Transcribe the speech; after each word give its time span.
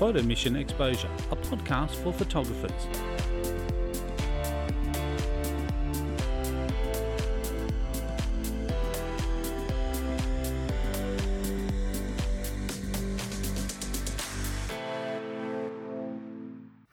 Photo 0.00 0.22
Mission 0.22 0.56
Exposure, 0.56 1.10
a 1.30 1.36
podcast 1.36 1.90
for 1.90 2.10
photographers. 2.10 2.72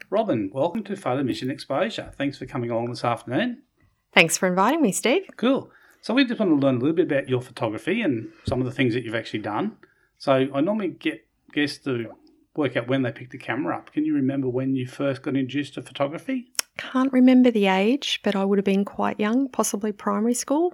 Robin, 0.09 0.51
welcome 0.53 0.83
to 0.83 0.97
Photo 0.97 1.23
Mission 1.23 1.49
Exposure. 1.49 2.11
Thanks 2.17 2.37
for 2.37 2.45
coming 2.45 2.69
along 2.69 2.89
this 2.89 3.05
afternoon. 3.05 3.63
Thanks 4.11 4.37
for 4.37 4.49
inviting 4.49 4.81
me, 4.81 4.91
Steve. 4.91 5.29
Cool. 5.37 5.71
So 6.01 6.13
we 6.13 6.25
just 6.25 6.41
want 6.41 6.59
to 6.59 6.67
learn 6.67 6.75
a 6.75 6.79
little 6.79 6.93
bit 6.93 7.09
about 7.09 7.29
your 7.29 7.41
photography 7.41 8.01
and 8.01 8.27
some 8.45 8.59
of 8.59 8.65
the 8.65 8.73
things 8.73 8.93
that 8.95 9.05
you've 9.05 9.15
actually 9.15 9.43
done. 9.43 9.77
So 10.17 10.49
I 10.53 10.59
normally 10.59 10.89
get 10.89 11.25
guests 11.53 11.77
to 11.85 12.11
work 12.57 12.75
out 12.75 12.87
when 12.87 13.03
they 13.03 13.11
picked 13.11 13.31
the 13.31 13.37
camera 13.37 13.77
up. 13.77 13.91
Can 13.93 14.05
you 14.05 14.15
remember 14.15 14.49
when 14.49 14.75
you 14.75 14.87
first 14.87 15.21
got 15.21 15.35
introduced 15.35 15.75
to 15.75 15.81
photography? 15.81 16.51
Can't 16.77 17.13
remember 17.13 17.51
the 17.51 17.67
age, 17.67 18.19
but 18.23 18.35
I 18.35 18.43
would 18.43 18.57
have 18.57 18.65
been 18.65 18.85
quite 18.85 19.19
young, 19.19 19.49
possibly 19.49 19.91
primary 19.91 20.33
school. 20.33 20.73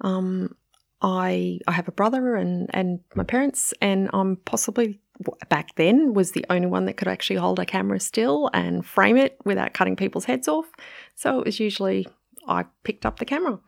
Um, 0.00 0.54
I 1.02 1.58
I 1.66 1.72
have 1.72 1.88
a 1.88 1.92
brother 1.92 2.34
and 2.34 2.68
and 2.74 3.00
my 3.14 3.24
parents, 3.24 3.72
and 3.80 4.10
I'm 4.12 4.36
possibly 4.36 5.00
back 5.48 5.74
then 5.76 6.14
was 6.14 6.32
the 6.32 6.46
only 6.50 6.66
one 6.66 6.86
that 6.86 6.96
could 6.96 7.08
actually 7.08 7.36
hold 7.36 7.58
a 7.58 7.66
camera 7.66 8.00
still 8.00 8.50
and 8.54 8.84
frame 8.86 9.16
it 9.16 9.38
without 9.44 9.74
cutting 9.74 9.96
people's 9.96 10.24
heads 10.24 10.48
off. 10.48 10.66
So 11.14 11.40
it 11.40 11.46
was 11.46 11.60
usually 11.60 12.06
I 12.46 12.64
picked 12.84 13.06
up 13.06 13.18
the 13.18 13.24
camera. 13.24 13.58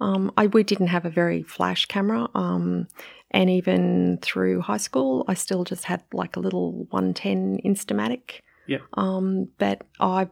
Um, 0.00 0.32
I 0.36 0.46
we 0.46 0.62
didn't 0.62 0.88
have 0.88 1.04
a 1.04 1.10
very 1.10 1.42
flash 1.42 1.86
camera, 1.86 2.28
um, 2.34 2.88
and 3.30 3.50
even 3.50 4.18
through 4.22 4.60
high 4.60 4.78
school, 4.78 5.24
I 5.28 5.34
still 5.34 5.64
just 5.64 5.84
had 5.84 6.02
like 6.12 6.36
a 6.36 6.40
little 6.40 6.84
110 6.90 7.60
Instamatic. 7.64 8.40
Yeah. 8.66 8.78
Um, 8.94 9.48
but 9.58 9.82
I 10.00 10.28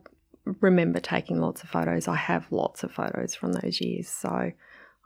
remember 0.61 1.01
taking 1.01 1.41
lots 1.41 1.63
of 1.63 1.69
photos. 1.69 2.09
I 2.09 2.17
have 2.17 2.51
lots 2.51 2.83
of 2.83 2.93
photos 2.93 3.35
from 3.35 3.53
those 3.53 3.81
years. 3.81 4.09
So, 4.09 4.53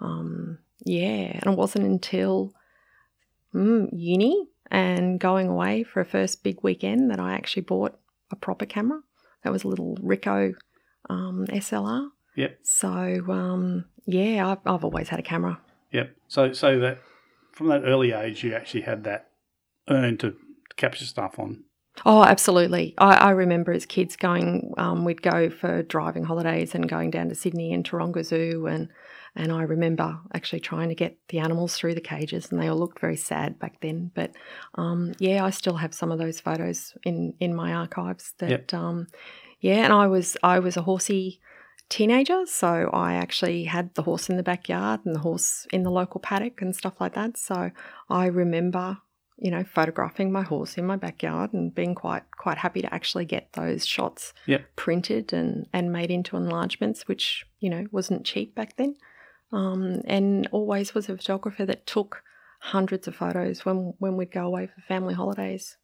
um, 0.00 0.58
yeah, 0.84 1.38
and 1.40 1.52
it 1.52 1.58
wasn't 1.58 1.86
until 1.86 2.52
mm, 3.54 3.88
uni 3.92 4.48
and 4.70 5.20
going 5.20 5.48
away 5.48 5.84
for 5.84 6.00
a 6.00 6.06
first 6.06 6.42
big 6.42 6.58
weekend 6.62 7.10
that 7.10 7.20
I 7.20 7.34
actually 7.34 7.62
bought 7.62 7.98
a 8.30 8.36
proper 8.36 8.66
camera. 8.66 9.00
That 9.42 9.52
was 9.52 9.64
a 9.64 9.68
little 9.68 9.96
Ricoh 9.96 10.54
um, 11.08 11.46
SLR. 11.48 12.08
Yep. 12.36 12.58
So 12.62 12.88
um, 12.88 13.84
yeah, 14.06 14.48
I've, 14.48 14.58
I've 14.66 14.84
always 14.84 15.08
had 15.08 15.20
a 15.20 15.22
camera. 15.22 15.60
Yep. 15.92 16.16
So 16.28 16.52
so 16.52 16.78
that 16.80 16.98
from 17.52 17.68
that 17.68 17.82
early 17.84 18.12
age, 18.12 18.42
you 18.42 18.54
actually 18.54 18.82
had 18.82 19.04
that 19.04 19.30
urn 19.88 20.18
to 20.18 20.34
capture 20.76 21.04
stuff 21.04 21.38
on. 21.38 21.64
Oh, 22.04 22.24
absolutely. 22.24 22.94
I, 22.98 23.14
I 23.14 23.30
remember 23.30 23.72
as 23.72 23.86
kids 23.86 24.16
going, 24.16 24.74
um, 24.78 25.04
we'd 25.04 25.22
go 25.22 25.48
for 25.48 25.84
driving 25.84 26.24
holidays 26.24 26.74
and 26.74 26.88
going 26.88 27.10
down 27.10 27.28
to 27.28 27.36
Sydney 27.36 27.72
and 27.72 27.88
Taronga 27.88 28.24
Zoo. 28.24 28.66
And, 28.66 28.88
and 29.36 29.52
I 29.52 29.62
remember 29.62 30.18
actually 30.34 30.58
trying 30.58 30.88
to 30.88 30.96
get 30.96 31.16
the 31.28 31.38
animals 31.38 31.76
through 31.76 31.94
the 31.94 32.00
cages, 32.00 32.50
and 32.50 32.60
they 32.60 32.66
all 32.66 32.78
looked 32.78 33.00
very 33.00 33.16
sad 33.16 33.60
back 33.60 33.80
then. 33.80 34.10
But 34.12 34.32
um, 34.74 35.12
yeah, 35.18 35.44
I 35.44 35.50
still 35.50 35.76
have 35.76 35.94
some 35.94 36.10
of 36.10 36.18
those 36.18 36.40
photos 36.40 36.94
in, 37.04 37.34
in 37.38 37.54
my 37.54 37.72
archives. 37.72 38.34
That 38.38 38.50
Yep. 38.50 38.74
um, 38.74 39.06
yeah, 39.60 39.84
and 39.84 39.92
I 39.92 40.08
was 40.08 40.36
I 40.42 40.58
was 40.58 40.76
a 40.76 40.82
horsey 40.82 41.40
teenager, 41.88 42.46
so 42.46 42.90
I 42.92 43.14
actually 43.14 43.64
had 43.64 43.94
the 43.94 44.02
horse 44.02 44.28
in 44.28 44.36
the 44.36 44.42
backyard 44.42 45.00
and 45.04 45.14
the 45.14 45.20
horse 45.20 45.66
in 45.72 45.82
the 45.82 45.90
local 45.90 46.20
paddock 46.20 46.60
and 46.60 46.74
stuff 46.74 46.94
like 47.00 47.14
that. 47.14 47.36
So 47.36 47.70
I 48.08 48.26
remember, 48.26 48.98
you 49.36 49.50
know, 49.50 49.64
photographing 49.64 50.32
my 50.32 50.42
horse 50.42 50.76
in 50.78 50.86
my 50.86 50.96
backyard 50.96 51.52
and 51.52 51.74
being 51.74 51.94
quite 51.94 52.24
quite 52.36 52.58
happy 52.58 52.82
to 52.82 52.94
actually 52.94 53.24
get 53.24 53.52
those 53.52 53.86
shots 53.86 54.32
Yep. 54.46 54.76
printed 54.76 55.32
and 55.32 55.66
and 55.72 55.92
made 55.92 56.10
into 56.10 56.36
enlargements, 56.36 57.06
which 57.06 57.46
you 57.60 57.70
know 57.70 57.86
wasn't 57.90 58.24
cheap 58.24 58.54
back 58.54 58.76
then. 58.76 58.96
Um, 59.52 60.00
and 60.06 60.48
always 60.50 60.94
was 60.94 61.08
a 61.08 61.16
photographer 61.16 61.64
that 61.66 61.86
took 61.86 62.22
hundreds 62.60 63.06
of 63.06 63.14
photos 63.14 63.64
when 63.64 63.94
when 63.98 64.16
we'd 64.16 64.32
go 64.32 64.46
away 64.46 64.66
for 64.66 64.80
family 64.82 65.14
holidays. 65.14 65.76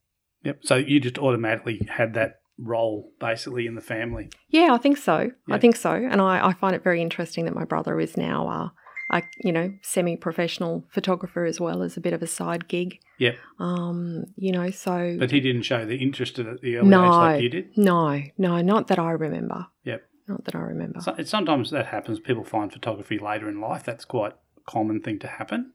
Yep. 0.42 0.60
So 0.62 0.76
you 0.76 1.00
just 1.00 1.18
automatically 1.18 1.86
had 1.88 2.14
that 2.14 2.39
role 2.60 3.12
basically 3.18 3.66
in 3.66 3.74
the 3.74 3.80
family. 3.80 4.30
Yeah, 4.48 4.68
I 4.72 4.78
think 4.78 4.96
so. 4.96 5.30
Yeah. 5.48 5.54
I 5.54 5.58
think 5.58 5.76
so, 5.76 5.92
and 5.92 6.20
I, 6.20 6.48
I 6.48 6.52
find 6.52 6.74
it 6.74 6.82
very 6.82 7.00
interesting 7.00 7.44
that 7.46 7.54
my 7.54 7.64
brother 7.64 7.98
is 8.00 8.16
now 8.16 8.48
a, 8.48 8.72
a 9.16 9.22
you 9.42 9.52
know 9.52 9.72
semi-professional 9.82 10.84
photographer 10.90 11.44
as 11.44 11.60
well 11.60 11.82
as 11.82 11.96
a 11.96 12.00
bit 12.00 12.12
of 12.12 12.22
a 12.22 12.26
side 12.26 12.68
gig. 12.68 12.98
Yep. 13.18 13.36
Um, 13.58 14.24
you 14.36 14.52
know, 14.52 14.70
so 14.70 15.16
But 15.18 15.30
he 15.30 15.40
didn't 15.40 15.62
show 15.62 15.84
the 15.84 15.96
interest 15.96 16.38
at 16.38 16.60
the 16.60 16.76
early 16.76 16.88
no, 16.88 17.04
age 17.04 17.10
like 17.10 17.42
you 17.42 17.48
did. 17.50 17.76
no, 17.76 18.22
no, 18.38 18.60
not 18.62 18.88
that 18.88 18.98
I 18.98 19.10
remember. 19.10 19.66
Yep. 19.84 20.02
Not 20.28 20.44
that 20.44 20.54
I 20.54 20.60
remember. 20.60 21.00
So, 21.00 21.16
sometimes 21.24 21.70
that 21.70 21.86
happens. 21.86 22.20
People 22.20 22.44
find 22.44 22.72
photography 22.72 23.18
later 23.18 23.48
in 23.48 23.60
life. 23.60 23.82
That's 23.84 24.04
quite 24.04 24.32
a 24.32 24.60
common 24.70 25.00
thing 25.00 25.18
to 25.18 25.26
happen. 25.26 25.72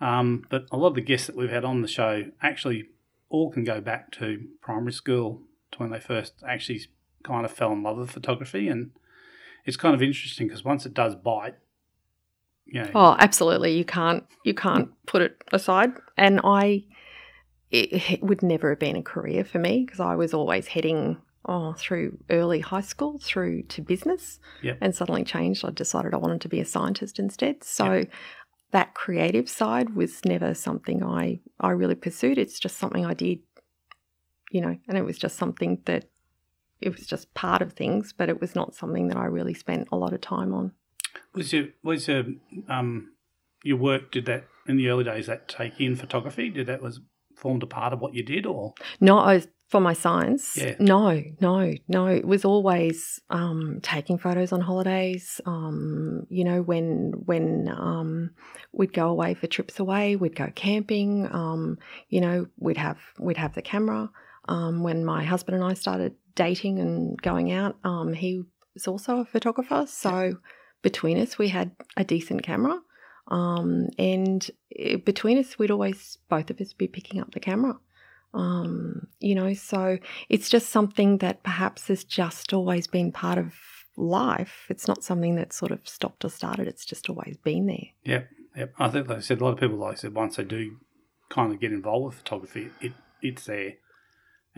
Um, 0.00 0.44
but 0.50 0.66
a 0.70 0.76
lot 0.76 0.88
of 0.88 0.94
the 0.94 1.00
guests 1.00 1.26
that 1.26 1.36
we've 1.36 1.50
had 1.50 1.64
on 1.64 1.80
the 1.82 1.88
show 1.88 2.24
actually 2.42 2.84
all 3.30 3.50
can 3.50 3.64
go 3.64 3.80
back 3.80 4.12
to 4.12 4.46
primary 4.60 4.92
school 4.92 5.42
to 5.72 5.78
when 5.78 5.90
they 5.90 6.00
first 6.00 6.34
actually 6.46 6.80
kind 7.22 7.44
of 7.44 7.50
fell 7.52 7.72
in 7.72 7.82
love 7.82 7.98
with 7.98 8.10
photography. 8.10 8.68
And 8.68 8.90
it's 9.64 9.76
kind 9.76 9.94
of 9.94 10.02
interesting 10.02 10.48
because 10.48 10.64
once 10.64 10.86
it 10.86 10.94
does 10.94 11.14
bite, 11.14 11.56
you 12.66 12.82
know, 12.82 12.90
Oh, 12.94 13.16
absolutely. 13.18 13.76
You 13.76 13.84
can't 13.84 14.24
you 14.44 14.54
can't 14.54 14.90
put 15.06 15.22
it 15.22 15.42
aside. 15.52 15.92
And 16.16 16.40
I 16.44 16.84
it, 17.70 18.10
it 18.10 18.22
would 18.22 18.42
never 18.42 18.70
have 18.70 18.78
been 18.78 18.96
a 18.96 19.02
career 19.02 19.44
for 19.44 19.58
me 19.58 19.84
because 19.84 20.00
I 20.00 20.14
was 20.14 20.32
always 20.34 20.68
heading 20.68 21.18
oh 21.46 21.72
through 21.74 22.18
early 22.30 22.60
high 22.60 22.80
school 22.82 23.18
through 23.22 23.62
to 23.64 23.80
business 23.82 24.38
Yep. 24.62 24.78
and 24.80 24.94
suddenly 24.94 25.24
changed. 25.24 25.64
I 25.64 25.70
decided 25.70 26.14
I 26.14 26.18
wanted 26.18 26.40
to 26.42 26.48
be 26.48 26.60
a 26.60 26.64
scientist 26.64 27.18
instead. 27.18 27.62
So 27.64 27.92
Yep. 27.92 28.10
that 28.72 28.94
creative 28.94 29.48
side 29.48 29.94
was 29.94 30.24
never 30.24 30.54
something 30.54 31.02
I 31.02 31.40
I 31.60 31.70
really 31.70 31.94
pursued. 31.94 32.38
It's 32.38 32.58
just 32.60 32.76
something 32.76 33.04
I 33.06 33.14
did, 33.14 33.40
you 34.50 34.60
know, 34.60 34.76
and 34.88 34.98
it 34.98 35.04
was 35.04 35.18
just 35.18 35.36
something 35.36 35.80
that 35.84 36.06
it 36.80 36.90
was 36.90 37.06
just 37.06 37.32
part 37.34 37.62
of 37.62 37.72
things, 37.72 38.12
but 38.16 38.28
it 38.28 38.40
was 38.40 38.54
not 38.54 38.74
something 38.74 39.08
that 39.08 39.16
I 39.16 39.24
really 39.24 39.54
spent 39.54 39.88
a 39.90 39.96
lot 39.96 40.12
of 40.12 40.20
time 40.20 40.54
on. 40.54 40.72
was 41.34 41.52
your 41.52 41.68
was 41.82 42.08
your 42.08 42.24
um 42.68 43.12
your 43.64 43.76
work 43.76 44.12
did 44.12 44.26
that 44.26 44.44
in 44.66 44.76
the 44.76 44.88
early 44.88 45.04
days 45.04 45.26
that 45.26 45.48
take 45.48 45.80
in 45.80 45.96
photography? 45.96 46.50
Did 46.50 46.66
that 46.66 46.82
was 46.82 47.00
formed 47.36 47.62
a 47.62 47.66
part 47.66 47.92
of 47.92 48.00
what 48.00 48.14
you 48.14 48.22
did 48.22 48.46
or 48.46 48.74
No, 49.00 49.18
I 49.18 49.34
was, 49.36 49.48
for 49.68 49.80
my 49.80 49.92
science. 49.92 50.56
Yeah. 50.56 50.76
No, 50.78 51.22
no, 51.40 51.74
no. 51.88 52.06
It 52.06 52.24
was 52.24 52.44
always 52.44 53.20
um, 53.28 53.80
taking 53.82 54.18
photos 54.18 54.50
on 54.50 54.60
holidays. 54.60 55.40
Um, 55.44 56.26
you 56.30 56.42
know, 56.42 56.62
when 56.62 57.12
when 57.26 57.68
um, 57.68 58.30
we'd 58.72 58.94
go 58.94 59.08
away 59.08 59.34
for 59.34 59.46
trips 59.46 59.78
away, 59.78 60.16
we'd 60.16 60.34
go 60.36 60.50
camping. 60.54 61.28
Um, 61.30 61.78
you 62.08 62.20
know, 62.20 62.46
we'd 62.58 62.78
have 62.78 62.98
we'd 63.18 63.36
have 63.36 63.54
the 63.54 63.62
camera. 63.62 64.10
Um, 64.48 64.82
when 64.82 65.04
my 65.04 65.24
husband 65.24 65.56
and 65.56 65.64
I 65.64 65.74
started 65.74 66.14
dating 66.34 66.78
and 66.78 67.20
going 67.20 67.52
out, 67.52 67.76
um, 67.84 68.12
he 68.12 68.42
was 68.74 68.88
also 68.88 69.18
a 69.18 69.24
photographer. 69.24 69.86
So 69.88 70.34
between 70.82 71.18
us, 71.18 71.38
we 71.38 71.48
had 71.48 71.72
a 71.96 72.04
decent 72.04 72.42
camera. 72.42 72.80
Um, 73.28 73.88
and 73.98 74.50
eh, 74.76 74.96
between 74.96 75.38
us, 75.38 75.58
we'd 75.58 75.70
always 75.70 76.18
both 76.28 76.50
of 76.50 76.60
us 76.60 76.72
be 76.72 76.88
picking 76.88 77.20
up 77.20 77.32
the 77.32 77.40
camera 77.40 77.78
um, 78.34 79.06
you 79.20 79.34
know 79.34 79.54
so 79.54 79.98
it's 80.28 80.48
just 80.48 80.68
something 80.68 81.18
that 81.18 81.42
perhaps 81.42 81.88
has 81.88 82.04
just 82.04 82.52
always 82.52 82.86
been 82.86 83.10
part 83.10 83.38
of 83.38 83.54
life 83.96 84.66
it's 84.68 84.86
not 84.86 85.02
something 85.02 85.34
that 85.36 85.52
sort 85.52 85.72
of 85.72 85.88
stopped 85.88 86.24
or 86.24 86.28
started 86.28 86.68
it's 86.68 86.84
just 86.84 87.08
always 87.08 87.36
been 87.42 87.66
there 87.66 87.86
Yep, 88.04 88.28
yep. 88.56 88.74
I 88.78 88.88
think 88.90 89.08
like 89.08 89.18
I 89.18 89.20
said 89.20 89.40
a 89.40 89.44
lot 89.44 89.54
of 89.54 89.60
people 89.60 89.78
like 89.78 89.94
I 89.94 89.96
said 89.96 90.14
once 90.14 90.36
they 90.36 90.44
do 90.44 90.76
kind 91.28 91.52
of 91.52 91.60
get 91.60 91.72
involved 91.72 92.06
with 92.06 92.14
photography, 92.16 92.70
it 92.80 92.92
it's 93.20 93.46
there, 93.46 93.74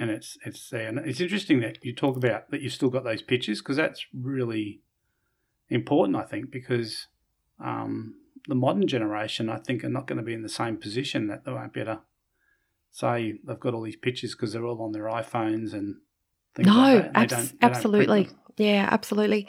and 0.00 0.11
it's 0.11 0.38
it's 0.44 0.70
there. 0.70 0.88
And 0.88 0.99
it's 0.99 1.20
interesting 1.20 1.61
that 1.61 1.85
you 1.85 1.94
talk 1.94 2.17
about 2.17 2.50
that 2.50 2.62
you've 2.62 2.73
still 2.73 2.88
got 2.88 3.05
those 3.05 3.20
pictures 3.20 3.61
because 3.61 3.76
that's 3.76 4.06
really 4.19 4.81
important. 5.69 6.17
I 6.17 6.23
think 6.23 6.50
because 6.50 7.08
um, 7.62 8.14
the 8.49 8.55
modern 8.55 8.87
generation, 8.88 9.50
I 9.50 9.58
think, 9.58 9.85
are 9.85 9.91
not 9.91 10.06
going 10.06 10.17
to 10.17 10.25
be 10.25 10.32
in 10.32 10.43
the 10.43 10.49
same 10.49 10.79
position 10.79 11.26
that 11.26 11.44
they 11.44 11.52
won't 11.52 11.75
be 11.75 11.81
able 11.81 11.97
to 11.97 12.00
say 12.91 13.35
they've 13.47 13.61
got 13.61 13.75
all 13.75 13.82
these 13.82 13.97
pictures 13.97 14.35
because 14.35 14.55
they're 14.55 14.64
all 14.64 14.82
on 14.82 14.93
their 14.93 15.05
iPhones 15.05 15.75
and 15.75 15.97
things 16.55 16.67
no 16.67 16.73
like 16.73 17.12
that. 17.12 17.17
Abs- 17.17 17.31
they 17.31 17.37
don't 17.37 17.61
print 17.61 17.76
absolutely. 17.76 18.29
Yeah 18.56 18.88
absolutely. 18.91 19.47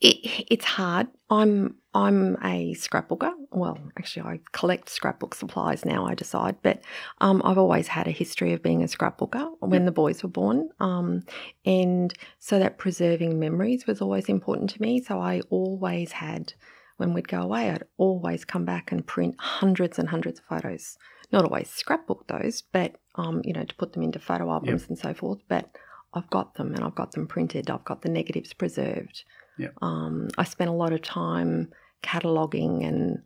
It, 0.00 0.46
it's 0.50 0.64
hard. 0.64 1.08
I'm 1.30 1.76
i'm 1.94 2.36
a 2.42 2.74
scrapbooker. 2.74 3.32
Well 3.50 3.78
actually 3.98 4.22
i 4.22 4.40
collect 4.52 4.88
scrapbook 4.88 5.34
supplies 5.34 5.84
now 5.84 6.06
i 6.06 6.14
decide 6.14 6.56
but 6.62 6.82
um, 7.20 7.42
i've 7.44 7.58
always 7.58 7.88
had 7.88 8.08
a 8.08 8.10
history 8.10 8.52
of 8.54 8.62
being 8.62 8.82
a 8.82 8.86
scrapbooker 8.86 9.50
when 9.60 9.84
the 9.84 9.92
boys 9.92 10.22
were 10.22 10.28
born 10.30 10.70
um, 10.80 11.22
and 11.66 12.14
so 12.38 12.58
that 12.58 12.78
preserving 12.78 13.38
memories 13.38 13.86
was 13.86 14.00
always 14.00 14.28
important 14.28 14.70
to 14.70 14.82
me. 14.82 15.00
So 15.02 15.18
i 15.20 15.40
always 15.50 16.12
had 16.12 16.54
when 16.96 17.14
we'd 17.14 17.28
go 17.28 17.40
away 17.42 17.70
i'd 17.70 17.84
always 17.96 18.44
come 18.44 18.64
back 18.64 18.92
and 18.92 19.06
print 19.06 19.34
hundreds 19.38 19.98
and 19.98 20.08
hundreds 20.08 20.40
of 20.40 20.46
photos. 20.46 20.96
Not 21.32 21.44
always 21.44 21.70
scrapbook 21.70 22.26
those, 22.28 22.62
but 22.62 22.96
um, 23.14 23.40
you 23.44 23.52
know, 23.52 23.64
to 23.64 23.74
put 23.76 23.92
them 23.92 24.02
into 24.02 24.18
photo 24.18 24.50
albums 24.50 24.86
and 24.88 24.98
so 24.98 25.14
forth. 25.14 25.40
But 25.48 25.70
I've 26.14 26.28
got 26.30 26.54
them 26.54 26.74
and 26.74 26.84
I've 26.84 26.94
got 26.94 27.12
them 27.12 27.26
printed. 27.26 27.70
I've 27.70 27.84
got 27.84 28.02
the 28.02 28.08
negatives 28.08 28.52
preserved. 28.52 29.24
Yep. 29.58 29.74
Um, 29.82 30.28
I 30.38 30.44
spent 30.44 30.70
a 30.70 30.74
lot 30.74 30.92
of 30.92 31.02
time 31.02 31.72
cataloging 32.02 32.86
and 32.86 33.22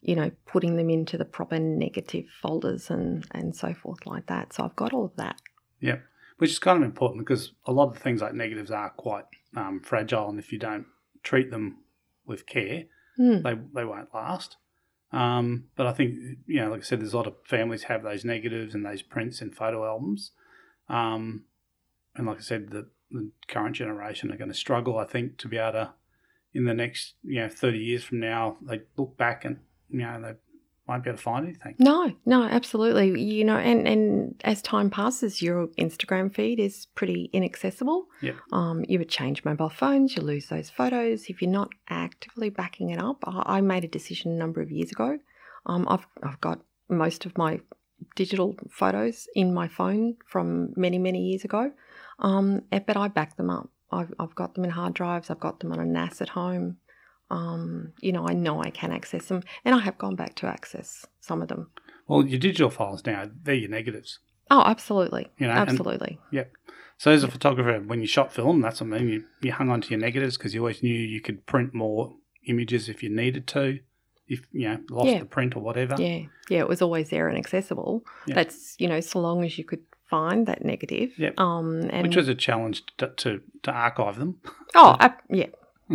you 0.00 0.14
know 0.14 0.30
putting 0.46 0.76
them 0.76 0.90
into 0.90 1.16
the 1.18 1.24
proper 1.24 1.58
negative 1.58 2.26
folders 2.42 2.90
and 2.90 3.26
and 3.32 3.54
so 3.56 3.74
forth 3.74 4.06
like 4.06 4.26
that. 4.26 4.52
So 4.52 4.64
I've 4.64 4.76
got 4.76 4.92
all 4.92 5.04
of 5.06 5.16
that. 5.16 5.40
Yeah, 5.80 5.98
which 6.38 6.50
is 6.50 6.58
kind 6.58 6.76
of 6.78 6.84
important 6.84 7.26
because 7.26 7.52
a 7.66 7.72
lot 7.72 7.88
of 7.90 7.98
things 7.98 8.20
like 8.22 8.34
negatives 8.34 8.70
are 8.70 8.90
quite 8.90 9.24
um, 9.56 9.80
fragile, 9.80 10.28
and 10.28 10.38
if 10.38 10.52
you 10.52 10.58
don't 10.58 10.86
treat 11.22 11.50
them 11.50 11.78
with 12.26 12.46
care, 12.46 12.84
Mm. 13.18 13.42
they 13.42 13.54
they 13.74 13.84
won't 13.84 14.14
last. 14.14 14.56
Um, 15.10 15.64
but 15.74 15.86
I 15.86 15.92
think 15.92 16.14
you 16.46 16.60
know, 16.60 16.70
like 16.70 16.80
I 16.80 16.84
said, 16.84 17.00
there's 17.00 17.14
a 17.14 17.16
lot 17.16 17.26
of 17.26 17.34
families 17.44 17.84
have 17.84 18.02
those 18.04 18.24
negatives 18.24 18.74
and 18.74 18.84
those 18.86 19.02
prints 19.02 19.40
and 19.40 19.52
photo 19.54 19.84
albums. 19.84 20.30
Um, 20.88 21.44
and 22.18 22.26
like 22.26 22.38
I 22.38 22.42
said, 22.42 22.70
the, 22.70 22.88
the 23.10 23.30
current 23.46 23.76
generation 23.76 24.30
are 24.30 24.36
going 24.36 24.50
to 24.50 24.56
struggle, 24.56 24.98
I 24.98 25.04
think, 25.04 25.38
to 25.38 25.48
be 25.48 25.56
able 25.56 25.72
to 25.72 25.92
in 26.54 26.64
the 26.64 26.74
next 26.74 27.14
you 27.22 27.40
know 27.40 27.48
30 27.48 27.78
years 27.78 28.04
from 28.04 28.20
now, 28.20 28.56
they 28.62 28.82
look 28.96 29.16
back 29.16 29.44
and 29.44 29.58
you 29.88 30.00
know 30.00 30.20
they 30.20 30.32
won't 30.86 31.04
be 31.04 31.10
able 31.10 31.18
to 31.18 31.22
find 31.22 31.46
anything. 31.46 31.74
No, 31.78 32.12
no, 32.24 32.42
absolutely. 32.44 33.20
You 33.20 33.44
know, 33.44 33.56
and 33.56 33.86
and 33.86 34.40
as 34.44 34.62
time 34.62 34.90
passes, 34.90 35.42
your 35.42 35.68
Instagram 35.78 36.34
feed 36.34 36.58
is 36.58 36.86
pretty 36.94 37.30
inaccessible. 37.32 38.06
Yep. 38.22 38.36
Um, 38.52 38.84
you 38.88 38.98
would 38.98 39.08
change 39.08 39.44
mobile 39.44 39.68
phones, 39.68 40.16
you 40.16 40.22
lose 40.22 40.48
those 40.48 40.70
photos 40.70 41.26
if 41.28 41.42
you're 41.42 41.50
not 41.50 41.70
actively 41.88 42.50
backing 42.50 42.90
it 42.90 42.98
up. 42.98 43.22
I, 43.24 43.58
I 43.58 43.60
made 43.60 43.84
a 43.84 43.88
decision 43.88 44.32
a 44.32 44.36
number 44.36 44.60
of 44.60 44.70
years 44.70 44.90
ago. 44.90 45.18
Um, 45.66 45.86
I've 45.88 46.06
I've 46.22 46.40
got 46.40 46.60
most 46.88 47.26
of 47.26 47.36
my 47.36 47.60
digital 48.16 48.56
photos 48.70 49.26
in 49.34 49.52
my 49.52 49.68
phone 49.68 50.16
from 50.26 50.72
many 50.76 50.98
many 50.98 51.20
years 51.20 51.44
ago, 51.44 51.70
um, 52.18 52.62
eh, 52.72 52.80
but 52.86 52.96
I 52.96 53.08
back 53.08 53.36
them 53.36 53.50
up. 53.50 53.70
I've, 53.90 54.12
I've 54.18 54.34
got 54.34 54.54
them 54.54 54.64
in 54.64 54.70
hard 54.70 54.94
drives. 54.94 55.30
I've 55.30 55.40
got 55.40 55.60
them 55.60 55.72
on 55.72 55.80
a 55.80 55.84
NAS 55.84 56.20
at 56.20 56.30
home. 56.30 56.76
Um, 57.30 57.92
you 58.00 58.12
know, 58.12 58.26
I 58.26 58.32
know 58.32 58.62
I 58.62 58.70
can 58.70 58.90
access 58.92 59.26
them, 59.26 59.42
and 59.64 59.74
I 59.74 59.78
have 59.80 59.98
gone 59.98 60.14
back 60.16 60.34
to 60.36 60.46
access 60.46 61.04
some 61.20 61.42
of 61.42 61.48
them. 61.48 61.70
Well, 62.06 62.26
your 62.26 62.38
digital 62.38 62.70
files 62.70 63.04
now, 63.04 63.26
they're 63.42 63.54
your 63.54 63.68
negatives. 63.70 64.18
Oh, 64.50 64.62
absolutely, 64.64 65.28
You 65.38 65.46
know, 65.46 65.52
and- 65.52 65.68
absolutely. 65.68 66.18
So 67.00 67.12
as 67.12 67.22
a 67.22 67.28
photographer, 67.28 67.78
when 67.86 68.00
you 68.00 68.08
shot 68.08 68.32
film, 68.32 68.60
that's 68.60 68.80
what 68.80 68.92
I 68.92 68.98
mean. 68.98 69.08
You, 69.08 69.24
you 69.40 69.52
hung 69.52 69.70
on 69.70 69.80
to 69.82 69.90
your 69.90 70.00
negatives 70.00 70.36
because 70.36 70.52
you 70.52 70.60
always 70.62 70.82
knew 70.82 70.92
you 70.92 71.20
could 71.20 71.46
print 71.46 71.72
more 71.72 72.16
images 72.48 72.88
if 72.88 73.04
you 73.04 73.08
needed 73.08 73.46
to, 73.48 73.78
if 74.26 74.40
you 74.50 74.68
know 74.68 74.78
lost 74.90 75.06
Yeah. 75.08 75.20
the 75.20 75.24
print 75.26 75.54
or 75.54 75.60
whatever. 75.60 75.94
Yeah, 75.96 76.22
yeah, 76.48 76.58
it 76.58 76.68
was 76.68 76.82
always 76.82 77.10
there 77.10 77.28
and 77.28 77.38
accessible. 77.38 78.02
That's 78.26 78.74
you 78.80 78.88
know, 78.88 78.98
so 78.98 79.20
long 79.20 79.44
as 79.44 79.56
you 79.58 79.64
could 79.64 79.82
find 80.08 80.46
that 80.46 80.64
negative. 80.64 81.10
Yep. 81.18 81.38
Um, 81.38 81.88
and 81.90 82.06
Which 82.06 82.16
was 82.16 82.28
a 82.28 82.34
challenge 82.34 82.84
to, 82.98 83.08
to, 83.08 83.40
to 83.62 83.70
archive 83.70 84.18
them. 84.18 84.40
oh, 84.74 84.96
yeah. 85.30 85.46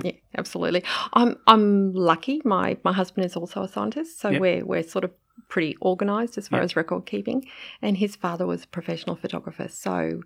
Yeah, 0.03 0.13
absolutely. 0.35 0.83
I'm 1.13 1.37
I'm 1.45 1.93
lucky. 1.93 2.41
My 2.43 2.77
my 2.83 2.93
husband 2.93 3.25
is 3.27 3.35
also 3.35 3.61
a 3.61 3.67
scientist, 3.67 4.19
so 4.19 4.29
Yep. 4.31 4.41
we're 4.41 4.65
we're 4.65 4.81
sort 4.81 5.03
of 5.03 5.11
pretty 5.49 5.77
organised 5.83 6.35
as 6.39 6.47
far 6.47 6.59
Yep. 6.61 6.63
as 6.65 6.75
record 6.75 7.05
keeping. 7.05 7.45
And 7.79 7.97
his 7.97 8.15
father 8.15 8.47
was 8.47 8.63
a 8.63 8.67
professional 8.67 9.15
photographer, 9.15 9.67
so 9.67 10.21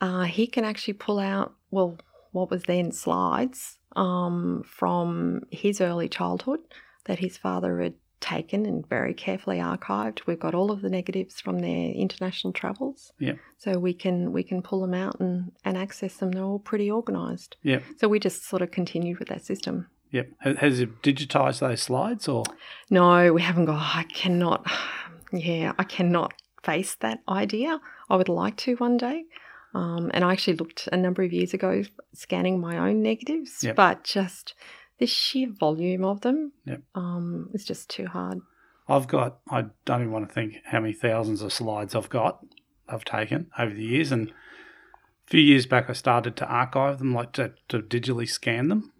uh, 0.00 0.22
he 0.22 0.46
can 0.46 0.64
actually 0.64 0.94
pull 0.94 1.18
out 1.18 1.52
well 1.70 1.98
what 2.32 2.50
was 2.50 2.62
then 2.62 2.92
slides 2.92 3.78
um, 3.94 4.62
from 4.66 5.42
his 5.50 5.82
early 5.82 6.08
childhood 6.08 6.60
that 7.04 7.18
his 7.18 7.36
father 7.36 7.80
had 7.82 7.94
taken 8.24 8.64
and 8.64 8.88
very 8.88 9.12
carefully 9.12 9.58
archived. 9.58 10.22
We've 10.26 10.40
got 10.40 10.54
all 10.54 10.70
of 10.70 10.80
the 10.80 10.88
negatives 10.88 11.40
from 11.40 11.58
their 11.58 11.90
international 11.90 12.52
travels. 12.54 13.12
Yep. 13.18 13.38
So 13.58 13.78
we 13.78 13.92
can 13.92 14.32
we 14.32 14.42
can 14.42 14.62
pull 14.62 14.80
them 14.80 14.94
out 14.94 15.20
and, 15.20 15.52
and 15.64 15.76
access 15.76 16.16
them. 16.16 16.32
They're 16.32 16.42
all 16.42 16.58
pretty 16.58 16.90
organised. 16.90 17.56
Yep. 17.62 17.82
So 17.98 18.08
we 18.08 18.18
just 18.18 18.46
sort 18.48 18.62
of 18.62 18.70
continued 18.70 19.18
with 19.18 19.28
that 19.28 19.44
system. 19.44 19.88
Yep. 20.10 20.28
Has 20.58 20.80
it 20.80 21.02
digitized 21.02 21.58
those 21.60 21.82
slides 21.82 22.26
or? 22.28 22.44
No, 22.88 23.32
we 23.32 23.42
haven't 23.42 23.66
got. 23.66 23.96
I 23.96 24.04
cannot. 24.04 24.66
Yeah, 25.32 25.72
I 25.80 25.82
cannot 25.82 26.32
face 26.62 26.94
that 27.00 27.18
idea. 27.28 27.80
I 28.08 28.14
would 28.14 28.28
like 28.28 28.56
to 28.58 28.76
one 28.76 28.96
day. 28.96 29.24
Um, 29.74 30.12
and 30.14 30.22
I 30.22 30.30
actually 30.30 30.56
looked 30.56 30.88
a 30.92 30.96
number 30.96 31.24
of 31.24 31.32
years 31.32 31.52
ago 31.52 31.82
scanning 32.12 32.60
my 32.60 32.78
own 32.78 33.02
negatives, 33.02 33.64
Yep. 33.64 33.74
but 33.74 34.04
just 34.04 34.54
the 34.98 35.06
sheer 35.06 35.50
volume 35.50 36.04
of 36.04 36.20
them 36.20 36.52
Yep. 36.64 36.82
um, 36.94 37.50
is 37.52 37.64
just 37.64 37.88
too 37.90 38.06
hard. 38.06 38.40
I've 38.88 39.08
got, 39.08 39.38
I 39.50 39.66
don't 39.84 40.02
even 40.02 40.12
want 40.12 40.28
to 40.28 40.34
think 40.34 40.56
how 40.66 40.80
many 40.80 40.92
thousands 40.92 41.40
of 41.42 41.52
slides 41.52 41.94
I've 41.94 42.10
got, 42.10 42.44
I've 42.88 43.04
taken 43.04 43.50
over 43.58 43.74
the 43.74 43.84
years. 43.84 44.12
And 44.12 44.28
a 44.30 44.32
few 45.26 45.40
years 45.40 45.64
back, 45.66 45.88
I 45.88 45.94
started 45.94 46.36
to 46.36 46.46
archive 46.46 46.98
them, 46.98 47.14
like 47.14 47.32
to, 47.32 47.54
to 47.68 47.80
digitally 47.80 48.28
scan 48.28 48.68
them. 48.68 48.92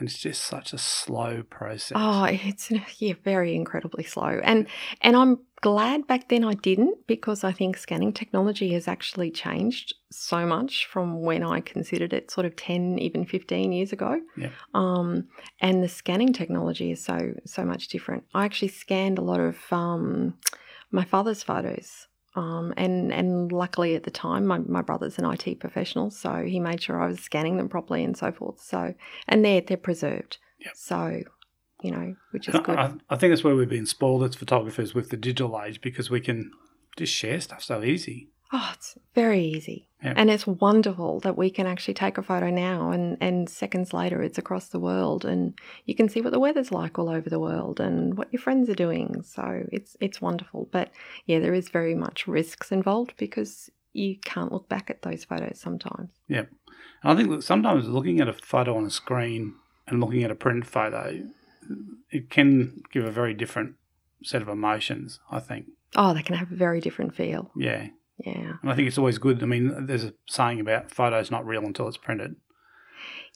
And 0.00 0.08
it's 0.08 0.18
just 0.18 0.42
such 0.42 0.72
a 0.72 0.78
slow 0.78 1.42
process. 1.42 1.92
Oh, 1.94 2.24
it's 2.24 2.72
yeah, 2.98 3.12
very 3.22 3.54
incredibly 3.54 4.02
slow. 4.02 4.40
And 4.42 4.66
and 5.02 5.14
I'm 5.14 5.38
glad 5.60 6.06
back 6.06 6.30
then 6.30 6.42
I 6.42 6.54
didn't 6.54 7.06
because 7.06 7.44
I 7.44 7.52
think 7.52 7.76
scanning 7.76 8.14
technology 8.14 8.72
has 8.72 8.88
actually 8.88 9.30
changed 9.30 9.94
so 10.10 10.46
much 10.46 10.86
from 10.86 11.20
when 11.20 11.44
I 11.44 11.60
considered 11.60 12.14
it 12.14 12.30
sort 12.30 12.46
of 12.46 12.56
10 12.56 12.98
even 12.98 13.26
15 13.26 13.72
years 13.72 13.92
ago. 13.92 14.20
Yeah. 14.38 14.50
Um 14.72 15.28
and 15.60 15.82
the 15.82 15.88
scanning 15.88 16.32
technology 16.32 16.90
is 16.90 17.04
so 17.04 17.34
so 17.44 17.64
much 17.64 17.88
different. 17.88 18.24
I 18.34 18.46
actually 18.46 18.68
scanned 18.68 19.18
a 19.18 19.22
lot 19.22 19.40
of 19.40 19.58
um 19.70 20.34
my 20.90 21.04
father's 21.04 21.42
photos. 21.42 22.06
Um, 22.36 22.72
and 22.76 23.12
and 23.12 23.50
luckily 23.50 23.96
at 23.96 24.04
the 24.04 24.10
time 24.10 24.46
my, 24.46 24.58
my 24.58 24.82
brother's 24.82 25.18
an 25.18 25.24
IT 25.24 25.58
professional, 25.58 26.10
so 26.10 26.44
he 26.44 26.60
made 26.60 26.80
sure 26.80 27.02
I 27.02 27.08
was 27.08 27.18
scanning 27.18 27.56
them 27.56 27.68
properly 27.68 28.04
and 28.04 28.16
so 28.16 28.30
forth. 28.30 28.60
So 28.60 28.94
and 29.26 29.44
they're 29.44 29.60
they're 29.60 29.76
preserved. 29.76 30.38
Yep. 30.64 30.76
So, 30.76 31.22
you 31.82 31.90
know, 31.90 32.14
which 32.30 32.48
is 32.48 32.54
And 32.54 32.64
good. 32.64 32.78
I, 32.78 32.92
I 33.08 33.16
think 33.16 33.32
that's 33.32 33.42
where 33.42 33.56
we've 33.56 33.68
been 33.68 33.86
spoiled 33.86 34.22
as 34.22 34.36
photographers 34.36 34.94
with 34.94 35.10
the 35.10 35.16
digital 35.16 35.60
age 35.60 35.80
because 35.80 36.10
we 36.10 36.20
can 36.20 36.52
just 36.96 37.12
share 37.12 37.40
stuff 37.40 37.62
so 37.62 37.82
easy. 37.82 38.28
Oh, 38.52 38.70
it's 38.74 38.98
very 39.14 39.40
easy. 39.44 39.86
Yeah. 40.02 40.14
And 40.16 40.30
it's 40.30 40.46
wonderful 40.46 41.20
that 41.20 41.36
we 41.36 41.50
can 41.50 41.66
actually 41.66 41.94
take 41.94 42.18
a 42.18 42.22
photo 42.22 42.50
now 42.50 42.90
and, 42.90 43.16
and 43.20 43.48
seconds 43.48 43.92
later 43.92 44.22
it's 44.22 44.38
across 44.38 44.68
the 44.68 44.80
world 44.80 45.24
and 45.24 45.54
you 45.84 45.94
can 45.94 46.08
see 46.08 46.20
what 46.20 46.32
the 46.32 46.40
weather's 46.40 46.72
like 46.72 46.98
all 46.98 47.08
over 47.08 47.28
the 47.28 47.38
world 47.38 47.78
and 47.80 48.16
what 48.16 48.32
your 48.32 48.40
friends 48.40 48.68
are 48.68 48.74
doing. 48.74 49.22
So 49.22 49.66
it's 49.70 49.96
it's 50.00 50.20
wonderful. 50.20 50.68
But 50.72 50.90
yeah, 51.26 51.38
there 51.38 51.54
is 51.54 51.68
very 51.68 51.94
much 51.94 52.26
risks 52.26 52.72
involved 52.72 53.14
because 53.18 53.70
you 53.92 54.16
can't 54.24 54.52
look 54.52 54.68
back 54.68 54.90
at 54.90 55.02
those 55.02 55.24
photos 55.24 55.60
sometimes. 55.60 56.10
And 57.02 57.12
I 57.12 57.16
think 57.16 57.30
that 57.30 57.44
sometimes 57.44 57.88
looking 57.88 58.20
at 58.20 58.28
a 58.28 58.32
photo 58.32 58.76
on 58.76 58.84
a 58.84 58.90
screen 58.90 59.54
and 59.86 60.00
looking 60.00 60.24
at 60.24 60.30
a 60.30 60.36
print 60.36 60.66
photo, 60.66 61.22
it 62.10 62.30
can 62.30 62.82
give 62.92 63.04
a 63.04 63.10
very 63.10 63.34
different 63.34 63.76
set 64.22 64.42
of 64.42 64.48
emotions, 64.48 65.20
I 65.30 65.40
think. 65.40 65.66
Oh, 65.96 66.14
they 66.14 66.22
can 66.22 66.36
have 66.36 66.52
a 66.52 66.56
very 66.56 66.80
different 66.80 67.14
feel. 67.14 67.50
Yeah. 67.56 67.88
Yeah. 68.24 68.54
And 68.62 68.70
I 68.70 68.74
think 68.74 68.88
it's 68.88 68.98
always 68.98 69.18
good. 69.18 69.42
I 69.42 69.46
mean, 69.46 69.86
there's 69.86 70.04
a 70.04 70.14
saying 70.28 70.60
about 70.60 70.90
photos 70.90 71.30
not 71.30 71.46
real 71.46 71.64
until 71.64 71.88
it's 71.88 71.96
printed. 71.96 72.36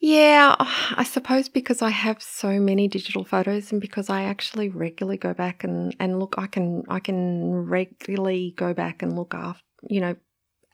Yeah, 0.00 0.56
I 0.58 1.04
suppose 1.04 1.48
because 1.48 1.80
I 1.80 1.90
have 1.90 2.22
so 2.22 2.60
many 2.60 2.88
digital 2.88 3.24
photos 3.24 3.72
and 3.72 3.80
because 3.80 4.10
I 4.10 4.24
actually 4.24 4.68
regularly 4.68 5.16
go 5.16 5.32
back 5.32 5.64
and, 5.64 5.96
and 5.98 6.18
look, 6.18 6.34
I 6.36 6.46
can 6.46 6.82
I 6.88 7.00
can 7.00 7.52
regularly 7.54 8.52
go 8.56 8.74
back 8.74 9.02
and 9.02 9.16
look 9.16 9.34
after 9.34 9.62
you 9.88 10.00
know 10.00 10.16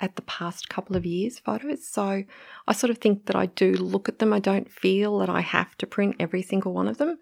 at 0.00 0.16
the 0.16 0.22
past 0.22 0.68
couple 0.68 0.96
of 0.96 1.06
years 1.06 1.38
photos. 1.38 1.86
So 1.86 2.24
I 2.66 2.72
sort 2.72 2.90
of 2.90 2.98
think 2.98 3.26
that 3.26 3.36
I 3.36 3.46
do 3.46 3.72
look 3.74 4.08
at 4.08 4.18
them. 4.18 4.32
I 4.32 4.40
don't 4.40 4.70
feel 4.70 5.18
that 5.18 5.28
I 5.28 5.42
have 5.42 5.76
to 5.78 5.86
print 5.86 6.16
every 6.18 6.42
single 6.42 6.72
one 6.72 6.88
of 6.88 6.98
them 6.98 7.18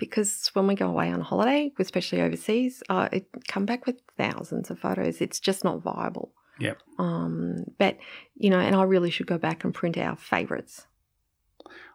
because 0.00 0.50
when 0.54 0.66
we 0.66 0.74
go 0.74 0.88
away 0.88 1.12
on 1.12 1.20
holiday, 1.20 1.70
especially 1.78 2.20
overseas, 2.22 2.82
uh, 2.88 3.08
it 3.12 3.28
come 3.46 3.66
back 3.66 3.86
with 3.86 4.00
thousands 4.16 4.70
of 4.70 4.80
photos. 4.80 5.20
It's 5.20 5.38
just 5.38 5.62
not 5.62 5.82
viable. 5.82 6.32
Yep. 6.58 6.78
Um, 6.98 7.64
but 7.78 7.98
you 8.34 8.50
know, 8.50 8.58
and 8.58 8.74
I 8.74 8.82
really 8.82 9.10
should 9.10 9.28
go 9.28 9.38
back 9.38 9.62
and 9.62 9.72
print 9.72 9.96
our 9.96 10.16
favourites. 10.16 10.86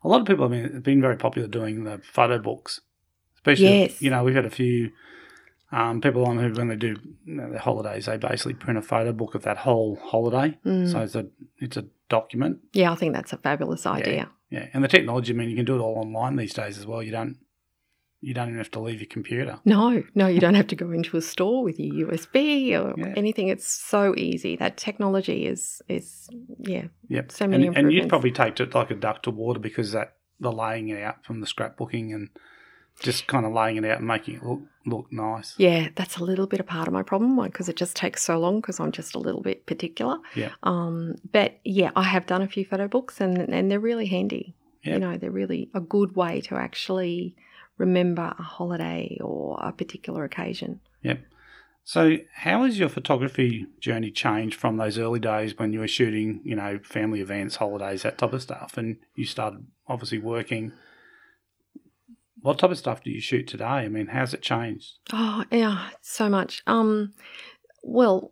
A 0.03 0.07
lot 0.07 0.21
of 0.21 0.27
people 0.27 0.47
have 0.47 0.51
been, 0.51 0.81
been 0.81 1.01
very 1.01 1.17
popular 1.17 1.47
doing 1.47 1.83
the 1.83 1.99
photo 2.03 2.37
books, 2.37 2.81
especially. 3.35 3.81
Yes. 3.81 4.01
You 4.01 4.11
know, 4.11 4.23
we've 4.23 4.35
had 4.35 4.45
a 4.45 4.51
few 4.51 4.91
um, 5.71 5.99
people 5.99 6.25
on 6.25 6.37
who, 6.37 6.53
when 6.53 6.67
they 6.67 6.75
do 6.75 6.95
you 7.25 7.35
know, 7.35 7.49
their 7.49 7.59
holidays, 7.59 8.05
they 8.05 8.17
basically 8.17 8.53
print 8.53 8.77
a 8.77 8.81
photo 8.81 9.11
book 9.11 9.35
of 9.35 9.41
that 9.43 9.57
whole 9.57 9.97
holiday. 10.01 10.57
Mm. 10.65 10.91
So 10.91 11.01
it's 11.01 11.15
a 11.15 11.25
it's 11.57 11.77
a 11.77 11.85
document. 12.07 12.59
Yeah, 12.73 12.91
I 12.91 12.95
think 12.95 13.13
that's 13.13 13.33
a 13.33 13.37
fabulous 13.37 13.85
idea. 13.85 14.29
Yeah, 14.51 14.67
and 14.73 14.83
the 14.83 14.87
technology. 14.87 15.33
I 15.33 15.35
mean, 15.35 15.49
you 15.49 15.55
can 15.55 15.65
do 15.65 15.75
it 15.75 15.79
all 15.79 15.95
online 15.97 16.35
these 16.35 16.53
days 16.53 16.77
as 16.77 16.85
well. 16.85 17.01
You 17.01 17.11
don't 17.11 17.37
you 18.25 18.33
don't 18.33 18.47
even 18.47 18.57
have 18.57 18.71
to 18.71 18.79
leave 18.79 18.99
your 19.01 19.07
computer. 19.07 19.59
No, 19.65 20.03
no, 20.15 20.25
you 20.25 20.39
don't 20.39 20.55
have 20.55 20.65
to 20.67 20.75
go 20.75 20.89
into 20.91 21.15
a 21.15 21.21
store 21.21 21.63
with 21.63 21.79
your 21.79 22.07
USB 22.09 22.71
or 22.73 22.95
Yeah. 22.97 23.13
anything. 23.15 23.49
It's 23.49 23.67
so 23.67 24.15
easy. 24.17 24.55
That 24.55 24.77
technology 24.77 25.45
is 25.45 25.81
is 25.87 26.27
yeah. 26.57 26.85
Yep. 27.09 27.31
So 27.31 27.47
many 27.47 27.67
and, 27.67 27.77
and 27.77 27.93
you'd 27.93 28.09
probably 28.09 28.31
take 28.31 28.59
it 28.59 28.73
like 28.73 28.89
a 28.89 28.95
duck 28.95 29.21
to 29.23 29.31
water 29.31 29.59
because 29.59 29.91
that 29.91 30.15
the 30.39 30.51
laying 30.51 30.89
it 30.89 31.03
out 31.03 31.23
from 31.23 31.39
the 31.39 31.45
scrapbooking 31.45 32.15
and 32.15 32.29
just 32.99 33.27
kind 33.27 33.45
of 33.45 33.53
laying 33.53 33.77
it 33.77 33.85
out 33.85 33.99
and 33.99 34.07
making 34.07 34.37
it 34.37 34.43
look 34.43 34.61
look 34.87 35.05
nice. 35.11 35.53
Yeah, 35.59 35.89
that's 35.95 36.17
a 36.17 36.23
little 36.23 36.47
bit 36.47 36.59
a 36.59 36.63
part 36.63 36.87
of 36.87 36.93
my 36.93 37.03
problem 37.03 37.39
because 37.43 37.69
it 37.69 37.75
just 37.75 37.95
takes 37.95 38.23
so 38.23 38.39
long 38.39 38.59
because 38.59 38.79
I'm 38.79 38.91
just 38.91 39.13
a 39.13 39.19
little 39.19 39.41
bit 39.41 39.67
particular. 39.67 40.17
Yeah. 40.35 40.51
Um, 40.63 41.15
but 41.31 41.59
yeah, 41.63 41.91
I 41.95 42.03
have 42.03 42.25
done 42.25 42.41
a 42.41 42.47
few 42.47 42.65
photo 42.65 42.87
books 42.87 43.21
and 43.21 43.37
and 43.53 43.69
they're 43.69 43.79
really 43.91 44.07
handy. 44.07 44.55
Yeah. 44.83 44.93
You 44.93 44.99
know, 44.99 45.17
they're 45.17 45.29
really 45.43 45.69
a 45.75 45.79
good 45.79 46.15
way 46.15 46.41
to 46.41 46.55
actually 46.55 47.35
remember 47.77 48.33
a 48.37 48.43
holiday 48.43 49.17
or 49.21 49.59
a 49.61 49.71
particular 49.71 50.23
occasion. 50.23 50.79
Yep. 51.03 51.19
So, 51.87 52.17
how 52.33 52.63
has 52.63 52.79
your 52.79 52.89
photography 52.89 53.67
journey 53.79 54.09
changed 54.09 54.59
from 54.59 54.77
those 54.77 54.97
early 54.97 55.19
days 55.19 55.57
when 55.57 55.71
you 55.71 55.79
were 55.79 55.87
shooting, 55.87 56.41
you 56.43 56.55
know, 56.55 56.79
family 56.83 57.21
events, 57.21 57.57
holidays, 57.57 58.01
that 58.01 58.17
type 58.17 58.33
of 58.33 58.41
stuff, 58.41 58.75
and 58.75 58.97
you 59.13 59.25
started 59.25 59.67
obviously 59.87 60.17
working? 60.17 60.71
What 62.41 62.57
type 62.57 62.71
of 62.71 62.79
stuff 62.79 63.03
do 63.03 63.11
you 63.11 63.21
shoot 63.21 63.47
today? 63.47 63.65
I 63.65 63.87
mean, 63.87 64.07
how's 64.07 64.33
it 64.33 64.41
changed? 64.41 64.93
Oh 65.13 65.45
yeah, 65.51 65.89
so 66.01 66.27
much. 66.27 66.63
Um, 66.65 67.13
well, 67.83 68.31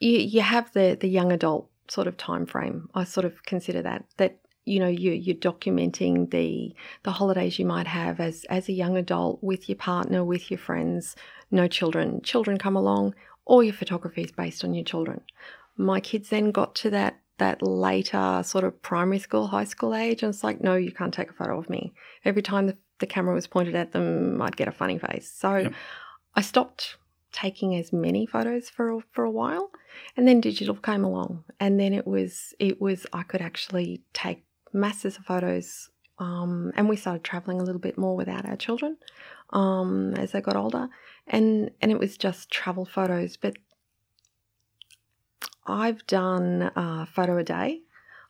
you 0.00 0.18
you 0.18 0.40
have 0.40 0.72
the 0.72 0.98
the 1.00 1.08
young 1.08 1.30
adult 1.30 1.70
sort 1.88 2.08
of 2.08 2.16
time 2.16 2.44
frame. 2.44 2.88
I 2.92 3.04
sort 3.04 3.24
of 3.24 3.44
consider 3.44 3.82
that 3.82 4.04
that 4.16 4.39
you 4.70 4.78
know 4.82 4.92
you 5.04 5.10
you're 5.12 5.36
documenting 5.52 6.30
the 6.30 6.74
the 7.02 7.12
holidays 7.12 7.58
you 7.58 7.66
might 7.66 7.86
have 7.86 8.20
as 8.20 8.44
as 8.44 8.68
a 8.68 8.72
young 8.82 8.96
adult 8.96 9.42
with 9.42 9.68
your 9.68 9.76
partner, 9.76 10.24
with 10.24 10.50
your 10.50 10.58
friends. 10.58 11.16
No 11.50 11.66
children. 11.66 12.20
Children 12.22 12.58
come 12.58 12.76
along. 12.76 13.14
All 13.44 13.62
your 13.62 13.74
photography 13.74 14.22
is 14.22 14.32
based 14.32 14.62
on 14.64 14.72
your 14.74 14.84
children. 14.84 15.20
My 15.76 15.98
kids 16.00 16.28
then 16.28 16.50
got 16.52 16.74
to 16.76 16.90
that 16.90 17.14
that 17.38 17.62
later 17.62 18.42
sort 18.44 18.64
of 18.64 18.80
primary 18.82 19.18
school, 19.18 19.46
high 19.48 19.64
school 19.64 19.94
age, 19.94 20.22
and 20.22 20.32
it's 20.32 20.44
like, 20.44 20.60
no, 20.60 20.74
you 20.76 20.92
can't 20.92 21.14
take 21.14 21.30
a 21.30 21.38
photo 21.40 21.58
of 21.58 21.68
me. 21.70 21.92
Every 22.24 22.42
time 22.42 22.66
the 22.68 22.76
the 23.00 23.06
camera 23.06 23.34
was 23.34 23.46
pointed 23.46 23.74
at 23.74 23.92
them, 23.92 24.40
I'd 24.42 24.56
get 24.56 24.68
a 24.68 24.72
funny 24.72 24.98
face. 24.98 25.28
So 25.32 25.56
Yep. 25.56 25.72
I 26.34 26.42
stopped 26.42 26.96
taking 27.32 27.74
as 27.74 27.92
many 27.92 28.26
photos 28.26 28.68
for 28.68 28.90
a- 28.90 29.04
for 29.14 29.24
a 29.24 29.30
while, 29.40 29.70
and 30.16 30.26
then 30.28 30.40
digital 30.40 30.76
came 30.76 31.04
along, 31.04 31.44
and 31.58 31.80
then 31.80 31.92
it 32.00 32.06
was 32.06 32.54
it 32.58 32.80
was 32.80 33.06
I 33.12 33.22
could 33.22 33.40
actually 33.40 34.02
take 34.12 34.44
masses 34.72 35.16
of 35.16 35.24
photos. 35.24 35.90
Um, 36.18 36.72
and 36.76 36.88
we 36.88 36.96
started 36.96 37.24
traveling 37.24 37.60
a 37.60 37.64
little 37.64 37.80
bit 37.80 37.96
more 37.96 38.14
without 38.14 38.44
our 38.44 38.56
children 38.56 38.98
um, 39.50 40.14
as 40.14 40.32
they 40.32 40.40
got 40.40 40.56
older, 40.56 40.88
and 41.26 41.70
and 41.80 41.90
it 41.90 41.98
was 41.98 42.16
just 42.18 42.50
travel 42.50 42.84
photos. 42.84 43.36
But 43.36 43.56
I've 45.66 46.06
done 46.06 46.70
a 46.76 47.06
photo 47.06 47.38
a 47.38 47.44
day 47.44 47.80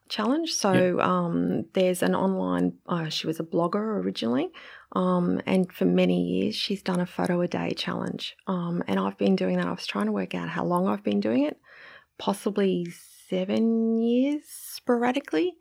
challenge. 0.08 0.52
So 0.52 1.00
um, 1.00 1.64
there's 1.72 2.02
an 2.02 2.14
online. 2.14 2.74
Uh, 2.86 3.08
she 3.08 3.26
was 3.26 3.40
a 3.40 3.44
blogger 3.44 4.02
originally, 4.02 4.50
um, 4.92 5.40
and 5.46 5.72
for 5.72 5.84
many 5.84 6.22
years 6.22 6.54
she's 6.54 6.82
done 6.82 7.00
a 7.00 7.06
photo 7.06 7.40
a 7.40 7.48
day 7.48 7.72
challenge. 7.74 8.36
Um, 8.46 8.82
and 8.86 9.00
I've 9.00 9.18
been 9.18 9.36
doing 9.36 9.56
that. 9.56 9.66
I 9.66 9.72
was 9.72 9.86
trying 9.86 10.06
to 10.06 10.12
work 10.12 10.34
out 10.34 10.48
how 10.48 10.64
long 10.64 10.86
I've 10.86 11.04
been 11.04 11.20
doing 11.20 11.44
it, 11.44 11.58
possibly 12.18 12.86
seven 13.28 13.98
years 13.98 14.42
sporadically. 14.46 15.54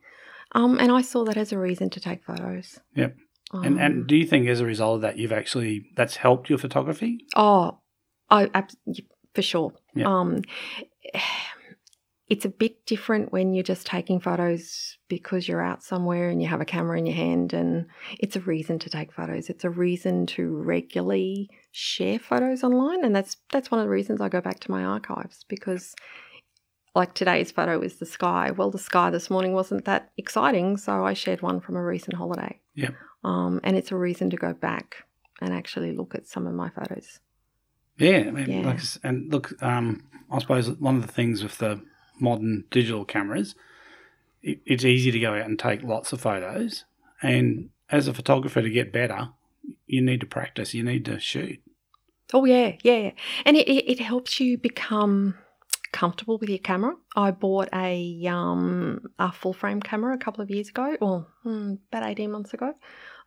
Um, 0.52 0.78
and 0.78 0.90
I 0.90 1.02
saw 1.02 1.24
that 1.24 1.36
as 1.36 1.52
a 1.52 1.58
reason 1.58 1.90
to 1.90 2.00
take 2.00 2.24
photos. 2.24 2.80
Yep. 2.94 3.16
And 3.52 3.66
Um, 3.66 3.78
and 3.78 4.06
do 4.06 4.16
you 4.16 4.26
think 4.26 4.48
as 4.48 4.60
a 4.60 4.66
result 4.66 4.96
of 4.96 5.02
that, 5.02 5.18
you've 5.18 5.32
actually 5.32 5.90
that's 5.96 6.16
helped 6.16 6.48
your 6.48 6.58
photography? 6.58 7.26
Oh, 7.34 7.78
I 8.30 8.64
for 9.34 9.42
sure. 9.42 9.72
Yeah. 9.94 10.06
Um, 10.08 10.42
it's 12.28 12.44
a 12.44 12.48
bit 12.48 12.86
different 12.86 13.32
when 13.32 13.54
you're 13.54 13.64
just 13.64 13.88
taking 13.88 14.20
photos 14.20 14.96
because 15.08 15.48
you're 15.48 15.60
out 15.60 15.82
somewhere 15.82 16.28
and 16.28 16.40
you 16.40 16.46
have 16.46 16.60
a 16.60 16.64
camera 16.64 16.96
in 16.96 17.06
your 17.06 17.16
hand, 17.16 17.52
and 17.52 17.86
it's 18.20 18.36
a 18.36 18.40
reason 18.40 18.78
to 18.78 18.90
take 18.90 19.12
photos. 19.12 19.50
It's 19.50 19.64
a 19.64 19.70
reason 19.70 20.26
to 20.26 20.48
regularly 20.48 21.50
share 21.72 22.20
photos 22.20 22.62
online, 22.62 23.04
and 23.04 23.14
that's 23.14 23.36
that's 23.50 23.72
one 23.72 23.80
of 23.80 23.86
the 23.86 23.90
reasons 23.90 24.20
I 24.20 24.28
go 24.28 24.40
back 24.40 24.60
to 24.60 24.70
my 24.70 24.84
archives 24.84 25.44
because. 25.48 25.94
Like 26.94 27.14
today's 27.14 27.50
photo 27.52 27.80
is 27.80 27.96
the 27.96 28.06
sky. 28.06 28.50
Well, 28.50 28.70
the 28.70 28.78
sky 28.78 29.10
this 29.10 29.30
morning 29.30 29.52
wasn't 29.52 29.84
that 29.84 30.10
exciting, 30.16 30.76
so 30.76 31.04
I 31.04 31.14
shared 31.14 31.40
one 31.40 31.60
from 31.60 31.76
a 31.76 31.84
recent 31.84 32.16
holiday. 32.16 32.58
Yeah. 32.74 32.90
Um, 33.22 33.60
and 33.62 33.76
it's 33.76 33.92
a 33.92 33.96
reason 33.96 34.30
to 34.30 34.36
go 34.36 34.52
back 34.54 35.04
and 35.40 35.52
actually 35.54 35.92
look 35.92 36.14
at 36.14 36.26
some 36.26 36.46
of 36.46 36.54
my 36.54 36.68
photos. 36.68 37.20
Yeah, 37.96 38.24
I 38.26 38.30
mean, 38.30 38.50
Yeah. 38.50 38.66
like, 38.66 38.80
and 39.04 39.30
look, 39.30 39.62
um, 39.62 40.04
I 40.30 40.38
suppose 40.40 40.68
one 40.70 40.96
of 40.96 41.02
the 41.02 41.12
things 41.12 41.42
with 41.42 41.58
the 41.58 41.80
modern 42.18 42.64
digital 42.70 43.04
cameras, 43.04 43.54
it, 44.42 44.60
it's 44.66 44.84
easy 44.84 45.10
to 45.12 45.20
go 45.20 45.34
out 45.34 45.46
and 45.46 45.58
take 45.58 45.82
lots 45.82 46.12
of 46.12 46.20
photos. 46.20 46.84
And 47.22 47.70
as 47.90 48.08
a 48.08 48.14
photographer, 48.14 48.62
to 48.62 48.70
get 48.70 48.92
better, 48.92 49.28
you 49.86 50.00
need 50.00 50.20
to 50.20 50.26
practice. 50.26 50.74
You 50.74 50.82
need 50.82 51.04
to 51.04 51.20
shoot. 51.20 51.60
Oh 52.32 52.44
yeah, 52.44 52.76
yeah, 52.82 53.10
and 53.44 53.56
it, 53.56 53.68
it, 53.68 53.90
it 53.92 54.00
helps 54.00 54.40
you 54.40 54.56
become 54.56 55.36
comfortable 55.92 56.38
with 56.38 56.48
your 56.48 56.58
camera. 56.58 56.94
I 57.16 57.30
bought 57.30 57.68
a 57.72 58.26
um 58.26 59.00
a 59.18 59.32
full 59.32 59.52
frame 59.52 59.80
camera 59.80 60.14
a 60.14 60.18
couple 60.18 60.42
of 60.42 60.50
years 60.50 60.68
ago, 60.68 60.96
or 61.00 61.26
hmm, 61.42 61.74
about 61.92 62.08
eighteen 62.08 62.30
months 62.30 62.54
ago, 62.54 62.74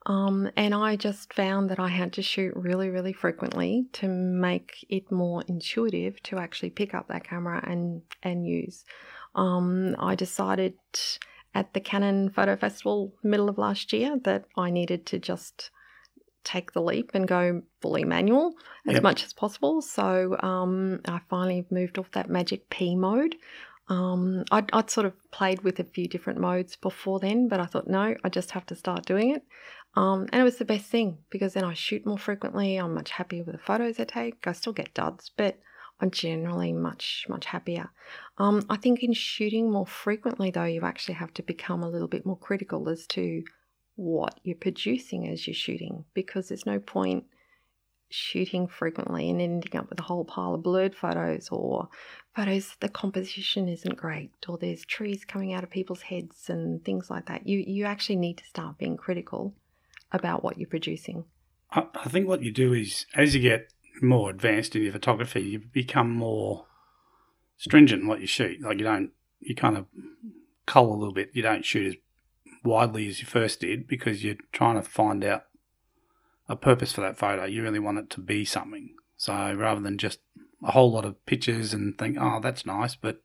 um, 0.05 0.49
and 0.57 0.73
I 0.73 0.95
just 0.95 1.33
found 1.33 1.69
that 1.69 1.79
I 1.79 1.87
had 1.87 2.13
to 2.13 2.21
shoot 2.21 2.53
really, 2.55 2.89
really 2.89 3.13
frequently 3.13 3.85
to 3.93 4.07
make 4.07 4.85
it 4.89 5.11
more 5.11 5.43
intuitive 5.47 6.21
to 6.23 6.37
actually 6.37 6.71
pick 6.71 6.93
up 6.93 7.07
that 7.07 7.23
camera 7.23 7.63
and 7.65 8.01
and 8.21 8.45
use. 8.45 8.83
Um, 9.35 9.95
I 9.99 10.15
decided 10.15 10.75
at 11.55 11.73
the 11.73 11.79
Canon 11.79 12.29
Photo 12.29 12.55
Festival 12.55 13.13
middle 13.23 13.49
of 13.49 13.57
last 13.57 13.93
year 13.93 14.19
that 14.23 14.45
I 14.57 14.71
needed 14.71 15.05
to 15.07 15.19
just 15.19 15.71
take 16.43 16.73
the 16.73 16.81
leap 16.81 17.11
and 17.13 17.27
go 17.27 17.61
fully 17.81 18.03
manual 18.03 18.53
as 18.87 18.95
Yep. 18.95 19.03
much 19.03 19.23
as 19.23 19.33
possible. 19.33 19.81
So 19.81 20.37
um, 20.39 21.01
I 21.05 21.19
finally 21.29 21.65
moved 21.69 21.97
off 21.97 22.11
that 22.11 22.29
Magic 22.29 22.69
P 22.69 22.95
mode. 22.95 23.35
Um, 23.89 24.45
I'd, 24.51 24.69
I'd 24.71 24.89
sort 24.89 25.05
of 25.05 25.13
played 25.31 25.61
with 25.61 25.79
a 25.79 25.83
few 25.83 26.07
different 26.07 26.39
modes 26.39 26.75
before 26.75 27.19
then, 27.19 27.47
but 27.47 27.59
I 27.59 27.65
thought, 27.65 27.87
no, 27.87 28.15
I 28.23 28.29
just 28.29 28.51
have 28.51 28.65
to 28.67 28.75
start 28.75 29.05
doing 29.05 29.31
it. 29.31 29.43
Um, 29.95 30.27
and 30.31 30.41
it 30.41 30.43
was 30.43 30.57
the 30.57 30.65
best 30.65 30.85
thing 30.85 31.17
because 31.29 31.53
then 31.53 31.65
I 31.65 31.73
shoot 31.73 32.05
more 32.05 32.17
frequently. 32.17 32.77
I'm 32.77 32.95
much 32.95 33.11
happier 33.11 33.43
with 33.43 33.55
the 33.55 33.61
photos 33.61 33.99
I 33.99 34.05
take. 34.05 34.47
I 34.47 34.53
still 34.53 34.73
get 34.73 34.93
duds, 34.93 35.29
but 35.35 35.59
I'm 35.99 36.11
generally 36.11 36.71
much, 36.73 37.25
much 37.29 37.45
happier. 37.45 37.89
Um, 38.37 38.65
I 38.69 38.77
think 38.77 39.03
in 39.03 39.13
shooting 39.13 39.71
more 39.71 39.85
frequently, 39.85 40.49
though, 40.49 40.63
you 40.65 40.81
actually 40.81 41.15
have 41.15 41.33
to 41.35 41.43
become 41.43 41.83
a 41.83 41.89
little 41.89 42.07
bit 42.07 42.25
more 42.25 42.37
critical 42.37 42.89
as 42.89 43.05
to 43.07 43.43
what 43.95 44.39
you're 44.43 44.55
producing 44.55 45.27
as 45.27 45.47
you're 45.47 45.53
shooting 45.53 46.05
because 46.13 46.47
there's 46.47 46.65
no 46.65 46.79
point 46.79 47.25
shooting 48.09 48.67
frequently 48.67 49.29
and 49.29 49.41
ending 49.41 49.75
up 49.75 49.89
with 49.89 49.99
a 49.99 50.03
whole 50.03 50.23
pile 50.23 50.53
of 50.53 50.61
blurred 50.63 50.95
photos 50.95 51.49
or 51.51 51.87
photos 52.35 52.75
the 52.79 52.89
composition 52.89 53.67
isn't 53.67 53.97
great 53.97 54.31
or 54.47 54.57
there's 54.57 54.85
trees 54.85 55.25
coming 55.25 55.53
out 55.53 55.63
of 55.63 55.69
people's 55.69 56.03
heads 56.03 56.49
and 56.49 56.83
things 56.85 57.09
like 57.09 57.25
that 57.25 57.47
you 57.47 57.63
you 57.65 57.85
actually 57.85 58.15
need 58.15 58.37
to 58.37 58.45
start 58.45 58.77
being 58.77 58.97
critical 58.97 59.53
about 60.11 60.43
what 60.43 60.59
you're 60.59 60.69
producing 60.69 61.25
I, 61.73 61.85
I 61.95 62.09
think 62.09 62.27
what 62.27 62.43
you 62.43 62.51
do 62.51 62.73
is, 62.73 63.05
as 63.15 63.35
you 63.35 63.41
get 63.41 63.73
more 64.01 64.29
advanced 64.29 64.75
in 64.75 64.83
your 64.83 64.93
photography, 64.93 65.41
you 65.41 65.59
become 65.59 66.11
more 66.11 66.65
stringent 67.57 68.03
in 68.03 68.07
what 68.07 68.21
you 68.21 68.27
shoot. 68.27 68.61
Like 68.61 68.79
you 68.79 68.85
don't, 68.85 69.11
you 69.39 69.55
kind 69.55 69.77
of 69.77 69.85
cull 70.65 70.93
a 70.93 70.95
little 70.95 71.13
bit. 71.13 71.31
You 71.33 71.41
don't 71.41 71.65
shoot 71.65 71.87
as 71.87 71.95
widely 72.63 73.07
as 73.07 73.19
you 73.19 73.25
first 73.25 73.59
did 73.59 73.87
because 73.87 74.23
you're 74.23 74.35
trying 74.51 74.75
to 74.75 74.87
find 74.87 75.23
out 75.23 75.45
a 76.47 76.55
purpose 76.55 76.93
for 76.93 77.01
that 77.01 77.17
photo. 77.17 77.45
You 77.45 77.63
really 77.63 77.79
want 77.79 77.99
it 77.99 78.09
to 78.11 78.21
be 78.21 78.45
something. 78.45 78.95
So 79.17 79.53
rather 79.53 79.81
than 79.81 79.97
just 79.97 80.19
a 80.63 80.71
whole 80.71 80.91
lot 80.91 81.05
of 81.05 81.25
pictures 81.25 81.73
and 81.73 81.97
think, 81.97 82.17
oh, 82.19 82.39
that's 82.41 82.65
nice, 82.65 82.95
but 82.95 83.21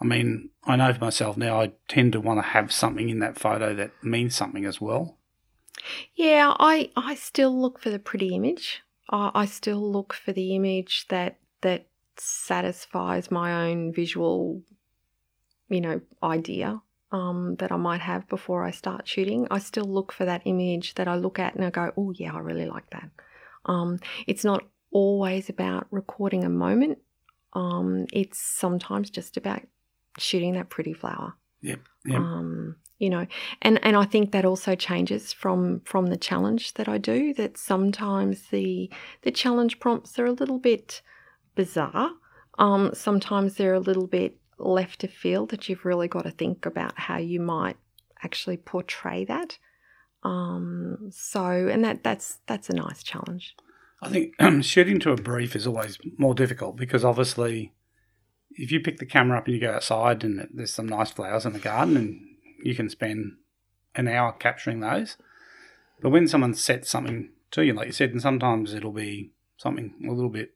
I 0.00 0.04
mean, 0.04 0.50
I 0.64 0.76
know 0.76 0.92
for 0.92 1.00
myself 1.00 1.36
now, 1.36 1.60
I 1.60 1.72
tend 1.88 2.12
to 2.12 2.20
want 2.20 2.38
to 2.38 2.48
have 2.48 2.72
something 2.72 3.08
in 3.08 3.18
that 3.18 3.38
photo 3.38 3.74
that 3.74 3.90
means 4.02 4.34
something 4.34 4.64
as 4.64 4.80
well. 4.80 5.18
Yeah, 6.14 6.54
I 6.58 6.90
I 6.96 7.14
still 7.14 7.60
look 7.60 7.78
for 7.78 7.90
the 7.90 7.98
pretty 7.98 8.34
image. 8.34 8.82
I, 9.10 9.30
I 9.34 9.46
still 9.46 9.80
look 9.90 10.12
for 10.12 10.32
the 10.32 10.54
image 10.54 11.06
that 11.08 11.38
that 11.62 11.86
satisfies 12.16 13.30
my 13.30 13.68
own 13.68 13.92
visual, 13.92 14.62
you 15.68 15.80
know, 15.80 16.00
idea 16.22 16.82
um, 17.12 17.56
that 17.56 17.72
I 17.72 17.76
might 17.76 18.00
have 18.00 18.28
before 18.28 18.64
I 18.64 18.70
start 18.70 19.08
shooting. 19.08 19.46
I 19.50 19.58
still 19.58 19.84
look 19.86 20.12
for 20.12 20.24
that 20.24 20.42
image 20.44 20.94
that 20.94 21.08
I 21.08 21.16
look 21.16 21.38
at 21.38 21.54
and 21.54 21.64
I 21.64 21.70
go, 21.70 21.92
oh 21.96 22.12
yeah, 22.12 22.34
I 22.34 22.38
really 22.38 22.66
like 22.66 22.90
that. 22.90 23.10
Um, 23.66 23.98
it's 24.26 24.44
not 24.44 24.64
always 24.90 25.48
about 25.48 25.86
recording 25.90 26.44
a 26.44 26.48
moment. 26.48 26.98
Um, 27.52 28.06
it's 28.12 28.38
sometimes 28.38 29.10
just 29.10 29.36
about 29.36 29.62
shooting 30.18 30.54
that 30.54 30.68
pretty 30.70 30.92
flower 30.92 31.34
Yep. 31.62 31.80
um, 32.20 32.76
you 32.98 33.10
know 33.10 33.26
and 33.62 33.78
and 33.84 33.96
i 33.96 34.04
think 34.04 34.32
that 34.32 34.44
also 34.44 34.74
changes 34.74 35.32
from 35.32 35.80
from 35.84 36.06
the 36.06 36.16
challenge 36.16 36.74
that 36.74 36.88
i 36.88 36.98
do 36.98 37.32
that 37.34 37.56
sometimes 37.56 38.48
the 38.50 38.90
the 39.22 39.30
challenge 39.30 39.78
prompts 39.80 40.18
are 40.18 40.26
a 40.26 40.32
little 40.32 40.58
bit 40.58 41.02
bizarre 41.54 42.10
um, 42.58 42.90
sometimes 42.92 43.54
they're 43.54 43.74
a 43.74 43.80
little 43.80 44.08
bit 44.08 44.36
left 44.58 45.04
of 45.04 45.12
field 45.12 45.50
that 45.50 45.68
you've 45.68 45.84
really 45.84 46.08
got 46.08 46.24
to 46.24 46.30
think 46.30 46.66
about 46.66 46.98
how 46.98 47.16
you 47.16 47.40
might 47.40 47.76
actually 48.22 48.56
portray 48.56 49.24
that 49.24 49.58
Um, 50.24 51.10
so, 51.12 51.68
and 51.68 51.84
that 51.84 52.02
that's 52.02 52.38
that's 52.46 52.68
a 52.68 52.74
nice 52.74 53.02
challenge. 53.02 53.54
I 54.02 54.08
think 54.08 54.34
shooting 54.62 54.98
to 55.00 55.12
a 55.12 55.16
brief 55.16 55.54
is 55.54 55.66
always 55.66 55.98
more 56.18 56.34
difficult 56.34 56.76
because 56.76 57.04
obviously, 57.04 57.72
if 58.50 58.72
you 58.72 58.80
pick 58.80 58.98
the 58.98 59.06
camera 59.06 59.38
up 59.38 59.46
and 59.46 59.54
you 59.54 59.60
go 59.60 59.72
outside 59.72 60.24
and 60.24 60.48
there's 60.52 60.74
some 60.74 60.86
nice 60.86 61.10
flowers 61.10 61.46
in 61.46 61.52
the 61.52 61.58
garden 61.58 61.96
and 61.96 62.20
you 62.64 62.74
can 62.74 62.88
spend 62.88 63.36
an 63.94 64.08
hour 64.08 64.32
capturing 64.32 64.80
those, 64.80 65.16
but 66.00 66.10
when 66.10 66.26
someone 66.28 66.54
sets 66.54 66.90
something 66.90 67.30
to 67.52 67.64
you, 67.64 67.72
like 67.72 67.86
you 67.86 67.92
said, 67.92 68.10
and 68.10 68.20
sometimes 68.20 68.74
it'll 68.74 68.92
be 68.92 69.32
something 69.56 69.94
a 70.06 70.12
little 70.12 70.30
bit, 70.30 70.54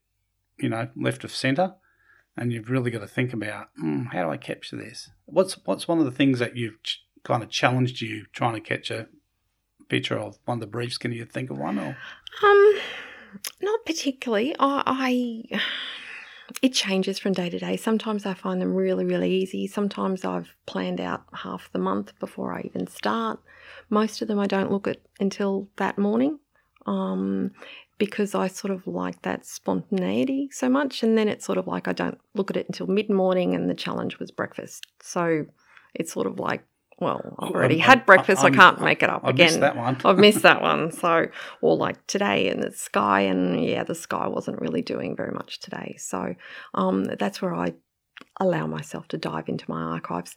you 0.59 0.69
know, 0.69 0.89
left 0.97 1.25
of 1.25 1.33
centre, 1.33 1.75
and 2.37 2.53
you've 2.53 2.71
really 2.71 2.91
got 2.91 3.01
to 3.01 3.07
think 3.07 3.33
about 3.33 3.69
mm, 3.83 4.13
how 4.13 4.25
do 4.25 4.31
I 4.31 4.37
capture 4.37 4.77
this? 4.77 5.11
What's 5.27 5.55
what's 5.65 5.89
one 5.89 5.99
of 5.99 6.05
the 6.05 6.11
things 6.11 6.39
that 6.39 6.57
you've 6.57 6.83
ch- 6.83 7.05
kind 7.25 7.43
of 7.43 7.51
challenged 7.51 8.01
you 8.01 8.27
trying 8.33 8.55
to 8.55 8.61
catch 8.61 8.91
a 8.91 9.09
picture 9.89 10.19
of 10.19 10.39
one 10.45 10.57
of 10.57 10.61
the 10.61 10.67
briefs? 10.67 10.99
Can 10.99 11.13
you 11.13 11.25
think 11.25 11.51
of 11.51 11.59
one? 11.59 11.79
Or 11.79 11.97
um, 12.43 12.79
not 13.61 13.85
particularly. 13.85 14.55
I, 14.59 14.83
I 15.51 15.61
it 16.61 16.71
changes 16.71 17.19
from 17.19 17.33
day 17.33 17.49
to 17.51 17.59
day. 17.59 17.77
Sometimes 17.77 18.27
I 18.27 18.35
find 18.35 18.61
them 18.61 18.75
really, 18.75 19.05
really 19.05 19.31
easy. 19.31 19.67
Sometimes 19.67 20.25
I've 20.25 20.55
planned 20.67 21.01
out 21.01 21.25
half 21.33 21.71
the 21.73 21.79
month 21.79 22.19
before 22.19 22.53
I 22.53 22.63
even 22.63 22.87
start. 22.87 23.41
Most 23.89 24.23
of 24.23 24.29
them 24.29 24.39
I 24.39 24.47
don't 24.47 24.71
look 24.71 24.87
at 24.87 24.99
until 25.21 25.69
that 25.77 25.99
morning. 25.99 26.39
Um, 26.87 27.53
because 28.03 28.35
I 28.35 28.49
sort 28.49 28.73
of 28.73 28.85
like 28.89 29.23
that 29.23 29.47
spontaneity 29.47 30.49
so 30.51 30.69
much. 30.69 31.05
And 31.05 31.17
then 31.17 31.29
it's 31.29 31.45
sort 31.45 31.57
of 31.57 31.69
like 31.69 31.87
I 31.87 31.93
don't 31.93 32.19
look 32.35 32.51
at 32.51 32.57
it 32.57 32.67
until 32.67 32.89
mid 32.89 33.09
morning, 33.09 33.55
and 33.55 33.71
the 33.71 33.75
challenge 33.75 34.19
was 34.19 34.33
breakfast. 34.33 34.85
So 35.01 35.47
it's 35.95 36.13
sort 36.13 36.27
of 36.27 36.41
like, 36.41 36.65
well, 36.99 37.37
I've 37.39 37.53
already 37.53 37.81
i 37.81 37.85
had 37.85 38.05
breakfast. 38.05 38.43
i 38.43 38.49
I 38.49 38.51
can 38.51 38.59
not 38.59 38.81
make 38.81 39.05
it 39.05 39.09
up 39.09 39.21
I've 39.23 39.35
again. 39.35 39.47
Missed 39.47 39.61
that 39.61 39.77
one. 39.77 39.99
I've 40.05 40.19
missed 40.19 40.43
that 40.43 40.61
one. 40.71 40.91
So, 40.91 41.29
or 41.61 41.77
like 41.77 42.05
today 42.09 42.49
in 42.49 42.59
the 42.59 42.73
sky, 42.73 43.21
and 43.21 43.65
yeah, 43.65 43.85
the 43.85 43.95
sky 43.95 44.27
wasn't 44.27 44.61
really 44.61 44.83
doing 44.83 45.15
very 45.15 45.33
much 45.33 45.61
today. 45.61 45.95
So, 45.97 46.35
um, 46.75 47.05
that's 47.05 47.41
where 47.41 47.55
I 47.55 47.75
allow 48.41 48.67
myself 48.67 49.07
to 49.09 49.17
dive 49.17 49.49
into 49.49 49.65
my 49.69 49.81
archives. 49.81 50.35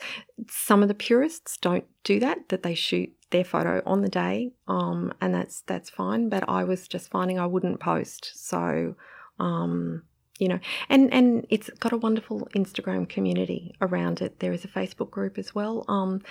Some 0.51 0.84
of 0.84 0.88
the 0.88 0.93
purists 0.93 1.57
don't 1.57 1.86
do 2.03 2.19
that; 2.19 2.50
that 2.50 2.62
they 2.62 2.75
shoot 2.75 3.12
their 3.32 3.44
photo 3.44 3.82
on 3.86 4.01
the 4.01 4.10
day, 4.10 4.51
um, 4.67 5.13
and 5.22 5.34
that's 5.34 5.62
that's 5.62 5.89
fine. 5.89 6.29
But 6.29 6.48
I 6.48 6.63
was 6.63 6.88
just 6.88 7.10
finding 7.10 7.39
I 7.39 7.46
wouldn't 7.46 7.79
post, 7.79 8.32
so 8.36 8.96
um, 9.39 10.03
you 10.39 10.48
know, 10.48 10.60
and 10.89 11.13
and 11.13 11.46
it's 11.50 11.70
got 11.79 11.94
a 11.94 11.98
wonderful 11.98 12.48
Instagram 12.55 13.08
community 13.08 13.75
around 13.82 14.22
it. 14.22 14.39
There 14.39 14.53
is 14.53 14.65
a 14.65 14.70
Facebook 14.70 15.12
group 15.12 15.38
as 15.38 15.55
well. 15.55 15.86
Um, 15.88 16.22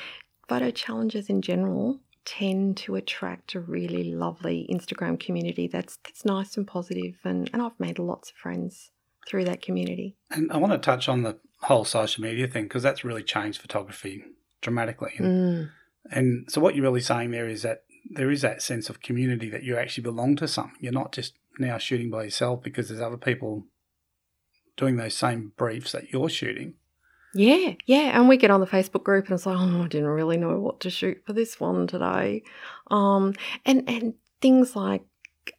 photo 0.48 0.70
challenges 0.70 1.28
in 1.28 1.42
general 1.42 2.00
tend 2.24 2.76
to 2.78 2.96
attract 2.96 3.54
a 3.54 3.60
really 3.60 4.04
lovely 4.14 4.66
Instagram 4.72 5.20
community 5.20 5.68
that's 5.68 5.98
that's 6.04 6.24
nice 6.24 6.56
and 6.56 6.66
positive, 6.66 7.16
and 7.24 7.50
and 7.52 7.62
I've 7.62 7.78
made 7.78 7.98
lots 7.98 8.30
of 8.30 8.36
friends 8.36 8.90
through 9.26 9.44
that 9.44 9.62
community. 9.62 10.16
And 10.30 10.52
I 10.52 10.58
want 10.58 10.72
to 10.72 10.78
touch 10.78 11.08
on 11.08 11.22
the 11.22 11.38
whole 11.62 11.84
social 11.84 12.22
media 12.22 12.46
thing 12.46 12.64
because 12.64 12.82
that's 12.82 13.04
really 13.04 13.22
changed 13.22 13.60
photography 13.60 14.24
dramatically. 14.60 15.12
And, 15.18 15.26
mm. 15.26 15.70
And 16.10 16.50
so 16.50 16.60
what 16.60 16.74
you're 16.74 16.82
really 16.82 17.00
saying 17.00 17.30
there 17.30 17.48
is 17.48 17.62
that 17.62 17.84
there 18.10 18.30
is 18.30 18.42
that 18.42 18.62
sense 18.62 18.90
of 18.90 19.00
community 19.00 19.48
that 19.48 19.62
you 19.62 19.76
actually 19.76 20.02
belong 20.02 20.36
to 20.36 20.46
something. 20.46 20.76
You're 20.80 20.92
not 20.92 21.12
just 21.12 21.34
now 21.58 21.78
shooting 21.78 22.10
by 22.10 22.24
yourself 22.24 22.62
because 22.62 22.88
there's 22.88 23.00
other 23.00 23.16
people 23.16 23.64
doing 24.76 24.96
those 24.96 25.14
same 25.14 25.52
briefs 25.56 25.92
that 25.92 26.12
you're 26.12 26.28
shooting. 26.28 26.74
Yeah, 27.34 27.74
yeah, 27.86 28.16
and 28.18 28.28
we 28.28 28.36
get 28.36 28.52
on 28.52 28.60
the 28.60 28.66
Facebook 28.66 29.02
group 29.02 29.26
and 29.26 29.34
it's 29.34 29.46
like, 29.46 29.58
oh, 29.58 29.82
I 29.82 29.88
didn't 29.88 30.06
really 30.06 30.36
know 30.36 30.60
what 30.60 30.80
to 30.80 30.90
shoot 30.90 31.22
for 31.26 31.32
this 31.32 31.58
one 31.58 31.88
today, 31.88 32.44
um, 32.92 33.34
and 33.66 33.88
and 33.88 34.14
things 34.40 34.76
like 34.76 35.02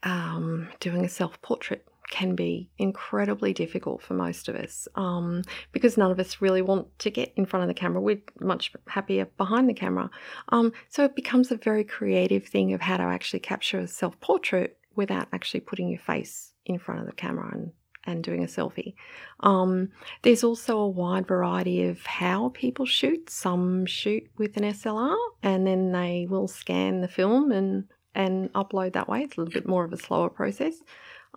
um, 0.03 0.69
doing 0.79 1.03
a 1.03 1.09
self 1.09 1.41
portrait 1.41 1.85
can 2.09 2.35
be 2.35 2.69
incredibly 2.77 3.53
difficult 3.53 4.01
for 4.01 4.13
most 4.13 4.47
of 4.47 4.55
us 4.55 4.87
um, 4.95 5.41
because 5.71 5.97
none 5.97 6.11
of 6.11 6.19
us 6.19 6.41
really 6.41 6.61
want 6.61 6.87
to 6.99 7.09
get 7.09 7.33
in 7.35 7.45
front 7.45 7.63
of 7.63 7.67
the 7.67 7.73
camera. 7.73 8.01
We're 8.01 8.21
much 8.39 8.71
happier 8.87 9.25
behind 9.37 9.69
the 9.69 9.73
camera. 9.73 10.09
Um, 10.49 10.71
so 10.89 11.03
it 11.03 11.15
becomes 11.15 11.51
a 11.51 11.57
very 11.57 11.83
creative 11.83 12.45
thing 12.45 12.73
of 12.73 12.81
how 12.81 12.97
to 12.97 13.03
actually 13.03 13.39
capture 13.39 13.79
a 13.79 13.87
self 13.87 14.19
portrait 14.19 14.77
without 14.95 15.27
actually 15.33 15.59
putting 15.61 15.89
your 15.89 15.99
face 15.99 16.53
in 16.65 16.79
front 16.79 17.01
of 17.01 17.07
the 17.07 17.13
camera 17.13 17.49
and, 17.53 17.71
and 18.05 18.23
doing 18.23 18.43
a 18.43 18.47
selfie. 18.47 18.95
Um, 19.41 19.89
there's 20.21 20.43
also 20.43 20.77
a 20.77 20.87
wide 20.87 21.27
variety 21.27 21.83
of 21.83 22.05
how 22.05 22.49
people 22.49 22.85
shoot. 22.85 23.29
Some 23.29 23.85
shoot 23.85 24.23
with 24.37 24.57
an 24.57 24.63
SLR 24.63 25.15
and 25.43 25.65
then 25.65 25.91
they 25.91 26.27
will 26.29 26.47
scan 26.47 27.01
the 27.01 27.07
film 27.07 27.51
and 27.51 27.85
and 28.15 28.51
upload 28.53 28.93
that 28.93 29.09
way. 29.09 29.23
It's 29.23 29.35
a 29.35 29.41
little 29.41 29.53
bit 29.53 29.67
more 29.67 29.83
of 29.83 29.91
a 29.91 29.97
slower 29.97 30.29
process. 30.29 30.75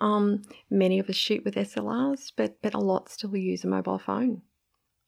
Um, 0.00 0.42
many 0.70 0.98
of 0.98 1.08
us 1.08 1.16
shoot 1.16 1.44
with 1.44 1.54
SLRs, 1.54 2.32
but 2.36 2.60
but 2.62 2.74
a 2.74 2.78
lot 2.78 3.08
still 3.08 3.36
use 3.36 3.64
a 3.64 3.68
mobile 3.68 3.98
phone, 3.98 4.42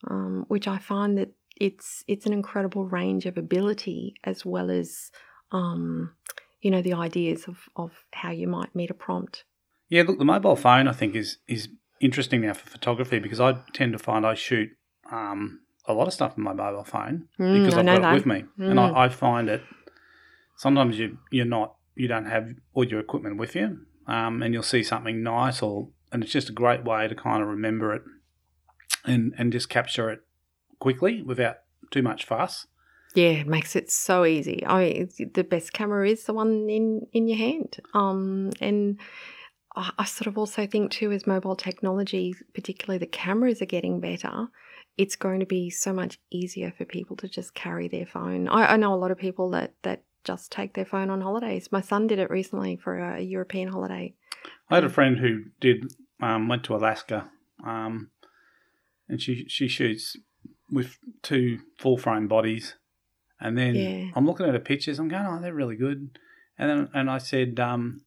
um, 0.09 0.44
which 0.48 0.66
I 0.66 0.79
find 0.79 1.16
that 1.18 1.33
it's 1.61 2.05
it's 2.09 2.26
an 2.26 2.33
incredible 2.33 2.87
range 2.87 3.26
of 3.26 3.38
ability 3.38 4.14
as 4.24 4.44
well 4.44 4.70
as 4.70 5.11
um, 5.53 6.12
you 6.61 6.70
know 6.70 6.83
the 6.83 6.94
ideas 6.94 7.46
of, 7.46 7.59
of 7.76 7.92
how 8.12 8.31
you 8.31 8.48
might 8.48 8.74
meet 8.74 8.90
a 8.90 8.94
prompt. 8.94 9.44
Yeah, 9.88 10.03
look, 10.07 10.18
the 10.18 10.24
mobile 10.24 10.57
phone 10.57 10.88
I 10.88 10.92
think 10.92 11.14
is 11.14 11.38
is 11.46 11.68
interesting 12.00 12.40
now 12.40 12.55
for 12.55 12.68
photography 12.68 13.18
because 13.18 13.40
I 13.40 13.59
tend 13.72 13.92
to 13.92 13.98
find 13.98 14.26
I 14.26 14.35
shoot 14.35 14.70
um, 15.12 15.61
a 15.87 15.92
lot 15.92 16.09
of 16.09 16.14
stuff 16.14 16.35
on 16.37 16.44
my 16.44 16.53
mobile 16.53 16.85
phone 16.85 17.29
mm, 17.38 17.61
because 17.61 17.74
I've 17.74 17.87
got 17.87 18.03
that. 18.03 18.12
it 18.12 18.14
with 18.14 18.26
me, 18.26 18.44
mm. 18.59 18.70
and 18.70 18.81
I, 18.81 18.90
mm. 18.90 18.96
I 18.96 19.09
find 19.09 19.48
it 19.48 19.62
sometimes 20.57 20.98
you 20.98 21.18
you're 21.31 21.46
not 21.46 21.76
you 21.94 22.09
don't 22.09 22.26
have 22.26 22.55
all 22.74 22.85
your 22.85 23.00
equipment 23.00 23.37
with 23.37 23.55
you, 23.55 23.81
um, 24.11 24.42
and 24.42 24.53
you'll 24.53 24.62
see 24.62 24.83
something 24.83 25.23
nice, 25.23 25.62
or 25.62 25.88
and 26.12 26.23
it's 26.23 26.33
just 26.33 26.51
a 26.51 26.53
great 26.53 26.85
way 26.85 27.09
to 27.09 27.14
kind 27.14 27.42
of 27.42 27.49
remember 27.49 27.94
it 27.94 28.03
and 29.05 29.33
and 29.38 29.53
just 29.53 29.68
capture 29.68 30.11
it 30.11 30.20
quickly 30.79 31.23
without 31.23 31.57
too 31.90 32.03
much 32.03 32.25
fuss. 32.25 32.66
Yeah, 33.14 33.31
it 33.31 33.46
makes 33.46 33.75
it 33.75 33.90
so 33.90 34.25
easy. 34.25 34.64
I 34.66 35.09
mean, 35.18 35.31
the 35.35 35.44
best 35.44 35.73
camera 35.73 36.09
is 36.09 36.25
the 36.25 36.33
one 36.33 36.68
in 36.68 37.07
in 37.12 37.29
your 37.29 37.38
hand. 37.38 37.79
Um, 37.94 38.51
and 38.61 39.01
I, 39.77 40.05
sort 40.05 40.27
of 40.27 40.37
also 40.37 40.66
think 40.66 40.90
too, 40.90 41.12
as 41.12 41.27
mobile 41.27 41.57
technology, 41.57 42.35
particularly 42.55 42.99
the 42.99 43.07
cameras 43.07 43.62
are 43.62 43.66
getting 43.66 44.01
better, 44.01 44.49
it's 44.96 45.16
going 45.16 45.40
to 45.40 45.46
be 45.46 45.70
so 45.70 45.92
much 45.92 46.18
easier 46.31 46.73
for 46.77 46.85
people 46.85 47.16
to 47.16 47.29
just 47.29 47.55
carry 47.55 47.88
their 47.88 48.07
phone. 48.07 48.49
I, 48.49 48.75
I 48.75 48.77
know 48.77 48.92
a 48.92 48.96
lot 48.96 49.11
of 49.11 49.18
people 49.18 49.51
that 49.51 49.75
that 49.83 50.03
just 50.25 50.53
take 50.53 50.75
their 50.75 50.85
phone 50.85 51.11
on 51.11 51.21
holidays. 51.21 51.71
My 51.73 51.81
son 51.81 52.07
did 52.07 52.19
it 52.19 52.31
recently 52.31 52.77
for 52.77 52.99
a 52.99 53.21
European 53.21 53.69
holiday. 53.69 54.15
I 54.69 54.77
had 54.77 54.85
a 54.85 54.91
friend 54.91 55.19
who 55.19 55.45
did 55.61 55.93
um, 56.21 56.49
went 56.49 56.65
to 56.65 56.77
Alaska, 56.77 57.31
um, 57.65 58.11
and 59.09 59.21
she 59.21 59.47
she 59.49 59.69
shoots 59.69 60.17
with 60.71 60.99
two 61.23 61.61
full 61.79 61.97
frame 61.97 62.29
bodies, 62.29 62.77
and 63.41 63.57
then 63.57 63.75
yeah. 63.75 64.11
I'm 64.15 64.27
looking 64.27 64.47
at 64.47 64.55
her 64.55 64.61
pictures. 64.61 64.99
I'm 64.99 65.09
going, 65.09 65.27
oh, 65.27 65.41
they're 65.41 65.55
really 65.55 65.77
good, 65.77 66.19
and 66.59 66.71
then 66.71 66.89
and 66.95 67.11
I 67.11 67.19
said, 67.19 67.59
um, 67.59 68.03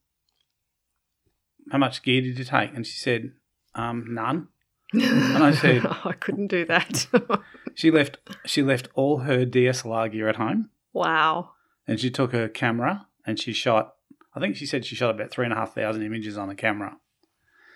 how 1.70 1.78
much 1.78 2.02
gear 2.02 2.22
did 2.22 2.38
you 2.38 2.44
take? 2.44 2.74
And 2.74 2.86
she 2.86 2.98
said, 2.98 3.32
um, 3.74 4.06
none. 4.08 4.48
And 4.92 5.42
I 5.42 5.50
said, 5.52 5.84
I 6.04 6.12
couldn't 6.12 6.46
do 6.46 6.64
that. 6.66 7.06
she 7.74 7.90
left 7.90 8.18
she 8.46 8.62
left 8.62 8.88
all 8.94 9.18
her 9.18 9.44
DSLR 9.44 10.10
gear 10.12 10.28
at 10.28 10.36
home. 10.36 10.70
Wow 10.92 11.53
and 11.86 12.00
she 12.00 12.10
took 12.10 12.32
her 12.32 12.48
camera 12.48 13.06
and 13.26 13.38
she 13.38 13.52
shot. 13.52 13.94
I 14.34 14.40
think 14.40 14.56
she 14.56 14.66
said 14.66 14.84
she 14.84 14.96
shot 14.96 15.10
about 15.10 15.30
three 15.30 15.44
and 15.44 15.52
a 15.52 15.56
half 15.56 15.74
thousand 15.74 16.02
images 16.02 16.36
on 16.36 16.48
the 16.48 16.54
camera, 16.54 16.96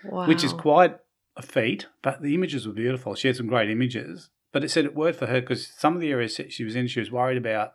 wow. 0.03 0.27
which 0.27 0.43
is 0.43 0.53
quite 0.53 0.97
a 1.35 1.41
feat. 1.41 1.87
But 2.01 2.21
the 2.21 2.35
images 2.35 2.67
were 2.67 2.73
beautiful. 2.73 3.15
She 3.15 3.27
had 3.27 3.37
some 3.37 3.47
great 3.47 3.69
images. 3.69 4.29
But 4.51 4.63
it 4.63 4.69
said 4.69 4.85
it 4.85 4.95
worked 4.95 5.19
for 5.19 5.27
her 5.27 5.41
because 5.41 5.67
some 5.67 5.95
of 5.95 6.01
the 6.01 6.11
areas 6.11 6.37
that 6.37 6.51
she 6.51 6.63
was 6.63 6.75
in, 6.75 6.87
she 6.87 6.99
was 6.99 7.11
worried 7.11 7.37
about 7.37 7.73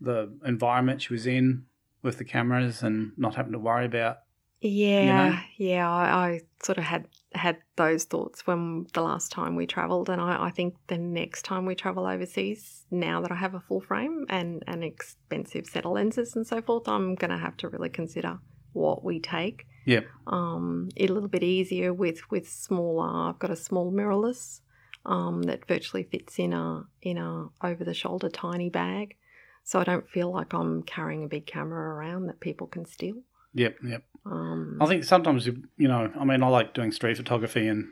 the 0.00 0.32
environment 0.44 1.02
she 1.02 1.12
was 1.12 1.26
in 1.26 1.66
with 2.02 2.18
the 2.18 2.24
cameras 2.24 2.82
and 2.82 3.12
not 3.16 3.34
having 3.34 3.52
to 3.52 3.58
worry 3.58 3.84
about. 3.84 4.18
Yeah, 4.60 5.00
you 5.00 5.30
know? 5.30 5.38
yeah. 5.58 5.90
I, 5.90 6.28
I, 6.28 6.40
sort 6.62 6.78
of 6.78 6.84
had 6.84 7.06
had 7.34 7.58
those 7.76 8.04
thoughts 8.04 8.46
when 8.46 8.86
the 8.94 9.02
last 9.02 9.30
time 9.30 9.54
we 9.54 9.66
travelled, 9.66 10.08
and 10.08 10.20
I, 10.20 10.46
I, 10.46 10.50
think 10.50 10.74
the 10.86 10.98
next 10.98 11.42
time 11.42 11.66
we 11.66 11.74
travel 11.74 12.06
overseas, 12.06 12.86
now 12.90 13.20
that 13.20 13.30
I 13.30 13.36
have 13.36 13.54
a 13.54 13.60
full 13.60 13.80
frame 13.80 14.24
and 14.30 14.64
an 14.66 14.82
expensive 14.82 15.66
set 15.66 15.84
of 15.84 15.92
lenses 15.92 16.34
and 16.34 16.46
so 16.46 16.62
forth, 16.62 16.88
I'm 16.88 17.14
going 17.14 17.30
to 17.30 17.36
have 17.36 17.56
to 17.58 17.68
really 17.68 17.90
consider 17.90 18.38
what 18.72 19.04
we 19.04 19.20
take. 19.20 19.66
Yeah. 19.84 20.00
Um, 20.26 20.88
a 20.96 21.06
little 21.06 21.28
bit 21.28 21.42
easier 21.42 21.92
with 21.92 22.30
with 22.30 22.48
smaller. 22.48 23.28
I've 23.28 23.38
got 23.38 23.50
a 23.50 23.56
small 23.56 23.92
mirrorless 23.92 24.60
um, 25.04 25.42
that 25.44 25.66
virtually 25.68 26.02
fits 26.02 26.38
in 26.38 26.52
a 26.52 26.84
in 27.02 27.18
a 27.18 27.48
over 27.62 27.84
the 27.84 27.94
shoulder 27.94 28.28
tiny 28.28 28.70
bag, 28.70 29.16
so 29.62 29.78
I 29.78 29.84
don't 29.84 30.08
feel 30.08 30.32
like 30.32 30.52
I'm 30.54 30.82
carrying 30.82 31.24
a 31.24 31.28
big 31.28 31.46
camera 31.46 31.94
around 31.94 32.26
that 32.26 32.40
people 32.40 32.66
can 32.66 32.86
steal. 32.86 33.16
Yep, 33.56 33.78
yep. 33.84 34.04
Um, 34.26 34.78
I 34.80 34.86
think 34.86 35.04
sometimes, 35.04 35.46
you 35.46 35.88
know, 35.88 36.12
I 36.18 36.24
mean, 36.24 36.42
I 36.42 36.48
like 36.48 36.74
doing 36.74 36.92
street 36.92 37.16
photography 37.16 37.66
and 37.66 37.88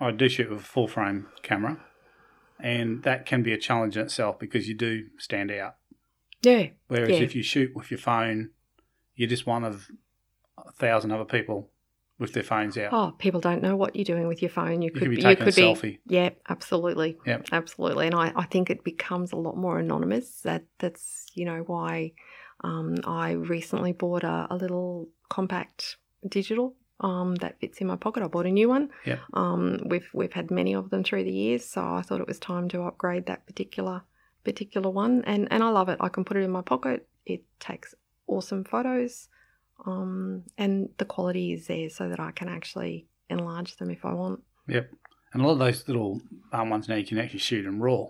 I 0.00 0.10
do 0.12 0.28
shoot 0.28 0.48
with 0.50 0.60
a 0.60 0.64
full 0.64 0.86
frame 0.86 1.26
camera. 1.42 1.80
And 2.62 3.02
that 3.02 3.26
can 3.26 3.42
be 3.42 3.52
a 3.52 3.58
challenge 3.58 3.96
in 3.96 4.04
itself 4.04 4.38
because 4.38 4.68
you 4.68 4.74
do 4.74 5.06
stand 5.18 5.50
out. 5.50 5.76
Yeah. 6.42 6.68
Whereas 6.88 7.08
Yeah. 7.10 7.24
if 7.24 7.34
you 7.34 7.42
shoot 7.42 7.74
with 7.74 7.90
your 7.90 7.98
phone, 7.98 8.50
you're 9.16 9.28
just 9.28 9.46
one 9.46 9.64
of 9.64 9.90
a 10.58 10.70
thousand 10.72 11.10
other 11.10 11.24
people 11.24 11.70
with 12.18 12.34
their 12.34 12.42
phones 12.42 12.76
out. 12.76 12.92
Oh, 12.92 13.14
people 13.18 13.40
don't 13.40 13.62
know 13.62 13.76
what 13.76 13.96
you're 13.96 14.04
doing 14.04 14.28
with 14.28 14.42
your 14.42 14.50
phone. 14.50 14.82
You 14.82 14.86
you 14.86 14.90
could, 14.92 15.02
could 15.02 15.10
be 15.10 15.16
you 15.16 15.22
taking 15.22 15.44
could 15.44 15.54
a 15.54 15.56
be. 15.56 15.62
selfie. 15.62 15.98
Yeah, 16.06 16.30
absolutely. 16.48 17.16
Yep. 17.26 17.46
Absolutely. 17.50 18.06
And 18.06 18.14
I, 18.14 18.32
I 18.36 18.44
think 18.44 18.68
it 18.68 18.84
becomes 18.84 19.32
a 19.32 19.36
lot 19.36 19.56
more 19.56 19.78
anonymous. 19.78 20.42
That 20.42 20.64
that's 20.78 21.26
you 21.34 21.46
know 21.46 21.64
why 21.66 22.12
um, 22.62 22.96
I 23.04 23.32
recently 23.32 23.92
bought 23.92 24.24
a, 24.24 24.46
a 24.50 24.56
little 24.56 25.08
compact 25.28 25.96
digital 26.28 26.74
um, 27.00 27.36
that 27.36 27.58
fits 27.60 27.78
in 27.78 27.86
my 27.86 27.96
pocket. 27.96 28.22
I 28.22 28.26
bought 28.26 28.46
a 28.46 28.50
new 28.50 28.68
one. 28.68 28.90
Yep. 29.06 29.20
Um, 29.32 29.80
we've 29.86 30.08
we've 30.12 30.32
had 30.32 30.50
many 30.50 30.74
of 30.74 30.90
them 30.90 31.02
through 31.02 31.24
the 31.24 31.32
years, 31.32 31.64
so 31.64 31.82
I 31.82 32.02
thought 32.02 32.20
it 32.20 32.26
was 32.26 32.38
time 32.38 32.68
to 32.70 32.82
upgrade 32.82 33.26
that 33.26 33.46
particular 33.46 34.02
particular 34.44 34.90
one. 34.90 35.22
And 35.24 35.48
and 35.50 35.62
I 35.62 35.70
love 35.70 35.88
it. 35.88 35.98
I 36.00 36.08
can 36.08 36.24
put 36.24 36.36
it 36.36 36.44
in 36.44 36.50
my 36.50 36.62
pocket. 36.62 37.06
It 37.24 37.42
takes 37.58 37.94
awesome 38.26 38.64
photos. 38.64 39.28
Um, 39.86 40.44
and 40.58 40.90
the 40.98 41.06
quality 41.06 41.52
is 41.52 41.66
there 41.66 41.88
so 41.88 42.10
that 42.10 42.20
I 42.20 42.32
can 42.32 42.48
actually 42.48 43.06
enlarge 43.30 43.76
them 43.76 43.90
if 43.90 44.04
I 44.04 44.12
want. 44.12 44.42
Yep. 44.68 44.90
And 45.32 45.42
a 45.42 45.46
lot 45.46 45.52
of 45.52 45.58
those 45.58 45.88
little 45.88 46.20
um, 46.52 46.68
ones 46.70 46.88
now 46.88 46.96
you 46.96 47.06
can 47.06 47.18
actually 47.18 47.38
shoot 47.38 47.62
them 47.62 47.80
raw. 47.80 48.08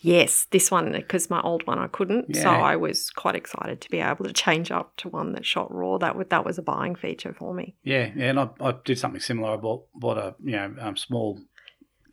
Yes, 0.00 0.46
this 0.50 0.70
one 0.70 0.92
because 0.92 1.30
my 1.30 1.40
old 1.42 1.66
one 1.66 1.78
I 1.78 1.86
couldn't, 1.86 2.34
so 2.36 2.48
I 2.48 2.76
was 2.76 3.10
quite 3.10 3.34
excited 3.34 3.80
to 3.80 3.90
be 3.90 4.00
able 4.00 4.24
to 4.24 4.32
change 4.32 4.70
up 4.70 4.96
to 4.98 5.08
one 5.08 5.32
that 5.32 5.44
shot 5.44 5.72
raw. 5.72 5.98
That 5.98 6.16
would 6.16 6.30
that 6.30 6.44
was 6.44 6.58
a 6.58 6.62
buying 6.62 6.94
feature 6.94 7.32
for 7.32 7.54
me. 7.54 7.76
Yeah, 7.82 8.10
yeah, 8.16 8.30
and 8.30 8.40
I, 8.40 8.48
I 8.60 8.74
did 8.84 8.98
something 8.98 9.20
similar. 9.20 9.50
I 9.50 9.56
bought 9.56 9.86
bought 9.94 10.18
a 10.18 10.34
you 10.42 10.52
know 10.52 10.74
um, 10.80 10.96
small 10.96 11.40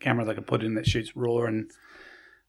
camera 0.00 0.24
that 0.24 0.32
I 0.32 0.34
could 0.34 0.46
put 0.46 0.62
in 0.62 0.74
that 0.74 0.86
shoots 0.86 1.16
raw, 1.16 1.44
and 1.44 1.70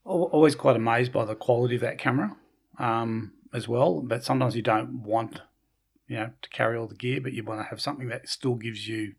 always 0.04 0.56
quite 0.56 0.76
amazed 0.76 1.12
by 1.12 1.26
the 1.26 1.36
quality 1.36 1.76
of 1.76 1.82
that 1.82 1.98
camera 1.98 2.36
um, 2.80 3.34
as 3.54 3.68
well. 3.68 4.02
But 4.02 4.24
sometimes 4.24 4.56
you 4.56 4.62
don't 4.62 5.04
want 5.04 5.42
you 6.08 6.18
know 6.18 6.32
to 6.42 6.50
carry 6.50 6.78
all 6.78 6.88
the 6.88 6.96
gear, 6.96 7.22
but 7.22 7.34
you 7.34 7.44
want 7.44 7.62
to 7.62 7.70
have 7.70 7.82
something 7.82 8.08
that 8.10 8.28
still 8.28 8.56
gives 8.56 8.88
you 8.88 9.14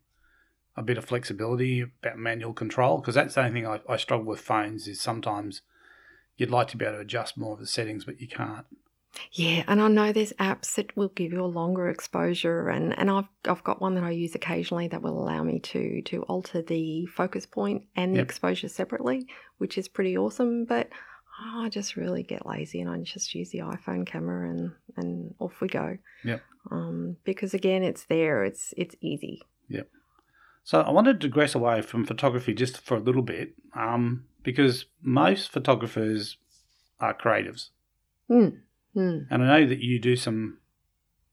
a 0.75 0.83
bit 0.83 0.97
of 0.97 1.05
flexibility 1.05 1.81
about 1.81 2.17
manual 2.17 2.53
control 2.53 2.97
because 2.97 3.15
that's 3.15 3.35
the 3.35 3.41
only 3.41 3.61
thing 3.61 3.67
I, 3.67 3.79
I 3.87 3.97
struggle 3.97 4.25
with 4.25 4.39
phones 4.39 4.87
is 4.87 4.99
sometimes 4.99 5.61
you'd 6.37 6.51
like 6.51 6.67
to 6.69 6.77
be 6.77 6.85
able 6.85 6.95
to 6.97 7.01
adjust 7.01 7.37
more 7.37 7.53
of 7.53 7.59
the 7.59 7.67
settings, 7.67 8.05
but 8.05 8.19
you 8.19 8.27
can't. 8.27 8.65
Yeah, 9.31 9.63
and 9.67 9.79
I 9.79 9.87
know 9.89 10.11
there's 10.11 10.33
apps 10.33 10.73
that 10.75 10.97
will 10.97 11.09
give 11.09 11.31
you 11.31 11.43
a 11.43 11.45
longer 11.45 11.87
exposure, 11.87 12.69
and, 12.69 12.97
and 12.97 13.11
I've 13.11 13.27
I've 13.45 13.63
got 13.63 13.79
one 13.79 13.93
that 13.95 14.03
I 14.03 14.09
use 14.09 14.33
occasionally 14.33 14.87
that 14.87 15.03
will 15.03 15.21
allow 15.21 15.43
me 15.43 15.59
to 15.59 16.01
to 16.01 16.23
alter 16.23 16.61
the 16.63 17.05
focus 17.05 17.45
point 17.45 17.83
and 17.95 18.13
the 18.13 18.17
Yep. 18.19 18.25
exposure 18.25 18.69
separately, 18.69 19.27
which 19.59 19.77
is 19.77 19.87
pretty 19.87 20.17
awesome. 20.17 20.65
But 20.65 20.89
I 21.45 21.69
just 21.69 21.95
really 21.95 22.23
get 22.23 22.45
lazy 22.47 22.81
and 22.81 22.89
I 22.89 22.97
just 23.01 23.35
use 23.35 23.51
the 23.51 23.59
iPhone 23.59 24.05
camera 24.05 24.49
and 24.49 24.71
and 24.97 25.35
off 25.39 25.61
we 25.61 25.67
go. 25.67 25.97
Yep. 26.23 26.41
Um, 26.71 27.17
because 27.23 27.53
again, 27.53 27.83
it's 27.83 28.05
there. 28.05 28.43
It's 28.43 28.73
it's 28.77 28.95
easy. 28.99 29.41
Yep. 29.69 29.89
So 30.63 30.81
I 30.81 30.89
wanted 30.91 31.21
to 31.21 31.27
digress 31.27 31.53
away 31.53 31.81
from 31.83 32.03
photography 32.05 32.53
just 32.53 32.79
for 32.79 32.95
a 32.95 32.99
little 32.99 33.21
bit, 33.21 33.53
um, 33.75 34.25
because 34.43 34.85
most 35.01 35.51
photographers 35.51 36.37
are 36.99 37.13
creatives, 37.13 37.69
Hmm. 38.27 38.49
Hmm. 38.93 39.19
and 39.29 39.43
I 39.43 39.59
know 39.59 39.67
that 39.67 39.79
you 39.79 39.99
do 39.99 40.15
some 40.15 40.59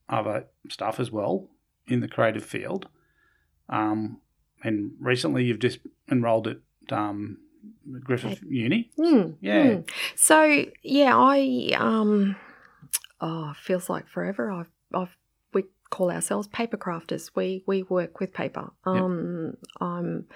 other 0.08 0.46
stuff 0.68 0.98
as 0.98 1.10
well 1.12 1.48
in 1.86 2.00
the 2.00 2.08
creative 2.08 2.44
field. 2.44 2.88
Um, 3.68 4.20
and 4.64 4.92
recently, 4.98 5.44
you've 5.44 5.58
just 5.60 5.78
enrolled 6.10 6.48
at 6.48 6.58
um, 6.90 7.38
Griffith 8.02 8.42
Uni. 8.48 8.90
Hmm. 8.96 9.32
Yeah. 9.40 9.74
Hmm. 9.74 9.80
So 10.16 10.64
yeah, 10.82 11.16
I 11.16 11.70
um, 11.76 12.36
oh, 13.20 13.52
feels 13.56 13.88
like 13.88 14.08
forever. 14.08 14.50
I've 14.50 14.70
I've 14.92 15.16
we 15.52 15.64
call 15.90 16.10
ourselves 16.10 16.48
paper 16.48 16.76
crafters. 16.76 17.30
We 17.34 17.62
we 17.66 17.84
work 17.84 18.18
with 18.20 18.32
paper. 18.32 18.70
Um, 18.84 19.56
I'm 19.80 20.26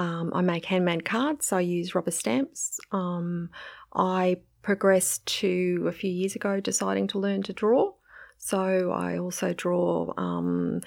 um, 0.00 0.32
I 0.34 0.40
make 0.40 0.64
handmade 0.64 1.04
cards. 1.04 1.52
I 1.52 1.60
use 1.60 1.94
rubber 1.94 2.10
stamps. 2.10 2.80
Um, 2.90 3.50
I 3.94 4.38
progressed 4.62 5.26
to 5.40 5.84
a 5.86 5.92
few 5.92 6.10
years 6.10 6.34
ago 6.34 6.58
deciding 6.58 7.06
to 7.08 7.18
learn 7.18 7.42
to 7.42 7.52
draw. 7.52 7.92
So 8.38 8.92
I 8.92 9.18
also 9.18 9.52
draw 9.52 10.14
um, 10.16 10.80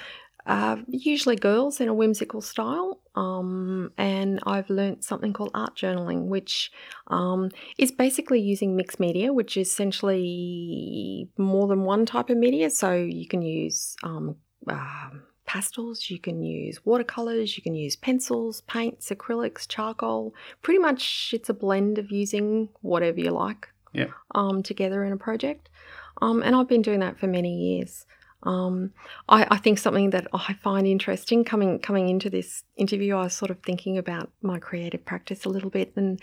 uh, 0.48 0.78
usually 0.88 1.36
girls 1.36 1.80
in 1.80 1.90
a 1.90 1.94
whimsical 1.94 2.42
style. 2.42 3.02
Um, 3.14 3.92
and 4.00 4.40
I've 4.48 4.72
learnt 4.72 5.04
something 5.04 5.32
called 5.32 5.52
art 5.54 5.76
journaling, 5.76 6.26
which 6.26 6.72
um, 7.06 7.52
is 7.78 7.92
basically 7.92 8.42
using 8.42 8.76
mixed 8.76 9.00
media, 9.00 9.32
which 9.32 9.58
is 9.58 9.68
essentially 9.68 11.30
more 11.38 11.68
than 11.68 11.84
one 11.84 12.08
type 12.08 12.32
of 12.32 12.38
media. 12.38 12.72
So 12.72 12.96
you 12.96 13.28
can 13.28 13.44
use 13.44 13.96
um, 14.02 14.38
um 14.68 15.22
pastels, 15.54 16.10
you 16.10 16.18
can 16.18 16.42
use 16.42 16.84
watercolors, 16.84 17.56
you 17.56 17.62
can 17.62 17.76
use 17.76 17.96
pencils, 17.96 18.62
paints, 18.62 19.12
acrylics, 19.12 19.68
charcoal. 19.68 20.34
Pretty 20.64 20.80
much, 20.80 21.32
it's 21.32 21.48
a 21.48 21.54
blend 21.54 22.00
of 22.00 22.12
using 22.12 22.70
whatever 22.82 23.20
you 23.20 23.30
like 23.30 23.68
Yeah. 23.94 24.08
um, 24.34 24.64
together 24.64 25.04
in 25.04 25.14
a 25.14 25.18
project. 25.18 25.70
Um, 26.24 26.42
and 26.42 26.56
I've 26.56 26.68
been 26.68 26.82
doing 26.82 27.02
that 27.02 27.20
for 27.20 27.28
many 27.28 27.54
years. 27.56 28.08
Um, 28.42 28.94
I, 29.30 29.46
I 29.52 29.58
think 29.58 29.78
something 29.78 30.10
that 30.10 30.26
I 30.34 30.54
find 30.54 30.88
interesting 30.88 31.44
coming 31.44 31.80
coming 31.80 32.10
into 32.10 32.30
this 32.32 32.64
interview, 32.76 33.16
I 33.16 33.26
was 33.26 33.34
sort 33.34 33.52
of 33.52 33.60
thinking 33.60 34.00
about 34.00 34.32
my 34.42 34.58
creative 34.58 35.06
practice 35.06 35.46
a 35.46 35.50
little 35.50 35.70
bit, 35.70 35.94
and 35.96 36.20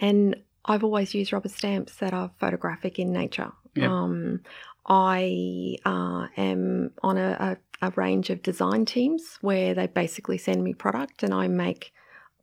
and 0.00 0.36
I've 0.64 0.84
always 0.84 1.14
used 1.14 1.32
rubber 1.32 1.50
stamps 1.50 1.96
that 1.96 2.14
are 2.14 2.30
photographic 2.40 2.98
in 2.98 3.12
nature. 3.12 3.52
Yep. 3.74 3.90
Um, 3.90 4.40
I 4.86 5.76
uh, 5.84 6.28
am 6.36 6.92
on 7.02 7.18
a, 7.18 7.30
a, 7.38 7.56
a 7.80 7.92
range 7.96 8.30
of 8.30 8.42
design 8.42 8.84
teams 8.84 9.38
where 9.40 9.74
they 9.74 9.86
basically 9.86 10.38
send 10.38 10.62
me 10.64 10.74
product, 10.74 11.22
and 11.22 11.32
I 11.32 11.48
make 11.48 11.92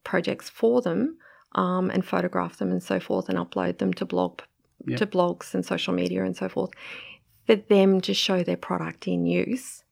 projects 0.04 0.50
for 0.50 0.82
them 0.82 1.18
um, 1.54 1.90
and 1.90 2.06
photograph 2.06 2.58
them 2.58 2.72
and 2.72 2.84
so 2.84 3.00
forth, 3.00 3.30
and 3.30 3.38
upload 3.38 3.78
them 3.78 3.94
to 3.94 4.06
blog 4.06 4.42
Yep. 4.88 5.00
to 5.00 5.08
blogs 5.08 5.54
and 5.54 5.66
social 5.66 5.94
media 5.94 6.24
and 6.24 6.36
so 6.36 6.50
forth 6.50 6.72
for 7.48 7.56
them 7.56 8.02
to 8.02 8.14
show 8.14 8.44
their 8.44 8.58
product 8.58 9.08
in 9.08 9.26
use. 9.26 9.85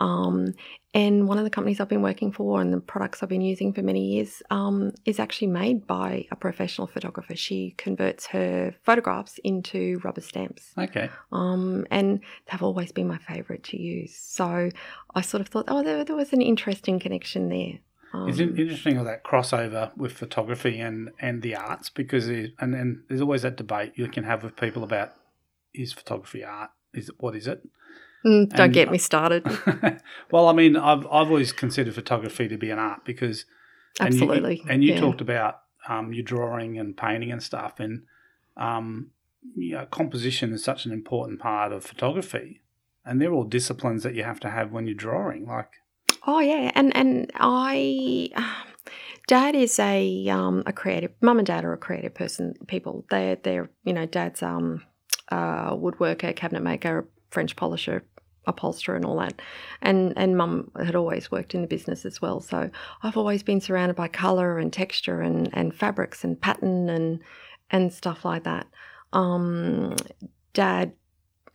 Um, 0.00 0.54
and 0.92 1.28
one 1.28 1.38
of 1.38 1.44
the 1.44 1.50
companies 1.50 1.78
I've 1.78 1.88
been 1.88 2.02
working 2.02 2.32
for 2.32 2.60
and 2.60 2.72
the 2.72 2.80
products 2.80 3.22
I've 3.22 3.28
been 3.28 3.42
using 3.42 3.72
for 3.72 3.82
many 3.82 4.14
years 4.14 4.42
um, 4.50 4.92
is 5.04 5.20
actually 5.20 5.48
made 5.48 5.86
by 5.86 6.26
a 6.32 6.36
professional 6.36 6.86
photographer. 6.86 7.36
She 7.36 7.74
converts 7.76 8.26
her 8.26 8.74
photographs 8.82 9.38
into 9.44 10.00
rubber 10.02 10.22
stamps. 10.22 10.72
Okay. 10.76 11.10
Um, 11.30 11.86
and 11.90 12.20
they've 12.50 12.62
always 12.62 12.90
been 12.90 13.06
my 13.06 13.18
favourite 13.18 13.62
to 13.64 13.80
use. 13.80 14.16
So 14.16 14.70
I 15.14 15.20
sort 15.20 15.42
of 15.42 15.48
thought, 15.48 15.66
oh, 15.68 15.82
there, 15.82 16.04
there 16.04 16.16
was 16.16 16.32
an 16.32 16.42
interesting 16.42 16.98
connection 16.98 17.48
there. 17.48 17.78
Um, 18.12 18.28
It's 18.28 18.40
interesting 18.40 18.98
all 18.98 19.04
that 19.04 19.22
crossover 19.22 19.96
with 19.96 20.12
photography 20.12 20.80
and, 20.80 21.10
and 21.20 21.42
the 21.42 21.54
arts 21.54 21.90
because 21.90 22.28
it, 22.28 22.54
and 22.58 22.74
and 22.74 23.02
there's 23.08 23.20
always 23.20 23.42
that 23.42 23.56
debate 23.56 23.92
you 23.94 24.08
can 24.08 24.24
have 24.24 24.42
with 24.42 24.56
people 24.56 24.82
about 24.82 25.12
is 25.72 25.92
photography 25.92 26.42
art? 26.42 26.70
Is 26.92 27.08
it 27.08 27.14
what 27.18 27.36
is 27.36 27.46
it? 27.46 27.62
Mm, 28.24 28.48
don't 28.50 28.60
and- 28.60 28.72
get 28.74 28.90
me 28.90 28.98
started. 28.98 29.44
well, 30.30 30.48
I 30.48 30.52
mean, 30.52 30.76
I've 30.76 31.06
I've 31.06 31.28
always 31.30 31.52
considered 31.52 31.94
photography 31.94 32.48
to 32.48 32.56
be 32.56 32.70
an 32.70 32.78
art 32.78 33.04
because 33.04 33.44
and 33.98 34.14
you- 34.14 34.22
Absolutely. 34.22 34.64
and 34.68 34.84
you 34.84 34.94
yeah. 34.94 35.00
talked 35.00 35.20
about 35.20 35.60
um, 35.88 36.12
your 36.12 36.24
drawing 36.24 36.78
and 36.78 36.96
painting 36.96 37.32
and 37.32 37.42
stuff, 37.42 37.80
and 37.80 38.02
um, 38.56 39.10
you 39.56 39.72
know, 39.72 39.86
composition 39.86 40.52
is 40.52 40.62
such 40.62 40.84
an 40.86 40.92
important 40.92 41.40
part 41.40 41.72
of 41.72 41.84
photography, 41.84 42.60
and 43.04 43.20
they're 43.20 43.32
all 43.32 43.44
disciplines 43.44 44.02
that 44.02 44.14
you 44.14 44.22
have 44.22 44.40
to 44.40 44.50
have 44.50 44.70
when 44.72 44.86
you're 44.86 44.94
drawing. 44.94 45.46
Like, 45.46 45.70
Oh 46.26 46.40
yeah, 46.40 46.70
and 46.74 46.94
and 46.94 47.30
I, 47.34 48.28
dad 49.26 49.54
is 49.54 49.78
a 49.78 50.28
um 50.28 50.62
a 50.66 50.72
creative. 50.72 51.12
Mum 51.22 51.38
and 51.38 51.46
dad 51.46 51.64
are 51.64 51.72
a 51.72 51.78
creative 51.78 52.14
person. 52.14 52.54
People. 52.66 53.04
They're 53.10 53.36
they're 53.36 53.70
you 53.84 53.92
know 53.94 54.06
dad's 54.06 54.42
um 54.42 54.82
uh 55.30 55.74
woodworker, 55.74 56.36
cabinet 56.36 56.62
maker, 56.62 57.08
French 57.30 57.56
polisher, 57.56 58.02
upholsterer, 58.50 58.96
and 58.96 59.04
all 59.04 59.18
that. 59.18 59.40
And 59.82 60.12
and 60.16 60.36
mum 60.36 60.70
had 60.84 60.94
always 60.94 61.30
worked 61.30 61.54
in 61.54 61.62
the 61.62 61.68
business 61.68 62.04
as 62.04 62.20
well. 62.20 62.40
So 62.40 62.70
I've 63.02 63.16
always 63.16 63.42
been 63.42 63.60
surrounded 63.60 63.96
by 63.96 64.08
color 64.08 64.58
and 64.58 64.72
texture 64.72 65.20
and 65.20 65.48
and 65.52 65.74
fabrics 65.74 66.24
and 66.24 66.40
pattern 66.40 66.88
and 66.88 67.20
and 67.70 67.92
stuff 67.92 68.24
like 68.24 68.44
that. 68.44 68.66
Um, 69.12 69.96
dad 70.52 70.92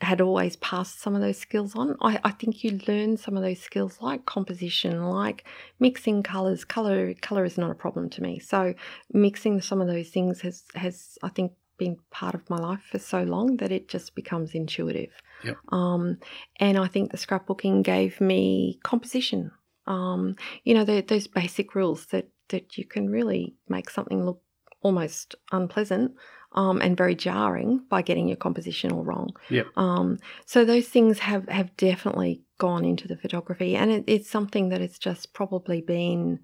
had 0.02 0.20
always 0.20 0.58
passed 0.58 1.00
some 1.00 1.16
of 1.16 1.22
those 1.22 1.38
skills 1.38 1.76
on. 1.76 1.96
I, 2.02 2.20
I 2.24 2.32
think 2.32 2.64
you 2.64 2.80
learn 2.88 3.18
some 3.18 3.38
of 3.38 3.44
those 3.44 3.60
skills 3.60 3.98
like 4.02 4.26
composition, 4.26 5.06
like 5.06 5.46
mixing 5.80 6.22
colours. 6.22 6.66
Colour 6.66 7.14
colour 7.16 7.46
is 7.46 7.58
not 7.58 7.72
a 7.72 7.76
problem 7.76 8.10
to 8.12 8.22
me. 8.22 8.40
So 8.40 8.74
mixing 9.14 9.62
some 9.62 9.82
of 9.82 9.88
those 9.88 10.10
things 10.10 10.42
has 10.42 10.64
has 10.76 11.18
I 11.24 11.30
think 11.30 11.54
been 11.78 11.98
part 12.12 12.36
of 12.36 12.50
my 12.50 12.58
life 12.58 12.84
for 12.92 13.00
so 13.00 13.24
long 13.24 13.58
that 13.58 13.72
it 13.72 13.88
just 13.88 14.16
becomes 14.16 14.54
intuitive. 14.54 15.12
Yep. 15.46 15.58
Um, 15.70 16.18
and 16.60 16.78
I 16.78 16.88
think 16.88 17.12
the 17.12 17.18
scrapbooking 17.18 17.84
gave 17.84 18.20
me 18.20 18.80
composition. 18.84 19.52
Um, 19.88 20.36
you 20.64 20.74
know, 20.74 20.84
the, 20.84 21.02
those 21.02 21.28
basic 21.28 21.76
rules 21.76 22.08
that 22.08 22.30
that 22.50 22.78
you 22.78 22.86
can 22.86 23.10
really 23.10 23.56
make 23.68 23.90
something 23.90 24.26
look 24.26 24.42
almost 24.82 25.36
unpleasant 25.52 26.14
um, 26.52 26.80
and 26.82 26.96
very 26.96 27.16
jarring 27.16 27.84
by 27.90 28.02
getting 28.02 28.28
your 28.28 28.38
composition 28.38 28.92
all 28.92 29.04
wrong. 29.04 29.30
Yep. 29.50 29.68
Um, 29.76 30.20
so 30.46 30.64
those 30.64 30.88
things 30.88 31.20
have, 31.20 31.50
have 31.50 31.76
definitely 31.76 32.44
gone 32.60 32.86
into 32.86 33.08
the 33.08 33.18
photography, 33.18 33.76
and 33.76 33.92
it, 33.92 34.04
it's 34.08 34.30
something 34.30 34.70
that 34.70 34.82
it's 34.82 35.00
just 35.00 35.34
probably 35.34 35.82
been 35.82 36.40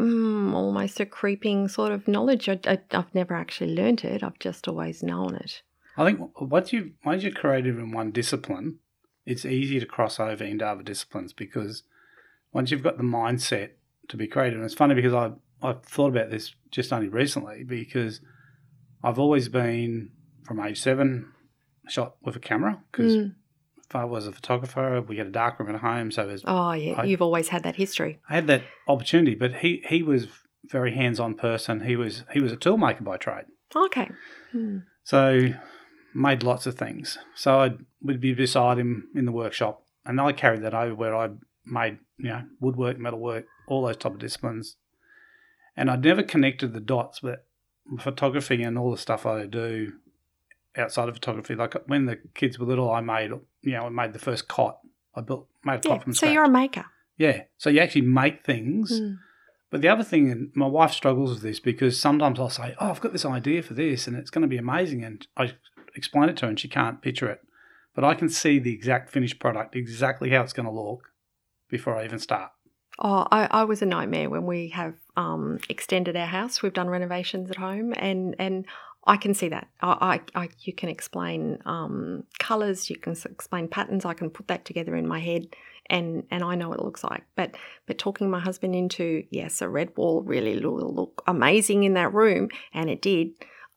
mm, 0.00 0.52
almost 0.54 0.98
a 0.98 1.06
creeping 1.06 1.68
sort 1.68 1.92
of 1.92 2.08
knowledge. 2.08 2.48
I, 2.48 2.58
I, 2.66 2.78
I've 2.92 3.14
never 3.14 3.34
actually 3.34 3.74
learnt 3.74 4.04
it. 4.04 4.22
I've 4.22 4.38
just 4.38 4.66
always 4.66 5.02
known 5.02 5.36
it. 5.36 5.62
I 5.96 6.04
think 6.04 6.20
once 6.40 6.72
you 6.72 6.92
once 7.04 7.22
you're 7.22 7.32
creative 7.32 7.78
in 7.78 7.90
one 7.92 8.10
discipline, 8.10 8.78
it's 9.24 9.44
easy 9.44 9.80
to 9.80 9.86
cross 9.86 10.20
over 10.20 10.44
into 10.44 10.66
other 10.66 10.82
disciplines 10.82 11.32
because 11.32 11.82
once 12.52 12.70
you've 12.70 12.82
got 12.82 12.96
the 12.98 13.02
mindset 13.04 13.70
to 14.08 14.16
be 14.16 14.26
creative, 14.26 14.58
and 14.58 14.64
it's 14.64 14.74
funny 14.74 14.94
because 14.94 15.14
I 15.14 15.32
I've 15.62 15.82
thought 15.84 16.08
about 16.08 16.30
this 16.30 16.54
just 16.70 16.92
only 16.92 17.08
recently 17.08 17.64
because 17.64 18.20
I've 19.02 19.18
always 19.18 19.48
been 19.48 20.10
from 20.44 20.60
age 20.60 20.80
seven 20.80 21.32
shot 21.88 22.16
with 22.22 22.36
a 22.36 22.40
camera 22.40 22.82
because 22.92 23.16
Mm. 23.16 23.34
father 23.88 24.06
was 24.08 24.26
a 24.26 24.32
photographer. 24.32 25.00
We 25.00 25.16
had 25.18 25.28
a 25.28 25.30
darkroom 25.30 25.74
at 25.74 25.80
home, 25.80 26.10
so 26.10 26.28
as 26.28 26.42
Oh, 26.46 26.72
yeah. 26.72 27.00
I- 27.00 27.04
You've 27.04 27.22
always 27.22 27.48
had 27.48 27.62
that 27.62 27.76
history. 27.76 28.18
I 28.28 28.34
had 28.34 28.46
that 28.48 28.62
opportunity. 28.86 29.34
But 29.34 29.54
he 29.56 29.82
he 29.88 30.02
was 30.02 30.28
very 30.64 30.94
hands 30.94 31.18
on 31.20 31.34
person. 31.34 31.80
He 31.80 31.96
was 31.96 32.24
he 32.32 32.40
was 32.40 32.52
a 32.52 32.56
toolmaker 32.56 33.02
by 33.04 33.16
trade. 33.16 33.46
Okay. 33.74 34.10
Hmm. 34.52 34.78
So 35.04 35.50
made 36.16 36.42
lots 36.42 36.66
of 36.66 36.74
things. 36.76 37.18
So 37.34 37.60
I 37.60 37.74
would 38.02 38.20
be 38.20 38.32
beside 38.34 38.78
him 38.78 39.08
in 39.14 39.26
the 39.26 39.32
workshop, 39.32 39.82
and 40.04 40.20
I 40.20 40.32
carried 40.32 40.62
that 40.62 40.74
over 40.74 40.94
where 40.94 41.14
I 41.14 41.30
made 41.64 41.98
you 42.18 42.30
know 42.30 42.42
woodwork, 42.60 42.98
metalwork, 42.98 43.46
all 43.68 43.84
those 43.86 43.96
type 43.96 44.12
of 44.12 44.18
disciplines, 44.18 44.76
and 45.76 45.90
I'd 45.90 46.02
never 46.04 46.22
connected 46.22 46.72
the 46.72 46.80
dots. 46.80 47.20
But 47.20 47.44
photography 48.00 48.62
and 48.62 48.78
all 48.78 48.90
the 48.90 48.98
stuff 48.98 49.26
I 49.26 49.46
do 49.46 49.92
outside 50.76 51.08
of 51.08 51.14
photography, 51.14 51.54
like 51.54 51.74
when 51.86 52.06
the 52.06 52.16
kids 52.34 52.58
were 52.58 52.66
little, 52.66 52.90
I 52.90 53.00
made 53.00 53.30
you 53.62 53.72
know 53.72 53.84
I 53.86 53.88
made 53.90 54.12
the 54.12 54.18
first 54.18 54.48
cot. 54.48 54.78
I 55.14 55.20
built 55.20 55.48
made 55.64 55.84
a 55.84 55.88
cot 55.88 56.02
from 56.02 56.12
So 56.12 56.18
scratch. 56.18 56.28
So 56.30 56.32
you're 56.34 56.44
a 56.44 56.50
maker. 56.50 56.86
yeah. 57.16 57.42
So 57.58 57.70
you 57.70 57.80
actually 57.80 58.02
make 58.02 58.44
things. 58.44 58.98
Hmm. 58.98 59.14
But 59.68 59.82
the 59.82 59.88
other 59.88 60.04
thing, 60.04 60.30
and 60.30 60.50
my 60.54 60.66
wife 60.68 60.92
struggles 60.92 61.30
with 61.30 61.42
this 61.42 61.58
because 61.58 61.98
sometimes 62.00 62.38
I'll 62.38 62.48
say, 62.50 62.74
"Oh, 62.80 62.90
I've 62.90 63.00
got 63.00 63.12
this 63.12 63.24
idea 63.24 63.62
for 63.62 63.74
this, 63.74 64.06
and 64.06 64.16
it's 64.16 64.30
going 64.30 64.42
to 64.42 64.48
be 64.48 64.56
amazing," 64.58 65.02
and 65.04 65.26
I 65.36 65.52
explain 65.96 66.28
it 66.28 66.36
to 66.38 66.46
her, 66.46 66.50
and 66.50 66.60
she 66.60 66.68
can't 66.68 67.02
picture 67.02 67.28
it, 67.28 67.40
but 67.94 68.04
I 68.04 68.14
can 68.14 68.28
see 68.28 68.58
the 68.58 68.72
exact 68.72 69.10
finished 69.10 69.38
product, 69.38 69.74
exactly 69.74 70.30
how 70.30 70.42
it's 70.42 70.52
going 70.52 70.66
to 70.66 70.72
look, 70.72 71.12
before 71.68 71.96
I 71.96 72.04
even 72.04 72.18
start. 72.18 72.50
Oh, 72.98 73.26
I, 73.30 73.48
I 73.50 73.64
was 73.64 73.82
a 73.82 73.86
nightmare 73.86 74.30
when 74.30 74.46
we 74.46 74.68
have 74.70 74.94
um, 75.16 75.58
extended 75.68 76.16
our 76.16 76.26
house. 76.26 76.62
We've 76.62 76.72
done 76.72 76.88
renovations 76.88 77.50
at 77.50 77.56
home, 77.56 77.92
and 77.96 78.34
and 78.38 78.66
I 79.06 79.16
can 79.16 79.34
see 79.34 79.48
that. 79.48 79.68
I, 79.82 80.20
I, 80.34 80.42
I 80.42 80.48
you 80.60 80.72
can 80.72 80.88
explain 80.88 81.58
um, 81.66 82.24
colors, 82.38 82.88
you 82.88 82.96
can 82.96 83.14
explain 83.24 83.68
patterns. 83.68 84.04
I 84.04 84.14
can 84.14 84.30
put 84.30 84.48
that 84.48 84.64
together 84.64 84.96
in 84.96 85.06
my 85.06 85.20
head, 85.20 85.46
and 85.90 86.24
and 86.30 86.42
I 86.42 86.54
know 86.54 86.70
what 86.70 86.78
it 86.78 86.84
looks 86.84 87.04
like. 87.04 87.24
But 87.34 87.56
but 87.86 87.98
talking 87.98 88.30
my 88.30 88.40
husband 88.40 88.74
into 88.74 89.24
yes, 89.30 89.60
a 89.60 89.68
red 89.68 89.94
wall 89.96 90.22
really 90.22 90.58
will 90.64 90.94
look 90.94 91.22
amazing 91.26 91.84
in 91.84 91.94
that 91.94 92.14
room, 92.14 92.48
and 92.72 92.88
it 92.88 93.02
did. 93.02 93.28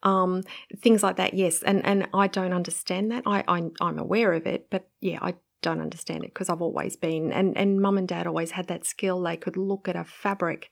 Um, 0.03 0.43
things 0.77 1.03
like 1.03 1.17
that, 1.17 1.33
yes, 1.33 1.61
and 1.61 1.85
and 1.85 2.07
I 2.13 2.27
don't 2.27 2.53
understand 2.53 3.11
that. 3.11 3.23
I, 3.25 3.43
I 3.47 3.69
I'm 3.81 3.99
aware 3.99 4.33
of 4.33 4.47
it, 4.47 4.67
but 4.69 4.87
yeah, 5.01 5.19
I 5.21 5.35
don't 5.61 5.81
understand 5.81 6.23
it 6.23 6.33
because 6.33 6.49
I've 6.49 6.61
always 6.61 6.95
been 6.95 7.33
and 7.33 7.57
and 7.57 7.81
mum 7.81 7.97
and 7.97 8.07
dad 8.07 8.27
always 8.27 8.51
had 8.51 8.67
that 8.67 8.85
skill. 8.85 9.21
They 9.21 9.37
could 9.37 9.57
look 9.57 9.87
at 9.87 9.95
a 9.95 10.03
fabric 10.03 10.69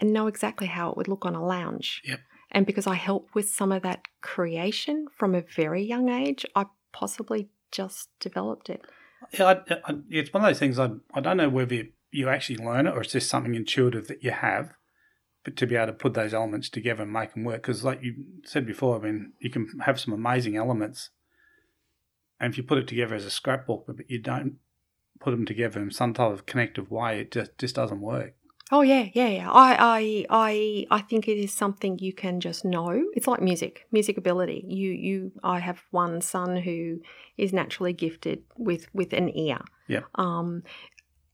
and 0.00 0.12
know 0.12 0.26
exactly 0.26 0.66
how 0.66 0.90
it 0.90 0.96
would 0.96 1.08
look 1.08 1.24
on 1.24 1.34
a 1.34 1.44
lounge. 1.44 2.02
Yep. 2.04 2.20
And 2.50 2.66
because 2.66 2.86
I 2.86 2.94
helped 2.94 3.34
with 3.34 3.48
some 3.48 3.72
of 3.72 3.82
that 3.82 4.06
creation 4.22 5.06
from 5.16 5.34
a 5.34 5.42
very 5.42 5.84
young 5.84 6.08
age, 6.08 6.44
I 6.54 6.66
possibly 6.92 7.48
just 7.70 8.08
developed 8.20 8.70
it. 8.70 8.82
Yeah, 9.32 9.46
I, 9.46 9.74
I, 9.84 9.94
it's 10.10 10.32
one 10.32 10.44
of 10.44 10.48
those 10.48 10.58
things. 10.58 10.78
I 10.78 10.90
I 11.12 11.20
don't 11.20 11.36
know 11.36 11.48
whether 11.48 11.74
you, 11.74 11.88
you 12.10 12.28
actually 12.28 12.64
learn 12.64 12.86
it 12.86 12.94
or 12.94 13.02
it's 13.02 13.12
just 13.12 13.28
something 13.28 13.54
intuitive 13.54 14.08
that 14.08 14.22
you 14.22 14.30
have, 14.30 14.74
to 15.56 15.66
be 15.66 15.76
able 15.76 15.86
to 15.86 15.92
put 15.92 16.14
those 16.14 16.34
elements 16.34 16.68
together 16.68 17.02
and 17.02 17.12
make 17.12 17.34
them 17.34 17.44
work. 17.44 17.62
Because, 17.62 17.84
like 17.84 18.02
you 18.02 18.14
said 18.44 18.66
before, 18.66 18.96
I 18.96 19.02
mean, 19.02 19.32
you 19.40 19.50
can 19.50 19.68
have 19.84 20.00
some 20.00 20.14
amazing 20.14 20.56
elements, 20.56 21.10
and 22.40 22.52
if 22.52 22.58
you 22.58 22.64
put 22.64 22.78
it 22.78 22.88
together 22.88 23.14
as 23.14 23.24
a 23.24 23.30
scrapbook, 23.30 23.84
but 23.86 23.96
you 24.08 24.18
don't 24.20 24.56
put 25.20 25.30
them 25.30 25.46
together 25.46 25.80
in 25.80 25.90
some 25.90 26.14
type 26.14 26.32
of 26.32 26.46
connective 26.46 26.90
way, 26.90 27.20
it 27.20 27.30
just 27.30 27.56
just 27.58 27.74
doesn't 27.74 28.00
work. 28.00 28.34
Oh 28.72 28.80
yeah, 28.80 29.08
yeah, 29.12 29.28
yeah. 29.28 29.50
I, 29.50 29.76
I, 29.78 30.26
I, 30.30 30.86
I 30.90 31.00
think 31.02 31.28
it 31.28 31.36
is 31.36 31.52
something 31.52 31.98
you 31.98 32.14
can 32.14 32.40
just 32.40 32.64
know. 32.64 33.04
It's 33.14 33.26
like 33.26 33.42
music, 33.42 33.86
music 33.92 34.16
ability. 34.16 34.64
You, 34.66 34.90
you. 34.90 35.32
I 35.42 35.58
have 35.58 35.82
one 35.90 36.22
son 36.22 36.56
who 36.56 37.00
is 37.36 37.52
naturally 37.52 37.92
gifted 37.92 38.42
with 38.56 38.86
with 38.94 39.12
an 39.12 39.28
ear. 39.36 39.58
Yeah. 39.86 40.00
Um, 40.14 40.62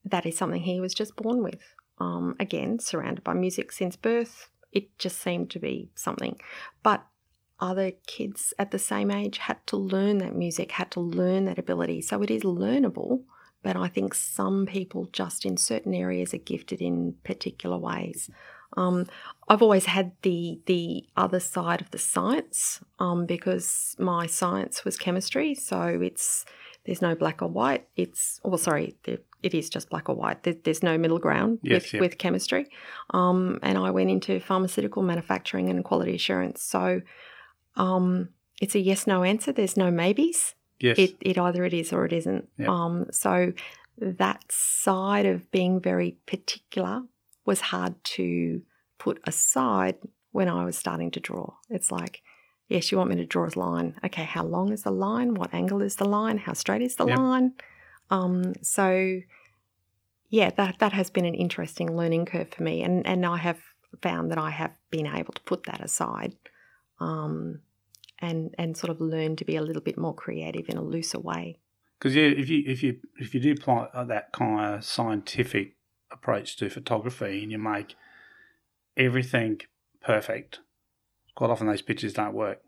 that 0.04 0.26
is 0.26 0.36
something 0.36 0.60
he 0.60 0.80
was 0.80 0.92
just 0.92 1.14
born 1.14 1.42
with. 1.42 1.62
Um, 2.00 2.34
again, 2.40 2.78
surrounded 2.78 3.22
by 3.22 3.34
music 3.34 3.72
since 3.72 3.94
birth. 3.96 4.48
It 4.72 4.98
just 4.98 5.20
seemed 5.20 5.50
to 5.50 5.58
be 5.58 5.90
something, 5.94 6.40
but 6.82 7.04
other 7.58 7.92
kids 8.06 8.54
at 8.58 8.70
the 8.70 8.78
same 8.78 9.10
age 9.10 9.38
had 9.38 9.66
to 9.66 9.76
learn 9.76 10.18
that 10.18 10.34
music, 10.34 10.72
had 10.72 10.90
to 10.92 11.00
learn 11.00 11.44
that 11.44 11.58
ability. 11.58 12.00
So 12.00 12.22
it 12.22 12.30
is 12.30 12.42
learnable 12.42 13.24
but 13.62 13.76
I 13.76 13.88
think 13.88 14.14
some 14.14 14.66
people 14.66 15.08
just 15.12 15.44
in 15.44 15.56
certain 15.56 15.94
areas 15.94 16.32
are 16.32 16.38
gifted 16.38 16.80
in 16.80 17.14
particular 17.24 17.78
ways. 17.78 18.30
Um, 18.76 19.06
I've 19.48 19.62
always 19.62 19.86
had 19.86 20.12
the 20.22 20.60
the 20.66 21.04
other 21.16 21.40
side 21.40 21.80
of 21.80 21.90
the 21.90 21.98
science 21.98 22.80
um, 22.98 23.26
because 23.26 23.96
my 23.98 24.26
science 24.26 24.84
was 24.84 24.96
chemistry, 24.96 25.54
so 25.54 25.82
it's 25.82 26.44
there's 26.86 27.02
no 27.02 27.14
black 27.14 27.42
or 27.42 27.48
white. 27.48 27.88
It's 27.96 28.40
well, 28.44 28.58
sorry, 28.58 28.96
it 29.42 29.54
is 29.54 29.70
just 29.70 29.88
black 29.90 30.08
or 30.08 30.14
white. 30.14 30.42
There's 30.64 30.82
no 30.82 30.98
middle 30.98 31.18
ground 31.18 31.58
Yes, 31.62 31.84
with 31.84 31.94
yep. 31.94 32.00
with 32.00 32.18
chemistry. 32.18 32.66
Um, 33.10 33.58
and 33.62 33.78
I 33.78 33.90
went 33.90 34.10
into 34.10 34.40
pharmaceutical 34.40 35.02
manufacturing 35.02 35.68
and 35.70 35.84
quality 35.84 36.14
assurance, 36.14 36.62
so 36.62 37.00
um, 37.76 38.28
it's 38.60 38.74
a 38.74 38.80
yes 38.80 39.06
no 39.06 39.22
answer. 39.24 39.52
There's 39.52 39.76
no 39.76 39.90
maybes 39.90 40.54
Yes. 40.80 40.98
it, 40.98 41.16
it 41.20 41.36
either 41.38 41.64
it 41.64 41.74
is 41.74 41.92
or 41.92 42.06
it 42.06 42.12
isn't. 42.12 42.48
Yep. 42.58 42.68
Um, 42.68 43.06
so 43.10 43.52
that 43.98 44.42
side 44.50 45.26
of 45.26 45.50
being 45.50 45.78
very 45.80 46.16
particular 46.26 47.02
was 47.44 47.60
hard 47.60 48.02
to 48.04 48.62
put 48.98 49.20
aside 49.26 49.96
when 50.32 50.48
I 50.48 50.64
was 50.64 50.78
starting 50.78 51.10
to 51.12 51.20
draw. 51.20 51.52
It's 51.68 51.90
like, 51.92 52.22
yes, 52.68 52.90
you 52.90 52.96
want 52.98 53.10
me 53.10 53.16
to 53.16 53.26
draw 53.26 53.46
a 53.46 53.58
line. 53.58 53.96
Okay, 54.04 54.24
how 54.24 54.44
long 54.44 54.72
is 54.72 54.84
the 54.84 54.90
line? 54.90 55.34
What 55.34 55.52
angle 55.52 55.82
is 55.82 55.96
the 55.96 56.06
line? 56.08 56.38
How 56.38 56.54
straight 56.54 56.80
is 56.82 56.96
the 56.96 57.06
Yep. 57.06 57.18
line? 57.18 57.52
Um, 58.10 58.54
so 58.62 59.20
yeah, 60.28 60.50
that 60.50 60.78
that 60.78 60.92
has 60.92 61.10
been 61.10 61.24
an 61.24 61.34
interesting 61.34 61.96
learning 61.96 62.26
curve 62.26 62.50
for 62.50 62.62
me, 62.62 62.82
and 62.82 63.06
and 63.06 63.24
I 63.24 63.38
have 63.38 63.60
found 64.02 64.30
that 64.30 64.38
I 64.38 64.50
have 64.50 64.72
been 64.90 65.06
able 65.06 65.32
to 65.32 65.42
put 65.42 65.64
that 65.64 65.80
aside. 65.80 66.34
Um, 67.00 67.60
and 68.20 68.54
and 68.58 68.76
sort 68.76 68.90
of 68.90 69.00
learn 69.00 69.36
to 69.36 69.44
be 69.44 69.56
a 69.56 69.62
little 69.62 69.82
bit 69.82 69.98
more 69.98 70.14
creative 70.14 70.68
in 70.68 70.76
a 70.76 70.82
looser 70.82 71.18
way. 71.18 71.58
Because 71.98 72.14
yeah, 72.14 72.24
if 72.24 72.48
you 72.48 72.62
if 72.66 72.82
you 72.82 72.98
if 73.18 73.34
you 73.34 73.40
do 73.40 73.52
apply 73.52 73.88
that 74.06 74.32
kind 74.32 74.74
of 74.74 74.84
scientific 74.84 75.76
approach 76.10 76.56
to 76.56 76.68
photography 76.68 77.42
and 77.42 77.52
you 77.52 77.58
make 77.58 77.96
everything 78.96 79.60
perfect, 80.02 80.60
quite 81.34 81.50
often 81.50 81.66
those 81.66 81.82
pictures 81.82 82.12
don't 82.12 82.34
work. 82.34 82.60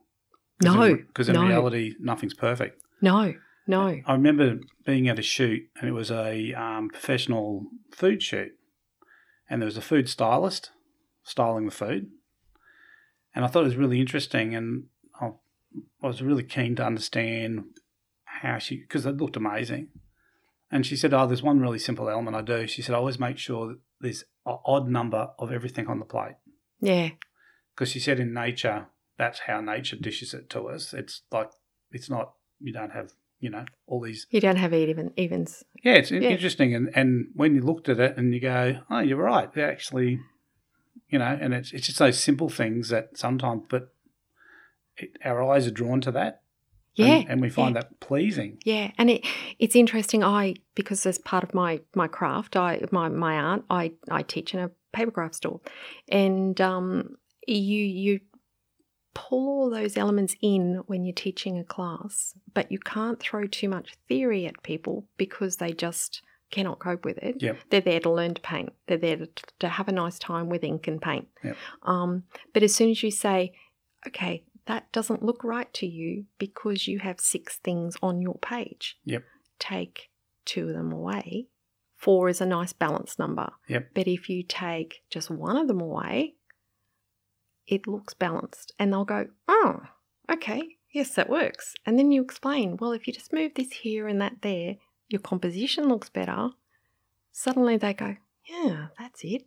No, 0.62 0.94
because 0.94 1.28
in 1.28 1.34
no. 1.34 1.46
reality, 1.46 1.94
nothing's 1.98 2.34
perfect. 2.34 2.80
No, 3.00 3.34
no. 3.66 4.00
I 4.06 4.12
remember 4.12 4.60
being 4.84 5.08
at 5.08 5.18
a 5.18 5.22
shoot, 5.22 5.62
and 5.78 5.88
it 5.88 5.92
was 5.92 6.10
a 6.10 6.52
um, 6.54 6.88
professional 6.88 7.66
food 7.90 8.22
shoot, 8.22 8.52
and 9.48 9.60
there 9.60 9.66
was 9.66 9.76
a 9.76 9.82
food 9.82 10.08
stylist 10.08 10.70
styling 11.22 11.66
the 11.66 11.72
food, 11.72 12.10
and 13.34 13.44
I 13.44 13.48
thought 13.48 13.62
it 13.62 13.66
was 13.66 13.76
really 13.76 14.00
interesting, 14.00 14.54
and 14.54 14.84
I, 15.20 15.30
I 16.02 16.06
was 16.06 16.22
really 16.22 16.44
keen 16.44 16.76
to 16.76 16.84
understand 16.84 17.64
how 18.24 18.58
she 18.58 18.76
because 18.80 19.06
it 19.06 19.16
looked 19.16 19.36
amazing, 19.36 19.88
and 20.70 20.84
she 20.84 20.96
said, 20.96 21.14
"Oh, 21.14 21.26
there's 21.26 21.42
one 21.42 21.60
really 21.60 21.78
simple 21.78 22.08
element 22.08 22.36
I 22.36 22.42
do." 22.42 22.66
She 22.66 22.82
said, 22.82 22.94
"I 22.94 22.98
always 22.98 23.20
make 23.20 23.38
sure 23.38 23.68
that 23.68 23.78
there's 24.00 24.24
an 24.46 24.58
odd 24.64 24.88
number 24.88 25.30
of 25.38 25.52
everything 25.52 25.86
on 25.86 25.98
the 25.98 26.04
plate." 26.04 26.36
Yeah, 26.80 27.10
because 27.74 27.90
she 27.90 28.00
said 28.00 28.18
in 28.20 28.34
nature 28.34 28.86
that's 29.18 29.40
how 29.40 29.60
nature 29.60 29.96
dishes 29.96 30.34
it 30.34 30.50
to 30.50 30.68
us. 30.68 30.92
It's 30.92 31.22
like 31.30 31.50
it's 31.90 32.10
not 32.10 32.32
you 32.60 32.72
don't 32.72 32.90
have 32.90 33.12
you 33.42 33.50
know 33.50 33.64
all 33.86 34.00
these. 34.00 34.26
you 34.30 34.40
don't 34.40 34.56
have 34.56 34.72
even 34.72 35.12
evens. 35.16 35.64
Yeah, 35.82 35.94
it's 35.94 36.10
Yeah. 36.10 36.30
interesting, 36.30 36.74
and 36.74 36.90
and 36.94 37.26
when 37.34 37.54
you 37.54 37.60
looked 37.60 37.88
at 37.90 37.98
it 38.00 38.16
and 38.16 38.32
you 38.32 38.40
go, 38.40 38.78
oh, 38.88 39.00
you're 39.00 39.18
right. 39.18 39.50
It 39.54 39.60
actually, 39.60 40.20
you 41.10 41.18
know, 41.18 41.36
and 41.40 41.52
it's 41.52 41.72
it's 41.72 41.86
just 41.86 41.98
those 41.98 42.18
simple 42.18 42.48
things 42.48 42.88
that 42.88 43.18
sometimes, 43.18 43.64
but 43.68 43.92
it, 44.96 45.10
our 45.24 45.42
eyes 45.42 45.66
are 45.66 45.72
drawn 45.72 46.00
to 46.02 46.12
that. 46.12 46.38
Yeah, 46.94 47.06
and, 47.06 47.30
and 47.30 47.40
we 47.40 47.48
find 47.50 47.74
that 47.74 48.00
pleasing. 48.00 48.58
Yeah, 48.64 48.92
and 48.98 49.10
it 49.10 49.26
it's 49.58 49.74
interesting. 49.74 50.22
I 50.22 50.54
because 50.74 51.04
as 51.04 51.18
part 51.18 51.42
of 51.42 51.52
my 51.52 51.80
my 51.94 52.06
craft, 52.06 52.54
I 52.56 52.80
my 52.92 53.08
my 53.08 53.36
art, 53.36 53.64
I 53.70 53.92
I 54.10 54.22
teach 54.22 54.54
in 54.54 54.60
a 54.60 54.70
paper 54.92 55.10
craft 55.10 55.34
store, 55.34 55.60
and 56.08 56.60
um, 56.60 57.16
you 57.48 57.82
you 57.84 58.20
pull 59.14 59.48
all 59.48 59.70
those 59.70 59.96
elements 59.96 60.36
in 60.40 60.82
when 60.86 61.04
you're 61.04 61.14
teaching 61.14 61.58
a 61.58 61.64
class, 61.64 62.34
but 62.54 62.70
you 62.70 62.78
can't 62.78 63.20
throw 63.20 63.46
too 63.46 63.68
much 63.68 63.94
theory 64.08 64.46
at 64.46 64.62
people 64.62 65.06
because 65.16 65.56
they 65.56 65.72
just 65.72 66.22
cannot 66.50 66.78
cope 66.78 67.04
with 67.04 67.18
it. 67.18 67.42
Yep. 67.42 67.58
They're 67.70 67.80
there 67.80 68.00
to 68.00 68.10
learn 68.10 68.34
to 68.34 68.40
paint. 68.40 68.72
They're 68.86 68.98
there 68.98 69.16
to, 69.16 69.28
to 69.60 69.68
have 69.68 69.88
a 69.88 69.92
nice 69.92 70.18
time 70.18 70.48
with 70.48 70.62
ink 70.62 70.86
and 70.86 71.00
paint. 71.00 71.28
Yep. 71.42 71.56
Um, 71.82 72.24
but 72.52 72.62
as 72.62 72.74
soon 72.74 72.90
as 72.90 73.02
you 73.02 73.10
say, 73.10 73.54
okay, 74.06 74.44
that 74.66 74.90
doesn't 74.92 75.24
look 75.24 75.42
right 75.42 75.72
to 75.74 75.86
you 75.86 76.26
because 76.38 76.86
you 76.86 77.00
have 77.00 77.20
six 77.20 77.58
things 77.58 77.96
on 78.02 78.20
your 78.22 78.38
page. 78.38 78.98
Yep. 79.04 79.24
Take 79.58 80.10
two 80.44 80.68
of 80.68 80.74
them 80.74 80.92
away. 80.92 81.48
Four 81.96 82.28
is 82.28 82.40
a 82.40 82.46
nice 82.46 82.72
balanced 82.72 83.18
number. 83.18 83.50
Yep. 83.68 83.90
But 83.94 84.08
if 84.08 84.28
you 84.28 84.42
take 84.42 85.02
just 85.08 85.30
one 85.30 85.56
of 85.56 85.68
them 85.68 85.80
away, 85.80 86.34
it 87.66 87.86
looks 87.86 88.14
balanced. 88.14 88.72
And 88.78 88.92
they'll 88.92 89.04
go, 89.04 89.26
oh, 89.48 89.80
okay, 90.30 90.76
yes, 90.92 91.14
that 91.14 91.30
works. 91.30 91.74
And 91.86 91.98
then 91.98 92.12
you 92.12 92.22
explain, 92.22 92.76
well, 92.78 92.92
if 92.92 93.06
you 93.06 93.12
just 93.12 93.32
move 93.32 93.52
this 93.54 93.72
here 93.72 94.08
and 94.08 94.20
that 94.20 94.42
there, 94.42 94.76
your 95.08 95.20
composition 95.20 95.88
looks 95.88 96.08
better. 96.08 96.50
Suddenly 97.32 97.76
they 97.76 97.94
go, 97.94 98.16
yeah, 98.44 98.88
that's 98.98 99.20
it. 99.24 99.44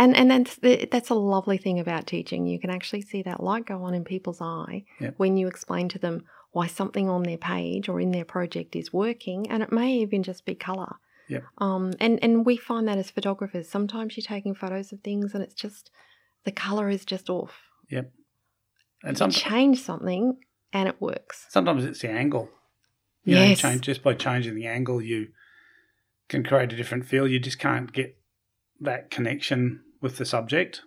And 0.00 0.16
and 0.16 0.30
that's 0.30 0.54
the, 0.56 0.86
that's 0.90 1.10
a 1.10 1.14
lovely 1.14 1.58
thing 1.58 1.80
about 1.80 2.06
teaching. 2.06 2.46
You 2.46 2.60
can 2.60 2.70
actually 2.70 3.00
see 3.00 3.22
that 3.22 3.42
light 3.42 3.66
go 3.66 3.82
on 3.82 3.94
in 3.94 4.04
people's 4.04 4.40
eye 4.40 4.84
Yep. 5.00 5.14
when 5.16 5.36
you 5.36 5.48
explain 5.48 5.88
to 5.88 5.98
them 5.98 6.24
why 6.52 6.68
something 6.68 7.08
on 7.08 7.24
their 7.24 7.36
page 7.36 7.88
or 7.88 8.00
in 8.00 8.12
their 8.12 8.24
project 8.24 8.76
is 8.76 8.92
working, 8.92 9.50
and 9.50 9.60
it 9.62 9.72
may 9.72 9.94
even 9.94 10.22
just 10.22 10.44
be 10.44 10.54
color. 10.54 10.96
Yep. 11.28 11.44
Um, 11.58 11.92
and 12.00 12.22
and 12.22 12.46
we 12.46 12.56
find 12.56 12.86
that 12.86 12.96
as 12.98 13.10
photographers, 13.10 13.68
sometimes 13.68 14.16
you're 14.16 14.22
taking 14.22 14.54
photos 14.54 14.92
of 14.92 15.00
things 15.00 15.34
and 15.34 15.42
it's 15.42 15.54
just 15.54 15.90
the 16.48 16.52
color 16.52 16.88
is 16.88 17.04
just 17.04 17.28
off. 17.28 17.52
Yep. 17.90 18.10
And 19.02 19.16
you 19.16 19.18
some, 19.18 19.30
change 19.30 19.82
something 19.82 20.38
and 20.72 20.88
it 20.88 20.98
works. 20.98 21.44
sometimes 21.50 21.84
it's 21.84 22.00
the 22.00 22.08
angle. 22.08 22.48
You 23.24 23.34
know, 23.34 23.42
you 23.42 23.48
Yes. 23.50 23.60
change, 23.60 23.82
just 23.82 24.02
by 24.02 24.14
changing 24.14 24.54
the 24.54 24.66
angle, 24.66 25.02
you 25.02 25.28
can 26.30 26.42
create 26.42 26.72
a 26.72 26.76
different 26.76 27.04
feel. 27.04 27.28
You 27.28 27.38
just 27.38 27.58
can't 27.58 27.92
get 27.92 28.16
that 28.80 29.10
connection 29.10 29.82
with 30.00 30.16
the 30.16 30.24
subject. 30.24 30.80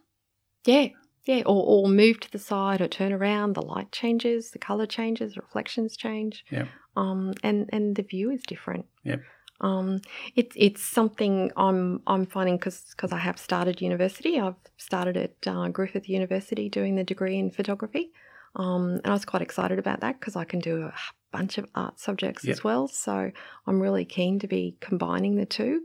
Yeah, 0.65 0.88
yeah. 1.26 1.43
Or, 1.45 1.63
or 1.84 1.88
move 1.89 2.19
to 2.21 2.32
the 2.32 2.39
side 2.39 2.82
or 2.82 2.88
turn 2.88 3.13
around. 3.13 3.54
The 3.54 3.62
light 3.62 3.91
changes, 3.91 4.50
the 4.50 4.60
color 4.60 4.88
changes, 4.88 5.38
reflections 5.38 5.95
change. 5.95 6.43
Yeah. 6.50 6.65
Um, 6.95 7.36
and 7.43 7.69
and 7.71 7.95
the 7.95 8.02
view 8.04 8.32
is 8.32 8.41
different. 8.41 8.86
Yep. 9.04 9.21
Um, 9.62 10.02
it's 10.36 10.56
it's 10.60 10.84
something 10.84 11.52
I'm 11.56 12.02
I'm 12.08 12.26
finding 12.26 12.58
because 12.58 12.95
I 13.12 13.17
have 13.17 13.38
started 13.38 13.82
university. 13.82 14.39
I've 14.39 14.56
started 14.78 15.17
at 15.17 15.36
uh, 15.47 15.69
Griffith 15.69 16.10
University 16.10 16.67
doing 16.67 16.95
the 16.95 17.04
degree 17.04 17.38
in 17.38 17.52
photography, 17.52 18.12
um, 18.56 19.00
and 19.04 19.08
I 19.08 19.12
was 19.12 19.26
quite 19.26 19.43
excited 19.43 19.80
about 19.80 20.02
that 20.02 20.19
because 20.19 20.36
I 20.36 20.43
can 20.43 20.60
do 20.60 20.84
a 20.84 20.93
bunch 21.32 21.58
of 21.58 21.67
art 21.76 22.00
subjects 22.00 22.47
as 22.47 22.63
well. 22.63 22.88
So 22.88 23.32
I'm 23.67 23.80
really 23.80 24.04
keen 24.04 24.39
to 24.39 24.47
be 24.47 24.76
combining 24.82 25.36
the 25.36 25.45
two. 25.45 25.82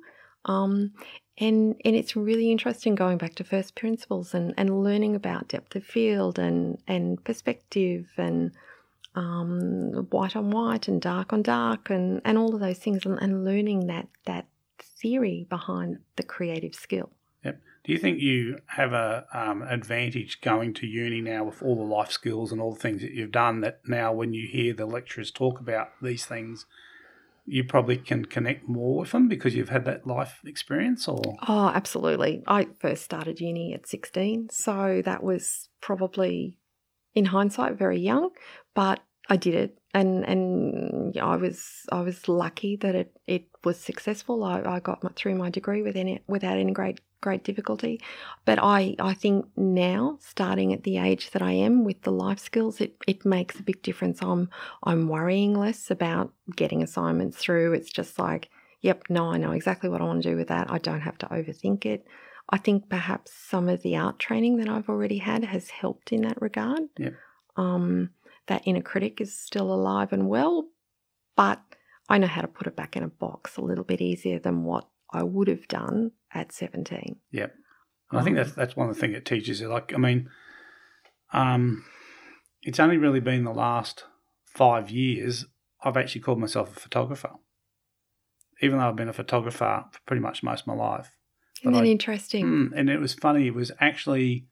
Um, 0.47 0.93
and 1.39 1.75
and 1.85 1.95
it's 1.95 2.17
really 2.17 2.51
interesting 2.51 2.95
going 2.95 3.19
back 3.19 3.35
to 3.37 3.45
first 3.45 3.75
principles 3.75 4.33
and, 4.33 4.55
and 4.57 4.83
learning 4.83 5.15
about 5.15 5.49
depth 5.49 5.77
of 5.77 5.85
field 5.85 6.39
and 6.39 6.79
and 6.89 7.23
perspective 7.25 8.07
and 8.17 8.53
um, 9.17 10.07
white 10.11 10.37
on 10.37 10.51
white 10.51 10.89
and 10.89 11.01
dark 11.01 11.33
on 11.33 11.43
dark 11.43 11.91
and, 11.91 12.21
and 12.25 12.39
all 12.39 12.55
of 12.55 12.61
those 12.61 12.79
things 12.79 13.05
and, 13.07 13.19
and 13.21 13.45
learning 13.45 13.87
that 13.87 14.09
that 14.27 14.47
theory 14.79 15.47
behind 15.49 15.99
the 16.17 16.23
creative 16.23 16.75
skill. 16.75 17.11
Yep. 17.45 17.61
Do 17.85 17.93
you 17.93 17.99
think 17.99 18.21
you 18.21 18.59
have 18.67 18.93
a 18.93 19.27
um, 19.33 19.63
advantage 19.63 20.41
going 20.41 20.75
to 20.75 20.87
uni 20.87 21.21
now 21.21 21.45
with 21.45 21.63
all 21.63 21.77
the 21.77 21.83
life 21.83 22.11
skills 22.11 22.53
and 22.53 22.61
all 22.61 22.75
the 22.75 22.81
things 22.81 23.01
that 23.03 23.13
you've 23.13 23.33
done? 23.33 23.61
That 23.63 23.81
now, 23.87 24.13
when 24.13 24.35
you 24.35 24.47
hear 24.49 24.75
the 24.75 24.87
lecturers 24.87 25.31
talk 25.31 25.61
about 25.61 25.91
these 26.03 26.27
things, 26.27 26.67
you 27.47 27.65
probably 27.65 27.97
can 27.97 28.25
connect 28.25 28.69
more 28.69 28.99
with 28.99 29.13
them 29.13 29.29
because 29.29 29.55
you've 29.55 29.69
had 29.69 29.85
that 29.85 30.07
life 30.07 30.41
experience. 30.45 31.07
Or 31.07 31.37
Oh, 31.47 31.69
absolutely. 31.69 32.43
I 32.47 32.69
first 32.81 33.05
started 33.05 33.41
uni 33.41 33.73
at 33.73 33.87
16, 33.87 34.49
so 34.51 35.01
that 35.05 35.23
was 35.23 35.69
probably 35.81 36.59
in 37.15 37.27
hindsight 37.27 37.79
very 37.79 37.99
young, 37.99 38.31
but 38.75 39.01
I 39.29 39.37
did 39.37 39.55
it 39.55 39.79
and 39.97 40.25
and 40.25 41.15
yeah, 41.15 41.25
I 41.25 41.37
was 41.37 41.87
I 41.91 42.03
was 42.03 42.29
lucky 42.29 42.77
that 42.77 42.95
it, 42.95 43.17
it 43.27 43.49
was 43.65 43.81
successful. 43.81 44.45
I, 44.45 44.61
I 44.61 44.81
got 44.81 45.03
my, 45.03 45.11
through 45.17 45.37
my 45.37 45.49
degree 45.49 45.83
with 45.83 45.97
any, 45.97 46.23
without 46.27 46.59
any 46.59 46.73
great 46.73 47.01
great 47.23 47.45
difficulty. 47.45 48.01
But 48.45 48.59
I, 48.63 48.95
I 49.01 49.15
think 49.15 49.47
now, 49.57 50.19
starting 50.21 50.75
at 50.75 50.83
the 50.83 50.99
age 50.99 51.31
that 51.31 51.41
I 51.41 51.53
am 51.53 51.83
with 51.83 52.03
the 52.03 52.13
life 52.13 52.39
skills, 52.39 52.81
it, 52.81 52.95
it 53.09 53.25
makes 53.25 53.59
a 53.59 53.63
big 53.63 53.81
difference. 53.83 54.23
I'm 54.23 54.51
I'm 54.83 55.09
worrying 55.09 55.55
less 55.55 55.91
about 55.91 56.33
getting 56.55 56.83
assignments 56.83 57.39
through. 57.39 57.73
It's 57.73 57.91
just 57.91 58.19
like, 58.19 58.51
yep, 58.83 59.05
no, 59.09 59.33
I 59.33 59.39
know 59.39 59.53
exactly 59.53 59.89
what 59.89 60.03
I 60.03 60.05
want 60.05 60.23
to 60.23 60.31
do 60.31 60.37
with 60.37 60.49
that. 60.49 60.71
I 60.71 60.77
don't 60.77 61.01
have 61.01 61.17
to 61.19 61.27
overthink 61.27 61.87
it. 61.87 62.07
I 62.51 62.59
think 62.59 62.91
perhaps 62.91 63.33
some 63.33 63.69
of 63.69 63.83
the 63.83 63.97
art 63.97 64.19
training 64.19 64.59
that 64.59 64.69
I've 64.69 64.91
already 64.91 65.19
had 65.19 65.43
has 65.43 65.71
helped 65.71 66.13
in 66.13 66.21
that 66.21 66.41
regard. 66.41 66.83
Yep. 66.99 67.15
Um, 67.57 68.11
that 68.47 68.63
inner 68.65 68.83
critic 68.83 69.21
is 69.21 69.37
still 69.37 69.73
alive 69.73 70.13
and 70.13 70.29
well, 70.29 70.69
but 71.37 71.61
I 72.09 72.19
know 72.19 72.27
how 72.27 72.41
to 72.43 72.49
put 72.49 72.67
it 72.67 72.77
back 72.77 72.97
in 72.97 73.03
a 73.03 73.09
box 73.09 73.57
a 73.57 73.63
little 73.63 73.85
bit 73.85 74.01
easier 74.01 74.39
than 74.39 74.65
what 74.65 74.89
I 75.13 75.23
would 75.23 75.49
have 75.49 75.67
done 75.69 76.13
at 76.33 76.53
17. 76.53 77.17
And 78.11 78.21
I 78.21 78.23
think 78.23 78.37
that's 78.37 78.53
that's 78.53 78.77
one 78.77 78.89
of 78.89 78.95
the 78.95 79.01
things 79.01 79.17
it 79.17 79.25
teaches 79.25 79.61
you. 79.61 79.69
Like, 79.69 79.93
I 79.93 79.97
mean, 79.99 80.31
um, 81.33 81.85
it's 82.63 82.79
only 82.79 82.99
really 82.99 83.21
been 83.21 83.45
the 83.45 83.53
last 83.53 84.05
five 84.45 84.91
years 84.91 85.47
I've 85.83 85.97
actually 85.97 86.21
called 86.21 86.39
myself 86.39 86.77
a 86.77 86.81
photographer, 86.81 87.31
even 88.63 88.79
though 88.79 88.89
I've 88.89 88.97
been 88.97 89.09
a 89.09 89.13
photographer 89.13 89.85
for 89.91 90.01
pretty 90.07 90.21
much 90.23 90.43
most 90.43 90.63
of 90.63 90.67
my 90.69 90.75
life. 90.75 91.11
Isn't 91.63 91.73
that 91.73 91.85
I- 91.85 91.87
interesting? 91.87 92.47
Mm, 92.47 92.73
and 92.77 92.91
it 92.91 93.01
was 93.01 93.15
funny. 93.15 93.49
It 93.49 93.55
was 93.55 93.73
actually 93.81 94.47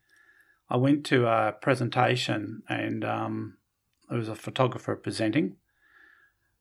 I 0.68 0.76
went 0.76 1.04
to 1.06 1.26
a 1.26 1.52
presentation 1.52 2.62
and 2.68 3.04
um, 3.04 3.58
there 4.08 4.18
was 4.18 4.28
a 4.28 4.34
photographer 4.34 4.94
presenting, 4.96 5.56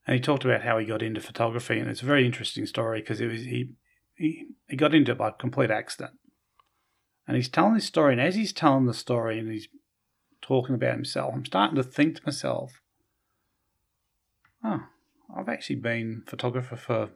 and 0.06 0.15
he 0.15 0.21
talked 0.21 0.45
about 0.45 0.63
how 0.63 0.77
he 0.77 0.86
got 0.86 1.01
into 1.01 1.21
photography, 1.21 1.79
and 1.79 1.89
it's 1.89 2.01
a 2.01 2.06
very 2.06 2.25
interesting 2.25 2.65
story 2.65 3.01
because 3.01 3.21
it 3.21 3.27
was 3.27 3.41
he, 3.41 3.71
he 4.15 4.45
he 4.67 4.75
got 4.75 4.95
into 4.95 5.12
it 5.12 5.17
by 5.17 5.32
complete 5.32 5.71
accident, 5.71 6.13
and 7.27 7.36
he's 7.36 7.49
telling 7.49 7.73
this 7.73 7.86
story, 7.86 8.13
and 8.13 8.21
as 8.21 8.36
he's 8.36 8.53
telling 8.53 8.86
the 8.86 8.93
story 8.93 9.39
and 9.39 9.51
he's 9.51 9.67
talking 10.41 10.75
about 10.75 10.95
himself, 10.95 11.34
I'm 11.34 11.45
starting 11.45 11.75
to 11.75 11.84
think 11.84 12.17
to 12.17 12.21
myself, 12.25 12.82
oh, 14.63 14.84
I've 15.36 15.49
actually 15.49 15.77
been 15.77 16.23
photographer 16.27 16.75
for 16.75 17.10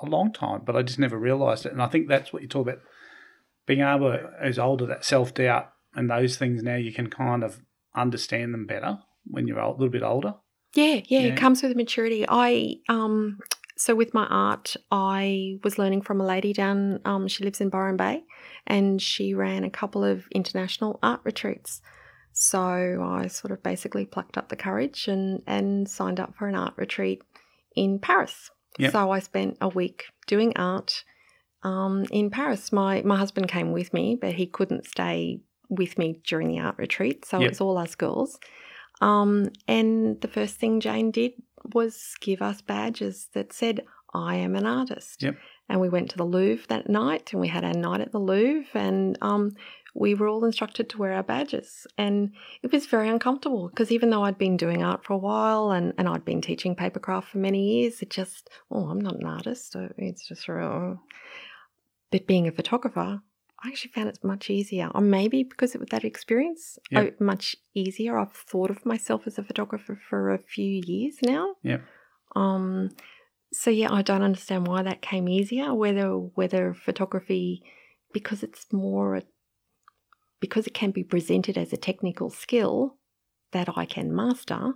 a 0.00 0.06
long 0.06 0.32
time, 0.32 0.62
but 0.64 0.76
I 0.76 0.82
just 0.82 0.98
never 0.98 1.18
realised 1.18 1.66
it, 1.66 1.72
and 1.72 1.82
I 1.82 1.86
think 1.86 2.08
that's 2.08 2.32
what 2.32 2.42
you 2.42 2.48
talk 2.48 2.66
about 2.66 2.82
being 3.66 3.80
able 3.80 4.18
as 4.40 4.58
older, 4.58 4.86
that 4.86 5.04
self 5.04 5.34
doubt 5.34 5.72
and 5.94 6.10
those 6.10 6.36
things 6.36 6.62
now 6.62 6.76
you 6.76 6.92
can 6.92 7.08
kind 7.08 7.44
of 7.44 7.62
understand 7.94 8.52
them 8.52 8.66
better 8.66 8.98
when 9.26 9.46
you're 9.46 9.58
a 9.58 9.70
little 9.70 9.88
bit 9.90 10.02
older. 10.02 10.34
Yeah, 10.74 11.00
yeah, 11.06 11.20
Yeah. 11.20 11.32
it 11.32 11.36
comes 11.36 11.62
with 11.62 11.76
maturity. 11.76 12.24
I 12.28 12.76
um 12.88 13.38
so 13.76 13.94
with 13.96 14.14
my 14.14 14.26
art, 14.26 14.76
I 14.92 15.58
was 15.64 15.78
learning 15.78 16.02
from 16.02 16.20
a 16.20 16.26
lady 16.26 16.52
down 16.52 17.00
um 17.04 17.28
she 17.28 17.44
lives 17.44 17.60
in 17.60 17.68
Byron 17.70 17.96
Bay 17.96 18.22
and 18.66 19.00
she 19.02 19.34
ran 19.34 19.64
a 19.64 19.70
couple 19.70 20.04
of 20.04 20.26
international 20.34 20.98
art 21.02 21.20
retreats. 21.24 21.80
So 22.32 22.58
I 22.60 23.28
sort 23.28 23.52
of 23.52 23.62
basically 23.62 24.06
plucked 24.06 24.36
up 24.36 24.48
the 24.48 24.56
courage 24.56 25.06
and 25.08 25.42
and 25.46 25.88
signed 25.88 26.18
up 26.20 26.34
for 26.36 26.48
an 26.48 26.54
art 26.56 26.74
retreat 26.76 27.22
in 27.76 27.98
Paris. 28.00 28.50
Yep. 28.78 28.92
So 28.92 29.10
I 29.12 29.20
spent 29.20 29.56
a 29.60 29.68
week 29.68 30.04
doing 30.26 30.52
art 30.56 31.04
um, 31.62 32.04
in 32.10 32.30
Paris. 32.30 32.72
My 32.72 33.02
my 33.02 33.16
husband 33.16 33.48
came 33.48 33.70
with 33.72 33.92
me, 33.94 34.18
but 34.20 34.34
he 34.34 34.46
couldn't 34.46 34.86
stay 34.86 35.40
with 35.70 35.96
me 35.96 36.20
during 36.26 36.48
the 36.48 36.58
art 36.58 36.76
retreat, 36.76 37.24
so 37.24 37.38
Yep. 37.38 37.46
it 37.46 37.50
was 37.50 37.60
all 37.60 37.78
us 37.78 37.94
girls. 37.94 38.38
Um, 39.00 39.50
and 39.68 40.20
the 40.20 40.28
first 40.28 40.56
thing 40.56 40.80
Jane 40.80 41.10
did 41.10 41.32
was 41.72 42.14
give 42.20 42.42
us 42.42 42.60
badges 42.60 43.28
that 43.34 43.52
said, 43.52 43.84
I 44.12 44.36
am 44.36 44.54
an 44.54 44.66
artist. 44.66 45.22
Yep. 45.22 45.36
And 45.68 45.80
we 45.80 45.88
went 45.88 46.10
to 46.10 46.16
the 46.16 46.24
Louvre 46.24 46.66
that 46.68 46.88
night 46.88 47.32
and 47.32 47.40
we 47.40 47.48
had 47.48 47.64
our 47.64 47.72
night 47.72 48.00
at 48.00 48.12
the 48.12 48.18
Louvre 48.20 48.66
and 48.74 49.18
um, 49.22 49.56
we 49.94 50.14
were 50.14 50.28
all 50.28 50.44
instructed 50.44 50.90
to 50.90 50.98
wear 50.98 51.12
our 51.12 51.22
badges. 51.22 51.86
And 51.96 52.32
it 52.62 52.70
was 52.70 52.86
very 52.86 53.08
uncomfortable 53.08 53.68
because 53.68 53.90
even 53.90 54.10
though 54.10 54.24
I'd 54.24 54.38
been 54.38 54.56
doing 54.56 54.82
art 54.84 55.04
for 55.04 55.14
a 55.14 55.18
while 55.18 55.70
and, 55.70 55.94
and 55.96 56.08
I'd 56.08 56.24
been 56.24 56.42
teaching 56.42 56.76
papercraft 56.76 57.24
for 57.24 57.38
many 57.38 57.80
years, 57.80 58.02
it 58.02 58.10
just, 58.10 58.50
oh, 58.70 58.88
I'm 58.88 59.00
not 59.00 59.16
an 59.16 59.26
artist. 59.26 59.74
Uh, 59.74 59.88
It's 59.96 60.28
just, 60.28 60.48
real. 60.48 61.00
but 62.10 62.26
being 62.26 62.46
a 62.46 62.52
photographer, 62.52 63.22
I 63.62 63.68
actually 63.68 63.92
found 63.92 64.08
it 64.08 64.18
much 64.22 64.50
easier. 64.50 64.90
Or 64.94 65.00
maybe 65.00 65.42
because 65.42 65.74
of 65.74 65.88
that 65.90 66.04
experience, 66.04 66.78
Yep. 66.90 67.16
I, 67.20 67.24
much 67.24 67.56
easier. 67.74 68.18
I've 68.18 68.32
thought 68.32 68.70
of 68.70 68.84
myself 68.84 69.26
as 69.26 69.38
a 69.38 69.44
photographer 69.44 69.98
for 70.08 70.30
a 70.30 70.38
few 70.38 70.82
years 70.84 71.16
now. 71.22 71.54
Yep. 71.62 71.82
Um. 72.36 72.90
So 73.52 73.70
yeah, 73.70 73.92
I 73.92 74.02
don't 74.02 74.22
understand 74.22 74.66
why 74.66 74.82
that 74.82 75.00
came 75.00 75.28
easier. 75.28 75.72
Whether 75.74 76.10
whether 76.10 76.74
photography, 76.74 77.62
because 78.12 78.42
it's 78.42 78.72
more 78.72 79.16
a 79.16 79.22
because 80.40 80.66
it 80.66 80.74
can 80.74 80.90
be 80.90 81.04
presented 81.04 81.56
as 81.56 81.72
a 81.72 81.76
technical 81.78 82.28
skill 82.28 82.98
that 83.52 83.68
I 83.76 83.86
can 83.86 84.14
master, 84.14 84.72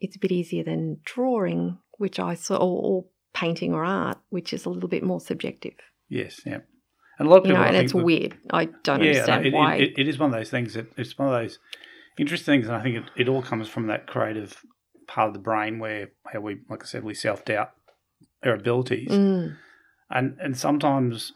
it's 0.00 0.16
a 0.16 0.18
bit 0.18 0.32
easier 0.32 0.64
than 0.64 0.98
drawing, 1.04 1.78
which 1.98 2.18
I 2.18 2.34
saw, 2.34 2.56
or, 2.56 2.82
or 2.84 3.04
painting 3.32 3.72
or 3.72 3.84
art, 3.84 4.18
which 4.28 4.52
is 4.52 4.66
a 4.66 4.68
little 4.70 4.88
bit 4.88 5.02
more 5.02 5.20
subjective. 5.20 5.74
Yes, 6.08 6.40
yeah. 6.44 6.58
And 7.18 7.28
a 7.28 7.30
lot 7.30 7.38
of 7.38 7.46
You 7.46 7.52
people, 7.52 7.62
know, 7.62 7.68
and 7.68 7.76
it's 7.76 7.94
would- 7.94 8.04
weird. 8.04 8.36
I 8.50 8.66
don't 8.82 9.02
yeah, 9.02 9.10
understand 9.10 9.46
it, 9.46 9.52
why. 9.52 9.76
It, 9.76 9.94
it 9.98 10.08
is 10.08 10.18
one 10.18 10.30
of 10.32 10.36
those 10.36 10.50
things 10.50 10.74
that 10.74 10.86
it's 10.96 11.16
one 11.18 11.28
of 11.28 11.34
those 11.40 11.58
interesting 12.18 12.54
things, 12.60 12.66
and 12.66 12.76
I 12.76 12.82
think 12.82 12.96
it, 12.96 13.04
it 13.16 13.28
all 13.28 13.42
comes 13.42 13.68
from 13.68 13.86
that 13.86 14.06
creative 14.06 14.62
part 15.06 15.28
of 15.28 15.32
the 15.34 15.40
brain 15.40 15.78
where 15.78 16.10
how 16.32 16.40
we, 16.40 16.58
like 16.68 16.82
I 16.82 16.86
said, 16.86 17.04
we 17.04 17.14
self 17.14 17.44
doubt 17.44 17.70
our 18.44 18.54
abilities, 18.54 19.08
Mm, 19.10 19.56
and 20.10 20.36
and 20.40 20.56
sometimes 20.56 21.32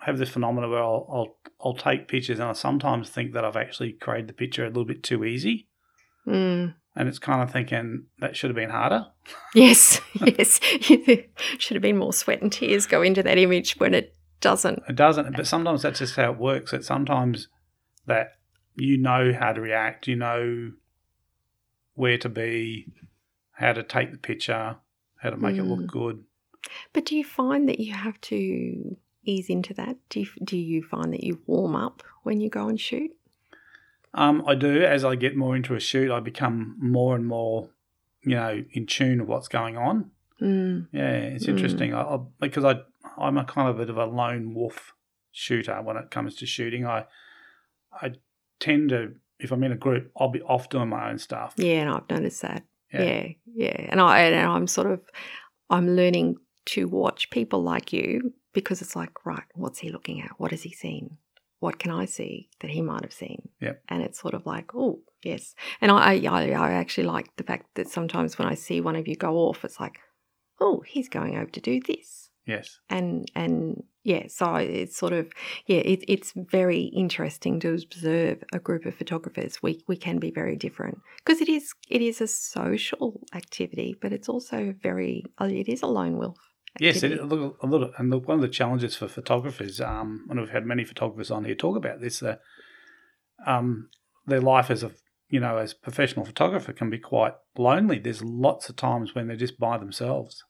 I 0.00 0.04
have 0.06 0.18
this 0.18 0.28
phenomenon 0.28 0.70
where 0.70 0.82
I'll, 0.82 1.06
I'll 1.10 1.36
I'll 1.60 1.74
take 1.74 2.08
pictures 2.08 2.38
and 2.38 2.48
I 2.48 2.52
sometimes 2.52 3.08
think 3.08 3.32
that 3.32 3.44
I've 3.44 3.56
actually 3.56 3.92
created 3.94 4.28
the 4.28 4.34
picture 4.34 4.64
a 4.64 4.68
little 4.68 4.84
bit 4.84 5.02
too 5.02 5.24
easy, 5.24 5.68
mm. 6.26 6.74
and 6.94 7.08
it's 7.08 7.18
kind 7.18 7.42
of 7.42 7.50
thinking 7.50 8.06
that 8.18 8.36
should 8.36 8.50
have 8.50 8.56
been 8.56 8.70
harder. 8.70 9.06
Yes, 9.54 10.00
yes. 10.14 10.60
Should 11.58 11.74
have 11.74 11.82
been 11.82 11.96
more 11.96 12.12
sweat 12.12 12.42
and 12.42 12.52
tears 12.52 12.86
go 12.86 13.02
into 13.02 13.22
that 13.22 13.38
image 13.38 13.74
when 13.78 13.94
it 13.94 14.14
doesn't. 14.40 14.82
It 14.88 14.96
doesn't, 14.96 15.36
but 15.36 15.46
sometimes 15.46 15.82
that's 15.82 15.98
just 15.98 16.16
how 16.16 16.32
it 16.32 16.38
works. 16.38 16.70
That 16.70 16.84
sometimes 16.84 17.48
that 18.06 18.32
you 18.74 18.96
know 18.98 19.32
how 19.32 19.52
to 19.52 19.60
react, 19.60 20.06
you 20.06 20.16
know 20.16 20.72
where 21.94 22.18
to 22.18 22.28
be, 22.28 22.86
how 23.52 23.72
to 23.72 23.82
take 23.82 24.12
the 24.12 24.18
picture, 24.18 24.76
how 25.18 25.30
to 25.30 25.36
make 25.36 25.56
it 25.56 25.64
look 25.64 25.80
Mm. 25.80 25.86
good. 25.86 26.24
But 26.92 27.04
do 27.06 27.16
you 27.16 27.24
find 27.24 27.68
that 27.68 27.80
you 27.80 27.92
have 27.94 28.20
to 28.22 28.96
ease 29.24 29.48
into 29.48 29.72
that? 29.74 29.96
Do 30.10 30.20
you, 30.20 30.26
do 30.44 30.56
you 30.56 30.82
find 30.82 31.12
that 31.12 31.24
you 31.24 31.40
warm 31.46 31.74
up 31.74 32.02
when 32.22 32.40
you 32.40 32.50
go 32.50 32.68
and 32.68 32.80
shoot? 32.80 33.12
Um, 34.14 34.42
I 34.46 34.54
do. 34.54 34.82
As 34.82 35.04
I 35.04 35.14
get 35.14 35.36
more 35.36 35.56
into 35.56 35.74
a 35.74 35.80
shoot, 35.80 36.10
I 36.10 36.20
become 36.20 36.76
more 36.78 37.14
and 37.14 37.26
more, 37.26 37.68
you 38.22 38.34
know, 38.34 38.64
in 38.72 38.86
tune 38.86 39.20
with 39.20 39.28
what's 39.28 39.48
going 39.48 39.76
on. 39.76 40.10
Mm, 40.40 40.88
Yeah, 40.92 41.10
it's 41.12 41.46
Mm. 41.46 41.50
interesting. 41.50 41.94
I, 41.94 42.02
I, 42.02 42.18
because 42.40 42.64
I, 42.64 42.80
I'm 43.18 43.38
a 43.38 43.44
kind 43.44 43.68
of 43.68 43.76
bit 43.78 43.90
of 43.90 43.96
a 43.96 44.06
lone 44.06 44.54
wolf 44.54 44.94
shooter 45.32 45.80
when 45.82 45.96
it 45.96 46.10
comes 46.10 46.36
to 46.36 46.46
shooting. 46.46 46.86
I, 46.86 47.04
I 47.92 48.12
tend 48.60 48.90
to, 48.90 49.12
if 49.38 49.52
I'm 49.52 49.64
in 49.64 49.72
a 49.72 49.76
group, 49.76 50.10
I'll 50.16 50.30
be 50.30 50.42
off 50.42 50.68
doing 50.68 50.88
my 50.88 51.10
own 51.10 51.18
stuff. 51.18 51.54
yeah, 51.56 51.80
and 51.80 51.90
I've 51.90 52.08
noticed 52.10 52.42
that. 52.42 52.64
Yeah. 52.92 53.02
Yeah, 53.02 53.28
yeah. 53.54 53.86
And 53.90 54.00
I 54.00 54.20
and 54.20 54.48
I'm 54.48 54.66
sort 54.66 54.90
of 54.90 55.00
I'm 55.68 55.96
learning 55.96 56.36
to 56.66 56.88
watch 56.88 57.30
people 57.30 57.62
like 57.62 57.92
you 57.92 58.32
because 58.52 58.80
it's 58.80 58.96
like, 58.96 59.26
right, 59.26 59.42
what's 59.54 59.80
he 59.80 59.90
looking 59.90 60.22
at? 60.22 60.30
What 60.38 60.50
has 60.50 60.62
he 60.62 60.72
seen? 60.72 61.18
What 61.60 61.78
can 61.78 61.90
I 61.90 62.04
see 62.04 62.48
that 62.60 62.70
he 62.70 62.82
might 62.82 63.02
have 63.02 63.12
seen? 63.12 63.48
Yep. 63.60 63.82
And 63.88 64.02
it's 64.02 64.20
sort 64.20 64.34
of 64.34 64.46
like, 64.46 64.74
oh, 64.74 65.00
yes. 65.22 65.54
And 65.80 65.90
I, 65.90 66.14
I, 66.26 66.50
I 66.50 66.72
actually 66.72 67.06
like 67.06 67.34
the 67.36 67.44
fact 67.44 67.74
that 67.74 67.88
sometimes 67.88 68.38
when 68.38 68.48
I 68.48 68.54
see 68.54 68.80
one 68.80 68.96
of 68.96 69.08
you 69.08 69.16
go 69.16 69.36
off, 69.36 69.64
it's 69.64 69.80
like, 69.80 69.98
oh, 70.60 70.82
he's 70.86 71.08
going 71.08 71.36
over 71.36 71.50
to 71.50 71.60
do 71.60 71.80
this. 71.80 72.25
Yes. 72.46 72.78
and 72.88 73.30
and 73.34 73.82
yeah 74.04 74.28
so 74.28 74.54
it's 74.54 74.96
sort 74.96 75.12
of 75.12 75.32
yeah 75.66 75.78
it, 75.78 76.04
it's 76.06 76.32
very 76.36 76.82
interesting 76.94 77.58
to 77.60 77.74
observe 77.74 78.44
a 78.52 78.60
group 78.60 78.86
of 78.86 78.94
photographers 78.94 79.62
we 79.62 79.82
we 79.88 79.96
can 79.96 80.18
be 80.18 80.30
very 80.30 80.56
different 80.56 80.98
because 81.24 81.40
it 81.40 81.48
is 81.48 81.72
it 81.88 82.02
is 82.02 82.20
a 82.20 82.28
social 82.28 83.20
activity 83.34 83.96
but 84.00 84.12
it's 84.12 84.28
also 84.28 84.74
very 84.80 85.24
uh, 85.40 85.46
it 85.46 85.68
is 85.68 85.82
a 85.82 85.86
lone 85.86 86.16
wolf 86.18 86.38
Yes, 86.78 87.02
it, 87.02 87.18
a 87.18 87.24
little, 87.24 87.56
a 87.62 87.66
little, 87.66 87.90
and 87.96 88.12
one 88.26 88.36
of 88.36 88.42
the 88.42 88.48
challenges 88.48 88.96
for 88.96 89.08
photographers, 89.08 89.80
um, 89.80 90.26
and 90.28 90.38
we've 90.38 90.50
had 90.50 90.66
many 90.66 90.84
photographers 90.84 91.30
on 91.30 91.44
here 91.44 91.54
talk 91.54 91.76
about 91.76 92.00
this, 92.00 92.20
that 92.20 92.40
um, 93.46 93.88
their 94.26 94.40
life 94.40 94.70
as 94.70 94.82
a, 94.82 94.90
you 95.28 95.40
know, 95.40 95.56
as 95.56 95.72
a 95.72 95.76
professional 95.76 96.26
photographer 96.26 96.72
can 96.72 96.90
be 96.90 96.98
quite 96.98 97.32
lonely. 97.56 97.98
There's 97.98 98.22
lots 98.22 98.68
of 98.68 98.76
times 98.76 99.14
when 99.14 99.26
they're 99.26 99.36
just 99.36 99.58
by 99.58 99.78
themselves. 99.78 100.44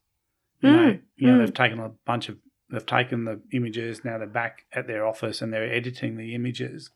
You 0.60 0.70
know, 0.70 0.78
Mm, 0.78 1.00
you 1.16 1.26
know, 1.26 1.34
mm. 1.34 1.38
they've 1.44 1.54
taken 1.54 1.78
a 1.80 1.90
bunch 2.06 2.28
of, 2.28 2.38
they've 2.70 2.86
taken 2.86 3.24
the 3.24 3.40
images. 3.52 4.04
Now 4.04 4.18
they're 4.18 4.26
back 4.26 4.64
at 4.72 4.86
their 4.86 5.06
office 5.06 5.42
and 5.42 5.52
they're 5.52 5.72
editing 5.72 6.16
the 6.16 6.34
images, 6.34 6.90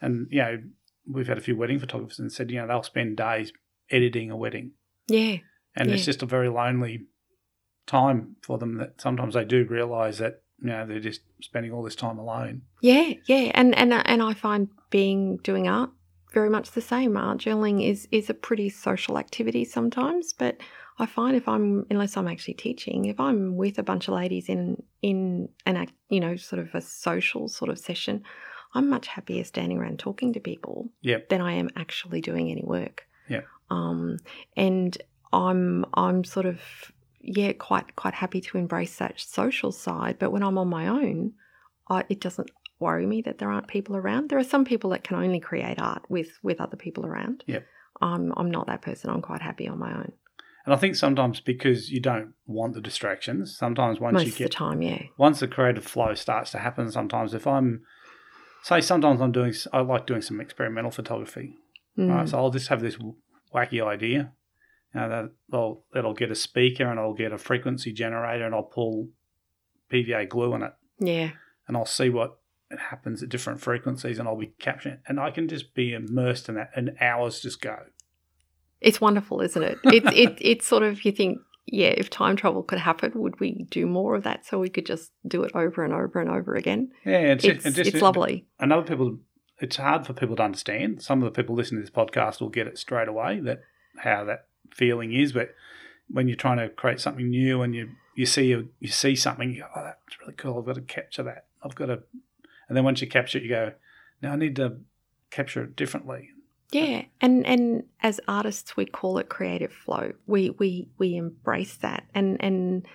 and 0.00 0.26
you 0.30 0.38
know, 0.38 0.62
we've 1.06 1.28
had 1.28 1.38
a 1.38 1.42
few 1.42 1.56
wedding 1.56 1.78
photographers 1.78 2.18
and 2.18 2.32
said, 2.32 2.50
you 2.50 2.60
know, 2.60 2.66
they'll 2.66 2.82
spend 2.82 3.16
days 3.16 3.52
editing 3.90 4.30
a 4.30 4.36
wedding. 4.36 4.72
Yeah 5.08 5.36
and 5.76 5.90
it's 5.90 6.04
just 6.04 6.22
a 6.22 6.26
very 6.26 6.48
lonely 6.48 7.06
time 7.86 8.36
for 8.42 8.58
them 8.58 8.78
that 8.78 9.00
sometimes 9.00 9.34
they 9.34 9.44
do 9.44 9.64
realize 9.64 10.18
that 10.18 10.42
you 10.60 10.68
know 10.68 10.86
they're 10.86 10.98
just 10.98 11.20
spending 11.42 11.70
all 11.72 11.82
this 11.82 11.94
time 11.94 12.18
alone. 12.18 12.62
Yeah 12.80 13.12
yeah. 13.26 13.50
And 13.54 13.74
and 13.76 13.92
and 13.92 14.22
i 14.22 14.32
find 14.34 14.68
being 14.90 15.36
doing 15.38 15.68
art 15.68 15.90
very 16.32 16.50
much 16.50 16.72
the 16.72 16.80
same. 16.80 17.16
Art 17.16 17.38
journaling 17.38 17.86
is 17.86 18.08
is 18.10 18.30
a 18.30 18.34
pretty 18.34 18.70
social 18.70 19.18
activity 19.18 19.64
sometimes 19.64 20.32
but 20.32 20.56
i 20.98 21.06
find 21.06 21.36
if 21.36 21.46
i'm 21.48 21.84
unless 21.90 22.16
i'm 22.16 22.28
actually 22.28 22.54
teaching 22.54 23.04
if 23.06 23.18
i'm 23.20 23.56
with 23.56 23.78
a 23.78 23.82
bunch 23.82 24.08
of 24.08 24.14
ladies 24.14 24.48
in 24.48 24.82
in 25.02 25.48
an 25.66 25.76
act 25.76 25.92
you 26.08 26.20
know 26.20 26.36
sort 26.36 26.60
of 26.60 26.74
a 26.74 26.80
social 26.80 27.48
sort 27.48 27.70
of 27.70 27.78
session 27.78 28.22
i'm 28.74 28.88
much 28.88 29.06
happier 29.06 29.44
standing 29.44 29.78
around 29.78 29.98
talking 29.98 30.32
to 30.32 30.40
people 30.40 30.88
Yep. 31.02 31.28
than 31.28 31.40
i 31.40 31.52
am 31.52 31.70
actually 31.76 32.20
doing 32.20 32.50
any 32.50 32.64
work 32.64 33.06
Yeah. 33.28 33.42
um 33.70 34.18
and 34.56 34.96
i'm 35.32 35.84
i'm 35.94 36.24
sort 36.24 36.46
of 36.46 36.60
yeah 37.20 37.52
quite 37.52 37.96
quite 37.96 38.14
happy 38.14 38.40
to 38.40 38.58
embrace 38.58 38.96
that 38.98 39.18
social 39.20 39.72
side 39.72 40.16
but 40.18 40.30
when 40.32 40.42
i'm 40.42 40.58
on 40.58 40.68
my 40.68 40.88
own 40.88 41.32
I, 41.88 42.04
it 42.08 42.20
doesn't 42.20 42.50
worry 42.80 43.06
me 43.06 43.22
that 43.22 43.38
there 43.38 43.48
aren't 43.50 43.68
people 43.68 43.96
around. 43.96 44.28
There 44.28 44.40
are 44.40 44.44
some 44.44 44.64
people 44.64 44.90
that 44.90 45.04
can 45.04 45.16
only 45.16 45.38
create 45.38 45.80
art 45.80 46.02
with 46.08 46.30
with 46.42 46.60
other 46.60 46.76
people 46.76 47.06
around. 47.06 47.44
Yeah. 47.46 47.60
I'm 48.02 48.32
I'm 48.36 48.50
not 48.50 48.66
that 48.66 48.82
person. 48.82 49.08
I'm 49.08 49.22
quite 49.22 49.40
happy 49.40 49.68
on 49.68 49.78
my 49.78 49.92
own 49.94 50.10
and 50.66 50.74
i 50.74 50.76
think 50.76 50.94
sometimes 50.96 51.40
because 51.40 51.90
you 51.90 52.00
don't 52.00 52.34
want 52.46 52.74
the 52.74 52.80
distractions 52.80 53.56
sometimes 53.56 53.98
once 54.00 54.14
most 54.14 54.24
you 54.26 54.32
of 54.32 54.38
the 54.38 54.44
get 54.44 54.52
time. 54.52 54.82
Yeah. 54.82 55.02
once 55.16 55.40
the 55.40 55.48
creative 55.48 55.84
flow 55.84 56.12
starts 56.14 56.50
to 56.50 56.58
happen 56.58 56.90
sometimes 56.90 57.32
if 57.32 57.46
i'm 57.46 57.80
say 58.62 58.80
sometimes 58.80 59.20
i'm 59.22 59.32
doing 59.32 59.54
i 59.72 59.80
like 59.80 60.06
doing 60.06 60.22
some 60.22 60.40
experimental 60.40 60.90
photography 60.90 61.54
Mm. 61.98 62.10
right 62.14 62.28
so 62.28 62.36
i'll 62.36 62.50
just 62.50 62.68
have 62.68 62.82
this 62.82 62.98
wacky 63.54 63.82
idea 63.82 64.32
you 64.94 65.00
know, 65.00 65.08
that 65.08 65.30
I'll, 65.50 65.82
that'll 65.94 66.12
get 66.12 66.30
a 66.30 66.34
speaker 66.34 66.86
and 66.90 67.00
i'll 67.00 67.14
get 67.14 67.32
a 67.32 67.38
frequency 67.38 67.90
generator 67.90 68.44
and 68.44 68.54
i'll 68.54 68.64
pull 68.64 69.08
pva 69.90 70.28
glue 70.28 70.52
in 70.54 70.62
it 70.62 70.72
Yeah. 71.00 71.30
and 71.66 71.74
I'll 71.76 71.86
see 71.86 72.10
what 72.10 72.38
happens 72.90 73.22
at 73.22 73.28
different 73.30 73.60
frequencies 73.60 74.18
and 74.18 74.26
I'll 74.28 74.36
be 74.36 74.52
capturing 74.58 74.96
it. 74.96 75.00
And 75.06 75.20
I 75.20 75.30
can 75.30 75.46
just 75.48 75.72
be 75.74 75.92
immersed 75.94 76.48
in 76.48 76.56
that 76.56 76.70
and 76.74 76.96
hours 77.00 77.40
just 77.40 77.60
go. 77.60 77.76
It's 78.80 79.00
wonderful, 79.00 79.40
isn't 79.40 79.62
it? 79.62 79.78
It's 79.84 80.06
it, 80.12 80.38
it's 80.40 80.66
sort 80.66 80.82
of 80.82 81.04
you 81.04 81.12
think, 81.12 81.38
yeah, 81.66 81.88
if 81.88 82.10
time 82.10 82.36
travel 82.36 82.62
could 82.62 82.78
happen, 82.78 83.12
would 83.14 83.40
we 83.40 83.66
do 83.70 83.86
more 83.86 84.14
of 84.14 84.24
that 84.24 84.46
so 84.46 84.58
we 84.58 84.68
could 84.68 84.86
just 84.86 85.12
do 85.26 85.42
it 85.42 85.52
over 85.54 85.84
and 85.84 85.92
over 85.92 86.20
and 86.20 86.30
over 86.30 86.54
again? 86.54 86.90
Yeah, 87.04 87.18
it's, 87.18 87.44
It's 87.44 87.78
it's 87.78 88.02
lovely. 88.02 88.46
And 88.60 88.72
other 88.72 88.86
people, 88.86 89.18
it's 89.58 89.76
hard 89.76 90.06
for 90.06 90.12
people 90.12 90.36
to 90.36 90.42
understand. 90.42 91.02
Some 91.02 91.22
of 91.22 91.32
the 91.32 91.36
people 91.36 91.54
listening 91.54 91.82
to 91.82 91.90
this 91.90 91.96
podcast 91.96 92.40
will 92.40 92.50
get 92.50 92.66
it 92.66 92.78
straight 92.78 93.08
away 93.08 93.40
that 93.40 93.62
how 93.98 94.24
that 94.24 94.46
feeling 94.70 95.14
is. 95.14 95.32
But 95.32 95.54
when 96.08 96.28
you're 96.28 96.36
trying 96.36 96.58
to 96.58 96.68
create 96.68 97.00
something 97.00 97.28
new 97.28 97.62
and 97.62 97.74
you 97.74 97.90
you 98.16 98.26
see 98.26 98.52
a, 98.52 98.64
you 98.80 98.88
see 98.88 99.14
something, 99.14 99.52
you 99.52 99.60
go, 99.60 99.68
oh, 99.76 99.84
that's 99.84 100.20
really 100.20 100.34
cool. 100.34 100.58
I've 100.58 100.66
got 100.66 100.76
to 100.76 100.80
capture 100.80 101.22
that. 101.24 101.46
I've 101.62 101.74
got 101.74 101.86
to, 101.86 102.02
and 102.68 102.76
then 102.76 102.84
once 102.84 103.00
you 103.00 103.06
capture 103.06 103.38
it, 103.38 103.44
you 103.44 103.50
go, 103.50 103.72
now 104.22 104.32
I 104.32 104.36
need 104.36 104.56
to 104.56 104.78
capture 105.30 105.62
it 105.64 105.76
differently. 105.76 106.30
Yeah, 106.72 107.04
and 107.20 107.46
and 107.46 107.84
as 108.02 108.20
artists, 108.26 108.76
we 108.76 108.86
call 108.86 109.18
it 109.18 109.28
creative 109.28 109.72
flow. 109.72 110.12
We 110.26 110.50
we 110.50 110.88
we 110.98 111.16
embrace 111.16 111.76
that, 111.76 112.04
and 112.14 112.42
and 112.42 112.86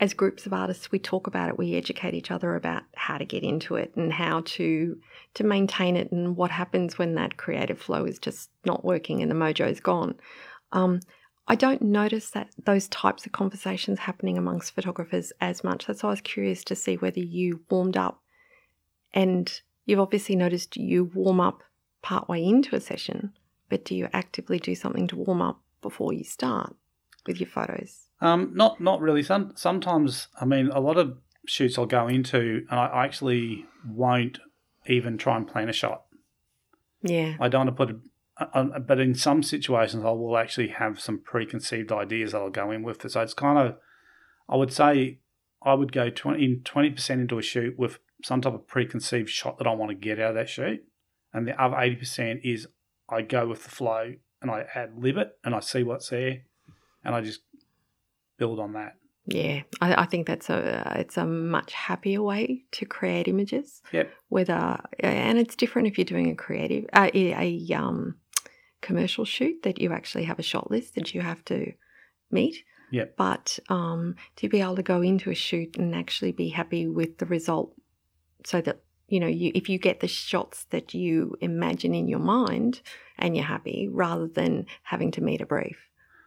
as 0.00 0.14
groups 0.14 0.46
of 0.46 0.52
artists, 0.54 0.90
we 0.90 0.98
talk 0.98 1.26
about 1.26 1.50
it. 1.50 1.58
We 1.58 1.76
educate 1.76 2.14
each 2.14 2.30
other 2.30 2.56
about 2.56 2.82
how 2.94 3.18
to 3.18 3.24
get 3.24 3.42
into 3.42 3.76
it 3.76 3.94
and 3.94 4.12
how 4.12 4.42
to 4.46 4.98
to 5.34 5.44
maintain 5.44 5.96
it, 5.96 6.10
and 6.10 6.36
what 6.36 6.50
happens 6.50 6.98
when 6.98 7.14
that 7.14 7.36
creative 7.36 7.78
flow 7.78 8.04
is 8.04 8.18
just 8.18 8.50
not 8.64 8.84
working 8.84 9.22
and 9.22 9.30
the 9.30 9.36
mojo's 9.36 9.80
gone. 9.80 10.16
Um, 10.72 11.00
I 11.46 11.54
don't 11.54 11.82
notice 11.82 12.30
that 12.30 12.50
those 12.64 12.88
types 12.88 13.26
of 13.26 13.32
conversations 13.32 13.98
happening 13.98 14.38
amongst 14.38 14.74
photographers 14.74 15.32
as 15.40 15.62
much. 15.62 15.86
That's 15.86 16.02
why 16.02 16.08
I 16.08 16.12
was 16.12 16.20
curious 16.20 16.64
to 16.64 16.74
see 16.74 16.96
whether 16.96 17.20
you 17.20 17.60
warmed 17.70 17.96
up, 17.96 18.22
and 19.12 19.60
you've 19.84 20.00
obviously 20.00 20.34
noticed 20.34 20.76
you 20.76 21.04
warm 21.04 21.40
up 21.40 21.62
partway 22.02 22.44
into 22.44 22.74
a 22.74 22.80
session, 22.80 23.32
but 23.68 23.84
do 23.84 23.94
you 23.94 24.08
actively 24.12 24.58
do 24.58 24.74
something 24.74 25.06
to 25.08 25.16
warm 25.16 25.42
up 25.42 25.60
before 25.82 26.12
you 26.12 26.24
start 26.24 26.74
with 27.26 27.40
your 27.40 27.48
photos? 27.48 28.06
Um, 28.20 28.52
not 28.54 28.80
not 28.80 29.00
really. 29.00 29.22
Some 29.22 29.52
sometimes, 29.56 30.28
I 30.40 30.44
mean, 30.44 30.68
a 30.68 30.80
lot 30.80 30.98
of 30.98 31.18
shoots 31.46 31.78
I'll 31.78 31.86
go 31.86 32.06
into, 32.08 32.66
and 32.70 32.80
I, 32.80 33.04
actually 33.04 33.66
won't 33.86 34.38
even 34.86 35.16
try 35.16 35.36
and 35.36 35.48
plan 35.48 35.68
a 35.68 35.72
shot. 35.72 36.04
Yeah. 37.02 37.36
I 37.40 37.48
don't 37.48 37.66
want 37.66 37.78
to 37.78 37.86
put 37.86 38.00
a, 38.54 38.80
but 38.80 39.00
in 39.00 39.14
some 39.14 39.42
situations, 39.42 40.04
I 40.04 40.10
will 40.10 40.36
actually 40.36 40.68
have 40.68 41.00
some 41.00 41.18
preconceived 41.18 41.92
ideas 41.92 42.32
that 42.32 42.38
I'll 42.38 42.50
go 42.50 42.70
in 42.70 42.82
with. 42.82 43.10
So 43.10 43.20
it's 43.20 43.34
kind 43.34 43.58
of, 43.58 43.76
I 44.48 44.56
would 44.56 44.72
say, 44.72 45.18
I 45.62 45.74
would 45.74 45.92
go 45.92 46.10
twenty 46.10 46.44
in 46.44 46.62
twenty 46.62 46.90
percent 46.90 47.20
into 47.20 47.38
a 47.38 47.42
shoot 47.42 47.78
with 47.78 47.98
some 48.22 48.42
type 48.42 48.54
of 48.54 48.66
preconceived 48.66 49.30
shot 49.30 49.58
that 49.58 49.66
I 49.66 49.74
want 49.74 49.90
to 49.90 49.94
get 49.94 50.18
out 50.18 50.30
of 50.30 50.34
that 50.34 50.48
shoot, 50.48 50.84
and 51.32 51.46
the 51.46 51.62
other 51.62 51.78
eighty 51.78 51.96
percent 51.96 52.40
is 52.44 52.66
I 53.08 53.22
go 53.22 53.46
with 53.46 53.64
the 53.64 53.70
flow 53.70 54.14
and 54.40 54.50
I 54.50 54.66
ad 54.74 54.92
lib 54.96 55.16
it 55.16 55.36
and 55.44 55.54
I 55.54 55.60
see 55.60 55.82
what's 55.82 56.08
there, 56.08 56.42
and 57.04 57.14
I 57.14 57.20
just 57.20 57.40
build 58.38 58.58
on 58.58 58.72
that. 58.74 58.96
Yeah, 59.26 59.62
I, 59.80 60.02
I 60.02 60.06
think 60.06 60.26
that's 60.26 60.50
a 60.50 60.94
it's 60.96 61.16
a 61.16 61.26
much 61.26 61.72
happier 61.72 62.22
way 62.22 62.64
to 62.72 62.84
create 62.86 63.28
images. 63.28 63.82
Yep. 63.92 64.10
Whether 64.28 64.80
and 64.98 65.38
it's 65.38 65.54
different 65.54 65.88
if 65.88 65.98
you're 65.98 66.04
doing 66.04 66.30
a 66.30 66.34
creative 66.34 66.86
uh, 66.92 67.10
a, 67.14 67.68
um 67.74 68.16
commercial 68.80 69.26
shoot 69.26 69.62
that 69.62 69.80
you 69.80 69.92
actually 69.92 70.24
have 70.24 70.38
a 70.38 70.42
shot 70.42 70.70
list 70.70 70.94
that 70.94 71.14
you 71.14 71.20
have 71.20 71.44
to 71.44 71.72
meet. 72.30 72.64
Yep. 72.92 73.16
But 73.16 73.58
um, 73.68 74.16
to 74.36 74.48
be 74.48 74.60
able 74.62 74.76
to 74.76 74.82
go 74.82 75.02
into 75.02 75.30
a 75.30 75.34
shoot 75.34 75.76
and 75.76 75.94
actually 75.94 76.32
be 76.32 76.48
happy 76.48 76.88
with 76.88 77.18
the 77.18 77.26
result, 77.26 77.74
so 78.44 78.60
that 78.62 78.80
you 79.10 79.20
know 79.20 79.26
you 79.26 79.52
if 79.54 79.68
you 79.68 79.78
get 79.78 80.00
the 80.00 80.08
shots 80.08 80.64
that 80.70 80.94
you 80.94 81.36
imagine 81.40 81.94
in 81.94 82.08
your 82.08 82.20
mind 82.20 82.80
and 83.18 83.36
you're 83.36 83.44
happy, 83.44 83.88
rather 83.92 84.26
than 84.26 84.64
having 84.84 85.10
to 85.10 85.20
meet 85.20 85.42
a 85.42 85.46
brief. 85.46 85.78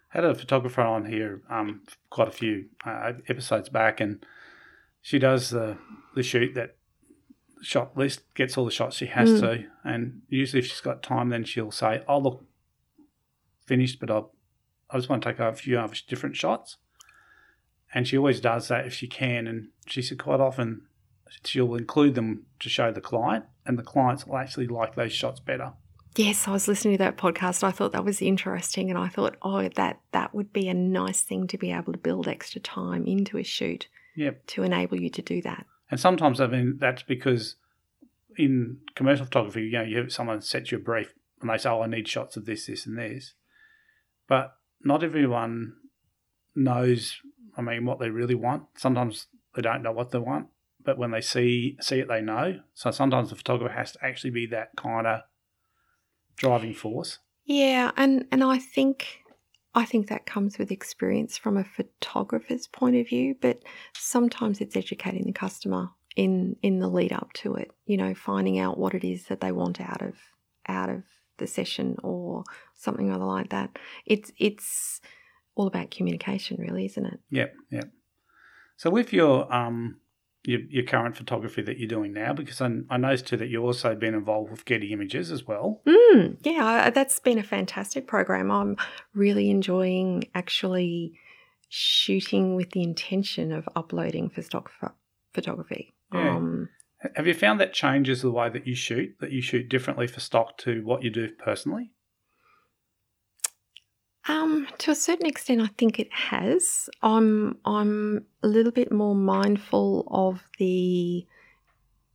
had 0.09 0.23
a 0.23 0.35
photographer 0.35 0.81
on 0.81 1.05
here 1.05 1.41
um, 1.49 1.81
quite 2.11 2.27
a 2.27 2.31
few 2.31 2.65
uh, 2.85 3.13
episodes 3.27 3.69
back, 3.69 3.99
and 3.99 4.23
she 5.01 5.17
does 5.17 5.49
the 5.49 5.77
the 6.15 6.21
shoot 6.23 6.53
that 6.53 6.75
shot 7.61 7.97
list 7.97 8.21
gets 8.35 8.57
all 8.57 8.65
the 8.65 8.71
shots 8.71 8.97
she 8.97 9.07
has 9.07 9.29
Mm. 9.31 9.39
to, 9.39 9.65
and 9.83 10.21
usually 10.27 10.59
if 10.59 10.67
she's 10.67 10.81
got 10.81 11.01
time, 11.01 11.29
then 11.29 11.43
she'll 11.45 11.71
say, 11.71 12.03
"Oh 12.07 12.19
look, 12.19 12.45
finished, 13.65 13.99
but 13.99 14.11
I'll 14.11 14.33
I 14.89 14.97
just 14.97 15.09
want 15.09 15.23
to 15.23 15.29
take 15.31 15.39
a 15.39 15.53
few 15.53 15.79
other 15.79 15.95
different 16.07 16.35
shots," 16.35 16.77
and 17.93 18.07
she 18.07 18.17
always 18.17 18.41
does 18.41 18.67
that 18.67 18.85
if 18.85 18.93
she 18.93 19.07
can, 19.07 19.47
and 19.47 19.69
she 19.87 20.01
said 20.01 20.19
quite 20.19 20.41
often 20.41 20.85
she'll 21.43 21.75
include 21.75 22.15
them 22.15 22.45
to 22.59 22.69
show 22.69 22.91
the 22.91 23.01
client, 23.01 23.45
and 23.65 23.77
the 23.77 23.83
clients 23.83 24.25
will 24.25 24.37
actually 24.37 24.67
like 24.67 24.95
those 24.95 25.13
shots 25.13 25.39
better. 25.39 25.73
Yes, 26.15 26.47
I 26.47 26.51
was 26.51 26.67
listening 26.67 26.95
to 26.95 27.03
that 27.03 27.17
podcast. 27.17 27.63
I 27.63 27.71
thought 27.71 27.91
that 27.93 28.05
was 28.05 28.21
interesting, 28.21 28.89
and 28.89 28.99
I 28.99 29.07
thought, 29.07 29.35
oh, 29.41 29.67
that 29.69 29.99
that 30.11 30.33
would 30.35 30.53
be 30.53 30.67
a 30.69 30.73
nice 30.73 31.21
thing 31.21 31.47
to 31.47 31.57
be 31.57 31.71
able 31.71 31.91
to 31.93 31.97
build 31.99 32.27
extra 32.27 32.61
time 32.61 33.05
into 33.05 33.37
a 33.37 33.43
shoot 33.43 33.87
Yep. 34.15 34.45
to 34.47 34.63
enable 34.63 34.99
you 34.99 35.09
to 35.09 35.21
do 35.23 35.41
that. 35.41 35.65
And 35.89 35.99
sometimes, 35.99 36.39
I 36.39 36.47
mean, 36.47 36.77
that's 36.79 37.03
because 37.03 37.55
in 38.37 38.77
commercial 38.95 39.25
photography, 39.25 39.63
you 39.63 39.71
know, 39.71 39.83
you 39.83 39.97
have 39.97 40.11
someone 40.11 40.41
sets 40.41 40.71
you 40.71 40.77
a 40.77 40.81
brief 40.81 41.13
and 41.41 41.49
they 41.49 41.57
say, 41.57 41.69
oh, 41.69 41.81
I 41.81 41.87
need 41.87 42.07
shots 42.07 42.37
of 42.37 42.45
this, 42.45 42.67
this, 42.67 42.85
and 42.85 42.97
this. 42.97 43.33
But 44.27 44.55
not 44.83 45.03
everyone 45.03 45.73
knows, 46.55 47.19
I 47.57 47.61
mean, 47.61 47.85
what 47.85 47.99
they 47.99 48.09
really 48.09 48.35
want. 48.35 48.63
Sometimes 48.75 49.27
they 49.55 49.61
don't 49.61 49.83
know 49.83 49.91
what 49.91 50.11
they 50.11 50.19
want, 50.19 50.47
but 50.83 50.97
when 50.97 51.11
they 51.11 51.21
see 51.21 51.77
see 51.81 51.99
it, 51.99 52.07
they 52.07 52.21
know. 52.21 52.59
So 52.73 52.91
sometimes 52.91 53.29
the 53.29 53.35
photographer 53.35 53.73
has 53.73 53.93
to 53.93 54.05
actually 54.05 54.31
be 54.31 54.45
that 54.47 54.69
kind 54.75 55.07
of 55.07 55.21
driving 56.35 56.73
force. 56.73 57.19
Yeah, 57.45 57.91
and 57.97 58.25
and 58.31 58.43
I 58.43 58.57
think 58.59 59.23
I 59.75 59.85
think 59.85 60.07
that 60.07 60.25
comes 60.25 60.57
with 60.57 60.71
experience 60.71 61.37
from 61.37 61.57
a 61.57 61.63
photographer's 61.63 62.67
point 62.67 62.95
of 62.95 63.07
view, 63.07 63.35
but 63.41 63.63
sometimes 63.95 64.61
it's 64.61 64.75
educating 64.75 65.25
the 65.25 65.33
customer 65.33 65.89
in 66.15 66.55
in 66.61 66.79
the 66.79 66.87
lead 66.87 67.11
up 67.11 67.33
to 67.33 67.55
it. 67.55 67.71
You 67.85 67.97
know, 67.97 68.13
finding 68.13 68.59
out 68.59 68.77
what 68.77 68.93
it 68.93 69.03
is 69.03 69.25
that 69.25 69.41
they 69.41 69.51
want 69.51 69.81
out 69.81 70.01
of 70.01 70.15
out 70.67 70.89
of 70.89 71.03
the 71.37 71.47
session 71.47 71.97
or 72.03 72.43
something 72.75 73.11
other 73.11 73.25
like 73.25 73.49
that. 73.49 73.77
It's 74.05 74.31
it's 74.37 75.01
all 75.55 75.67
about 75.67 75.91
communication, 75.91 76.57
really, 76.59 76.85
isn't 76.85 77.05
it? 77.05 77.19
Yep, 77.31 77.53
yep. 77.71 77.91
So 78.77 78.89
with 78.89 79.13
your 79.13 79.51
um 79.53 79.97
your, 80.43 80.61
your 80.69 80.83
current 80.83 81.15
photography 81.15 81.61
that 81.61 81.77
you're 81.79 81.87
doing 81.87 82.13
now, 82.13 82.33
because 82.33 82.61
I, 82.61 82.69
I 82.89 82.97
noticed 82.97 83.27
too 83.27 83.37
that 83.37 83.47
you've 83.47 83.63
also 83.63 83.95
been 83.95 84.13
involved 84.13 84.51
with 84.51 84.65
Getty 84.65 84.91
Images 84.91 85.31
as 85.31 85.47
well. 85.47 85.81
Mm, 85.85 86.37
yeah, 86.43 86.89
that's 86.89 87.19
been 87.19 87.39
a 87.39 87.43
fantastic 87.43 88.07
program. 88.07 88.51
I'm 88.51 88.77
really 89.13 89.49
enjoying 89.49 90.25
actually 90.35 91.13
shooting 91.69 92.55
with 92.55 92.71
the 92.71 92.83
intention 92.83 93.51
of 93.51 93.67
uploading 93.75 94.29
for 94.29 94.41
stock 94.41 94.69
pho- 94.79 94.93
photography. 95.33 95.93
Yeah. 96.13 96.35
Um, 96.35 96.69
Have 97.15 97.25
you 97.25 97.33
found 97.33 97.59
that 97.59 97.73
changes 97.73 98.21
the 98.21 98.31
way 98.31 98.49
that 98.49 98.67
you 98.67 98.75
shoot? 98.75 99.15
That 99.21 99.31
you 99.31 99.41
shoot 99.41 99.69
differently 99.69 100.07
for 100.07 100.19
stock 100.19 100.57
to 100.59 100.85
what 100.85 101.03
you 101.03 101.09
do 101.09 101.29
personally? 101.29 101.91
Um, 104.27 104.67
to 104.79 104.91
a 104.91 104.95
certain 104.95 105.25
extent, 105.25 105.61
I 105.61 105.67
think 105.77 105.99
it 105.99 106.11
has. 106.13 106.89
I'm 107.01 107.57
I'm 107.65 108.25
a 108.41 108.47
little 108.47 108.71
bit 108.71 108.91
more 108.91 109.15
mindful 109.15 110.07
of 110.09 110.43
the 110.59 111.25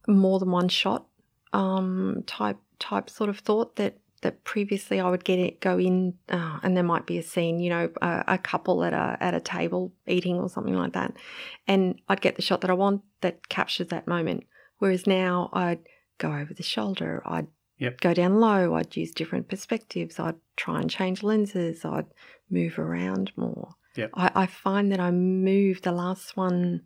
more 0.07 0.39
than 0.39 0.51
one 0.51 0.69
shot 0.69 1.07
um, 1.53 2.23
type 2.27 2.59
type 2.79 3.11
sort 3.11 3.29
of 3.29 3.39
thought 3.39 3.77
that 3.77 3.99
that 4.23 4.43
previously 4.45 5.01
I 5.01 5.11
would 5.11 5.25
get 5.25 5.39
it 5.39 5.61
go 5.61 5.79
in 5.79 6.15
uh, 6.29 6.59
and 6.63 6.77
there 6.77 6.85
might 6.85 7.07
be 7.07 7.19
a 7.19 7.23
scene, 7.23 7.61
you 7.61 7.71
know, 7.71 7.91
a, 8.01 8.25
a 8.27 8.39
couple 8.39 8.85
at 8.85 8.93
a 8.93 9.17
at 9.21 9.35
a 9.35 9.41
table 9.41 9.93
eating 10.07 10.37
or 10.37 10.49
something 10.49 10.75
like 10.75 10.95
that, 10.95 11.15
and 11.67 12.01
I'd 12.09 12.21
get 12.21 12.37
the 12.37 12.43
shot 12.43 12.63
that 12.63 12.71
I 12.71 12.75
want 12.75 13.03
that 13.21 13.49
captures 13.49 13.89
that 13.89 14.09
moment. 14.09 14.45
Whereas 14.79 15.07
now 15.07 15.51
I'd 15.53 15.81
go 16.19 16.33
over 16.33 16.55
the 16.55 16.63
shoulder, 16.63 17.23
I'd 17.27 17.49
Yep. 17.79 18.01
go 18.01 18.15
down 18.15 18.41
low, 18.41 18.75
I'd 18.75 18.97
use 18.97 19.13
different 19.13 19.49
perspectives, 19.49 20.19
I'd 20.19 20.37
try 20.57 20.81
and 20.81 20.91
change 20.91 21.23
lenses, 21.23 21.85
I'd 21.85 22.07
move 22.51 22.79
around 22.79 23.33
more. 23.37 23.71
Yep. 23.97 24.11
I, 24.15 24.31
I 24.35 24.47
find 24.47 24.93
that 24.93 25.01
I 25.01 25.11
move 25.11 25.83
the 25.83 25.93
last 25.93 26.37
one 26.37 26.83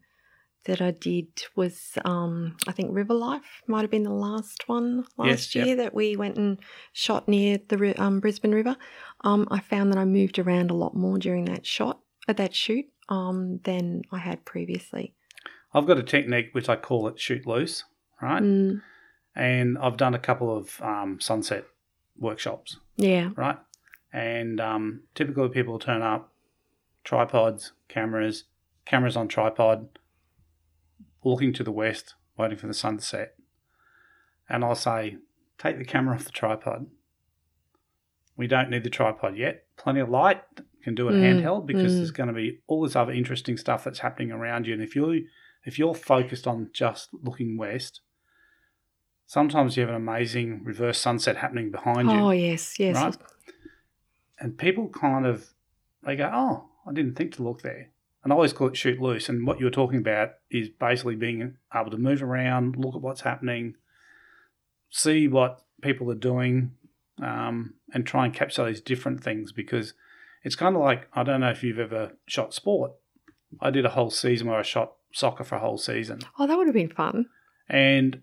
that 0.64 0.80
I 0.80 0.92
did 0.92 1.26
was 1.56 1.98
um, 2.04 2.56
I 2.68 2.72
think 2.72 2.90
River 2.92 3.14
Life 3.14 3.62
might 3.66 3.80
have 3.80 3.90
been 3.90 4.04
the 4.04 4.10
last 4.10 4.68
one 4.68 5.04
last 5.16 5.28
Yes, 5.28 5.54
yep. 5.54 5.66
year 5.66 5.76
that 5.76 5.94
we 5.94 6.16
went 6.16 6.36
and 6.36 6.58
shot 6.92 7.28
near 7.28 7.58
the 7.68 7.94
um, 8.00 8.20
Brisbane 8.20 8.52
River. 8.52 8.76
Um, 9.24 9.48
I 9.50 9.60
found 9.60 9.92
that 9.92 9.98
I 9.98 10.04
moved 10.04 10.38
around 10.38 10.70
a 10.70 10.74
lot 10.74 10.94
more 10.94 11.18
during 11.18 11.46
that 11.46 11.66
shot 11.66 12.00
at 12.28 12.36
that 12.36 12.54
shoot 12.54 12.86
um, 13.08 13.58
than 13.64 14.02
I 14.12 14.18
had 14.18 14.44
previously. 14.44 15.14
I've 15.74 15.86
got 15.86 15.98
a 15.98 16.02
technique 16.02 16.50
which 16.52 16.68
I 16.68 16.76
call 16.76 17.08
it 17.08 17.18
shoot 17.18 17.46
loose, 17.46 17.84
right? 18.20 18.42
Mm, 18.42 18.82
And 19.34 19.78
I've 19.78 19.96
done 19.96 20.14
a 20.14 20.18
couple 20.18 20.54
of 20.54 20.80
um, 20.82 21.18
sunset 21.20 21.64
workshops, 22.18 22.76
yeah, 22.96 23.30
right? 23.36 23.58
And 24.12 24.60
um, 24.60 25.02
typically 25.14 25.48
people 25.48 25.78
turn 25.78 26.02
up, 26.02 26.32
tripods, 27.02 27.72
cameras, 27.88 28.44
cameras 28.84 29.16
on 29.16 29.28
tripod, 29.28 29.88
looking 31.24 31.52
to 31.54 31.64
the 31.64 31.72
west, 31.72 32.14
waiting 32.36 32.58
for 32.58 32.66
the 32.66 32.74
sun 32.74 32.98
to 32.98 33.04
set. 33.04 33.34
And 34.48 34.64
I'll 34.64 34.74
say, 34.74 35.16
take 35.58 35.78
the 35.78 35.84
camera 35.84 36.14
off 36.14 36.24
the 36.24 36.30
tripod. 36.30 36.86
We 38.36 38.46
don't 38.46 38.70
need 38.70 38.84
the 38.84 38.90
tripod 38.90 39.36
yet. 39.36 39.64
Plenty 39.76 40.00
of 40.00 40.08
light. 40.08 40.42
Can 40.82 40.96
do 40.96 41.08
it 41.08 41.12
Mm, 41.12 41.40
handheld 41.40 41.66
because 41.66 41.92
mm. 41.92 41.96
there's 41.98 42.10
going 42.10 42.26
to 42.26 42.32
be 42.32 42.58
all 42.66 42.82
this 42.82 42.96
other 42.96 43.12
interesting 43.12 43.56
stuff 43.56 43.84
that's 43.84 44.00
happening 44.00 44.32
around 44.32 44.66
you. 44.66 44.72
And 44.72 44.82
if 44.82 44.96
you 44.96 45.26
if 45.64 45.78
you're 45.78 45.94
focused 45.94 46.48
on 46.48 46.70
just 46.72 47.10
looking 47.12 47.56
west, 47.56 48.00
sometimes 49.26 49.76
you 49.76 49.82
have 49.82 49.90
an 49.90 49.96
amazing 49.96 50.62
reverse 50.64 50.98
sunset 50.98 51.36
happening 51.36 51.70
behind 51.70 52.10
you 52.10 52.16
Oh 52.16 52.30
yes, 52.30 52.78
yes. 52.78 52.96
right? 52.96 53.16
And 54.38 54.58
people 54.58 54.88
kind 54.88 55.26
of 55.26 55.50
they 56.04 56.16
go, 56.16 56.30
"Oh, 56.32 56.68
I 56.86 56.92
didn't 56.92 57.14
think 57.14 57.34
to 57.36 57.42
look 57.42 57.62
there." 57.62 57.90
And 58.24 58.32
I 58.32 58.36
always 58.36 58.52
call 58.52 58.68
it 58.68 58.76
shoot 58.76 59.00
loose. 59.00 59.28
And 59.28 59.46
what 59.46 59.58
you 59.58 59.64
were 59.64 59.70
talking 59.70 59.98
about 59.98 60.30
is 60.50 60.68
basically 60.68 61.16
being 61.16 61.56
able 61.74 61.90
to 61.90 61.96
move 61.96 62.22
around, 62.22 62.76
look 62.76 62.94
at 62.94 63.00
what's 63.00 63.22
happening, 63.22 63.74
see 64.90 65.26
what 65.26 65.62
people 65.80 66.10
are 66.10 66.16
doing, 66.16 66.72
um, 67.20 67.74
and 67.92 68.06
try 68.06 68.24
and 68.24 68.34
capture 68.34 68.64
these 68.66 68.80
different 68.80 69.22
things. 69.22 69.52
Because 69.52 69.94
it's 70.42 70.56
kind 70.56 70.74
of 70.76 70.82
like 70.82 71.08
I 71.12 71.22
don't 71.22 71.40
know 71.40 71.50
if 71.50 71.62
you've 71.62 71.78
ever 71.78 72.12
shot 72.26 72.54
sport. 72.54 72.92
I 73.60 73.70
did 73.70 73.84
a 73.84 73.90
whole 73.90 74.10
season 74.10 74.48
where 74.48 74.58
I 74.58 74.62
shot 74.62 74.94
soccer 75.12 75.44
for 75.44 75.56
a 75.56 75.60
whole 75.60 75.78
season. 75.78 76.20
Oh, 76.38 76.46
that 76.46 76.56
would 76.56 76.66
have 76.66 76.74
been 76.74 76.88
fun. 76.88 77.26
And 77.68 78.22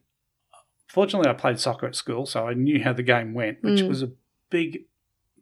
fortunately, 0.89 1.29
I 1.29 1.33
played 1.33 1.59
soccer 1.59 1.85
at 1.87 1.95
school, 1.95 2.25
so 2.25 2.47
I 2.47 2.53
knew 2.53 2.83
how 2.83 2.93
the 2.93 3.03
game 3.03 3.33
went, 3.33 3.63
which 3.63 3.81
Mm. 3.81 3.87
was 3.87 4.01
a 4.03 4.11
big 4.49 4.85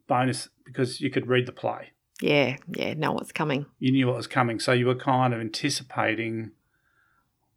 bonus 0.06 0.48
because 0.64 1.00
you 1.00 1.10
could 1.10 1.26
read 1.26 1.46
the 1.46 1.52
play. 1.52 1.90
Yeah, 2.20 2.56
yeah. 2.68 2.94
Know 2.94 3.12
what's 3.12 3.32
coming. 3.32 3.66
You 3.78 3.92
knew 3.92 4.06
what 4.08 4.16
was 4.16 4.26
coming, 4.26 4.58
so 4.60 4.72
you 4.72 4.86
were 4.86 4.94
kind 4.94 5.32
of 5.34 5.40
anticipating 5.40 6.52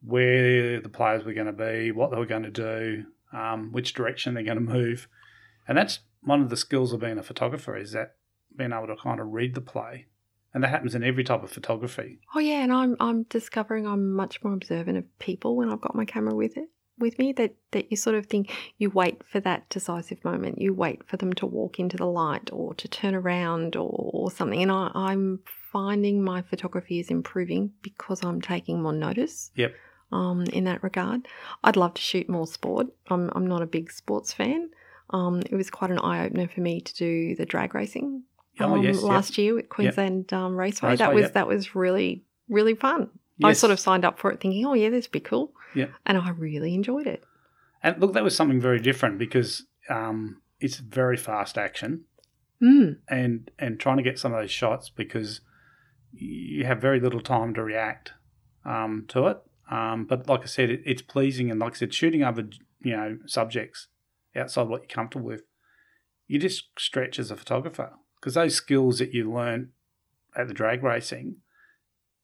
where 0.03 0.79
the 0.81 0.89
players 0.89 1.23
were 1.23 1.33
going 1.33 1.47
to 1.47 1.53
be, 1.53 1.91
what 1.91 2.11
they 2.11 2.17
were 2.17 2.25
going 2.25 2.43
to 2.43 2.49
do, 2.51 3.05
um, 3.33 3.71
which 3.71 3.93
direction 3.93 4.33
they're 4.33 4.43
going 4.43 4.57
to 4.57 4.73
move, 4.73 5.07
and 5.67 5.77
that's 5.77 5.99
one 6.21 6.41
of 6.41 6.49
the 6.49 6.57
skills 6.57 6.93
of 6.93 6.99
being 7.01 7.17
a 7.17 7.23
photographer 7.23 7.75
is 7.77 7.91
that 7.93 8.15
being 8.55 8.71
able 8.73 8.87
to 8.87 8.95
kind 8.95 9.19
of 9.19 9.27
read 9.27 9.55
the 9.55 9.61
play, 9.61 10.05
and 10.53 10.63
that 10.63 10.69
happens 10.69 10.95
in 10.95 11.03
every 11.03 11.23
type 11.23 11.43
of 11.43 11.51
photography. 11.51 12.19
Oh 12.35 12.39
yeah, 12.39 12.61
and 12.63 12.73
I'm 12.73 12.95
I'm 12.99 13.23
discovering 13.23 13.87
I'm 13.87 14.13
much 14.13 14.43
more 14.43 14.53
observant 14.53 14.97
of 14.97 15.19
people 15.19 15.55
when 15.55 15.69
I've 15.69 15.81
got 15.81 15.95
my 15.95 16.05
camera 16.05 16.35
with 16.35 16.57
it 16.57 16.69
with 17.01 17.19
me. 17.19 17.33
That 17.33 17.55
that 17.71 17.89
you 17.91 17.97
sort 17.97 18.15
of 18.15 18.27
think 18.27 18.51
you 18.77 18.89
wait 18.89 19.21
for 19.29 19.39
that 19.41 19.67
decisive 19.69 20.23
moment. 20.23 20.61
You 20.61 20.73
wait 20.73 21.07
for 21.07 21.17
them 21.17 21.33
to 21.33 21.45
walk 21.45 21.79
into 21.79 21.97
the 21.97 22.05
light 22.05 22.49
or 22.53 22.73
to 22.75 22.87
turn 22.87 23.15
around 23.15 23.75
or, 23.75 23.89
or 24.13 24.31
something. 24.31 24.61
And 24.61 24.71
I, 24.71 24.91
I'm 24.93 25.39
finding 25.71 26.23
my 26.23 26.41
photography 26.41 26.99
is 26.99 27.09
improving 27.09 27.71
because 27.81 28.23
I'm 28.23 28.41
taking 28.41 28.81
more 28.81 28.93
notice 28.93 29.51
Yep. 29.55 29.73
um, 30.11 30.43
in 30.53 30.65
that 30.65 30.83
regard. 30.83 31.27
I'd 31.63 31.77
love 31.77 31.93
to 31.95 32.01
shoot 32.01 32.29
more 32.29 32.47
sport. 32.47 32.87
I'm, 33.09 33.29
I'm 33.35 33.47
not 33.47 33.61
a 33.61 33.65
big 33.67 33.91
sports 33.91 34.33
fan. 34.33 34.69
Um, 35.11 35.41
it 35.41 35.55
was 35.55 35.69
quite 35.69 35.91
an 35.91 35.99
eye 35.99 36.25
opener 36.25 36.47
for 36.47 36.61
me 36.61 36.81
to 36.81 36.93
do 36.95 37.35
the 37.35 37.45
drag 37.45 37.73
racing 37.75 38.23
Oh, 38.59 38.73
um, 38.75 38.83
yes, 38.83 38.95
yep. 38.95 39.03
last 39.03 39.37
year 39.37 39.57
at 39.59 39.69
Queensland 39.69 40.31
um, 40.33 40.55
Raceway. 40.57 40.89
Raceway, 40.89 41.05
That 41.05 41.13
was 41.15 41.21
yep. 41.23 41.33
that 41.33 41.47
was 41.47 41.73
really 41.73 42.23
really 42.49 42.75
fun. 42.75 43.09
I 43.43 43.53
sort 43.53 43.71
of 43.71 43.79
signed 43.79 44.05
up 44.05 44.19
for 44.19 44.31
it 44.31 44.39
thinking, 44.39 44.65
oh 44.65 44.73
yeah, 44.73 44.89
this 44.89 45.05
would 45.05 45.11
be 45.11 45.19
cool, 45.19 45.53
Yeah. 45.75 45.87
and 46.05 46.17
I 46.17 46.29
really 46.31 46.73
enjoyed 46.73 47.07
it. 47.07 47.23
And 47.83 47.99
look, 47.99 48.13
that 48.13 48.23
was 48.23 48.35
something 48.35 48.61
very 48.61 48.79
different 48.79 49.17
because 49.17 49.65
um, 49.89 50.41
it's 50.59 50.77
very 50.77 51.17
fast 51.17 51.57
action 51.57 52.05
Mm, 52.61 52.97
and 53.07 53.49
and 53.57 53.79
trying 53.79 53.97
to 53.97 54.03
get 54.03 54.19
some 54.19 54.33
of 54.33 54.39
those 54.39 54.51
shots 54.51 54.87
because 54.87 55.41
you 56.13 56.63
have 56.65 56.79
very 56.79 56.99
little 56.99 57.19
time 57.19 57.55
to 57.55 57.63
react 57.63 58.13
um, 58.65 59.05
to 59.07 59.25
it. 59.27 59.37
Um, 59.71 60.05
but 60.05 60.29
like 60.29 60.41
I 60.41 60.45
said, 60.45 60.69
it, 60.69 60.81
it's 60.85 61.01
pleasing, 61.01 61.49
and 61.49 61.59
like 61.59 61.73
I 61.73 61.77
said, 61.77 61.93
shooting 61.93 62.23
other 62.23 62.47
you 62.83 62.95
know 62.95 63.17
subjects 63.25 63.87
outside 64.35 64.67
what 64.67 64.81
you're 64.81 64.87
comfortable 64.89 65.25
with, 65.25 65.41
you 66.27 66.37
just 66.37 66.65
stretch 66.77 67.17
as 67.17 67.31
a 67.31 67.35
photographer 67.35 67.93
because 68.19 68.35
those 68.35 68.53
skills 68.55 68.99
that 68.99 69.11
you 69.11 69.31
learn 69.33 69.71
at 70.35 70.47
the 70.47 70.53
drag 70.53 70.83
racing 70.83 71.37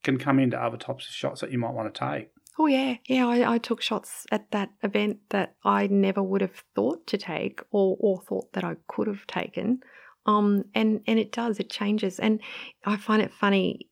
can 0.07 0.17
come 0.17 0.39
into 0.39 0.57
other 0.61 0.77
types 0.77 1.05
of 1.05 1.13
shots 1.13 1.41
that 1.41 1.51
you 1.51 1.59
might 1.59 1.73
want 1.73 1.93
to 1.93 1.99
take. 1.99 2.29
Oh 2.57 2.65
yeah, 2.67 2.95
yeah. 3.07 3.27
I, 3.27 3.55
I 3.55 3.57
took 3.57 3.81
shots 3.81 4.25
at 4.31 4.49
that 4.51 4.69
event 4.81 5.17
that 5.29 5.55
I 5.63 5.87
never 5.87 6.23
would 6.23 6.41
have 6.41 6.63
thought 6.73 7.05
to 7.07 7.17
take, 7.17 7.61
or 7.71 7.97
or 7.99 8.21
thought 8.21 8.53
that 8.53 8.63
I 8.63 8.77
could 8.87 9.07
have 9.07 9.27
taken. 9.27 9.81
Um, 10.25 10.63
and 10.73 11.01
and 11.07 11.19
it 11.19 11.31
does. 11.31 11.59
It 11.59 11.69
changes, 11.69 12.19
and 12.19 12.39
I 12.85 12.95
find 12.95 13.21
it 13.21 13.33
funny 13.33 13.89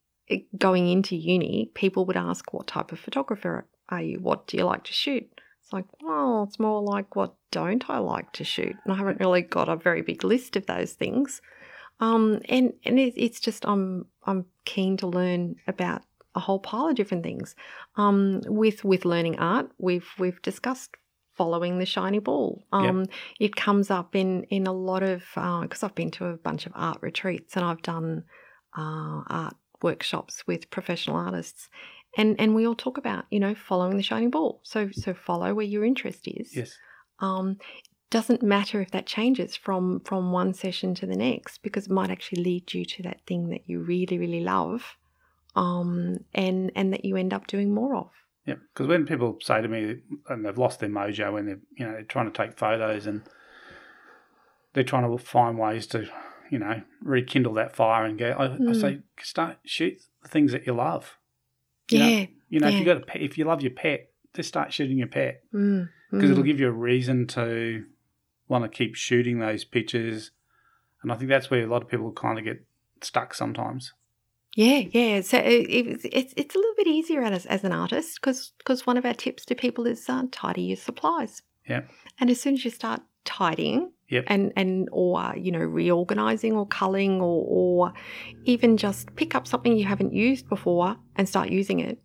going 0.58 0.88
into 0.88 1.16
uni. 1.16 1.70
People 1.76 2.06
would 2.06 2.18
ask, 2.18 2.54
"What 2.54 2.68
type 2.68 2.92
of 2.94 3.00
photographer 3.00 3.68
are 3.90 4.02
you? 4.02 4.20
What 4.20 4.48
do 4.48 4.58
you 4.58 4.64
like 4.64 4.86
to 4.86 4.94
shoot?" 4.94 5.30
It's 5.62 5.74
like, 5.74 5.86
well, 6.00 6.44
it's 6.48 6.60
more 6.60 6.80
like, 6.80 7.16
what 7.16 7.34
don't 7.50 7.90
I 7.90 7.98
like 7.98 8.32
to 8.34 8.44
shoot? 8.44 8.76
And 8.84 8.94
I 8.94 8.98
haven't 8.98 9.20
really 9.20 9.42
got 9.42 9.68
a 9.68 9.76
very 9.76 10.04
big 10.04 10.24
list 10.24 10.56
of 10.56 10.68
those 10.68 10.94
things. 10.94 11.42
Um, 12.00 12.42
and 12.50 12.74
and 12.84 13.00
it, 13.00 13.14
it's 13.16 13.40
just 13.40 13.66
I'm 13.66 14.08
I'm 14.24 14.46
keen 14.66 14.98
to 14.98 15.08
learn 15.08 15.56
about 15.68 16.04
a 16.36 16.40
whole 16.40 16.60
pile 16.60 16.90
of 16.90 16.96
different 16.96 17.24
things. 17.24 17.56
Um, 17.96 18.42
with 18.46 18.84
with 18.84 19.06
learning 19.06 19.40
art, 19.40 19.72
we've 19.78 20.10
we've 20.20 20.42
discussed 20.42 20.96
following 21.34 21.80
the 21.80 21.86
shiny 21.86 22.20
ball. 22.20 22.64
Um, 22.72 23.06
It 23.40 23.56
comes 23.56 23.90
up 23.92 24.16
in 24.16 24.44
in 24.46 24.68
a 24.68 24.74
lot 24.74 25.04
of 25.04 25.24
because 25.36 25.84
I've 25.84 25.96
been 25.96 26.12
to 26.12 26.26
a 26.28 26.38
bunch 26.38 26.66
of 26.66 26.72
art 26.76 26.98
retreats 27.02 27.56
and 27.56 27.66
I've 27.66 27.82
done 27.82 28.26
uh, 28.78 29.24
art 29.28 29.56
workshops 29.82 30.46
with 30.48 30.70
professional 30.70 31.18
artists. 31.18 31.70
And, 32.18 32.40
and 32.40 32.56
we 32.56 32.66
all 32.66 32.76
talk 32.76 32.98
about 32.98 33.26
you 33.30 33.40
know 33.40 33.56
following 33.56 33.98
the 33.98 34.04
shiny 34.04 34.28
ball. 34.28 34.62
So 34.64 34.90
so 34.92 35.14
follow 35.14 35.54
where 35.54 35.66
your 35.66 35.86
interest 35.86 36.28
is 36.28 36.52
Yes. 36.54 36.78
um, 37.20 37.58
doesn't 38.16 38.42
matter 38.42 38.80
if 38.80 38.92
that 38.92 39.06
changes 39.06 39.58
from 39.58 40.00
from 40.06 40.32
one 40.32 40.54
session 40.54 40.96
to 40.96 41.06
the 41.06 41.18
next 41.18 41.62
because 41.62 41.88
it 41.88 41.92
might 41.92 42.10
actually 42.10 42.42
lead 42.42 42.74
you 42.74 42.86
to 42.86 43.04
that 43.04 43.20
thing 43.28 43.50
that 43.50 43.68
you 43.68 43.82
really 43.82 44.18
really 44.18 44.40
love 44.40 44.96
um, 45.58 46.16
and 46.34 46.72
and 46.78 46.94
that 46.94 47.04
you 47.04 47.18
end 47.18 47.34
up 47.34 47.46
doing 47.46 47.74
more 47.74 47.94
of 47.94 48.12
Yeah, 48.46 48.56
because 48.74 48.88
when 48.88 49.06
people 49.06 49.38
say 49.42 49.62
to 49.62 49.68
me 49.68 49.98
and 50.30 50.46
they've 50.46 50.58
lost 50.58 50.80
their 50.80 50.88
mojo 50.88 51.34
when 51.34 51.46
they're 51.46 51.60
you 51.78 51.86
know 51.86 51.92
they're 51.92 52.04
trying 52.04 52.32
to 52.32 52.32
take 52.32 52.58
photos 52.58 53.06
and 53.06 53.22
they're 54.72 54.86
trying 54.86 55.12
to 55.12 55.18
find 55.22 55.60
ways 55.60 55.86
to 55.88 56.08
you 56.50 56.60
know 56.60 56.84
rekindle 57.02 57.56
that 57.56 57.76
fire 57.76 58.06
and 58.06 58.18
go, 58.18 58.30
I, 58.30 58.46
I 58.46 58.58
Mm. 58.60 58.80
say 58.80 59.00
start 59.22 59.58
shoot 59.66 59.98
the 60.24 60.30
things 60.30 60.54
that 60.54 60.66
you 60.66 60.74
love. 60.74 61.18
You 61.92 62.00
know, 62.00 62.08
yeah 62.08 62.26
You 62.48 62.60
know, 62.62 62.70
if 62.70 62.80
you 62.80 62.86
got 62.86 62.96
a 62.96 63.02
pet, 63.02 63.22
if 63.22 63.38
you 63.38 63.44
love 63.44 63.62
your 63.62 63.74
pet, 63.74 64.08
just 64.34 64.48
start 64.48 64.72
shooting 64.72 65.00
your 65.00 65.08
pet 65.08 65.44
mm, 65.54 65.90
because 66.12 66.30
mm. 66.30 66.32
it'll 66.32 66.46
give 66.46 66.62
you 66.62 66.70
a 66.70 66.72
reason 66.72 67.28
to 67.28 67.84
want 68.48 68.64
to 68.64 68.70
keep 68.70 68.96
shooting 68.96 69.40
those 69.40 69.64
pictures. 69.64 70.32
And 71.02 71.12
I 71.12 71.16
think 71.16 71.30
that's 71.30 71.50
where 71.50 71.64
a 71.64 71.68
lot 71.68 71.82
of 71.82 71.90
people 71.90 72.12
kind 72.12 72.40
of 72.40 72.46
get 72.46 72.66
stuck 73.02 73.34
sometimes. 73.34 73.94
Yeah, 74.56 74.84
yeah. 74.92 75.22
So 75.22 75.38
it, 75.38 75.68
it's 75.70 76.06
it's 76.06 76.34
it's 76.38 76.56
a 76.56 76.58
little 76.58 76.76
bit 76.78 76.88
easier 76.88 77.22
as 77.22 77.46
as 77.46 77.64
an 77.64 77.74
artist 77.74 78.20
because 78.22 78.88
one 78.88 78.98
of 78.98 79.06
our 79.06 79.14
tips 79.14 79.46
to 79.46 79.56
people 79.56 79.86
is 79.86 80.08
uh, 80.10 80.24
tidy 80.32 80.64
your 80.64 80.78
supplies. 80.78 81.42
Yeah. 81.68 81.82
And 82.20 82.30
as 82.30 82.40
soon 82.40 82.54
as 82.54 82.64
you 82.64 82.72
start 82.72 83.02
tidying, 83.26 83.92
Yep. 84.08 84.26
and 84.28 84.54
and 84.56 84.88
or 84.92 85.34
you 85.36 85.52
know 85.52 85.60
reorganizing 85.60 86.54
or 86.54 86.68
culling 86.68 87.22
or 87.22 87.44
or 87.48 87.94
even 88.46 88.78
just 88.78 89.16
pick 89.16 89.34
up 89.34 89.48
something 89.48 89.76
you 89.76 89.86
haven't 89.86 90.14
used 90.14 90.48
before 90.48 90.96
and 91.16 91.28
start 91.28 91.50
using 91.50 91.80
it, 91.80 92.00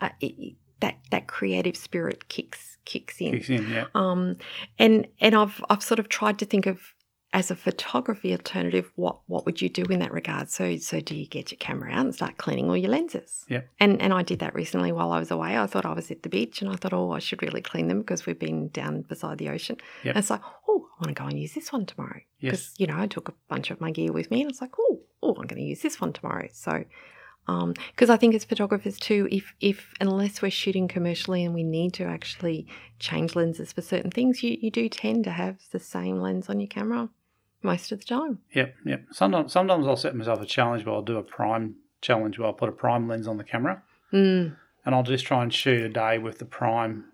uh, 0.00 0.10
it 0.20 0.54
that 0.80 0.98
that 1.10 1.26
creative 1.26 1.76
spirit 1.76 2.28
kicks 2.28 2.78
kicks 2.84 3.20
in. 3.20 3.32
Kicks 3.32 3.50
in, 3.50 3.70
yeah. 3.70 3.86
Um, 3.94 4.36
and 4.78 5.06
and 5.20 5.34
I've 5.34 5.62
I've 5.70 5.82
sort 5.82 5.98
of 5.98 6.08
tried 6.08 6.38
to 6.40 6.44
think 6.44 6.66
of 6.66 6.94
as 7.34 7.50
a 7.50 7.56
photography 7.56 8.30
alternative, 8.30 8.92
what 8.94 9.18
what 9.26 9.44
would 9.44 9.60
you 9.60 9.68
do 9.68 9.82
in 9.86 9.98
that 9.98 10.12
regard? 10.12 10.48
So 10.48 10.76
so 10.76 11.00
do 11.00 11.16
you 11.16 11.26
get 11.26 11.50
your 11.50 11.58
camera 11.58 11.90
out 11.90 12.04
and 12.04 12.14
start 12.14 12.38
cleaning 12.38 12.70
all 12.70 12.76
your 12.76 12.92
lenses? 12.92 13.44
Yep. 13.48 13.68
And 13.80 14.00
and 14.00 14.14
I 14.14 14.22
did 14.22 14.38
that 14.38 14.54
recently 14.54 14.92
while 14.92 15.10
I 15.10 15.18
was 15.18 15.32
away. 15.32 15.58
I 15.58 15.66
thought 15.66 15.84
I 15.84 15.92
was 15.92 16.12
at 16.12 16.22
the 16.22 16.28
beach 16.28 16.62
and 16.62 16.70
I 16.70 16.76
thought, 16.76 16.92
oh, 16.92 17.10
I 17.10 17.18
should 17.18 17.42
really 17.42 17.60
clean 17.60 17.88
them 17.88 17.98
because 18.00 18.24
we've 18.24 18.38
been 18.38 18.68
down 18.68 19.02
beside 19.02 19.38
the 19.38 19.48
ocean. 19.48 19.78
Yep. 20.04 20.14
And 20.14 20.22
it's 20.22 20.30
like, 20.30 20.42
oh, 20.68 20.86
I 20.96 21.04
want 21.04 21.16
to 21.16 21.20
go 21.20 21.28
and 21.28 21.38
use 21.38 21.54
this 21.54 21.72
one 21.72 21.86
tomorrow 21.86 22.20
because 22.40 22.70
Yes. 22.70 22.74
you 22.78 22.86
know 22.86 22.96
I 22.98 23.08
took 23.08 23.28
a 23.28 23.34
bunch 23.48 23.72
of 23.72 23.80
my 23.80 23.90
gear 23.90 24.12
with 24.12 24.30
me 24.30 24.42
and 24.42 24.50
it's 24.50 24.60
like, 24.60 24.78
oh, 24.78 25.00
oh, 25.20 25.30
I'm 25.30 25.48
going 25.48 25.60
to 25.60 25.62
use 25.62 25.82
this 25.82 26.00
one 26.00 26.12
tomorrow. 26.12 26.48
So. 26.52 26.84
Because 27.46 28.10
I 28.10 28.16
think 28.16 28.34
as 28.34 28.44
photographers 28.44 28.98
too, 28.98 29.28
if 29.30 29.54
if 29.60 29.92
unless 30.00 30.40
we're 30.40 30.50
shooting 30.50 30.88
commercially 30.88 31.44
and 31.44 31.54
we 31.54 31.62
need 31.62 31.92
to 31.94 32.04
actually 32.04 32.66
change 32.98 33.36
lenses 33.36 33.72
for 33.72 33.82
certain 33.82 34.10
things, 34.10 34.42
you, 34.42 34.56
you 34.60 34.70
do 34.70 34.88
tend 34.88 35.24
to 35.24 35.30
have 35.30 35.56
the 35.70 35.78
same 35.78 36.20
lens 36.20 36.48
on 36.48 36.60
your 36.60 36.68
camera 36.68 37.08
most 37.62 37.92
of 37.92 37.98
the 37.98 38.04
time. 38.04 38.38
Yep, 38.52 38.74
yep. 38.84 39.04
Sometimes, 39.12 39.52
sometimes 39.52 39.86
I'll 39.86 39.96
set 39.96 40.14
myself 40.14 40.40
a 40.40 40.46
challenge 40.46 40.84
where 40.84 40.94
I'll 40.94 41.02
do 41.02 41.16
a 41.18 41.22
prime 41.22 41.76
challenge 42.00 42.38
where 42.38 42.46
I'll 42.46 42.52
put 42.54 42.68
a 42.68 42.72
prime 42.72 43.08
lens 43.08 43.26
on 43.26 43.36
the 43.38 43.44
camera 43.44 43.82
Mm. 44.12 44.56
and 44.84 44.94
I'll 44.94 45.02
just 45.02 45.24
try 45.24 45.42
and 45.42 45.52
shoot 45.52 45.82
a 45.82 45.88
day 45.88 46.18
with 46.18 46.38
the 46.38 46.44
prime 46.44 47.06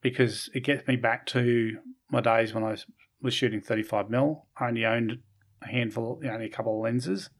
because 0.00 0.48
it 0.54 0.60
gets 0.64 0.88
me 0.88 0.96
back 0.96 1.26
to 1.26 1.78
my 2.10 2.20
days 2.20 2.52
when 2.54 2.64
I 2.64 2.70
was, 2.72 2.86
was 3.22 3.34
shooting 3.34 3.60
35 3.60 4.10
mil. 4.10 4.46
I 4.58 4.68
only 4.68 4.84
owned 4.84 5.18
a 5.62 5.68
handful, 5.68 6.20
only 6.24 6.46
a 6.46 6.50
couple 6.50 6.76
of 6.76 6.82
lenses. 6.82 7.30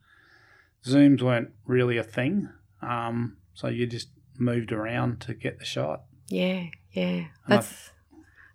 Zooms 0.84 1.22
weren't 1.22 1.50
really 1.66 1.98
a 1.98 2.02
thing, 2.02 2.48
um, 2.82 3.36
so 3.54 3.68
you 3.68 3.86
just 3.86 4.08
moved 4.38 4.72
around 4.72 5.20
to 5.22 5.34
get 5.34 5.58
the 5.58 5.64
shot. 5.64 6.04
Yeah, 6.28 6.64
yeah. 6.92 7.26
That's 7.46 7.90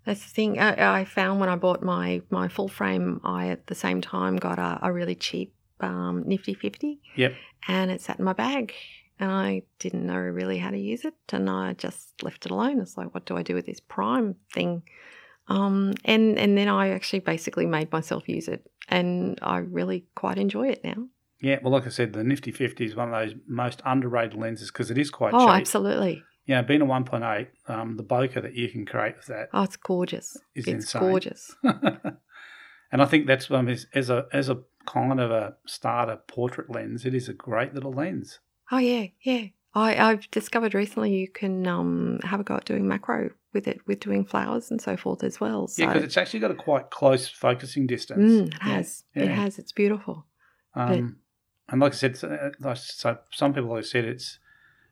that's 0.05 0.23
the 0.23 0.29
thing. 0.29 0.59
I, 0.59 1.01
I 1.01 1.05
found 1.05 1.39
when 1.39 1.49
I 1.49 1.55
bought 1.55 1.83
my 1.83 2.21
my 2.29 2.47
full 2.47 2.67
frame, 2.67 3.21
I 3.23 3.47
at 3.49 3.67
the 3.67 3.75
same 3.75 4.01
time 4.01 4.37
got 4.37 4.59
a, 4.59 4.79
a 4.81 4.91
really 4.91 5.15
cheap 5.15 5.53
um, 5.79 6.23
Nifty 6.25 6.53
Fifty. 6.53 6.99
Yep. 7.15 7.35
And 7.67 7.91
it 7.91 8.01
sat 8.01 8.19
in 8.19 8.25
my 8.25 8.33
bag, 8.33 8.73
and 9.19 9.31
I 9.31 9.63
didn't 9.79 10.05
know 10.05 10.17
really 10.17 10.57
how 10.57 10.71
to 10.71 10.77
use 10.77 11.05
it, 11.05 11.15
and 11.31 11.49
I 11.49 11.73
just 11.73 12.23
left 12.23 12.45
it 12.45 12.51
alone. 12.51 12.79
It's 12.79 12.97
like, 12.97 13.13
what 13.13 13.25
do 13.25 13.37
I 13.37 13.43
do 13.43 13.55
with 13.55 13.65
this 13.65 13.79
prime 13.79 14.35
thing? 14.53 14.83
Um, 15.47 15.93
and 16.05 16.39
and 16.39 16.57
then 16.57 16.67
I 16.67 16.89
actually 16.89 17.19
basically 17.19 17.65
made 17.65 17.91
myself 17.91 18.27
use 18.27 18.47
it, 18.47 18.69
and 18.89 19.37
I 19.41 19.57
really 19.57 20.05
quite 20.15 20.37
enjoy 20.37 20.69
it 20.69 20.83
now. 20.83 21.07
Yeah, 21.41 21.59
well, 21.61 21.73
like 21.73 21.85
I 21.85 21.89
said, 21.89 22.13
the 22.13 22.23
Nifty 22.23 22.51
50 22.51 22.85
is 22.85 22.95
one 22.95 23.13
of 23.13 23.19
those 23.19 23.37
most 23.47 23.81
underrated 23.85 24.39
lenses 24.39 24.71
because 24.71 24.89
it 24.89 24.97
is 24.97 25.11
quite 25.11 25.33
oh, 25.33 25.39
cheap. 25.39 25.49
Oh, 25.49 25.51
absolutely! 25.51 26.23
You 26.45 26.55
know, 26.55 26.63
being 26.63 26.81
a 26.81 26.85
1.8, 26.85 27.47
um, 27.67 27.97
the 27.97 28.03
bokeh 28.03 28.41
that 28.41 28.53
you 28.53 28.69
can 28.69 28.85
create 28.85 29.17
with 29.17 29.25
that 29.27 29.49
Oh, 29.51 29.63
it's 29.63 29.77
gorgeous. 29.77 30.37
is 30.53 30.67
it's 30.67 30.67
insane. 30.67 31.01
gorgeous. 31.01 31.55
and 31.63 33.01
I 33.01 33.05
think 33.05 33.27
that's 33.27 33.49
um, 33.51 33.67
as, 33.67 33.87
as 33.93 34.09
a 34.09 34.25
as 34.31 34.49
a 34.49 34.59
kind 34.85 35.19
of 35.19 35.31
a 35.31 35.55
starter 35.65 36.17
portrait 36.27 36.69
lens, 36.69 37.05
it 37.05 37.13
is 37.15 37.27
a 37.27 37.33
great 37.33 37.73
little 37.73 37.91
lens. 37.91 38.39
Oh 38.71 38.77
yeah, 38.77 39.07
yeah. 39.21 39.47
I, 39.73 39.97
I've 39.97 40.31
discovered 40.31 40.73
recently 40.73 41.13
you 41.13 41.27
can 41.27 41.67
um, 41.67 42.19
have 42.23 42.39
a 42.39 42.43
go 42.43 42.55
at 42.55 42.65
doing 42.65 42.87
macro 42.87 43.31
with 43.53 43.67
it, 43.67 43.81
with 43.85 43.99
doing 43.99 44.23
flowers 44.23 44.71
and 44.71 44.81
so 44.81 44.95
forth 44.95 45.21
as 45.23 45.41
well. 45.41 45.67
So 45.67 45.83
Yeah, 45.83 45.89
because 45.89 46.03
it's 46.03 46.17
actually 46.17 46.39
got 46.39 46.51
a 46.51 46.55
quite 46.55 46.91
close 46.91 47.27
focusing 47.27 47.85
distance. 47.85 48.31
mm, 48.33 48.47
it 48.47 48.53
Yeah, 48.53 48.73
has, 48.75 49.03
it 49.13 49.27
has. 49.27 49.59
It's 49.59 49.73
beautiful. 49.73 50.25
Um, 50.75 51.17
and 51.69 51.81
like 51.81 51.93
I 51.93 51.95
said, 51.95 52.17
so, 52.17 52.29
uh, 52.29 52.51
like, 52.59 52.77
some 53.31 53.53
people 53.53 53.75
have 53.75 53.85
said 53.85 54.05
it's, 54.05 54.39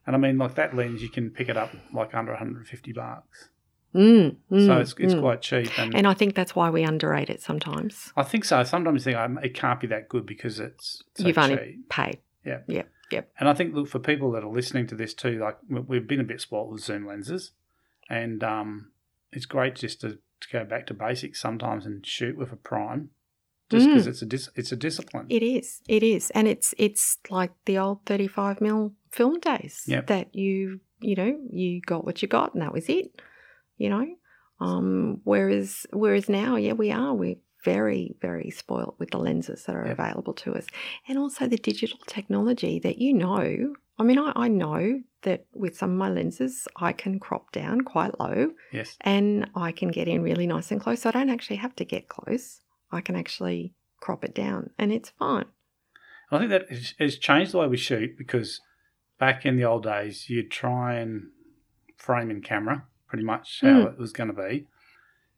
and 0.05 0.15
I 0.15 0.19
mean, 0.19 0.37
like 0.37 0.55
that 0.55 0.75
lens, 0.75 1.01
you 1.01 1.09
can 1.09 1.29
pick 1.29 1.49
it 1.49 1.57
up 1.57 1.71
like 1.93 2.13
under 2.13 2.31
150 2.31 2.93
bucks. 2.93 3.49
Mm, 3.95 4.37
so 4.49 4.55
mm, 4.55 4.81
it's 4.81 4.95
it's 4.97 5.13
mm. 5.13 5.21
quite 5.21 5.41
cheap. 5.41 5.69
And, 5.77 5.93
And 5.95 6.07
I 6.07 6.15
think 6.15 6.33
that's 6.33 6.55
why 6.55 6.71
we 6.71 6.83
underrate 6.83 7.29
it 7.29 7.43
sometimes. 7.43 8.11
I 8.17 8.23
think 8.23 8.43
so. 8.43 8.63
Sometimes 8.63 9.05
you 9.05 9.11
think 9.11 9.17
um, 9.17 9.37
it 9.43 9.53
can't 9.53 9.79
be 9.79 9.87
that 9.87 10.09
good 10.09 10.25
because 10.25 10.59
it's 10.59 11.03
so 11.15 11.27
You've 11.27 11.37
only 11.37 11.77
paid. 11.89 12.19
Yeah. 12.43 12.59
Yep. 12.67 12.89
Yep. 13.11 13.31
And 13.39 13.47
I 13.47 13.53
think, 13.53 13.75
look, 13.75 13.87
for 13.87 13.99
people 13.99 14.31
that 14.31 14.43
are 14.43 14.49
listening 14.49 14.87
to 14.87 14.95
this 14.95 15.13
too, 15.13 15.37
like 15.37 15.57
we- 15.69 15.81
we've 15.81 16.07
been 16.07 16.19
a 16.19 16.23
bit 16.23 16.41
spoilt 16.41 16.69
with 16.69 16.81
zoom 16.81 17.05
lenses, 17.05 17.51
and 18.09 18.43
um, 18.43 18.91
it's 19.31 19.45
great 19.45 19.75
just 19.75 20.01
to, 20.01 20.17
to 20.41 20.49
go 20.51 20.65
back 20.65 20.87
to 20.87 20.95
basics 20.95 21.39
sometimes 21.39 21.85
and 21.85 22.05
shoot 22.05 22.35
with 22.35 22.51
a 22.51 22.55
prime, 22.55 23.11
just 23.73 23.87
because 23.87 24.05
Mm. 24.07 24.11
it's 24.11 24.21
a 24.21 24.29
dis- 24.35 24.49
it's 24.59 24.71
a 24.77 24.79
discipline. 24.87 25.25
It 25.37 25.43
is. 25.57 25.67
It 25.87 26.03
is, 26.15 26.23
and 26.37 26.45
it's 26.53 26.69
it's 26.77 27.03
like 27.29 27.51
the 27.65 27.77
old 27.83 27.99
thirty-five 28.09 28.57
mil 28.67 28.93
film 29.17 29.35
days 29.39 29.75
Yep. 29.93 30.07
that 30.07 30.25
you 30.43 30.79
you 31.09 31.15
know, 31.19 31.31
you 31.51 31.81
got 31.91 32.05
what 32.05 32.21
you 32.21 32.27
got, 32.37 32.53
and 32.53 32.61
that 32.63 32.73
was 32.73 32.87
it. 32.99 33.07
You 33.77 33.89
know, 33.93 34.07
um, 34.59 35.19
whereas 35.23 35.85
whereas 35.91 36.29
now, 36.29 36.55
yeah, 36.55 36.73
we 36.83 36.91
are 36.91 37.13
we're 37.13 37.41
very 37.65 38.15
very 38.21 38.49
spoilt 38.51 38.95
with 38.99 39.09
the 39.11 39.17
lenses 39.27 39.63
that 39.65 39.75
are 39.75 39.85
Yeah. 39.87 39.93
available 39.97 40.33
to 40.43 40.49
us, 40.59 40.65
and 41.07 41.17
also 41.17 41.47
the 41.47 41.57
digital 41.71 41.99
technology 42.07 42.79
that 42.79 42.97
you 42.99 43.13
know. 43.13 43.73
I 43.99 44.03
mean, 44.03 44.17
I, 44.17 44.31
I 44.35 44.47
know 44.47 45.01
that 45.21 45.45
with 45.53 45.77
some 45.77 45.91
of 45.91 45.97
my 45.97 46.09
lenses, 46.09 46.67
I 46.77 46.91
can 46.93 47.19
crop 47.19 47.51
down 47.51 47.81
quite 47.81 48.19
low 48.19 48.51
Yes. 48.71 48.97
and 49.01 49.47
I 49.55 49.71
can 49.71 49.89
get 49.89 50.07
in 50.07 50.23
really 50.23 50.47
nice 50.47 50.71
and 50.71 50.81
close. 50.81 51.01
So 51.01 51.09
I 51.09 51.11
don't 51.11 51.29
actually 51.29 51.57
have 51.57 51.75
to 51.75 51.85
get 51.85 52.09
close. 52.09 52.59
I 52.93 53.01
can 53.01 53.15
actually 53.15 53.73
crop 53.99 54.23
it 54.23 54.33
down 54.35 54.69
and 54.77 54.91
it's 54.91 55.09
fine. 55.09 55.45
I 56.31 56.39
think 56.39 56.49
that 56.49 56.69
has- 56.99 57.17
changed 57.17 57.51
the 57.51 57.59
way 57.59 57.67
we 57.67 57.77
shoot 57.77 58.17
because 58.17 58.59
back 59.19 59.45
in 59.45 59.55
the 59.55 59.63
old 59.65 59.83
days, 59.83 60.29
you'd 60.29 60.51
try 60.51 60.95
and 60.95 61.29
frame 61.97 62.29
in 62.31 62.41
camera 62.41 62.85
pretty 63.07 63.23
much 63.23 63.59
how 63.61 63.67
Mm. 63.85 63.93
it 63.93 63.97
was 63.99 64.11
going 64.11 64.33
to 64.33 64.41
be. 64.49 64.67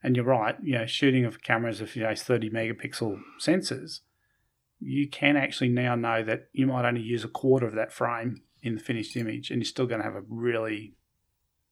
And 0.01 0.15
you're 0.15 0.25
right, 0.25 0.55
you 0.63 0.77
know, 0.77 0.85
shooting 0.85 1.25
of 1.25 1.41
cameras 1.41 1.81
of 1.81 1.95
you 1.95 2.03
know 2.03 2.13
30 2.15 2.49
megapixel 2.49 3.19
sensors, 3.39 4.01
you 4.79 5.07
can 5.09 5.35
actually 5.35 5.69
now 5.69 5.95
know 5.95 6.23
that 6.23 6.47
you 6.53 6.67
might 6.67 6.85
only 6.87 7.01
use 7.01 7.23
a 7.23 7.27
quarter 7.29 7.65
of 7.67 7.73
that 7.75 7.91
frame 7.91 8.41
in 8.61 8.75
the 8.75 8.81
finished 8.81 9.15
image, 9.17 9.49
and 9.51 9.59
you're 9.61 9.65
still 9.65 9.85
going 9.87 9.99
to 10.01 10.05
have 10.05 10.15
a 10.15 10.23
really 10.27 10.95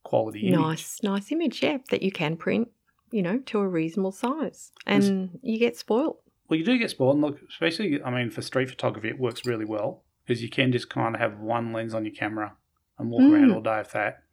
quality 0.03 0.47
image. 0.47 0.59
Nice, 0.59 1.03
nice 1.03 1.31
image, 1.31 1.63
yeah, 1.63 1.77
that 1.91 2.01
you 2.01 2.11
can 2.11 2.35
print, 2.35 2.69
you 3.13 3.21
know, 3.21 3.37
to 3.45 3.59
a 3.59 3.67
reasonable 3.67 4.11
size. 4.11 4.71
And 4.87 5.39
you 5.41 5.59
get 5.59 5.77
spoiled. 5.77 6.17
Well, 6.49 6.59
you 6.59 6.65
do 6.65 6.77
get 6.77 6.89
spoiled. 6.89 7.15
And 7.15 7.23
look, 7.23 7.39
especially, 7.47 8.01
I 8.03 8.09
mean, 8.09 8.29
for 8.31 8.41
street 8.41 8.69
photography, 8.69 9.09
it 9.09 9.19
works 9.19 9.45
really 9.45 9.65
well 9.65 10.03
because 10.25 10.41
you 10.41 10.49
can 10.49 10.71
just 10.71 10.89
kind 10.89 11.15
of 11.15 11.21
have 11.21 11.39
one 11.39 11.71
lens 11.71 11.93
on 11.93 12.05
your 12.05 12.13
camera 12.13 12.53
and 12.97 13.09
walk 13.09 13.21
around 13.21 13.49
Mm. 13.49 13.55
all 13.55 13.61
day 13.61 13.77
with 13.77 13.91
that 13.91 14.23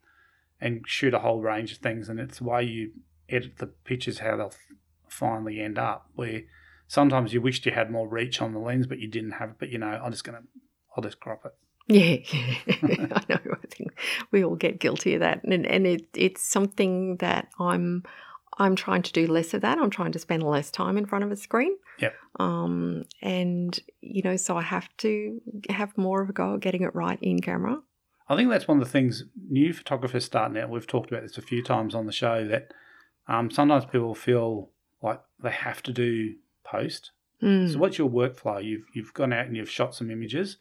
and 0.59 0.81
shoot 0.87 1.13
a 1.13 1.19
whole 1.19 1.41
range 1.41 1.71
of 1.71 1.77
things. 1.77 2.09
And 2.09 2.19
it's 2.19 2.39
the 2.39 2.43
way 2.45 2.63
you 2.63 2.91
edit 3.29 3.57
the 3.59 3.67
pictures 3.67 4.19
how 4.19 4.35
they'll 4.35 4.53
finally 5.07 5.59
end 5.61 5.77
up. 5.77 6.09
Where 6.15 6.41
sometimes 6.87 7.33
you 7.33 7.41
wished 7.41 7.65
you 7.65 7.71
had 7.71 7.91
more 7.91 8.07
reach 8.07 8.41
on 8.41 8.53
the 8.53 8.59
lens, 8.59 8.87
but 8.87 8.99
you 8.99 9.07
didn't 9.07 9.31
have 9.33 9.49
it. 9.51 9.55
But 9.59 9.69
you 9.69 9.77
know, 9.77 9.87
I'm 10.03 10.11
just 10.11 10.23
gonna, 10.23 10.43
I'll 10.95 11.03
just 11.03 11.19
crop 11.19 11.45
it. 11.45 11.53
Yeah, 11.87 12.17
I 13.13 13.23
know. 13.29 13.39
I 13.63 13.67
think 13.69 13.93
we 14.31 14.43
all 14.43 14.55
get 14.55 14.79
guilty 14.79 15.13
of 15.15 15.21
that, 15.21 15.43
and 15.43 15.65
and 15.65 15.87
it, 15.87 16.07
it's 16.13 16.43
something 16.43 17.17
that 17.17 17.47
I'm 17.59 18.03
I'm 18.61 18.75
trying 18.75 19.01
to 19.03 19.11
do 19.11 19.27
less 19.27 19.53
of 19.53 19.61
that. 19.61 19.77
I'm 19.77 19.89
trying 19.89 20.11
to 20.13 20.19
spend 20.19 20.43
less 20.43 20.71
time 20.71 20.97
in 20.97 21.05
front 21.05 21.23
of 21.23 21.31
a 21.31 21.35
screen. 21.35 21.75
Yep. 21.99 22.15
Um, 22.39 23.03
and 23.21 23.79
you 24.01 24.21
know, 24.21 24.35
so 24.37 24.57
I 24.57 24.61
have 24.61 24.89
to 24.97 25.41
have 25.69 25.97
more 25.97 26.21
of 26.21 26.29
a 26.29 26.33
go 26.33 26.55
at 26.55 26.61
getting 26.61 26.83
it 26.83 26.95
right 26.95 27.19
in 27.21 27.39
camera. 27.39 27.81
I 28.29 28.35
think 28.35 28.49
that's 28.49 28.67
one 28.67 28.77
of 28.79 28.85
the 28.85 28.91
things 28.91 29.25
new 29.49 29.73
photographers 29.73 30.25
starting 30.25 30.57
out. 30.57 30.69
We've 30.69 30.87
talked 30.87 31.11
about 31.11 31.23
this 31.23 31.37
a 31.37 31.41
few 31.41 31.61
times 31.61 31.93
on 31.93 32.05
the 32.05 32.13
show 32.13 32.47
that 32.47 32.73
um, 33.27 33.51
sometimes 33.51 33.85
people 33.85 34.15
feel 34.15 34.69
like 35.01 35.21
they 35.43 35.51
have 35.51 35.83
to 35.83 35.91
do 35.91 36.35
post 36.63 37.11
Mm. 37.41 37.71
So 37.71 37.79
what's 37.79 37.97
your 37.97 38.09
workflow? 38.09 38.63
You've 38.63 38.85
you've 38.93 39.13
gone 39.13 39.33
out 39.33 39.47
and 39.47 39.57
you've 39.57 39.69
shot 39.69 39.95
some 39.95 40.11
images. 40.11 40.57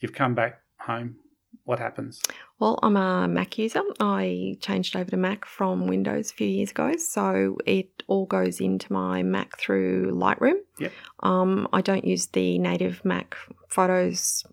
You've 0.00 0.12
come 0.12 0.34
back 0.34 0.60
home. 0.78 1.16
What 1.64 1.78
happens? 1.78 2.22
Well, 2.58 2.78
I'm 2.82 2.96
a 2.96 3.28
Mac 3.28 3.58
user. 3.58 3.82
I 4.00 4.56
changed 4.60 4.96
over 4.96 5.10
to 5.10 5.16
Mac 5.16 5.44
from 5.44 5.86
Windows 5.86 6.30
a 6.30 6.34
few 6.34 6.46
years 6.46 6.70
ago, 6.70 6.96
so 6.96 7.58
it 7.66 8.02
all 8.06 8.26
goes 8.26 8.60
into 8.60 8.92
my 8.92 9.22
Mac 9.22 9.58
through 9.58 10.12
Lightroom. 10.12 10.60
Yep. 10.78 10.92
Um, 11.20 11.68
I 11.72 11.80
don't 11.80 12.04
use 12.04 12.26
the 12.28 12.58
native 12.58 13.04
Mac 13.04 13.36
Photos 13.68 14.44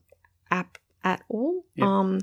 app 0.49 0.77
at 1.03 1.21
all. 1.29 1.63
Yep. 1.75 1.87
Um, 1.87 2.19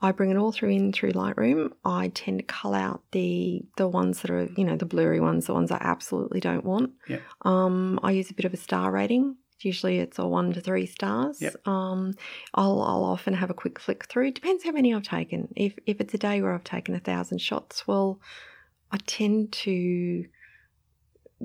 I 0.00 0.12
bring 0.12 0.30
it 0.30 0.36
all 0.36 0.52
through 0.52 0.70
in 0.70 0.92
through 0.92 1.12
Lightroom. 1.12 1.72
I 1.84 2.08
tend 2.08 2.38
to 2.38 2.44
cull 2.44 2.74
out 2.74 3.02
the 3.12 3.62
the 3.76 3.88
ones 3.88 4.22
that 4.22 4.30
are 4.30 4.48
you 4.56 4.64
know 4.64 4.76
the 4.76 4.86
blurry 4.86 5.20
ones, 5.20 5.46
the 5.46 5.54
ones 5.54 5.70
I 5.70 5.78
absolutely 5.80 6.40
don't 6.40 6.64
want. 6.64 6.92
Yep. 7.08 7.22
Um, 7.42 8.00
I 8.02 8.12
use 8.12 8.30
a 8.30 8.34
bit 8.34 8.44
of 8.44 8.54
a 8.54 8.58
star 8.58 8.90
rating. 8.90 9.36
Usually 9.64 9.98
it's 9.98 10.18
a 10.18 10.26
one 10.26 10.52
to 10.52 10.60
three 10.60 10.86
stars. 10.86 11.40
Yep. 11.40 11.66
Um, 11.66 12.14
I'll, 12.54 12.82
I'll 12.82 13.04
often 13.04 13.34
have 13.34 13.50
a 13.50 13.54
quick 13.54 13.78
flick 13.78 14.04
through. 14.06 14.32
Depends 14.32 14.64
how 14.64 14.72
many 14.72 14.94
I've 14.94 15.02
taken. 15.02 15.48
If 15.56 15.78
if 15.86 16.00
it's 16.00 16.14
a 16.14 16.18
day 16.18 16.40
where 16.42 16.54
I've 16.54 16.64
taken 16.64 16.94
a 16.94 17.00
thousand 17.00 17.38
shots, 17.40 17.86
well, 17.86 18.20
I 18.92 18.98
tend 19.06 19.52
to 19.52 20.24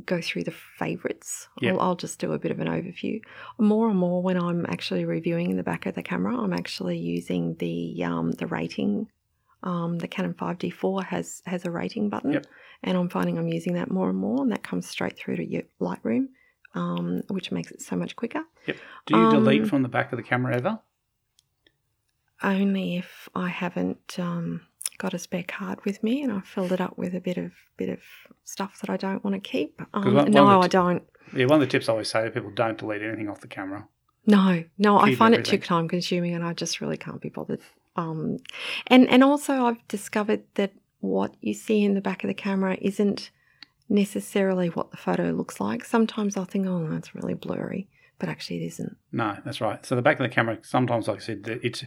go 0.05 0.22
through 0.22 0.43
the 0.43 0.51
favourites. 0.78 1.47
Yep. 1.61 1.74
I'll, 1.76 1.82
I'll 1.82 1.95
just 1.95 2.20
do 2.20 2.32
a 2.34 2.39
bit 2.39 2.51
of 2.51 2.59
an 2.59 2.67
overview. 2.67 3.22
More 3.57 3.89
and 3.89 3.97
more 3.97 4.22
when 4.22 4.38
I'm 4.38 4.65
actually 4.67 5.05
reviewing 5.05 5.51
in 5.51 5.57
the 5.57 5.63
back 5.63 5.86
of 5.86 5.95
the 5.95 6.03
camera, 6.03 6.38
I'm 6.38 6.53
actually 6.53 6.97
using 6.97 7.55
the 7.55 8.03
um, 8.03 8.32
the 8.32 8.47
rating. 8.47 9.07
Um, 9.61 9.97
the 9.97 10.07
Canon 10.07 10.36
5D4 10.36 11.03
has 11.05 11.41
has 11.45 11.65
a 11.65 11.72
rating 11.72 12.07
button, 12.09 12.32
Yep. 12.32 12.45
and 12.84 12.97
I'm 12.97 13.09
finding 13.09 13.38
I'm 13.38 13.49
using 13.49 13.74
that 13.74 13.91
more 13.91 14.07
and 14.09 14.17
more, 14.17 14.41
and 14.41 14.51
that 14.53 14.63
comes 14.63 14.88
straight 14.88 15.17
through 15.17 15.36
to 15.36 15.45
your 15.45 15.63
Lightroom, 15.82 16.28
um, 16.76 17.22
which 17.30 17.51
makes 17.51 17.72
it 17.72 17.82
so 17.82 17.95
much 17.95 18.15
quicker. 18.15 18.41
Yep. 18.67 18.78
Do 19.07 19.17
you 19.17 19.32
delete 19.32 19.61
Um, 19.63 19.67
from 19.70 19.84
the 19.84 19.89
back 19.89 20.11
of 20.11 20.17
the 20.17 20.24
camera 20.24 20.55
ever? 20.55 20.80
only 22.41 22.95
if 22.97 23.28
I 23.36 23.49
haven't 23.49 24.17
um, 24.17 24.61
got 24.97 25.13
a 25.13 25.20
spare 25.20 25.43
card 25.47 25.84
with 25.86 26.01
me 26.03 26.22
and 26.24 26.32
I've 26.32 26.45
filled 26.47 26.72
it 26.72 26.80
up 26.82 26.97
with 26.97 27.13
a 27.13 27.20
bit 27.20 27.38
of 27.38 27.51
bit 27.78 27.89
of 27.89 27.99
stuff 28.45 28.80
that 28.82 28.89
I 28.89 28.97
don't 28.97 29.24
want 29.24 29.34
to 29.36 29.39
keep. 29.49 29.82
Um, 29.93 30.13
one- 30.13 30.32
no, 30.32 30.43
one 30.45 30.53
the 30.53 30.65
I 30.65 30.67
don't. 30.67 31.03
Yeah, 31.36 31.45
one 31.45 31.61
of 31.61 31.67
the 31.67 31.72
tips 31.72 31.89
I 31.89 31.93
always 31.93 32.09
say 32.09 32.24
to 32.24 32.32
people: 32.32 32.51
don't 32.51 32.78
delete 32.78 33.01
anything 33.01 33.30
off 33.30 33.41
the 33.41 33.47
camera. 33.47 33.88
No, 34.26 34.63
no, 34.78 34.99
I 34.99 35.09
Keep 35.09 35.17
find 35.17 35.34
it 35.34 35.45
too 35.45 35.57
time 35.57 35.88
consuming 35.88 36.36
and 36.36 36.43
I 36.43 36.53
just 36.53 36.82
really 36.82 36.97
can't 36.97 37.22
be 37.22 37.30
bothered. 37.30 37.61
Um, 37.95 38.38
and 38.88 39.07
and 39.09 39.24
also 39.24 39.65
I've 39.65 39.86
discovered 39.88 40.43
that 40.55 40.72
what 41.01 41.36
you 41.41 41.53
see 41.53 41.84
in 41.84 41.93
the 41.93 42.01
back 42.01 42.24
of 42.24 42.28
the 42.28 42.34
camera 42.34 42.78
isn't 42.82 43.32
necessarily 43.90 44.70
what 44.70 44.92
the 44.92 44.98
photo 44.98 45.32
looks 45.32 45.60
like. 45.60 45.84
Sometimes 45.84 46.38
I'll 46.38 46.46
think, 46.46 46.68
oh, 46.68 46.88
that's 46.90 47.16
really 47.16 47.34
blurry, 47.34 47.88
but 48.20 48.30
actually 48.30 48.64
it 48.64 48.68
isn't. 48.68 48.96
No, 49.12 49.38
that's 49.44 49.60
right. 49.60 49.86
So 49.86 49.96
the 49.96 50.02
back 50.02 50.20
of 50.20 50.24
the 50.24 50.34
camera, 50.34 50.60
sometimes, 50.62 51.08
like 51.08 51.18
I 51.18 51.22
said, 51.22 51.60
it 51.64 51.84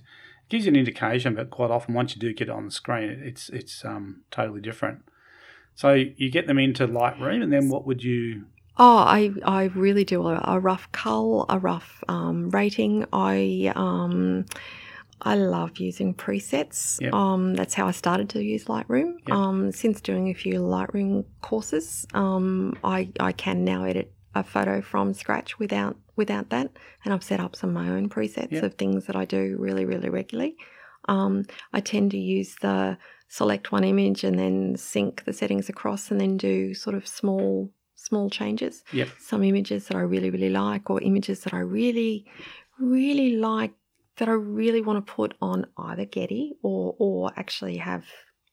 gives 0.49 0.67
you 0.67 0.71
an 0.71 0.77
indication, 0.77 1.35
but 1.35 1.51
quite 1.51 1.71
often, 1.71 1.95
once 1.95 2.15
you 2.15 2.21
do 2.21 2.33
get 2.35 2.49
it 2.49 2.51
on 2.51 2.67
the 2.67 2.71
screen, 2.71 3.23
it's 3.25 3.49
it's 3.49 3.85
um, 3.85 4.23
totally 4.31 4.61
different. 4.61 5.03
So 5.75 5.93
you 5.93 6.31
get 6.31 6.47
them 6.47 6.59
into 6.59 6.87
Lightroom, 6.87 7.43
and 7.43 7.53
then 7.53 7.69
what 7.69 7.87
would 7.87 8.03
you? 8.03 8.45
Oh, 8.79 8.99
I, 8.99 9.33
I 9.45 9.65
really 9.75 10.05
do 10.05 10.27
a, 10.27 10.41
a 10.45 10.59
rough 10.59 10.91
cull, 10.93 11.47
a 11.49 11.59
rough 11.59 12.03
um, 12.09 12.51
rating. 12.51 13.05
I 13.13 13.73
um, 13.77 14.47
I 15.25 15.37
love 15.37 15.79
using 15.79 16.15
presets. 16.15 17.01
Yep. 17.01 17.15
Um, 17.15 17.55
that's 17.55 17.75
how 17.75 17.87
I 17.87 17.93
started 17.93 18.29
to 18.31 18.43
use 18.43 18.65
Lightroom. 18.65 19.15
Yep. 19.29 19.37
Um, 19.37 19.73
since 19.73 20.01
doing 20.01 20.29
a 20.29 20.35
few 20.35 20.55
Lightroom 20.55 21.25
courses, 21.41 22.07
um, 22.13 22.77
I, 22.83 23.09
I 23.21 23.33
can 23.33 23.65
now 23.65 23.85
edit 23.85 24.13
a 24.35 24.43
photo 24.43 24.81
from 24.81 25.15
scratch 25.15 25.59
without 25.59 25.97
without 26.17 26.51
that, 26.51 26.71
and 27.05 27.13
I've 27.15 27.23
set 27.25 27.41
up 27.41 27.55
some 27.57 27.71
of 27.71 27.75
my 27.75 27.89
own 27.91 28.09
presets 28.09 28.53
Yep. 28.53 28.63
of 28.65 28.75
things 28.75 29.07
that 29.07 29.17
I 29.17 29.25
do 29.25 29.57
really 29.59 29.85
really 29.85 30.09
regularly. 30.09 30.57
Um, 31.09 31.45
I 31.73 31.81
tend 31.81 32.11
to 32.13 32.19
use 32.19 32.57
the 32.61 32.99
select 33.29 33.73
one 33.73 33.85
image 33.85 34.25
and 34.25 34.39
then 34.39 34.77
sync 34.77 35.25
the 35.25 35.33
settings 35.33 35.69
across, 35.69 36.11
and 36.11 36.21
then 36.21 36.37
do 36.37 36.75
sort 36.75 36.97
of 36.97 37.07
small 37.07 37.71
small 37.95 38.29
changes 38.31 38.83
Yep. 38.93 39.09
some 39.21 39.45
images 39.45 39.87
that 39.87 39.97
I 39.97 40.01
really, 40.01 40.31
really 40.31 40.51
like, 40.51 40.91
or 40.91 41.01
images 41.03 41.41
that 41.45 41.55
I 41.55 41.61
really, 41.61 42.27
really 42.81 43.37
like 43.37 43.73
that 44.19 44.29
I 44.29 44.33
really 44.33 44.81
want 44.81 45.05
to 45.05 45.13
put 45.13 45.35
on 45.41 45.67
either 45.77 46.05
Getty 46.05 46.55
or 46.63 46.95
or 46.99 47.33
actually 47.37 47.79
have 47.79 48.05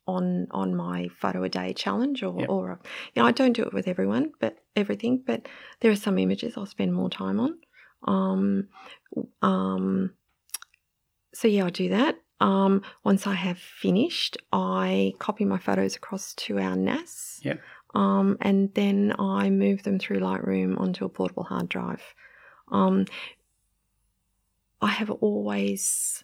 on 0.08 0.48
on 0.52 0.76
my 0.76 1.08
photo 1.20 1.44
a 1.44 1.50
day 1.50 1.74
challenge 1.74 2.24
or 2.24 2.40
Yep. 2.40 2.50
or 2.50 2.80
you 3.14 3.22
know 3.22 3.28
I 3.28 3.32
don't 3.32 3.54
do 3.54 3.64
it 3.64 3.74
with 3.74 3.88
everyone 3.88 4.32
but 4.40 4.58
everything 4.76 5.24
but 5.26 5.48
there 5.82 5.92
are 5.92 5.96
some 5.96 6.18
images 6.18 6.54
I'll 6.58 6.66
spend 6.66 6.94
more 6.94 7.10
time 7.10 7.40
on 7.40 7.58
um 8.08 8.68
um 9.42 10.14
so 11.34 11.48
yeah 11.48 11.66
I 11.66 11.70
do 11.70 11.90
that 11.90 12.16
um 12.40 12.82
once 13.04 13.28
I 13.28 13.34
have 13.36 13.60
finished 13.60 14.38
I 14.52 15.14
copy 15.20 15.46
my 15.46 15.60
photos 15.60 15.96
across 15.96 16.34
to 16.36 16.60
our 16.60 16.76
NAS 16.76 17.42
Yep. 17.44 17.60
um, 17.94 18.38
and 18.42 18.74
then 18.74 19.14
I 19.20 19.50
move 19.50 19.84
them 19.84 20.00
through 20.00 20.20
Lightroom 20.20 20.80
onto 20.80 21.06
a 21.06 21.10
portable 21.10 21.44
hard 21.44 21.70
drive. 21.70 22.02
Um, 22.72 23.06
I 24.82 24.88
have 24.88 25.10
always 25.10 26.24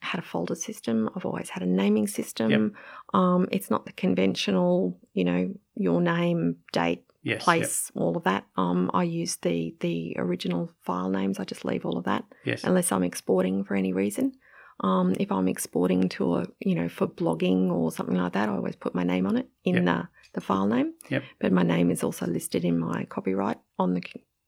had 0.00 0.20
a 0.20 0.22
folder 0.22 0.54
system. 0.54 1.10
I've 1.14 1.26
always 1.26 1.48
had 1.50 1.62
a 1.62 1.66
naming 1.66 2.06
system. 2.06 2.74
Um, 3.14 3.48
it's 3.50 3.70
not 3.70 3.84
the 3.86 3.92
conventional, 3.92 4.98
you 5.12 5.24
know, 5.24 5.54
your 5.74 6.00
name, 6.00 6.56
date, 6.72 7.04
Yes. 7.24 7.42
place, 7.44 7.90
all 7.94 8.16
of 8.16 8.22
that. 8.24 8.46
Um, 8.56 8.90
I 8.94 9.02
use 9.02 9.36
the 9.36 9.74
the 9.80 10.14
original 10.18 10.70
file 10.86 11.10
names. 11.10 11.38
I 11.40 11.44
just 11.44 11.64
leave 11.64 11.84
all 11.84 11.98
of 11.98 12.04
that 12.04 12.24
Yes. 12.44 12.62
unless 12.64 12.92
I'm 12.92 13.02
exporting 13.02 13.64
for 13.64 13.74
any 13.74 13.92
reason. 13.92 14.32
Um, 14.80 15.14
if 15.18 15.32
I'm 15.32 15.48
exporting 15.48 16.08
to 16.10 16.36
a, 16.36 16.46
you 16.60 16.76
know, 16.76 16.88
for 16.88 17.08
blogging 17.08 17.70
or 17.72 17.90
something 17.90 18.16
like 18.16 18.32
that, 18.34 18.48
I 18.48 18.52
always 18.52 18.76
put 18.76 18.94
my 18.94 19.02
name 19.02 19.26
on 19.26 19.36
it 19.36 19.48
in 19.64 19.74
Yep. 19.74 19.84
the, 19.84 20.08
the 20.34 20.40
file 20.40 20.66
name. 20.68 20.94
Yep. 21.10 21.24
But 21.40 21.52
my 21.52 21.64
name 21.64 21.90
is 21.90 22.04
also 22.04 22.26
listed 22.26 22.64
in 22.64 22.78
my 22.78 23.04
copyright 23.06 23.58
on 23.78 23.94
the 23.94 24.00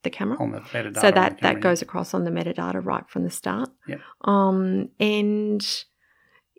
the 0.03 0.09
camera. 0.09 0.37
On 0.39 0.51
the 0.51 0.59
metadata. 0.61 1.01
so 1.01 1.11
that 1.11 1.39
that 1.41 1.59
goes 1.61 1.81
across 1.81 2.13
on 2.13 2.23
the 2.23 2.31
metadata 2.31 2.83
right 2.83 3.07
from 3.09 3.23
the 3.23 3.29
start. 3.29 3.69
Yep. 3.87 3.99
Um, 4.25 4.89
and 4.99 5.83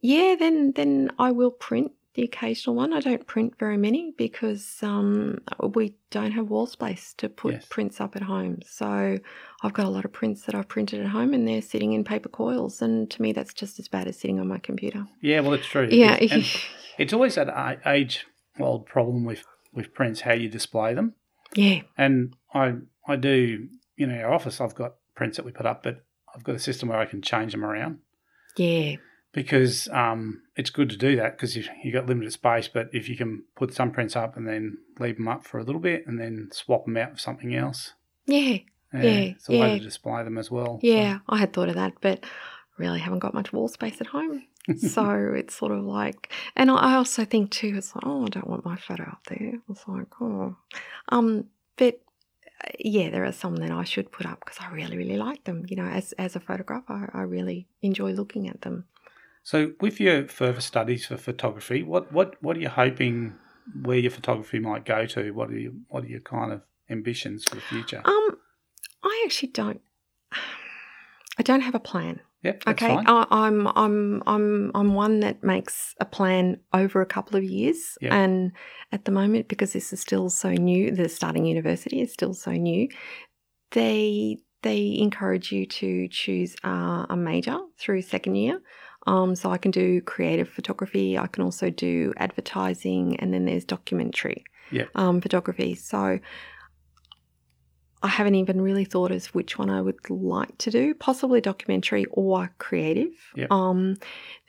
yeah, 0.03 0.37
then 0.39 0.73
then 0.75 1.11
I 1.19 1.31
will 1.33 1.51
print 1.51 1.93
the 2.15 2.25
occasional 2.25 2.77
one. 2.77 2.93
I 2.93 3.01
don't 3.01 3.27
print 3.27 3.55
very 3.59 3.79
many 3.79 4.13
because 4.19 4.77
um, 4.83 5.39
we 5.75 5.95
don't 6.11 6.33
have 6.33 6.51
wall 6.51 6.67
space 6.67 7.15
to 7.15 7.31
put 7.31 7.55
Yes. 7.55 7.67
prints 7.71 8.01
up 8.03 8.17
at 8.17 8.23
home. 8.23 8.59
So 8.67 9.17
I've 9.63 9.73
got 9.73 9.87
a 9.87 9.89
lot 9.89 10.05
of 10.05 10.13
prints 10.13 10.43
that 10.43 10.55
I've 10.55 10.69
printed 10.69 11.01
at 11.01 11.07
home, 11.07 11.33
and 11.33 11.49
they're 11.49 11.63
sitting 11.63 11.95
in 11.95 12.05
paper 12.05 12.29
coils. 12.29 12.83
And 12.83 13.11
to 13.13 13.23
me, 13.23 13.33
that's 13.33 13.55
just 13.55 13.79
as 13.79 13.89
bad 13.89 14.09
as 14.09 14.19
sitting 14.19 14.39
on 14.41 14.47
my 14.47 14.59
computer. 14.59 15.07
Yeah, 15.23 15.41
well, 15.41 15.55
it's 15.55 15.67
true. 15.67 15.89
Yeah, 15.91 16.19
It's, 16.21 16.59
it's 16.99 17.13
always 17.15 17.37
that 17.37 17.81
age-old 17.87 18.87
problem 18.87 19.25
with 19.25 19.45
with 19.75 19.95
prints 19.95 20.21
how 20.21 20.35
you 20.35 20.51
display 20.51 20.93
them. 20.93 21.15
Yeah, 21.55 21.83
And 21.97 22.35
I 22.55 22.75
I 23.07 23.17
do 23.17 23.69
you 23.97 24.07
know 24.07 24.15
our 24.23 24.33
office 24.33 24.61
I've 24.61 24.75
got 24.75 24.95
prints 25.15 25.37
that 25.37 25.47
we 25.47 25.53
put 25.53 25.67
up, 25.67 25.83
but 25.83 26.05
I've 26.35 26.45
got 26.45 26.55
a 26.55 26.59
system 26.59 26.89
where 26.89 26.99
I 26.99 27.05
can 27.07 27.21
change 27.23 27.53
them 27.53 27.65
around 27.65 27.99
yeah, 28.57 28.97
because 29.33 29.89
um, 29.93 30.43
it's 30.57 30.71
good 30.71 30.91
to 30.91 30.97
do 30.97 31.17
that 31.17 31.37
because 31.37 31.57
you 31.57 31.65
you 31.83 31.93
got 31.93 32.07
limited 32.07 32.33
space. 32.33 32.69
But 32.69 32.89
if 32.93 33.09
you 33.09 33.17
can 33.17 33.45
put 33.57 33.75
some 33.75 33.91
prints 33.91 34.17
up 34.17 34.37
and 34.37 34.47
then 34.49 34.79
leave 34.99 35.17
them 35.17 35.29
up 35.29 35.45
for 35.45 35.59
a 35.59 35.65
little 35.65 35.81
bit 35.81 36.07
and 36.07 36.19
then 36.21 36.49
swap 36.53 36.85
them 36.87 36.97
out 36.97 37.13
for 37.13 37.19
something 37.19 37.55
else, 37.55 37.93
yeah, 38.27 38.59
Yeah, 38.93 39.01
it's 39.35 39.49
a 39.49 39.53
way 39.53 39.79
to 39.79 39.85
display 39.85 40.23
them 40.25 40.39
as 40.39 40.51
well. 40.51 40.81
yeah. 40.83 41.19
I 41.29 41.39
had 41.39 41.53
thought 41.53 41.69
of 41.69 41.75
that, 41.77 41.95
but 42.01 42.25
really 42.79 43.01
haven't 43.01 43.21
got 43.21 43.35
much 43.35 43.53
wall 43.53 43.69
space 43.69 44.01
at 44.01 44.09
home. 44.09 44.45
So 44.77 45.33
it's 45.37 45.55
sort 45.55 45.73
of 45.73 45.85
like, 45.85 46.33
and 46.57 46.71
I 46.71 46.95
also 46.95 47.25
think 47.25 47.51
too, 47.51 47.75
it's 47.77 47.95
like, 47.95 48.07
oh, 48.07 48.27
I 48.27 48.29
don't 48.29 48.49
want 48.49 48.65
my 48.65 48.77
photo 48.77 49.05
up 49.05 49.21
there. 49.29 49.55
It's 49.69 49.87
like, 49.87 50.09
oh, 50.21 50.57
um, 51.09 51.45
but 51.77 52.01
uh, 52.65 52.71
yeah, 52.79 53.11
there 53.11 53.25
are 53.25 53.33
some 53.33 53.57
that 53.57 53.71
I 53.71 53.85
should 53.85 54.13
put 54.13 54.27
up 54.27 54.41
because 54.45 54.59
I 54.61 54.73
really, 54.73 54.97
really 54.97 55.17
like 55.17 55.45
them. 55.45 55.65
You 55.69 55.77
know, 55.77 55.87
as 55.87 56.13
as 56.13 56.37
a 56.37 56.41
photographer, 56.41 57.11
I, 57.13 57.21
I 57.21 57.23
really 57.23 57.67
enjoy 57.83 58.13
looking 58.13 58.49
at 58.49 58.63
them. 58.63 58.85
So, 59.43 59.73
with 59.81 59.99
your 59.99 60.29
further 60.29 60.61
studies 60.61 61.07
for 61.07 61.17
photography, 61.17 61.83
what 61.83 62.13
what 62.13 62.41
what 62.43 62.57
are 62.57 62.61
you 62.61 62.69
hoping 62.69 63.35
where 63.83 63.99
your 63.99 64.11
photography 64.11 64.59
might 64.59 64.85
go 64.85 65.07
to? 65.07 65.33
What 65.33 65.51
are 65.51 65.59
you 65.59 65.81
what 65.89 66.05
are 66.05 66.09
your 66.09 66.21
kind 66.21 66.53
of 66.53 66.63
ambitions 66.89 67.45
for 67.45 67.57
the 67.57 67.61
future? 67.63 68.03
Um, 68.05 68.39
I 69.03 69.23
actually 69.27 69.51
don't. 69.51 69.81
I 71.39 71.43
don't 71.43 71.63
have 71.63 71.75
a 71.75 71.81
plan. 71.81 72.21
Yep, 72.43 72.63
Okay. 72.67 72.97
I, 72.97 73.27
I'm 73.31 73.67
I'm 73.69 74.23
I'm 74.27 74.71
I'm 74.75 74.95
one 74.95 75.21
that 75.21 75.43
makes 75.43 75.95
a 76.01 76.05
plan 76.05 76.61
over 76.73 77.01
a 77.01 77.07
couple 77.07 77.37
of 77.37 77.45
years, 77.45 77.97
Yeah. 78.01 78.15
and 78.15 78.53
at 78.93 79.05
the 79.05 79.13
moment, 79.13 79.49
because 79.49 79.73
this 79.73 79.93
is 79.93 80.01
still 80.01 80.31
so 80.31 80.51
new, 80.53 80.91
the 80.91 81.09
starting 81.09 81.45
university 81.47 82.01
is 82.01 82.13
still 82.13 82.35
so 82.35 82.53
new. 82.53 82.89
They 83.73 84.39
they 84.63 84.97
encourage 84.99 85.51
you 85.51 85.67
to 85.67 86.09
choose 86.09 86.55
uh, 86.65 87.07
a 87.09 87.17
major 87.17 87.59
through 87.79 88.03
second 88.03 88.37
year. 88.37 88.61
Um, 89.07 89.35
so 89.35 89.51
I 89.51 89.59
can 89.59 89.73
do 89.73 90.01
creative 90.01 90.49
photography. 90.49 91.19
I 91.19 91.27
can 91.27 91.43
also 91.43 91.71
do 91.71 92.13
advertising, 92.17 93.17
and 93.19 93.35
then 93.35 93.45
there's 93.47 93.65
documentary 93.65 94.45
Yeah. 94.71 94.85
um, 94.95 95.21
photography. 95.21 95.75
So 95.75 96.21
I 98.03 98.09
haven't 98.09 98.35
even 98.35 98.61
really 98.61 98.85
thought 98.85 99.13
as 99.13 99.27
which 99.27 99.59
one 99.59 99.71
I 99.71 99.81
would 99.81 100.11
like 100.11 100.59
to 100.59 100.71
do, 100.71 100.95
possibly 100.95 101.41
documentary 101.41 102.05
or 102.11 102.53
creative. 102.59 103.13
Yep. 103.37 103.53
Um, 103.53 103.97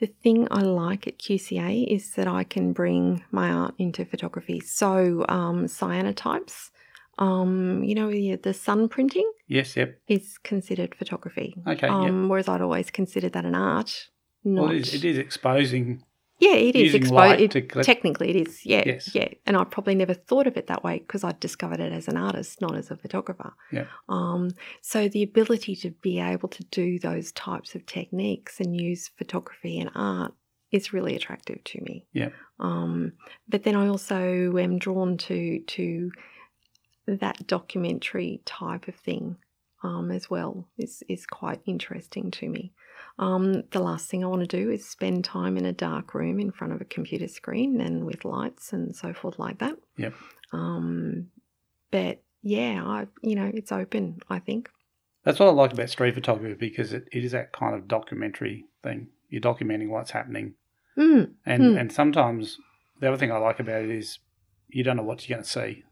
the 0.00 0.06
thing 0.06 0.48
I 0.50 0.62
like 0.62 1.06
at 1.06 1.18
QCA 1.18 1.86
is 1.86 2.14
that 2.14 2.26
I 2.26 2.44
can 2.44 2.72
bring 2.72 3.22
my 3.30 3.50
art 3.50 3.74
into 3.78 4.04
photography. 4.04 4.60
So 4.60 5.24
um, 5.28 5.66
cyanotypes, 5.66 6.70
um, 7.18 7.84
you 7.84 7.94
know, 7.94 8.10
the, 8.10 8.36
the 8.36 8.54
sun 8.54 8.88
printing 8.88 9.30
yes, 9.46 9.76
yep. 9.76 10.00
is 10.08 10.36
considered 10.38 10.94
photography. 10.94 11.54
Okay, 11.66 11.86
yep. 11.86 11.94
Um, 11.94 12.28
Whereas 12.28 12.48
I'd 12.48 12.60
always 12.60 12.90
considered 12.90 13.34
that 13.34 13.44
an 13.44 13.54
art. 13.54 14.08
Not, 14.42 14.62
Well, 14.62 14.70
it 14.72 14.78
is, 14.78 14.94
it 14.94 15.04
is 15.04 15.18
exposing. 15.18 16.02
Yeah, 16.38 16.54
it 16.54 16.74
is 16.76 16.94
exposed. 16.94 17.40
Technically, 17.86 18.30
it 18.30 18.36
is. 18.48 18.66
Yeah, 18.66 18.82
Yes. 18.86 19.14
yeah. 19.14 19.28
And 19.46 19.56
I 19.56 19.64
probably 19.64 19.94
never 19.94 20.14
thought 20.14 20.46
of 20.46 20.56
it 20.56 20.66
that 20.66 20.82
way 20.84 20.98
because 20.98 21.24
I 21.24 21.32
discovered 21.38 21.80
it 21.80 21.92
as 21.92 22.08
an 22.08 22.16
artist, 22.16 22.60
not 22.60 22.76
as 22.76 22.90
a 22.90 22.96
photographer. 22.96 23.52
Yeah. 23.72 23.86
Um, 24.08 24.50
so 24.80 25.08
the 25.08 25.22
ability 25.22 25.76
to 25.76 25.90
be 25.90 26.20
able 26.20 26.48
to 26.50 26.64
do 26.64 26.98
those 26.98 27.32
types 27.32 27.74
of 27.74 27.86
techniques 27.86 28.60
and 28.60 28.78
use 28.78 29.10
photography 29.16 29.78
and 29.78 29.90
art 29.94 30.34
is 30.72 30.92
really 30.92 31.14
attractive 31.14 31.62
to 31.64 31.80
me. 31.82 32.04
Yeah. 32.12 32.30
Um, 32.58 33.12
but 33.48 33.62
then 33.62 33.76
I 33.76 33.86
also 33.88 34.56
am 34.58 34.78
drawn 34.78 35.16
to 35.18 35.60
to 35.60 36.10
that 37.06 37.46
documentary 37.46 38.40
type 38.44 38.88
of 38.88 38.96
thing 38.96 39.36
um, 39.82 40.10
as 40.10 40.28
well. 40.30 40.68
is 40.78 41.02
is 41.08 41.26
quite 41.26 41.60
interesting 41.66 42.30
to 42.32 42.48
me. 42.48 42.72
Um, 43.18 43.62
the 43.70 43.78
last 43.78 44.08
thing 44.08 44.24
I 44.24 44.26
want 44.26 44.48
to 44.48 44.56
do 44.60 44.70
is 44.70 44.88
spend 44.88 45.24
time 45.24 45.56
in 45.56 45.64
a 45.66 45.72
dark 45.72 46.14
room 46.14 46.40
in 46.40 46.50
front 46.50 46.72
of 46.72 46.80
a 46.80 46.84
computer 46.84 47.28
screen 47.28 47.80
and 47.80 48.04
with 48.04 48.24
lights 48.24 48.72
and 48.72 48.94
so 48.94 49.12
forth 49.12 49.38
like 49.38 49.58
that. 49.58 49.76
Yep. 49.98 50.14
Um, 50.52 51.28
but 51.92 52.22
yeah, 52.42 52.82
I 52.84 53.06
you 53.22 53.36
know 53.36 53.50
it's 53.54 53.70
open. 53.72 54.18
I 54.28 54.40
think. 54.40 54.68
That's 55.24 55.38
what 55.38 55.48
I 55.48 55.52
like 55.52 55.72
about 55.72 55.88
street 55.88 56.14
photography 56.14 56.54
because 56.54 56.92
it, 56.92 57.08
it 57.10 57.24
is 57.24 57.32
that 57.32 57.52
kind 57.52 57.74
of 57.74 57.88
documentary 57.88 58.66
thing. 58.82 59.08
You're 59.30 59.40
documenting 59.40 59.88
what's 59.88 60.10
happening, 60.10 60.54
Mm, 60.96 61.34
and 61.46 61.62
Hmm. 61.62 61.76
and 61.78 61.92
sometimes 61.92 62.58
the 63.00 63.08
other 63.08 63.16
thing 63.16 63.32
I 63.32 63.38
like 63.38 63.60
about 63.60 63.82
it 63.82 63.90
is 63.90 64.18
you 64.68 64.82
don't 64.82 64.96
know 64.96 65.02
what 65.02 65.28
you're 65.28 65.36
going 65.36 65.44
to 65.44 65.50
see. 65.50 65.84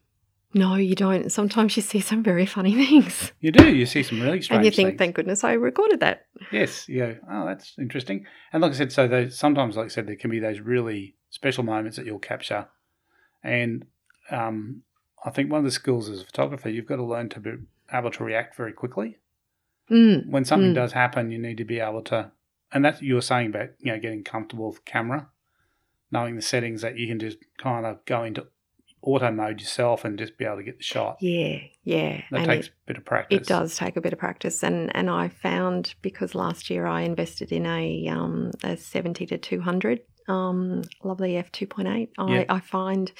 No, 0.54 0.74
you 0.76 0.94
don't. 0.94 1.30
Sometimes 1.32 1.76
you 1.76 1.82
see 1.82 2.00
some 2.00 2.22
very 2.22 2.46
funny 2.46 2.74
things, 2.86 3.32
You 3.40 3.52
do. 3.52 3.74
You 3.74 3.86
see 3.86 4.02
some 4.02 4.20
really 4.20 4.42
strange 4.42 4.58
and 4.58 4.64
you 4.64 4.70
think, 4.70 4.88
things. 4.90 4.98
"Thank 4.98 5.14
goodness 5.16 5.44
I 5.44 5.52
recorded 5.54 6.00
that." 6.00 6.26
Yes, 6.50 6.88
Yeah. 6.88 7.14
oh, 7.30 7.46
that's 7.46 7.74
interesting. 7.78 8.26
And 8.52 8.62
like 8.62 8.72
I 8.72 8.74
said, 8.74 8.92
so 8.92 9.08
those, 9.08 9.38
sometimes, 9.38 9.76
like 9.76 9.86
I 9.86 9.88
said, 9.88 10.06
there 10.06 10.16
can 10.16 10.30
be 10.30 10.38
those 10.40 10.60
really 10.60 11.16
special 11.30 11.64
moments 11.64 11.96
that 11.96 12.06
you'll 12.06 12.18
capture. 12.18 12.66
And 13.42 13.86
um, 14.30 14.82
I 15.24 15.30
think 15.30 15.50
one 15.50 15.58
of 15.58 15.64
the 15.64 15.70
skills 15.70 16.08
as 16.08 16.20
a 16.22 16.24
photographer, 16.24 16.68
you've 16.68 16.86
got 16.86 16.96
to 16.96 17.04
learn 17.04 17.28
to 17.30 17.40
be 17.40 17.52
able 17.92 18.10
to 18.10 18.24
react 18.24 18.56
very 18.56 18.72
quickly. 18.72 19.18
Mm, 19.90 20.28
When 20.28 20.44
something 20.44 20.72
Mm. 20.72 20.74
does 20.76 20.92
happen, 20.92 21.30
you 21.30 21.38
need 21.38 21.58
to 21.58 21.64
be 21.64 21.80
able 21.80 22.02
to, 22.02 22.30
and 22.72 22.84
that's 22.84 23.02
you 23.02 23.14
were 23.14 23.20
saying 23.20 23.48
about, 23.48 23.70
you 23.80 23.92
know, 23.92 23.98
getting 23.98 24.22
comfortable 24.24 24.68
with 24.68 24.84
camera, 24.84 25.28
knowing 26.10 26.36
the 26.36 26.42
settings 26.42 26.82
that 26.82 26.96
you 26.96 27.06
can 27.08 27.18
just 27.18 27.38
kind 27.58 27.84
of 27.84 28.04
go 28.04 28.22
into 28.24 28.46
auto 29.02 29.30
mode 29.30 29.60
yourself 29.60 30.04
and 30.04 30.18
just 30.18 30.38
be 30.38 30.44
able 30.44 30.56
to 30.56 30.62
get 30.62 30.78
the 30.78 30.84
shot. 30.84 31.16
yeah, 31.20 31.58
yeah, 31.84 32.22
That 32.30 32.40
and 32.40 32.46
takes 32.46 32.66
it, 32.66 32.72
a 32.72 32.86
bit 32.86 32.96
of 32.98 33.04
practice. 33.04 33.40
It 33.40 33.46
does 33.46 33.76
take 33.76 33.96
a 33.96 34.00
bit 34.00 34.12
of 34.12 34.18
practice, 34.18 34.62
and 34.62 34.94
and 34.94 35.10
I 35.10 35.28
found 35.28 35.94
because 36.02 36.34
last 36.34 36.70
year 36.70 36.86
I 36.86 37.02
invested 37.02 37.52
in 37.52 37.66
a 37.66 38.08
um 38.08 38.52
a 38.62 38.76
seventy 38.76 39.26
to 39.26 39.38
two 39.38 39.60
hundred 39.60 40.00
um 40.28 40.82
lovely 41.02 41.36
f 41.36 41.50
two 41.52 41.66
point 41.66 41.88
eight. 41.88 42.10
I 42.18 42.34
Yeah. 42.34 42.44
I 42.48 42.60
find 42.60 43.10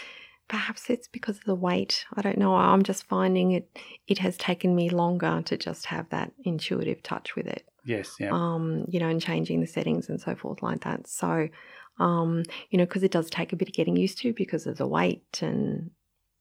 perhaps 0.49 0.91
it's 0.91 1.09
because 1.09 1.39
of 1.39 1.45
the 1.45 1.55
weight. 1.55 2.05
I 2.15 2.21
don't 2.23 2.39
know. 2.39 2.55
I'm 2.55 2.83
just 2.83 3.05
finding 3.05 3.53
it. 3.53 3.69
It 4.07 4.19
has 4.19 4.37
taken 4.37 4.75
me 4.75 4.91
longer 4.91 5.43
to 5.47 5.57
just 5.57 5.87
have 5.87 6.09
that 6.11 6.33
intuitive 6.45 7.03
touch 7.03 7.35
with 7.35 7.47
it. 7.47 7.67
Yes, 7.85 8.17
yeah. 8.21 8.31
Um, 8.33 8.85
you 8.89 9.01
know, 9.01 9.09
and 9.09 9.21
changing 9.21 9.61
the 9.61 9.67
settings 9.67 10.09
and 10.09 10.21
so 10.21 10.37
forth 10.37 10.63
like 10.63 10.85
that. 10.85 11.09
So, 11.09 11.49
um, 11.99 12.43
you 12.71 12.79
know, 12.79 12.85
because 12.85 13.03
it 13.03 13.11
does 13.11 13.29
take 13.31 13.53
a 13.53 13.57
bit 13.57 13.69
of 13.69 13.75
getting 13.75 13.97
used 13.97 14.19
to 14.19 14.33
because 14.33 14.67
of 14.67 14.77
the 14.79 14.87
weight 14.87 15.41
and 15.43 15.91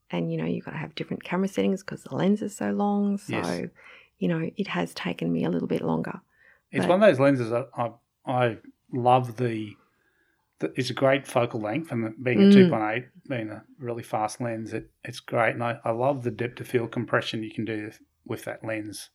and 0.09 0.31
you 0.31 0.37
know 0.37 0.45
you've 0.45 0.65
got 0.65 0.71
to 0.71 0.77
have 0.77 0.95
different 0.95 1.23
camera 1.23 1.47
settings 1.47 1.81
because 1.83 2.03
the 2.03 2.15
lens 2.15 2.41
is 2.41 2.55
so 2.55 2.71
long. 2.71 3.17
So, 3.17 3.33
Yes. 3.33 3.65
you 4.19 4.27
know, 4.27 4.49
it 4.57 4.67
has 4.67 4.93
taken 4.93 5.31
me 5.31 5.43
a 5.45 5.49
little 5.49 5.67
bit 5.67 5.81
longer. 5.81 6.19
It's 6.71 6.85
But- 6.85 6.89
one 6.89 7.03
of 7.03 7.09
those 7.09 7.19
lenses 7.19 7.49
that 7.49 7.69
I 7.77 7.91
I 8.25 8.57
love 8.93 9.37
the. 9.37 9.75
the 10.59 10.71
it's 10.75 10.89
a 10.89 10.93
great 10.93 11.25
focal 11.27 11.59
length, 11.59 11.91
and 11.91 12.13
being 12.23 12.39
a 12.43 12.45
Mm. 12.45 12.53
two 12.53 12.69
point 12.69 12.83
eight, 12.95 13.05
being 13.27 13.49
a 13.49 13.63
really 13.79 14.03
fast 14.03 14.39
lens, 14.41 14.73
it, 14.73 14.91
it's 15.03 15.19
great, 15.19 15.53
and 15.55 15.63
I, 15.63 15.79
I 15.83 15.91
love 15.91 16.23
the 16.23 16.31
depth 16.31 16.59
of 16.61 16.67
field 16.67 16.91
compression 16.91 17.41
you 17.43 17.51
can 17.53 17.65
do 17.65 17.91
with 18.25 18.43
that 18.45 18.63
lens, 18.63 19.09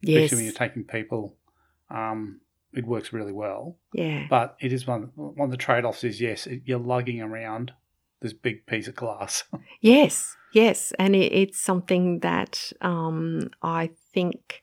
Yes. 0.00 0.24
especially 0.24 0.36
when 0.38 0.44
you're 0.46 0.54
taking 0.54 0.84
people. 0.84 1.36
Um, 1.90 2.40
it 2.72 2.86
works 2.86 3.12
really 3.12 3.32
well, 3.32 3.78
yeah. 3.92 4.26
but 4.28 4.56
it 4.60 4.72
is 4.72 4.86
one 4.86 5.10
one 5.14 5.46
of 5.46 5.50
the 5.50 5.56
trade 5.56 5.84
offs 5.84 6.04
is 6.04 6.20
yes, 6.20 6.46
it, 6.46 6.62
you're 6.64 6.78
lugging 6.78 7.20
around 7.20 7.72
this 8.20 8.32
big 8.32 8.66
piece 8.66 8.88
of 8.88 8.94
glass. 8.94 9.44
Yes, 9.80 10.36
yes, 10.52 10.92
and 10.98 11.14
it, 11.14 11.32
it's 11.32 11.60
something 11.60 12.18
that 12.20 12.72
um, 12.80 13.48
I 13.62 13.90
think 14.12 14.60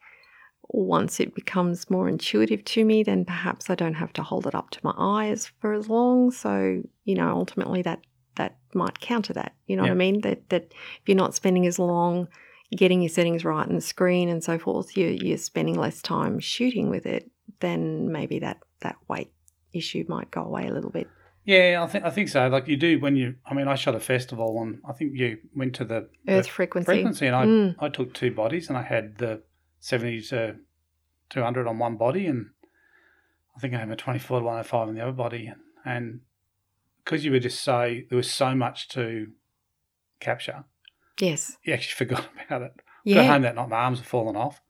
once 0.68 1.22
it 1.22 1.34
becomes 1.34 1.90
more 1.90 2.10
intuitive 2.10 2.66
to 2.66 2.84
me, 2.84 3.02
then 3.02 3.24
perhaps 3.24 3.70
I 3.70 3.76
don't 3.76 3.94
have 3.94 4.12
to 4.14 4.24
hold 4.24 4.46
it 4.46 4.56
up 4.56 4.72
to 4.72 4.80
my 4.84 4.94
eyes 4.98 5.50
for 5.62 5.74
as 5.74 5.88
long. 5.88 6.32
So 6.32 6.82
you 7.06 7.16
know, 7.16 7.30
ultimately 7.30 7.82
that 7.84 8.02
that 8.36 8.58
might 8.74 9.00
counter 9.00 9.34
that. 9.34 9.54
You 9.68 9.78
know 9.78 9.84
what 9.84 9.92
I 9.92 9.96
mean? 9.96 10.22
That 10.22 10.50
that 10.50 10.74
if 10.74 11.08
you're 11.08 11.16
not 11.16 11.36
spending 11.36 11.66
as 11.66 11.80
long 11.80 12.28
getting 12.76 13.02
your 13.02 13.10
settings 13.10 13.46
right 13.46 13.68
on 13.68 13.76
the 13.76 13.82
screen 13.82 14.30
and 14.30 14.44
so 14.44 14.60
forth, 14.60 14.98
you 14.98 15.08
you're 15.08 15.38
spending 15.38 15.76
less 15.76 16.02
time 16.02 16.40
shooting 16.40 16.90
with 16.90 17.06
it. 17.06 17.30
Then 17.60 18.12
maybe 18.12 18.40
that 18.40 18.60
that 18.82 18.98
weight 19.08 19.32
issue 19.74 20.06
might 20.08 20.32
go 20.32 20.44
away 20.44 20.68
a 20.68 20.74
little 20.74 20.90
bit. 20.92 21.08
yeah, 21.44 21.82
I 21.84 21.88
think 21.88 22.04
I 22.06 22.10
think 22.10 22.30
so. 22.30 22.48
Like 22.48 22.68
you 22.68 22.78
do 22.78 23.00
when 23.00 23.16
you. 23.16 23.36
I 23.46 23.54
mean, 23.54 23.68
I 23.68 23.76
shot 23.76 23.96
a 23.96 24.00
festival, 24.00 24.62
and 24.62 24.80
I 24.88 24.94
think 24.94 25.14
you 25.16 25.38
went 25.56 25.76
to 25.76 25.86
the 25.86 26.10
the 26.26 26.34
Earth 26.34 26.48
frequency. 26.48 26.86
frequency, 26.86 27.28
and 27.28 27.36
I 27.36 27.46
Mm. 27.46 27.76
I 27.80 27.90
took 27.90 28.14
two 28.14 28.32
bodies, 28.32 28.70
and 28.70 28.78
I 28.78 28.82
had 28.84 29.18
the 29.18 29.42
seventy 29.80 30.22
to 30.22 30.56
two 31.30 31.42
hundred 31.44 31.68
on 31.68 31.78
one 31.80 31.98
body, 31.98 32.26
and 32.28 32.48
I 33.56 33.60
think 33.60 33.74
I 33.74 33.80
had 33.80 33.90
a 33.90 33.96
twenty 33.96 34.20
four 34.20 34.40
to 34.40 34.46
one 34.46 34.56
hundred 34.56 34.68
five 34.68 34.88
on 34.88 34.96
the 34.96 35.02
other 35.02 35.12
body. 35.12 35.48
And 35.48 35.60
and 35.86 36.20
because 37.04 37.24
you 37.24 37.32
were 37.32 37.40
just 37.40 37.64
so 37.64 38.00
there 38.10 38.18
was 38.18 38.32
so 38.32 38.56
much 38.56 38.88
to 38.90 39.28
capture, 40.20 40.64
Yes. 41.20 41.58
you 41.64 41.74
actually 41.74 41.94
forgot 42.08 42.28
about 42.48 42.62
it. 42.64 42.74
Got 43.14 43.26
home 43.28 43.42
that 43.44 43.54
night, 43.56 43.70
my 43.70 43.76
arms 43.78 44.00
were 44.00 44.06
falling 44.06 44.36
off 44.36 44.62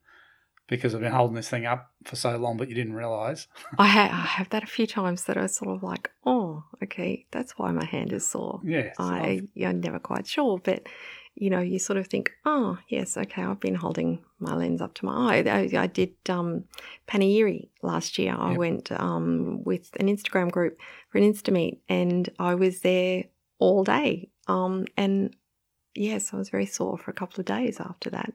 because 0.68 0.96
I've 0.96 1.02
been 1.02 1.12
holding 1.12 1.36
this 1.36 1.50
thing 1.50 1.66
up 1.66 1.92
for 2.04 2.16
so 2.16 2.38
long, 2.38 2.58
but 2.58 2.70
you 2.70 2.76
didn't 2.76 2.94
realise. 2.94 3.48
I, 3.78 3.88
ha- 3.88 4.10
I 4.12 4.26
have 4.38 4.50
that 4.50 4.64
a 4.64 4.68
few 4.68 4.88
times 4.88 5.26
that 5.26 5.38
I 5.38 5.46
sort 5.48 5.76
of 5.76 5.84
like, 5.84 6.12
oh, 6.26 6.64
okay, 6.84 7.26
that's 7.32 7.58
why 7.58 7.72
my 7.72 7.86
hand 7.86 8.12
is 8.14 8.28
sore. 8.28 8.62
Yes, 8.64 8.96
I, 9.00 9.42
yeah, 9.54 9.70
I'm 9.70 9.80
never 9.82 10.00
quite 10.00 10.28
sure, 10.28 10.60
but 10.64 10.88
you 11.38 11.50
know, 11.50 11.60
you 11.60 11.78
sort 11.80 11.98
of 11.98 12.08
think, 12.08 12.32
oh, 12.46 12.78
yes, 12.88 13.18
okay, 13.18 13.44
I've 13.44 13.60
been 13.60 13.76
holding 13.76 14.24
my 14.40 14.56
lens 14.56 14.82
up 14.82 14.94
to 14.96 15.06
my 15.06 15.36
eye. 15.36 15.44
I, 15.46 15.82
I 15.84 15.88
did 15.88 16.14
um, 16.30 16.64
Paniyiri 17.10 17.70
last 17.82 18.18
year. 18.18 18.34
I 18.38 18.52
Yep. 18.52 18.58
went 18.58 18.92
um, 18.94 19.62
with 19.66 19.90
an 20.00 20.08
Instagram 20.08 20.50
group 20.50 20.80
for 21.10 21.18
an 21.18 21.26
Insta 21.26 21.52
meet, 21.52 21.82
and 21.90 22.30
I 22.40 22.56
was 22.56 22.80
there 22.82 23.26
all 23.60 23.84
day. 23.84 24.30
Um, 24.48 24.86
and 24.96 25.36
yes, 25.94 26.34
I 26.34 26.38
was 26.38 26.50
very 26.50 26.66
sore 26.66 26.98
for 26.98 27.12
a 27.12 27.14
couple 27.14 27.42
of 27.42 27.46
days 27.46 27.82
after 27.82 28.10
that. 28.12 28.32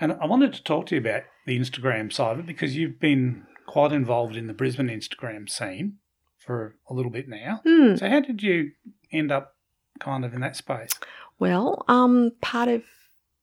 And 0.00 0.12
I 0.12 0.26
wanted 0.26 0.52
to 0.54 0.64
talk 0.64 0.86
to 0.86 0.96
you 0.96 1.00
about 1.00 1.22
the 1.46 1.58
Instagram 1.58 2.12
side 2.12 2.38
of 2.38 2.40
it 2.40 2.46
because 2.46 2.76
you've 2.76 3.00
been 3.00 3.46
quite 3.66 3.92
involved 3.92 4.36
in 4.36 4.46
the 4.46 4.54
Brisbane 4.54 4.88
Instagram 4.88 5.48
scene 5.48 5.98
for 6.38 6.76
a 6.88 6.94
little 6.94 7.10
bit 7.10 7.28
now. 7.28 7.60
Hmm. 7.66 7.96
So, 7.96 8.08
how 8.08 8.20
did 8.20 8.42
you 8.42 8.72
end 9.12 9.30
up 9.30 9.56
kind 9.98 10.24
of 10.24 10.34
in 10.34 10.40
that 10.40 10.56
space? 10.56 10.90
Well, 11.38 11.84
um, 11.88 12.32
part 12.40 12.68
of 12.68 12.82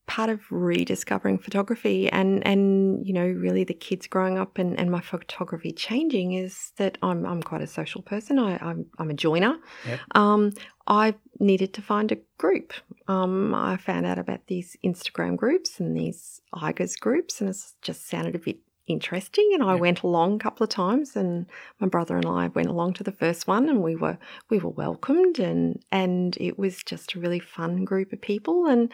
part 0.10 0.30
of 0.32 0.42
rediscovering 0.50 1.38
photography 1.38 2.10
and 2.10 2.46
and 2.46 3.06
you 3.06 3.14
know 3.14 3.28
really 3.28 3.64
the 3.64 3.76
kids 3.76 4.08
growing 4.08 4.40
up 4.40 4.58
and, 4.58 4.78
and 4.80 4.90
my 4.90 5.00
photography 5.00 5.72
changing 5.72 6.34
is 6.34 6.72
that 6.78 6.98
I'm 7.04 7.26
I'm 7.28 7.44
quite 7.44 7.62
a 7.62 7.68
social 7.68 8.02
person. 8.02 8.40
I 8.40 8.58
I'm, 8.58 8.88
I'm 8.98 9.12
a 9.12 9.14
joiner. 9.14 9.58
Yep. 9.88 10.00
Um, 10.16 10.52
I 10.90 11.14
needed 11.40 11.74
to 11.76 11.82
find 11.82 12.12
a 12.12 12.18
group. 12.40 12.74
Um, 13.08 13.54
I 13.54 13.78
found 13.78 14.06
out 14.08 14.18
about 14.18 14.48
these 14.48 14.76
Instagram 14.84 15.38
groups 15.38 15.80
and 15.80 15.96
these 15.96 16.42
IGers 16.54 17.00
groups, 17.00 17.40
and 17.40 17.50
it 17.50 17.58
just 17.82 18.08
sounded 18.08 18.36
a 18.36 18.40
bit 18.40 18.58
interesting. 18.88 19.52
And 19.54 19.62
I 19.64 19.74
Yep. 19.74 19.80
went 19.82 20.02
along 20.02 20.36
a 20.36 20.40
couple 20.40 20.64
of 20.64 20.70
times, 20.72 21.16
and 21.16 21.46
my 21.80 21.88
brother 21.88 22.18
and 22.18 22.26
I 22.26 22.48
went 22.48 22.70
along 22.70 22.94
to 22.96 23.04
the 23.04 23.12
first 23.12 23.48
one, 23.48 23.70
and 23.70 23.84
we 23.84 23.96
were 23.96 24.18
we 24.50 24.58
were 24.58 24.72
welcomed, 24.72 25.38
and 25.40 25.80
and 25.92 26.36
it 26.42 26.58
was 26.58 26.84
just 26.84 27.14
a 27.14 27.20
really 27.20 27.40
fun 27.40 27.86
group 27.86 28.12
of 28.12 28.22
people. 28.22 28.66
And 28.66 28.92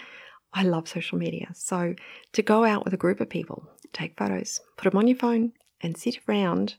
I 0.54 0.64
love 0.64 0.90
social 0.90 1.18
media, 1.18 1.50
so 1.54 1.96
to 2.34 2.42
go 2.42 2.66
out 2.66 2.84
with 2.84 2.94
a 2.94 2.98
group 2.98 3.22
of 3.22 3.30
people, 3.30 3.68
take 3.94 4.18
photos, 4.18 4.60
put 4.78 4.92
them 4.92 4.98
on 5.00 5.08
your 5.08 5.18
phone, 5.18 5.54
and 5.82 5.98
sit 5.98 6.20
around 6.28 6.76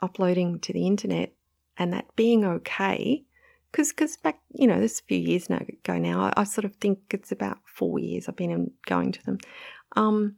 uploading 0.00 0.60
to 0.60 0.72
the 0.72 0.86
internet, 0.86 1.32
and 1.76 1.92
that 1.92 2.14
being 2.16 2.44
okay 2.44 3.24
because 3.72 3.92
cause 3.92 4.16
back 4.16 4.38
you 4.54 4.66
know 4.66 4.78
this 4.78 4.92
is 4.92 5.00
a 5.00 5.04
few 5.04 5.18
years 5.18 5.50
now, 5.50 5.56
ago 5.56 5.98
now 5.98 6.20
I, 6.20 6.42
I 6.42 6.44
sort 6.44 6.64
of 6.64 6.76
think 6.76 6.98
it's 7.10 7.32
about 7.32 7.58
four 7.64 7.98
years 7.98 8.28
I've 8.28 8.36
been 8.36 8.50
in, 8.50 8.70
going 8.86 9.12
to 9.12 9.24
them. 9.24 9.38
Um 9.96 10.36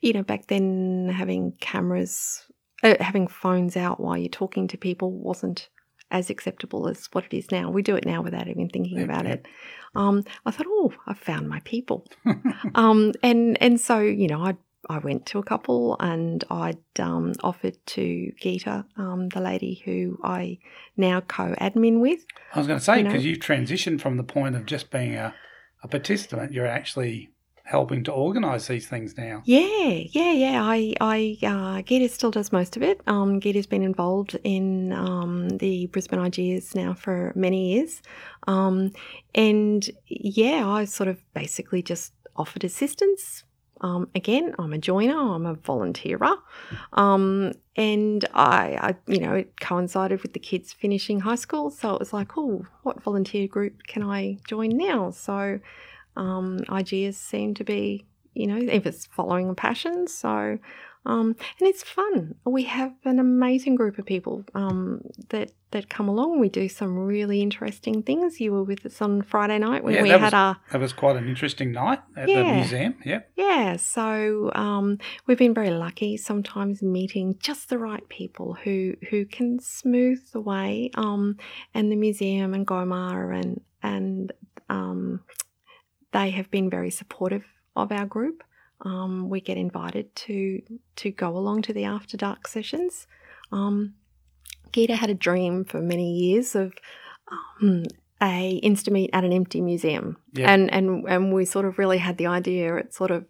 you 0.00 0.12
know 0.12 0.22
back 0.22 0.46
then 0.48 1.10
having 1.14 1.52
cameras 1.60 2.46
uh, 2.82 2.96
having 3.00 3.28
phones 3.28 3.76
out 3.76 4.00
while 4.00 4.16
you're 4.16 4.28
talking 4.28 4.66
to 4.68 4.76
people 4.76 5.12
wasn't 5.12 5.68
as 6.10 6.28
acceptable 6.28 6.88
as 6.88 7.08
what 7.12 7.24
it 7.24 7.34
is 7.34 7.50
now. 7.50 7.70
We 7.70 7.82
do 7.82 7.96
it 7.96 8.04
now 8.04 8.20
without 8.20 8.48
even 8.48 8.68
thinking 8.68 9.02
about 9.02 9.26
it. 9.26 9.46
Um 9.94 10.24
I 10.44 10.50
thought 10.50 10.66
oh 10.68 10.92
I 11.06 11.14
found 11.14 11.48
my 11.48 11.60
people. 11.64 12.06
Um, 12.74 13.12
and 13.22 13.60
and 13.60 13.78
so 13.80 13.98
you 14.00 14.28
know, 14.28 14.42
I 14.42 14.56
I 14.88 14.98
went 14.98 15.26
to 15.26 15.38
a 15.38 15.42
couple, 15.42 15.96
and 16.00 16.42
I'd 16.50 16.78
um, 16.98 17.32
offered 17.42 17.76
to 17.86 18.32
Geeta, 18.42 18.84
um, 18.96 19.28
the 19.28 19.40
lady 19.40 19.82
who 19.84 20.18
I 20.24 20.58
now 20.96 21.20
co-admin 21.20 22.00
with. 22.00 22.20
I 22.54 22.58
was 22.58 22.66
going 22.66 22.78
to 22.78 22.84
say, 22.84 22.98
You 22.98 23.04
know- 23.04 23.10
because 23.10 23.24
you 23.24 23.36
transitioned 23.38 24.00
from 24.00 24.16
the 24.16 24.24
point 24.24 24.56
of 24.56 24.66
just 24.66 24.90
being 24.90 25.14
a, 25.14 25.34
a 25.82 25.88
participant, 25.88 26.52
you're 26.52 26.66
actually 26.66 27.30
helping 27.64 28.02
to 28.04 28.12
organise 28.12 28.66
these 28.66 28.88
things 28.88 29.16
now. 29.16 29.40
Yeah, 29.44 29.88
yeah, 30.10 30.32
yeah. 30.32 30.62
I 30.64 30.94
I 31.00 31.38
uh, 31.42 31.82
Geeta 31.82 32.10
still 32.10 32.32
does 32.32 32.50
most 32.50 32.76
of 32.76 32.82
it. 32.82 33.00
Um, 33.06 33.40
Geeta's 33.40 33.66
been 33.68 33.84
involved 33.84 34.36
in 34.42 34.92
um, 34.92 35.48
the 35.48 35.86
Brisbane 35.86 36.18
IGers 36.18 36.74
now 36.74 36.92
for 36.92 37.32
many 37.36 37.74
years, 37.74 38.02
um, 38.48 38.90
and 39.34 39.88
yeah, 40.08 40.68
I 40.68 40.86
sort 40.86 41.08
of 41.08 41.22
basically 41.34 41.82
just 41.82 42.12
offered 42.36 42.64
assistance. 42.64 43.44
Um, 43.82 44.08
again, 44.14 44.54
I'm 44.58 44.72
a 44.72 44.78
joiner. 44.78 45.18
I'm 45.18 45.44
a 45.44 45.54
volunteerer, 45.54 46.36
um, 46.92 47.52
and 47.76 48.24
I, 48.32 48.78
I, 48.80 48.94
you 49.06 49.18
know, 49.18 49.34
it 49.34 49.60
coincided 49.60 50.22
with 50.22 50.32
the 50.32 50.38
kids 50.38 50.72
finishing 50.72 51.20
high 51.20 51.34
school, 51.34 51.70
so 51.70 51.94
it 51.94 51.98
was 51.98 52.12
like, 52.12 52.38
oh, 52.38 52.64
what 52.84 53.02
volunteer 53.02 53.48
group 53.48 53.82
can 53.86 54.02
I 54.02 54.38
join 54.46 54.70
now? 54.76 55.10
So, 55.10 55.58
um, 56.16 56.60
seemed 57.12 57.56
to 57.56 57.64
be 57.64 58.06
you 58.34 58.46
know, 58.46 58.56
if 58.56 58.86
it's 58.86 59.06
following 59.06 59.48
a 59.48 59.54
passion. 59.54 60.06
So, 60.06 60.58
um, 61.04 61.34
and 61.58 61.68
it's 61.68 61.82
fun. 61.82 62.36
We 62.44 62.64
have 62.64 62.92
an 63.04 63.18
amazing 63.18 63.74
group 63.74 63.98
of 63.98 64.06
people 64.06 64.44
um, 64.54 65.02
that 65.30 65.52
that 65.72 65.88
come 65.88 66.06
along. 66.08 66.38
We 66.38 66.48
do 66.50 66.68
some 66.68 66.98
really 66.98 67.40
interesting 67.40 68.02
things. 68.02 68.40
You 68.40 68.52
were 68.52 68.62
with 68.62 68.84
us 68.86 69.00
on 69.00 69.22
Friday 69.22 69.58
night 69.58 69.82
when 69.82 69.94
Yeah, 69.94 70.02
we 70.02 70.10
had 70.10 70.22
was- 70.22 70.34
our 70.34 70.56
That 70.70 70.80
was 70.80 70.92
quite 70.92 71.16
an 71.16 71.26
interesting 71.28 71.72
night 71.72 72.00
at 72.16 72.26
the 72.26 72.44
museum. 72.44 72.94
Yep. 73.04 73.30
yeah. 73.36 73.76
So 73.76 74.50
um, 74.54 74.98
we've 75.26 75.38
been 75.38 75.54
very 75.54 75.70
lucky. 75.70 76.16
Sometimes 76.18 76.82
meeting 76.82 77.36
just 77.40 77.68
the 77.68 77.78
right 77.78 78.06
people 78.08 78.54
who 78.62 78.94
who 79.10 79.24
can 79.24 79.58
smooth 79.60 80.20
the 80.32 80.40
way. 80.40 80.90
Um, 80.94 81.36
and 81.74 81.90
the 81.90 81.96
museum 81.96 82.52
and 82.54 82.66
GOMA 82.66 83.30
and 83.32 83.60
and 83.82 84.32
um, 84.68 85.20
they 86.12 86.30
have 86.30 86.50
been 86.50 86.68
very 86.70 86.90
supportive 86.90 87.44
of 87.74 87.90
our 87.90 88.04
group. 88.06 88.44
Um, 88.84 89.28
we 89.28 89.40
get 89.40 89.56
invited 89.56 90.14
to 90.16 90.60
to 90.96 91.10
go 91.10 91.36
along 91.36 91.62
to 91.62 91.72
the 91.72 91.84
after 91.84 92.16
dark 92.16 92.48
sessions. 92.48 93.06
Um, 93.52 93.94
Geeta 94.72 94.94
had 94.94 95.10
a 95.10 95.14
dream 95.14 95.64
for 95.64 95.80
many 95.80 96.12
years 96.12 96.54
of 96.54 96.72
um, 97.60 97.84
a 98.20 98.60
Instameet 98.64 99.10
at 99.12 99.24
an 99.24 99.32
empty 99.32 99.60
museum, 99.60 100.16
Yep. 100.34 100.48
and 100.48 100.72
and 100.72 101.04
and 101.08 101.32
we 101.32 101.44
sort 101.44 101.64
of 101.64 101.78
really 101.78 101.98
had 101.98 102.18
the 102.18 102.26
idea. 102.26 102.76
It's 102.76 102.96
sort 102.96 103.10
of 103.10 103.24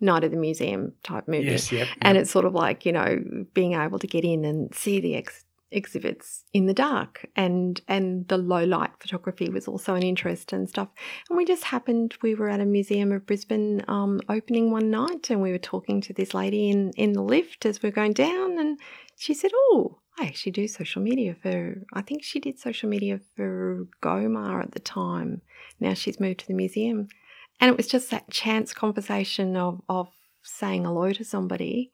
night 0.00 0.24
of 0.24 0.30
the 0.30 0.36
museum 0.36 0.92
type 1.02 1.28
movie, 1.28 1.44
Yes. 1.46 1.70
Yep. 1.70 1.88
and 2.02 2.16
it's 2.18 2.30
sort 2.30 2.44
of 2.46 2.54
like 2.54 2.86
you 2.86 2.92
know 2.92 3.22
being 3.52 3.74
able 3.74 3.98
to 3.98 4.06
get 4.06 4.24
in 4.24 4.44
and 4.44 4.74
see 4.74 5.00
the 5.00 5.16
ex- 5.16 5.43
exhibits 5.74 6.44
in 6.52 6.66
the 6.66 6.74
dark 6.74 7.26
and 7.36 7.80
and 7.88 8.28
the 8.28 8.38
low 8.38 8.64
light 8.64 8.92
photography 9.00 9.48
was 9.48 9.68
also 9.68 9.94
an 9.94 10.02
interest 10.02 10.52
and 10.52 10.68
stuff 10.68 10.88
and 11.28 11.36
we 11.36 11.44
just 11.44 11.64
happened 11.64 12.14
we 12.22 12.34
were 12.34 12.48
at 12.48 12.60
a 12.60 12.64
museum 12.64 13.12
of 13.12 13.26
brisbane 13.26 13.84
um, 13.88 14.20
opening 14.28 14.70
one 14.70 14.90
night 14.90 15.30
and 15.30 15.42
we 15.42 15.50
were 15.50 15.58
talking 15.58 16.00
to 16.00 16.12
this 16.12 16.32
lady 16.32 16.70
in 16.70 16.90
in 16.96 17.12
the 17.12 17.22
lift 17.22 17.66
as 17.66 17.82
we 17.82 17.88
are 17.88 17.92
going 17.92 18.12
down 18.12 18.58
and 18.58 18.78
she 19.16 19.34
said 19.34 19.50
oh 19.54 19.98
I 20.16 20.26
actually 20.26 20.52
do 20.52 20.68
social 20.68 21.02
media 21.02 21.34
for, 21.42 21.82
I 21.92 22.00
think 22.00 22.22
she 22.22 22.38
did 22.38 22.60
social 22.60 22.88
media 22.88 23.18
for 23.34 23.88
GOMA 24.00 24.60
at 24.60 24.70
the 24.70 24.78
time. 24.78 25.42
Now 25.80 25.94
she's 25.94 26.20
moved 26.20 26.38
to 26.40 26.46
the 26.46 26.54
museum. 26.54 27.08
And 27.60 27.68
it 27.68 27.76
was 27.76 27.88
just 27.88 28.12
that 28.12 28.30
chance 28.30 28.72
conversation 28.72 29.56
of, 29.56 29.80
of 29.88 30.06
saying 30.44 30.84
hello 30.84 31.12
to 31.12 31.24
somebody 31.24 31.93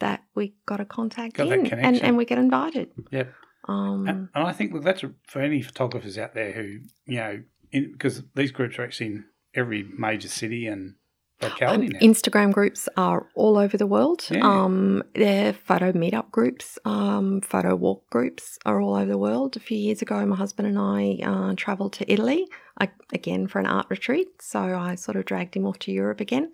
that 0.00 0.24
we 0.34 0.54
got 0.66 0.80
a 0.80 0.84
contact 0.84 1.34
Got 1.34 1.52
in 1.52 1.66
and, 1.72 2.02
and 2.02 2.16
we 2.16 2.24
get 2.24 2.38
invited. 2.38 2.90
Yep. 3.10 3.32
Um, 3.68 4.08
And, 4.08 4.28
and 4.34 4.46
I 4.46 4.52
think 4.52 4.72
look, 4.72 4.82
that's 4.82 5.02
a, 5.04 5.12
for 5.26 5.40
any 5.40 5.62
photographers 5.62 6.18
out 6.18 6.34
there 6.34 6.52
who 6.52 6.78
you 7.06 7.16
know, 7.18 7.42
because 7.70 8.22
these 8.34 8.50
groups 8.50 8.78
are 8.78 8.84
actually 8.84 9.06
in 9.06 9.24
every 9.54 9.84
major 9.96 10.28
city 10.28 10.66
and 10.66 10.94
locality 11.40 11.88
now. 11.88 11.98
Instagram 11.98 12.52
groups 12.52 12.88
are 12.96 13.26
all 13.34 13.58
over 13.58 13.76
the 13.76 13.86
world. 13.86 14.26
Yeah. 14.30 14.40
Um, 14.42 15.02
they're 15.14 15.52
photo 15.52 15.92
meetup 15.92 16.30
groups, 16.30 16.78
um, 16.84 17.40
photo 17.40 17.74
walk 17.74 18.08
groups 18.10 18.58
are 18.64 18.80
all 18.80 18.94
over 18.94 19.10
the 19.10 19.18
world. 19.18 19.56
A 19.56 19.60
few 19.60 19.78
years 19.78 20.02
ago, 20.02 20.24
my 20.26 20.36
husband 20.36 20.68
and 20.68 20.78
I 20.78 21.18
uh, 21.24 21.54
travelled 21.56 21.94
to 21.94 22.12
Italy 22.12 22.46
I, 22.80 22.90
again 23.12 23.46
for 23.46 23.58
an 23.58 23.66
art 23.66 23.86
retreat. 23.90 24.28
So 24.40 24.60
I 24.60 24.94
sort 24.94 25.16
of 25.16 25.24
dragged 25.24 25.56
him 25.56 25.66
off 25.66 25.78
to 25.80 25.92
Europe 25.92 26.20
again. 26.20 26.52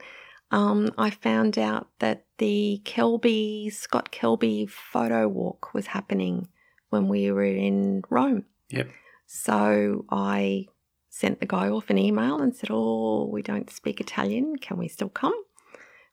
Um, 0.50 0.90
I 0.96 1.10
found 1.10 1.58
out 1.58 1.88
that 1.98 2.24
the 2.38 2.80
Kelby, 2.84 3.72
Scott 3.72 4.10
Kelby 4.12 4.68
photo 4.68 5.28
walk 5.28 5.74
was 5.74 5.88
happening 5.88 6.48
when 6.90 7.08
we 7.08 7.30
were 7.30 7.44
in 7.44 8.02
Rome. 8.08 8.44
Yep. 8.70 8.88
So 9.26 10.06
I 10.10 10.66
sent 11.10 11.40
the 11.40 11.46
guy 11.46 11.68
off 11.68 11.90
an 11.90 11.98
email 11.98 12.40
and 12.40 12.54
said, 12.54 12.70
Oh, 12.72 13.26
we 13.26 13.42
don't 13.42 13.70
speak 13.70 14.00
Italian. 14.00 14.56
Can 14.56 14.78
we 14.78 14.88
still 14.88 15.08
come? 15.08 15.34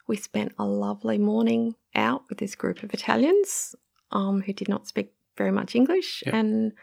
We 0.07 0.17
spent 0.17 0.53
a 0.59 0.65
lovely 0.65 1.17
morning 1.17 1.75
out 1.95 2.23
with 2.29 2.39
this 2.39 2.55
group 2.55 2.83
of 2.83 2.93
Italians 2.93 3.75
um, 4.11 4.41
who 4.41 4.53
did 4.53 4.67
not 4.67 4.87
speak 4.87 5.13
very 5.37 5.51
much 5.51 5.75
English. 5.75 6.23
Yep. 6.25 6.35
And 6.35 6.73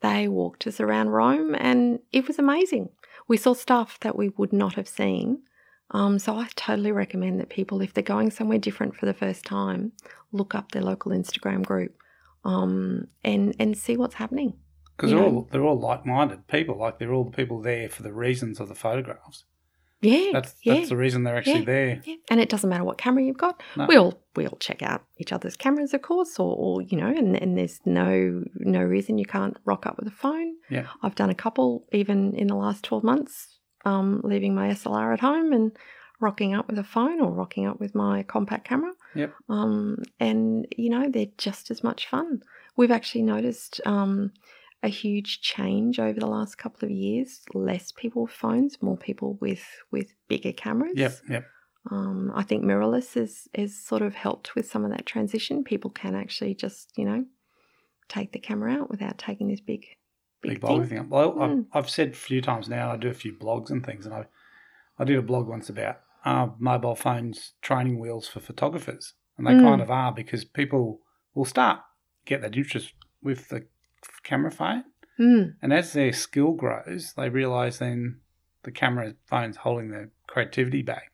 they 0.00 0.28
walked 0.28 0.66
us 0.66 0.80
around 0.80 1.08
Rome 1.08 1.54
and 1.54 2.00
it 2.12 2.26
was 2.26 2.38
amazing. 2.38 2.90
We 3.28 3.36
saw 3.36 3.54
stuff 3.54 3.98
that 4.00 4.16
we 4.16 4.30
would 4.30 4.52
not 4.52 4.74
have 4.74 4.88
seen. 4.88 5.42
Um, 5.92 6.18
so 6.18 6.36
I 6.36 6.48
totally 6.56 6.92
recommend 6.92 7.38
that 7.40 7.48
people, 7.48 7.80
if 7.80 7.94
they're 7.94 8.02
going 8.02 8.30
somewhere 8.30 8.58
different 8.58 8.96
for 8.96 9.06
the 9.06 9.14
first 9.14 9.44
time, 9.44 9.92
look 10.32 10.54
up 10.54 10.72
their 10.72 10.82
local 10.82 11.12
Instagram 11.12 11.64
group 11.64 11.94
um, 12.44 13.06
and 13.24 13.54
and 13.58 13.76
see 13.76 13.96
what's 13.96 14.14
happening. 14.16 14.54
because 14.96 15.10
they're 15.10 15.20
know. 15.20 15.26
all 15.26 15.48
they're 15.50 15.64
all 15.64 15.78
like 15.78 16.04
minded 16.06 16.46
people. 16.48 16.76
Like 16.78 16.98
they're 16.98 17.12
all 17.12 17.24
the 17.24 17.30
people 17.36 17.60
there 17.60 17.88
for 17.88 18.02
the 18.02 18.12
reasons 18.12 18.58
of 18.60 18.68
the 18.68 18.74
photographs. 18.74 19.44
Yeah, 20.02 20.30
That's 20.32 20.54
yeah. 20.62 20.74
that's 20.74 20.90
the 20.90 20.96
reason 20.96 21.24
they're 21.24 21.38
actually 21.38 21.60
Yeah. 21.60 21.64
there. 21.64 22.02
Yeah, 22.04 22.16
and 22.30 22.38
it 22.38 22.48
doesn't 22.50 22.68
matter 22.68 22.84
what 22.84 22.98
camera 22.98 23.22
you've 23.24 23.38
got. 23.38 23.62
No. 23.76 23.86
We 23.86 23.96
all 23.96 24.20
we 24.36 24.46
all 24.46 24.58
check 24.58 24.82
out 24.82 25.02
each 25.18 25.32
other's 25.32 25.56
cameras, 25.56 25.94
of 25.94 26.02
course, 26.02 26.38
or, 26.38 26.54
or 26.54 26.82
you 26.82 26.98
know, 26.98 27.06
and, 27.08 27.34
and 27.40 27.56
there's 27.56 27.80
no 27.86 28.42
no 28.56 28.80
reason 28.82 29.16
you 29.18 29.24
can't 29.24 29.56
rock 29.64 29.86
up 29.86 29.96
with 29.98 30.06
a 30.08 30.16
phone. 30.16 30.54
Yeah. 30.68 30.86
I've 31.02 31.14
done 31.14 31.30
a 31.30 31.34
couple 31.34 31.86
even 31.92 32.34
in 32.34 32.48
the 32.48 32.56
last 32.56 32.84
twelve 32.84 33.04
months, 33.04 33.55
um, 33.86 34.20
leaving 34.24 34.54
my 34.54 34.68
SLR 34.68 35.14
at 35.14 35.20
home 35.20 35.52
and 35.52 35.72
rocking 36.20 36.54
up 36.54 36.68
with 36.68 36.78
a 36.78 36.84
phone 36.84 37.20
or 37.20 37.30
rocking 37.30 37.66
up 37.66 37.78
with 37.78 37.94
my 37.94 38.22
compact 38.24 38.66
camera. 38.66 38.92
Yep. 39.14 39.32
Um, 39.48 40.02
and 40.18 40.66
you 40.76 40.90
know, 40.90 41.08
they're 41.08 41.26
just 41.38 41.70
as 41.70 41.84
much 41.84 42.08
fun. 42.08 42.42
We've 42.76 42.90
actually 42.90 43.22
noticed 43.22 43.80
um, 43.86 44.32
a 44.82 44.88
huge 44.88 45.40
change 45.40 45.98
over 45.98 46.18
the 46.18 46.26
last 46.26 46.58
couple 46.58 46.84
of 46.84 46.90
years. 46.90 47.42
Less 47.54 47.92
people 47.92 48.24
with 48.24 48.32
phones, 48.32 48.82
more 48.82 48.96
people 48.96 49.38
with 49.40 49.64
with 49.92 50.12
bigger 50.28 50.52
cameras. 50.52 50.96
Yep, 50.96 51.18
yep. 51.28 51.46
Um, 51.88 52.32
I 52.34 52.42
think 52.42 52.64
mirrorless 52.64 53.14
has 53.14 53.46
has 53.54 53.76
sort 53.76 54.02
of 54.02 54.14
helped 54.14 54.56
with 54.56 54.68
some 54.68 54.84
of 54.84 54.90
that 54.90 55.06
transition. 55.06 55.62
People 55.62 55.90
can 55.90 56.16
actually 56.16 56.54
just 56.54 56.92
you 56.96 57.04
know 57.04 57.24
take 58.08 58.32
the 58.32 58.40
camera 58.40 58.72
out 58.72 58.90
without 58.90 59.18
taking 59.18 59.48
this 59.48 59.60
big 59.60 59.86
big, 60.42 60.60
Big 60.60 60.62
thing. 60.62 60.86
thing. 60.86 61.08
Well, 61.08 61.32
Mm. 61.34 61.66
I've, 61.74 61.84
I've 61.84 61.90
said 61.90 62.10
a 62.10 62.14
few 62.14 62.40
times 62.40 62.68
now. 62.68 62.90
I 62.92 62.96
do 62.96 63.08
a 63.08 63.14
few 63.14 63.32
blogs 63.32 63.70
and 63.70 63.84
things, 63.84 64.06
and 64.06 64.14
I 64.14 64.26
I 64.98 65.04
did 65.04 65.18
a 65.18 65.22
blog 65.22 65.46
once 65.48 65.68
about 65.68 66.00
uh, 66.24 66.48
mobile 66.58 66.94
phones 66.94 67.52
training 67.62 67.98
wheels 67.98 68.28
for 68.28 68.40
photographers, 68.40 69.14
and 69.36 69.46
they 69.46 69.54
Mm. 69.54 69.62
kind 69.62 69.82
of 69.82 69.90
are 69.90 70.12
because 70.12 70.44
people 70.44 71.00
will 71.34 71.44
start 71.44 71.80
get 72.24 72.40
that 72.42 72.56
interest 72.56 72.94
with 73.22 73.48
the 73.48 73.66
camera 74.24 74.50
phone, 74.50 74.84
Mm, 75.18 75.56
and 75.62 75.72
as 75.72 75.92
their 75.92 76.12
skill 76.12 76.52
grows, 76.52 77.12
they 77.14 77.28
realise 77.28 77.78
then 77.78 78.20
the 78.62 78.72
camera 78.72 79.14
phone's 79.26 79.56
holding 79.58 79.90
their 79.90 80.10
creativity 80.26 80.82
back, 80.82 81.12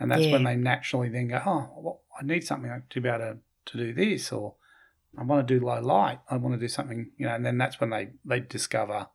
and 0.00 0.10
that's 0.10 0.26
when 0.32 0.42
they 0.44 0.56
naturally 0.56 1.08
then 1.08 1.28
go, 1.28 1.40
oh, 1.46 1.72
well, 1.76 2.00
I 2.20 2.24
need 2.24 2.44
something 2.44 2.82
to 2.90 3.00
be 3.00 3.08
able 3.08 3.18
to, 3.18 3.38
to 3.66 3.78
do 3.78 3.92
this, 3.94 4.32
or 4.32 4.56
I 5.18 5.22
want 5.24 5.46
to 5.46 5.58
do 5.58 5.64
low 5.64 5.80
light, 5.80 6.18
I 6.30 6.36
want 6.36 6.54
to 6.54 6.60
do 6.60 6.68
something, 6.68 7.10
you 7.18 7.26
know, 7.26 7.34
and 7.34 7.44
then 7.44 7.58
that's 7.58 7.80
when 7.80 7.90
they 7.90 8.10
they 8.24 8.40
discover 8.40 9.08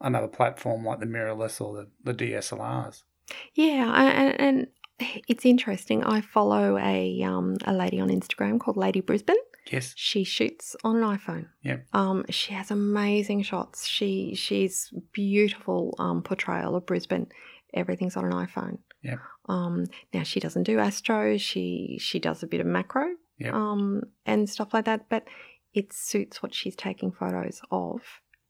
another 0.00 0.28
platform 0.28 0.84
like 0.84 1.00
the 1.00 1.06
mirrorless 1.06 1.60
or 1.60 1.74
the, 2.04 2.12
the 2.12 2.14
DSLRs. 2.14 3.02
yeah, 3.54 3.90
I- 3.92 4.10
and, 4.10 4.40
and 4.40 4.66
it's 5.26 5.44
interesting. 5.44 6.04
I 6.04 6.20
follow 6.20 6.78
a 6.78 7.22
um, 7.22 7.56
a 7.64 7.72
lady 7.72 7.98
on 8.00 8.08
Instagram 8.10 8.60
called 8.60 8.76
Lady 8.76 9.00
Brisbane. 9.00 9.36
Yes. 9.72 9.92
She 9.96 10.24
shoots 10.24 10.76
on 10.84 10.96
an 10.96 11.02
iPhone. 11.18 11.46
Yeah. 11.62 11.78
Um, 11.94 12.24
she 12.28 12.52
has 12.52 12.70
amazing 12.70 13.42
shots. 13.42 13.86
She 13.88 14.34
she's 14.36 14.92
beautiful 15.12 15.94
um, 15.98 16.22
portrayal 16.22 16.76
of 16.76 16.86
Brisbane. 16.86 17.26
Everything's 17.72 18.16
on 18.16 18.26
an 18.26 18.32
iPhone. 18.32 18.78
Yeah. 19.02 19.16
Um, 19.48 19.86
now 20.12 20.22
she 20.22 20.38
doesn't 20.38 20.62
do 20.64 20.78
astro. 20.78 21.38
She 21.38 21.96
she 22.00 22.18
does 22.20 22.42
a 22.42 22.46
bit 22.46 22.60
of 22.60 22.66
macro. 22.66 23.06
Yep. 23.38 23.54
Um, 23.54 24.02
and 24.26 24.48
stuff 24.48 24.72
like 24.74 24.84
that. 24.84 25.08
But 25.08 25.24
it 25.72 25.92
suits 25.92 26.42
what 26.42 26.54
she's 26.54 26.76
taking 26.76 27.10
photos 27.12 27.60
of, 27.70 28.00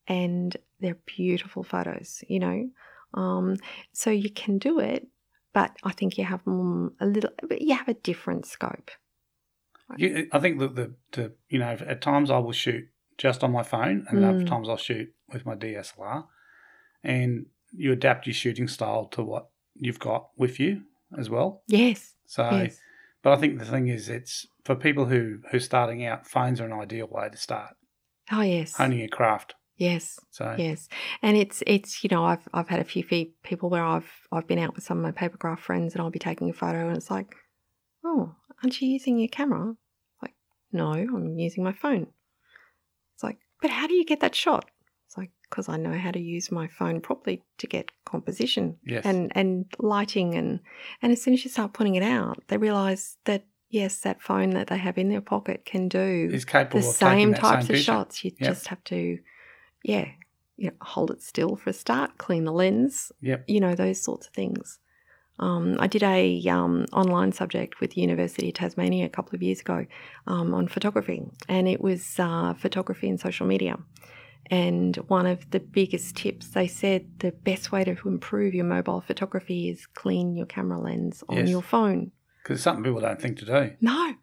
and 0.06 0.56
they're 0.80 0.98
beautiful 1.06 1.62
photos. 1.62 2.22
You 2.28 2.40
know. 2.40 2.68
Um, 3.14 3.56
so 3.92 4.10
you 4.10 4.30
can 4.30 4.58
do 4.58 4.80
it, 4.80 5.06
but 5.52 5.70
I 5.84 5.92
think 5.92 6.18
you 6.18 6.24
have 6.24 6.46
a 6.46 7.06
little. 7.06 7.30
But 7.48 7.62
you 7.62 7.74
have 7.74 7.88
a 7.88 7.94
different 7.94 8.46
scope. 8.46 8.90
You, 9.96 10.28
I 10.32 10.40
think 10.40 10.58
that 10.60 10.74
the, 10.74 10.94
the 11.12 11.32
you 11.48 11.58
know 11.58 11.76
at 11.86 12.00
times 12.00 12.30
I 12.30 12.38
will 12.38 12.52
shoot 12.52 12.88
just 13.18 13.44
on 13.44 13.52
my 13.52 13.62
phone, 13.62 14.06
and 14.08 14.24
other 14.24 14.40
Mm. 14.40 14.46
times 14.46 14.68
I'll 14.68 14.76
shoot 14.76 15.12
with 15.32 15.46
my 15.46 15.54
DSLR, 15.54 16.26
and 17.02 17.46
you 17.72 17.92
adapt 17.92 18.26
your 18.26 18.34
shooting 18.34 18.68
style 18.68 19.06
to 19.06 19.22
what 19.22 19.48
you've 19.74 19.98
got 20.00 20.30
with 20.36 20.58
you 20.58 20.82
as 21.16 21.30
well. 21.30 21.62
Yes. 21.66 22.14
So, 22.26 22.48
yes. 22.50 22.80
But 23.24 23.32
I 23.32 23.36
think 23.36 23.58
the 23.58 23.64
thing 23.64 23.88
is, 23.88 24.08
it's 24.08 24.46
for 24.64 24.76
people 24.76 25.06
who 25.06 25.38
who 25.50 25.56
are 25.56 25.60
starting 25.60 26.04
out. 26.04 26.28
Phones 26.28 26.60
are 26.60 26.66
an 26.66 26.72
ideal 26.72 27.08
way 27.10 27.28
to 27.28 27.36
start 27.36 27.74
Oh 28.30 28.42
yes. 28.42 28.74
honing 28.74 29.00
your 29.00 29.08
craft. 29.08 29.54
Yes. 29.76 30.18
So 30.30 30.54
Yes, 30.56 30.88
and 31.22 31.36
it's 31.36 31.62
it's 31.66 32.04
you 32.04 32.10
know 32.10 32.24
I've 32.24 32.46
I've 32.52 32.68
had 32.68 32.80
a 32.80 32.84
few 32.84 33.02
people 33.42 33.70
where 33.70 33.84
I've 33.84 34.10
I've 34.30 34.46
been 34.46 34.58
out 34.60 34.74
with 34.74 34.84
some 34.84 34.98
of 34.98 35.02
my 35.02 35.10
papergraph 35.12 35.58
friends 35.58 35.94
and 35.94 36.02
I'll 36.02 36.10
be 36.10 36.18
taking 36.20 36.48
a 36.50 36.52
photo 36.52 36.86
and 36.86 36.96
it's 36.96 37.10
like, 37.10 37.34
oh, 38.04 38.34
aren't 38.62 38.80
you 38.80 38.88
using 38.88 39.18
your 39.18 39.28
camera? 39.28 39.74
Like, 40.22 40.34
no, 40.70 40.92
I'm 40.92 41.38
using 41.38 41.64
my 41.64 41.72
phone. 41.72 42.06
It's 43.14 43.22
like, 43.22 43.38
but 43.60 43.70
how 43.70 43.86
do 43.86 43.94
you 43.94 44.04
get 44.04 44.20
that 44.20 44.34
shot? 44.34 44.70
Because 45.54 45.68
I 45.68 45.76
know 45.76 45.96
how 45.96 46.10
to 46.10 46.18
use 46.18 46.50
my 46.50 46.66
phone 46.66 47.00
properly 47.00 47.40
to 47.58 47.68
get 47.68 47.92
composition 48.04 48.76
yes, 48.84 49.04
and 49.04 49.30
and 49.36 49.66
lighting 49.78 50.34
and 50.34 50.58
and 51.00 51.12
as 51.12 51.22
soon 51.22 51.32
as 51.34 51.44
you 51.44 51.50
start 51.50 51.74
putting 51.74 51.94
it 51.94 52.02
out, 52.02 52.42
they 52.48 52.56
realize 52.56 53.18
that 53.24 53.44
yes, 53.70 54.00
that 54.00 54.20
phone 54.20 54.50
that 54.50 54.66
they 54.66 54.78
have 54.78 54.98
in 54.98 55.10
their 55.10 55.20
pocket 55.20 55.64
can 55.64 55.86
do 55.88 56.28
is 56.32 56.44
capable 56.44 56.80
the 56.80 56.92
same 56.92 57.34
types 57.34 57.66
same 57.66 57.76
of 57.76 57.80
shots. 57.80 58.24
You 58.24 58.32
Yep. 58.32 58.48
just 58.48 58.66
have 58.66 58.82
to, 58.84 59.18
yeah, 59.84 60.06
you 60.56 60.70
know, 60.70 60.76
hold 60.80 61.12
it 61.12 61.22
still 61.22 61.54
for 61.54 61.70
a 61.70 61.72
start, 61.72 62.18
clean 62.18 62.44
the 62.46 62.52
lens, 62.52 63.12
Yep. 63.20 63.44
you 63.46 63.60
know, 63.60 63.76
those 63.76 64.02
sorts 64.02 64.26
of 64.26 64.32
things. 64.32 64.80
Um, 65.38 65.76
I 65.78 65.86
did 65.86 66.02
a 66.02 66.42
um, 66.48 66.86
online 66.92 67.30
subject 67.30 67.80
with 67.80 67.92
the 67.92 68.00
University 68.00 68.48
of 68.48 68.54
Tasmania 68.54 69.06
a 69.06 69.08
couple 69.08 69.36
of 69.36 69.42
years 69.42 69.60
ago 69.60 69.86
um, 70.26 70.52
on 70.52 70.66
photography, 70.66 71.22
and 71.48 71.68
it 71.68 71.80
was 71.80 72.18
uh, 72.18 72.54
photography 72.54 73.08
and 73.08 73.20
social 73.20 73.46
media. 73.46 73.76
And 74.50 74.96
one 75.08 75.26
of 75.26 75.50
the 75.50 75.60
biggest 75.60 76.16
tips 76.16 76.48
they 76.48 76.66
said 76.66 77.06
the 77.20 77.32
best 77.32 77.72
way 77.72 77.82
to 77.84 77.96
improve 78.06 78.52
your 78.54 78.64
mobile 78.66 79.00
photography 79.00 79.68
is 79.70 79.86
clean 79.86 80.36
your 80.36 80.46
camera 80.46 80.78
lens 80.80 81.24
on 81.28 81.36
Yes. 81.38 81.48
your 81.48 81.62
phone. 81.62 82.12
Because 82.42 82.62
something 82.62 82.84
people 82.84 83.00
don't 83.00 83.20
think 83.20 83.38
to 83.38 83.46
do. 83.46 83.70
No, 83.80 84.14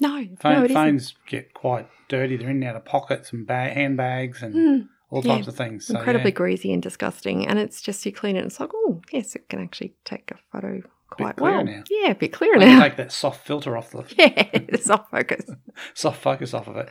no, 0.00 0.26
Phone, 0.40 0.52
no, 0.52 0.58
it 0.64 0.70
isn't. 0.70 0.74
phones 0.74 1.14
get 1.26 1.54
quite 1.54 1.88
dirty. 2.08 2.36
They're 2.36 2.50
in 2.50 2.56
and 2.56 2.64
out 2.64 2.76
of 2.76 2.84
pockets 2.84 3.32
and 3.32 3.46
ba- 3.46 3.70
handbags 3.70 4.42
and 4.42 4.54
Mm. 4.54 4.88
all 5.10 5.24
Yeah. 5.24 5.36
types 5.36 5.48
of 5.48 5.56
things. 5.56 5.86
So, 5.86 5.96
incredibly 5.96 6.30
yeah, 6.30 6.36
greasy 6.36 6.72
and 6.74 6.82
disgusting. 6.82 7.46
And 7.48 7.58
it's 7.58 7.80
just 7.80 8.04
you 8.04 8.12
clean 8.12 8.36
it, 8.36 8.40
and 8.40 8.48
it's 8.48 8.60
like, 8.60 8.70
oh, 8.74 9.00
yes, 9.12 9.34
it 9.34 9.48
can 9.48 9.60
actually 9.60 9.94
take 10.04 10.30
a 10.30 10.36
photo 10.52 10.82
quite 11.08 11.36
clearer 11.36 11.56
well. 11.56 11.64
now. 11.64 11.82
Yeah, 11.90 12.10
a 12.10 12.14
bit 12.14 12.32
clearer 12.34 12.58
can 12.58 12.68
now. 12.68 12.80
take 12.80 12.96
that 12.96 13.12
soft 13.12 13.46
filter 13.46 13.76
off 13.78 13.90
the 13.90 14.04
yeah, 14.18 14.48
it's 14.52 14.90
off 14.90 15.10
focus. 15.10 15.46
soft 15.94 16.20
focus 16.22 16.52
off 16.54 16.68
of 16.68 16.76
it. 16.76 16.88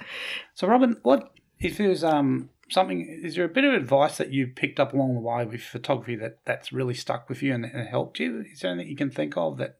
So, 0.55 0.67
Robin, 0.67 0.97
what 1.03 1.31
if 1.59 1.77
there's 1.77 2.03
um 2.03 2.49
something? 2.71 3.05
Is 3.23 3.35
there 3.35 3.45
a 3.45 3.49
bit 3.49 3.63
of 3.63 3.73
advice 3.73 4.17
that 4.17 4.31
you 4.31 4.47
picked 4.47 4.79
up 4.79 4.93
along 4.93 5.15
the 5.15 5.21
way 5.21 5.45
with 5.45 5.61
photography 5.61 6.15
that 6.17 6.39
that's 6.45 6.71
really 6.71 6.93
stuck 6.93 7.29
with 7.29 7.41
you 7.41 7.53
and, 7.53 7.65
and 7.65 7.87
helped 7.87 8.19
you? 8.19 8.45
Is 8.51 8.59
there 8.59 8.71
anything 8.71 8.89
you 8.89 8.95
can 8.97 9.11
think 9.11 9.37
of 9.37 9.57
that 9.57 9.79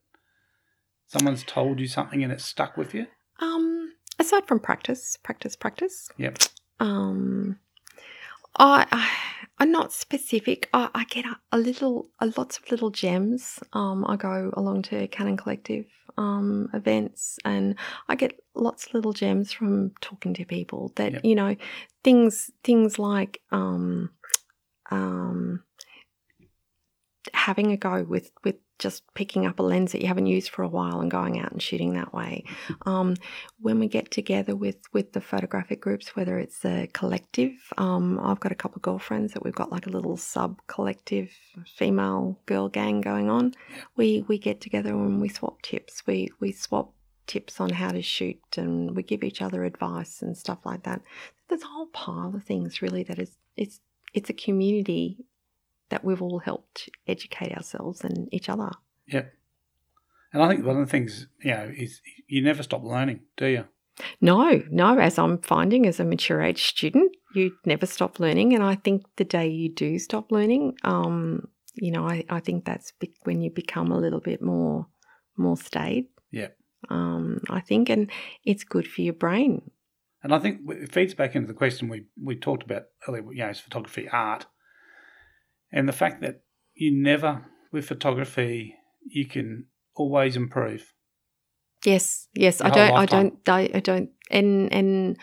someone's 1.07 1.43
told 1.43 1.79
you 1.79 1.87
something 1.87 2.23
and 2.23 2.31
it's 2.31 2.45
stuck 2.45 2.77
with 2.77 2.93
you? 2.93 3.07
Um, 3.39 3.93
aside 4.17 4.47
from 4.47 4.59
practice, 4.59 5.17
practice, 5.21 5.55
practice. 5.55 6.09
Yep. 6.17 6.39
Um, 6.79 7.59
I, 8.57 8.85
I 8.91 9.09
I'm 9.59 9.71
not 9.71 9.91
specific. 9.91 10.69
I, 10.73 10.89
I 10.95 11.03
get 11.05 11.25
a, 11.25 11.37
a 11.51 11.57
little, 11.57 12.07
a 12.19 12.27
lots 12.37 12.57
of 12.57 12.71
little 12.71 12.89
gems. 12.91 13.59
Um, 13.73 14.05
I 14.07 14.15
go 14.15 14.51
along 14.55 14.83
to 14.83 15.07
Canon 15.09 15.35
Collective 15.35 15.85
um, 16.17 16.69
events, 16.73 17.37
and 17.43 17.75
I 18.07 18.15
get 18.15 18.39
lots 18.55 18.87
of 18.87 18.93
little 18.93 19.13
gems 19.13 19.51
from 19.51 19.91
talking 20.01 20.33
to 20.35 20.45
people. 20.45 20.93
That 20.95 21.13
Yep. 21.13 21.25
you 21.25 21.35
know, 21.35 21.55
things 22.03 22.51
things 22.63 22.97
like 22.97 23.41
um, 23.51 24.11
um, 24.91 25.63
having 27.33 27.71
a 27.73 27.77
go 27.77 28.03
with 28.03 28.31
with 28.43 28.55
just 28.79 29.03
picking 29.13 29.45
up 29.45 29.59
a 29.59 29.63
lens 29.63 29.91
that 29.91 30.01
you 30.01 30.07
haven't 30.07 30.25
used 30.25 30.49
for 30.49 30.63
a 30.63 30.67
while 30.67 31.01
and 31.01 31.11
going 31.11 31.39
out 31.39 31.51
and 31.51 31.61
shooting 31.61 31.93
that 31.93 32.13
way. 32.13 32.45
Um, 32.85 33.15
when 33.59 33.77
we 33.77 33.87
get 33.87 34.09
together 34.09 34.55
with 34.55 34.77
with 34.93 35.11
the 35.13 35.21
photographic 35.21 35.81
groups, 35.81 36.15
whether 36.15 36.39
it's 36.39 36.65
a 36.65 36.87
collective, 36.93 37.51
um, 37.77 38.19
I've 38.19 38.39
got 38.39 38.51
a 38.51 38.55
couple 38.55 38.77
of 38.77 38.81
girlfriends 38.81 39.33
that 39.33 39.43
we've 39.43 39.53
got 39.53 39.71
like 39.71 39.85
a 39.85 39.91
little 39.91 40.17
sub 40.17 40.59
collective 40.67 41.29
female 41.67 42.39
girl 42.45 42.69
gang 42.69 43.01
going 43.01 43.29
on. 43.29 43.53
We 43.95 44.25
we 44.27 44.37
get 44.37 44.61
together 44.61 44.89
and 44.89 45.21
we 45.21 45.29
swap 45.29 45.61
tips. 45.61 46.03
We 46.07 46.29
we 46.39 46.51
swap 46.51 46.93
tips 47.27 47.59
on 47.59 47.69
how 47.69 47.91
to 47.91 48.01
shoot 48.01 48.57
and 48.57 48.95
we 48.95 49.03
give 49.03 49.23
each 49.23 49.41
other 49.41 49.63
advice 49.63 50.23
and 50.23 50.35
stuff 50.35 50.59
like 50.65 50.83
that. 50.83 51.01
There's 51.47 51.61
a 51.61 51.67
whole 51.67 51.87
pile 51.87 52.33
of 52.35 52.43
things 52.43 52.81
really 52.81 53.03
that 53.03 53.19
is 53.19 53.37
it's 53.55 53.81
it's 54.13 54.29
a 54.29 54.33
community 54.33 55.25
that 55.89 56.03
we've 56.03 56.21
all 56.21 56.39
helped 56.39 56.89
educate 57.07 57.51
ourselves 57.51 58.03
and 58.03 58.27
each 58.31 58.49
other. 58.49 58.71
Yep. 59.07 59.33
And 60.33 60.43
I 60.43 60.47
think 60.47 60.65
one 60.65 60.77
of 60.77 60.85
the 60.85 60.91
things, 60.91 61.27
you 61.43 61.51
know, 61.51 61.71
is 61.75 62.01
you 62.27 62.41
never 62.41 62.63
stop 62.63 62.83
learning, 62.83 63.21
do 63.37 63.47
you? 63.47 63.65
No, 64.21 64.61
no, 64.69 64.97
as 64.97 65.17
I'm 65.17 65.39
finding 65.39 65.85
as 65.85 65.99
a 65.99 66.05
mature 66.05 66.41
age 66.41 66.67
student, 66.67 67.15
you 67.33 67.51
never 67.65 67.85
stop 67.85 68.19
learning. 68.19 68.53
And 68.53 68.63
I 68.63 68.75
think 68.75 69.05
the 69.17 69.25
day 69.25 69.47
you 69.47 69.73
do 69.73 69.99
stop 69.99 70.31
learning, 70.31 70.77
um, 70.83 71.47
you 71.75 71.91
know, 71.91 72.07
I, 72.07 72.23
I 72.29 72.39
think 72.39 72.65
that's 72.65 72.93
when 73.23 73.41
you 73.41 73.49
become 73.49 73.91
a 73.91 73.97
little 73.97 74.21
bit 74.21 74.41
more 74.41 74.87
more 75.37 75.57
staid. 75.57 76.05
Yep. 76.31 76.57
Um, 76.89 77.41
I 77.49 77.61
think, 77.61 77.89
and 77.89 78.11
it's 78.43 78.63
good 78.63 78.87
for 78.87 79.01
your 79.01 79.13
brain. 79.13 79.71
And 80.21 80.33
I 80.33 80.39
think 80.39 80.61
it 80.69 80.91
feeds 80.91 81.13
back 81.13 81.35
into 81.35 81.47
the 81.47 81.53
question 81.53 81.87
we, 81.87 82.05
we 82.21 82.35
talked 82.35 82.63
about 82.63 82.83
earlier, 83.07 83.23
you 83.31 83.39
know, 83.39 83.49
is 83.49 83.59
photography 83.59 84.07
art. 84.09 84.45
And 85.71 85.87
the 85.87 85.93
fact 85.93 86.21
that 86.21 86.41
you 86.73 86.91
never, 86.91 87.45
with 87.71 87.87
photography, 87.87 88.75
you 89.05 89.25
can 89.25 89.65
always 89.95 90.35
improve. 90.35 90.93
Yes, 91.85 92.27
yes. 92.33 92.61
I 92.61 92.69
don't. 92.69 92.91
I 92.91 93.05
don't. 93.05 93.39
I, 93.47 93.69
I 93.73 93.79
don't. 93.79 94.09
And 94.29 94.71
and 94.73 95.17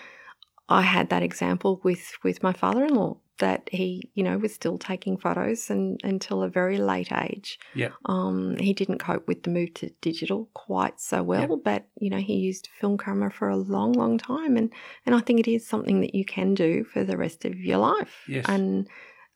I 0.68 0.82
had 0.82 1.10
that 1.10 1.23
example 1.23 1.81
with 1.85 2.12
with 2.24 2.43
my 2.43 2.52
father-in-law 2.52 3.18
that 3.39 3.68
he, 3.70 4.10
you 4.14 4.23
know, 4.24 4.39
was 4.39 4.55
still 4.55 4.78
taking 4.78 5.18
photos 5.18 5.68
and 5.68 6.01
until 6.02 6.43
a 6.43 6.48
very 6.48 6.78
late 6.78 7.12
age. 7.12 7.59
Yep. 7.74 7.93
Um, 8.06 8.56
he 8.56 8.73
didn't 8.73 8.98
cope 8.98 9.28
with 9.28 9.43
the 9.43 9.51
move 9.51 9.74
to 9.74 9.90
digital 10.01 10.48
quite 10.55 10.98
so 10.98 11.23
well, 11.23 11.43
Yep. 11.51 11.59
but 11.62 11.86
you 12.01 12.09
know, 12.09 12.18
he 12.18 12.36
used 12.36 12.70
film 12.81 12.97
camera 12.97 13.31
for 13.31 13.51
a 13.51 13.56
long, 13.56 13.93
long 13.93 14.16
time, 14.16 14.56
and 14.56 14.73
and 15.05 15.14
I 15.14 15.20
think 15.20 15.40
it 15.40 15.48
is 15.48 15.66
something 15.66 16.01
that 16.01 16.14
you 16.14 16.24
can 16.24 16.55
do 16.55 16.85
for 16.85 17.05
the 17.05 17.18
rest 17.18 17.44
of 17.44 17.55
your 17.56 17.78
life. 17.78 18.24
Yes. 18.27 18.47
And 18.48 18.89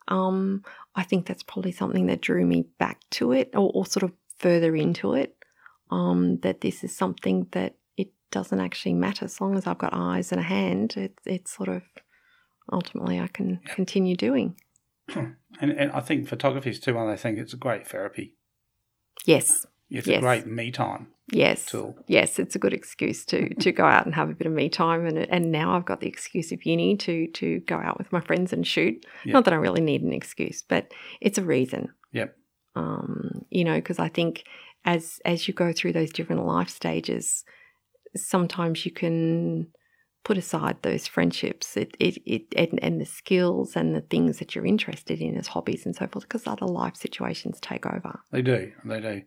um, 0.09 0.65
I 0.95 1.03
think 1.03 1.27
that's 1.27 1.43
probably 1.43 1.73
something 1.73 2.07
that 2.07 2.21
drew 2.21 2.45
me 2.45 2.67
back 2.79 2.99
to 3.13 3.33
it, 3.33 3.51
or, 3.55 3.71
or 3.75 3.87
sort 3.87 4.03
of 4.03 4.13
further 4.39 4.75
into 4.75 5.15
it. 5.15 5.37
Um, 5.91 6.39
that 6.43 6.61
this 6.61 6.85
is 6.85 6.95
something 6.95 7.49
that 7.51 7.75
it 7.97 8.13
doesn't 8.31 8.61
actually 8.61 8.95
matter 8.95 9.25
as 9.25 9.41
long 9.41 9.57
as 9.57 9.67
I've 9.67 9.79
got 9.79 9.93
eyes 9.93 10.31
and 10.31 10.41
a 10.41 10.45
hand. 10.45 10.95
It's 10.97 11.27
it's 11.27 11.57
sort 11.57 11.69
of 11.69 11.83
ultimately 12.73 13.19
I 13.19 13.27
can 13.27 13.61
continue 13.67 14.15
doing. 14.15 14.57
And, 15.61 15.73
and 15.73 15.91
I 15.91 16.01
think 16.01 16.29
photography 16.29 16.71
is 16.71 16.79
too 16.79 16.95
one 16.95 17.11
of 17.11 17.21
think 17.21 17.39
it's 17.39 17.53
a 17.53 17.57
great 17.57 17.87
therapy. 17.87 18.35
Yes, 19.27 19.67
It's 19.91 20.07
Yes. 20.07 20.19
a 20.19 20.21
great 20.21 20.47
me 20.47 20.71
time 20.71 21.09
yes, 21.33 21.67
tool. 21.67 21.97
yes. 22.07 22.39
It's 22.39 22.55
a 22.57 22.59
good 22.59 22.73
excuse 22.73 23.25
to 23.27 23.55
to 23.55 23.73
go 23.73 23.85
out 23.85 24.05
and 24.07 24.15
have 24.15 24.31
a 24.31 24.35
bit 24.35 24.47
of 24.47 24.53
me 24.53 24.69
time, 24.69 25.07
and 25.07 25.19
and 25.19 25.51
now 25.53 25.77
I've 25.77 25.85
got 25.85 26.01
the 26.01 26.09
excuse 26.09 26.53
of 26.53 26.65
uni 26.65 26.97
to 26.99 27.27
to 27.29 27.61
go 27.61 27.77
out 27.77 27.99
with 27.99 28.13
my 28.13 28.21
friends 28.21 28.53
and 28.53 28.67
shoot. 28.67 29.05
Yeah. 29.25 29.33
Not 29.35 29.45
that 29.45 29.55
I 29.55 29.59
really 29.59 29.81
need 29.81 30.03
an 30.03 30.13
excuse, 30.13 30.63
but 30.63 30.93
it's 31.21 31.39
a 31.39 31.43
reason. 31.43 31.89
Yep. 32.13 32.37
um, 32.75 33.45
you 33.51 33.65
know, 33.65 33.77
because 33.77 33.99
I 33.99 34.09
think 34.09 34.45
as 34.85 35.21
as 35.25 35.47
you 35.47 35.55
go 35.55 35.73
through 35.73 35.93
those 35.93 36.13
different 36.13 36.45
life 36.47 36.69
stages, 36.69 37.45
sometimes 38.17 38.85
you 38.85 38.93
can 38.93 39.69
put 40.25 40.37
aside 40.37 40.77
those 40.83 41.07
friendships, 41.07 41.77
it, 41.77 41.97
it, 41.99 42.19
it 42.27 42.43
and, 42.55 42.79
and 42.83 43.01
the 43.01 43.07
skills 43.07 43.75
and 43.75 43.95
the 43.95 44.03
things 44.03 44.39
that 44.39 44.55
you're 44.55 44.67
interested 44.67 45.19
in 45.21 45.37
as 45.39 45.47
hobbies 45.49 45.87
and 45.87 45.97
so 45.97 46.07
forth, 46.07 46.25
because 46.29 46.47
other 46.47 46.67
life 46.67 46.95
situations 46.95 47.59
take 47.61 47.87
over. 47.87 48.21
They 48.31 48.43
do. 48.43 48.71
They 48.85 49.01
do. 49.01 49.23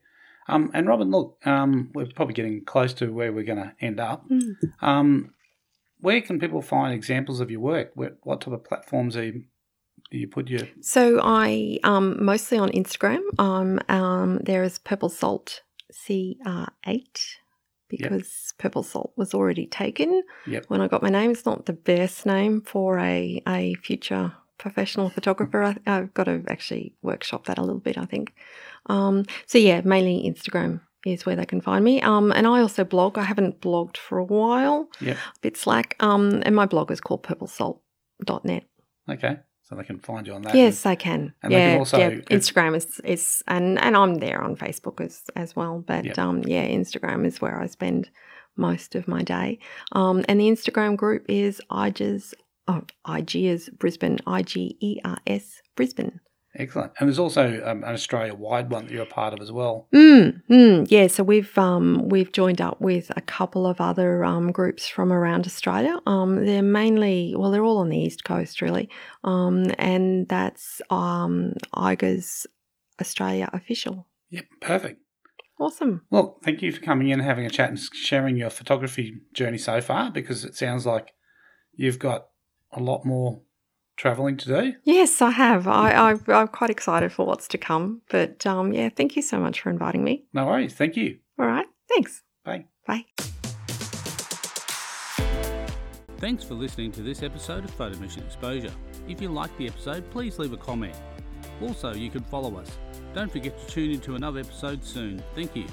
Um, 0.48 0.72
and 0.74 0.88
Robin, 0.88 1.10
look, 1.11 1.38
um, 1.45 1.90
we're 1.94 2.07
probably 2.15 2.34
getting 2.34 2.64
close 2.65 2.94
to 2.95 3.07
where 3.14 3.32
we're 3.32 3.44
going 3.45 3.64
to 3.64 3.74
end 3.80 3.99
up. 3.99 4.26
Um, 4.82 5.34
where 5.99 6.22
can 6.22 6.40
people 6.40 6.61
find 6.61 6.94
examples 6.94 7.40
of 7.40 7.49
your 7.49 7.61
work? 7.61 7.91
What, 7.95 8.18
what 8.24 8.41
type 8.41 8.53
of 8.53 8.64
platforms 8.65 9.15
are 9.15 9.24
you, 9.24 9.44
do 10.11 10.18
you 10.18 10.28
put 10.28 10.49
your? 10.49 10.68
So 10.82 11.20
I 11.24 11.80
um, 11.84 12.24
mostly 12.24 12.57
on 12.57 12.70
Instagram. 12.72 13.22
Um, 13.40 13.80
um, 13.88 14.40
there 14.44 14.64
is 14.64 14.80
Purple 14.80 15.10
Salt 15.10 15.61
CR8 15.94 17.36
because 17.88 18.53
Purple 18.57 18.84
Salt 18.84 19.14
was 19.15 19.34
already 19.34 19.65
taken 19.68 20.24
Yep. 20.48 20.65
when 20.68 20.82
I 20.82 20.88
got 20.88 21.03
my 21.03 21.10
name. 21.10 21.32
It's 21.32 21.45
not 21.45 21.65
the 21.68 21.74
best 21.74 22.26
name 22.26 22.61
for 22.61 22.99
a, 22.99 23.41
a 23.48 23.76
future 23.76 24.34
professional 24.57 25.10
photographer. 25.10 25.64
I, 25.64 25.78
I've 25.86 26.14
got 26.14 26.26
to 26.26 26.44
actually 26.48 26.95
workshop 27.02 27.45
that 27.45 27.57
a 27.57 27.61
little 27.61 27.80
bit, 27.80 27.98
I 27.98 28.06
think. 28.06 28.34
Um, 28.88 29.26
so 29.45 29.57
yeah, 29.57 29.81
mainly 29.84 30.30
Instagram 30.30 30.81
is 31.05 31.26
where 31.26 31.35
they 31.35 31.45
can 31.45 31.61
find 31.61 31.84
me. 31.84 32.01
Um, 32.01 32.31
and 32.31 32.47
I 32.47 32.61
also 32.61 32.84
blog. 32.84 33.18
I 33.18 33.23
haven't 33.23 33.60
blogged 33.61 33.97
for 33.97 34.18
a 34.18 34.23
while, 34.23 34.88
Yeah. 35.01 35.14
a 35.14 35.39
bit 35.41 35.57
slack. 35.57 35.95
Um, 35.99 36.41
and 36.45 36.55
my 36.55 36.65
blog 36.65 36.91
is 36.91 37.01
called 37.01 37.23
purplesalt.net. 37.23 38.64
Okay, 39.10 39.38
so 39.64 39.76
they 39.76 39.84
can 39.84 39.99
find 39.99 40.26
you 40.27 40.34
on 40.34 40.43
that. 40.43 40.55
Yes, 40.55 40.85
I 40.85 40.95
can. 40.95 41.34
and 41.43 41.51
they 41.51 41.57
yeah, 41.57 41.72
can 41.72 41.80
also- 41.80 41.97
yeah. 41.97 42.10
Instagram 42.31 42.76
is 42.76 43.01
is 43.03 43.43
and 43.47 43.77
and 43.80 43.97
I'm 43.97 44.15
there 44.15 44.41
on 44.41 44.55
Facebook 44.55 45.01
as 45.01 45.23
as 45.35 45.55
well. 45.55 45.84
But 45.85 46.05
Yep. 46.05 46.18
um, 46.19 46.43
yeah, 46.45 46.65
Instagram 46.68 47.26
is 47.26 47.41
where 47.41 47.60
I 47.60 47.68
spend 47.68 48.10
most 48.55 48.95
of 48.95 49.07
my 49.07 49.23
day. 49.23 49.60
Um, 49.91 50.23
and 50.30 50.39
the 50.39 50.47
Instagram 50.49 50.95
group 50.95 51.26
is 51.27 51.61
IGers. 51.69 52.34
Oh, 52.68 52.84
IG 53.05 53.35
is 53.47 53.69
Brisbane. 53.77 54.19
I 54.26 54.41
G 54.41 54.77
E 54.80 54.99
R 55.03 55.18
S 55.27 55.61
Brisbane. 55.76 56.22
Excellent. 56.55 56.91
And 56.99 57.09
there's 57.09 57.19
also 57.19 57.61
um, 57.65 57.84
an 57.84 57.93
Australia 57.93 58.35
wide 58.35 58.69
one 58.69 58.85
that 58.85 58.91
you're 58.91 59.03
a 59.03 59.07
part 59.07 59.34
of 59.34 59.41
as 59.41 59.51
well. 59.51 59.88
Mm, 59.93 60.41
mm, 60.47 60.88
yeah, 60.89 61.07
so 61.07 61.23
we've 61.23 61.57
um, 61.57 62.07
we've 62.09 62.31
joined 62.31 62.61
up 62.61 62.80
with 62.80 63.11
a 63.15 63.21
couple 63.21 63.65
of 63.65 63.81
other 63.81 64.23
um, 64.23 64.51
groups 64.51 64.88
from 64.88 65.11
around 65.11 65.47
Australia. 65.47 65.99
Um, 66.05 66.45
they're 66.45 66.61
mainly 66.61 67.34
well, 67.35 67.49
they're 67.49 67.63
all 67.63 67.80
on 67.80 67.89
the 67.89 67.97
east 67.97 68.23
coast 68.23 68.61
really, 68.61 68.88
um, 69.23 69.71
and 69.80 70.27
that's 70.30 70.80
um, 70.91 71.53
IGers 71.75 72.45
Australia 73.01 73.49
official. 73.51 74.07
Yep, 74.30 74.45
perfect. 74.61 75.01
Awesome. 75.59 76.01
Well, 76.11 76.39
thank 76.43 76.61
you 76.61 76.71
for 76.71 76.81
coming 76.81 77.09
in 77.09 77.19
and 77.19 77.27
having 77.27 77.45
a 77.45 77.49
chat 77.49 77.69
and 77.69 77.80
sharing 77.80 78.38
your 78.38 78.49
photography 78.49 79.21
journey 79.34 79.57
so 79.57 79.81
far 79.81 80.11
because 80.11 80.45
it 80.45 80.55
sounds 80.55 80.85
like 80.85 81.13
you've 81.75 81.99
got 81.99 82.27
a 82.71 82.80
lot 82.80 83.05
more 83.05 83.41
travelling 84.03 84.35
today? 84.35 84.75
Yes, 84.84 85.21
I 85.21 85.31
have. 85.31 85.65
I, 85.65 85.91
I 85.91 86.15
I'm 86.27 86.49
quite 86.49 86.69
excited 86.69 87.13
for 87.13 87.25
what's 87.25 87.47
to 87.47 87.57
come. 87.57 88.01
But 88.09 88.45
um, 88.45 88.73
yeah, 88.73 88.89
thank 88.89 89.15
you 89.15 89.21
so 89.21 89.39
much 89.39 89.61
for 89.61 89.69
inviting 89.69 90.03
me. 90.03 90.25
No 90.34 90.45
worries. 90.45 90.73
Thank 90.73 90.97
you. 90.97 91.19
All 91.39 91.47
right, 91.47 91.65
thanks. 91.88 92.21
Bye. 92.43 92.65
Bye. 92.85 93.05
Thanks 96.17 96.43
for 96.43 96.53
listening 96.53 96.91
to 96.93 97.01
this 97.01 97.23
episode 97.23 97.63
of 97.63 97.71
Photo 97.71 97.97
Mission 97.99 98.23
Exposure. 98.23 98.73
If 99.07 99.21
you 99.21 99.30
liked 99.30 99.57
the 99.57 99.67
episode, 99.67 100.09
please 100.11 100.38
leave 100.38 100.51
a 100.51 100.57
comment. 100.57 100.95
Also, 101.61 101.93
you 101.93 102.09
can 102.09 102.23
follow 102.25 102.57
us. 102.57 102.77
Don't 103.13 103.31
forget 103.31 103.57
to 103.57 103.73
tune 103.73 103.91
into 103.91 104.15
another 104.15 104.41
episode 104.41 104.84
soon. 104.84 105.23
Thank 105.34 105.55
you. 105.55 105.65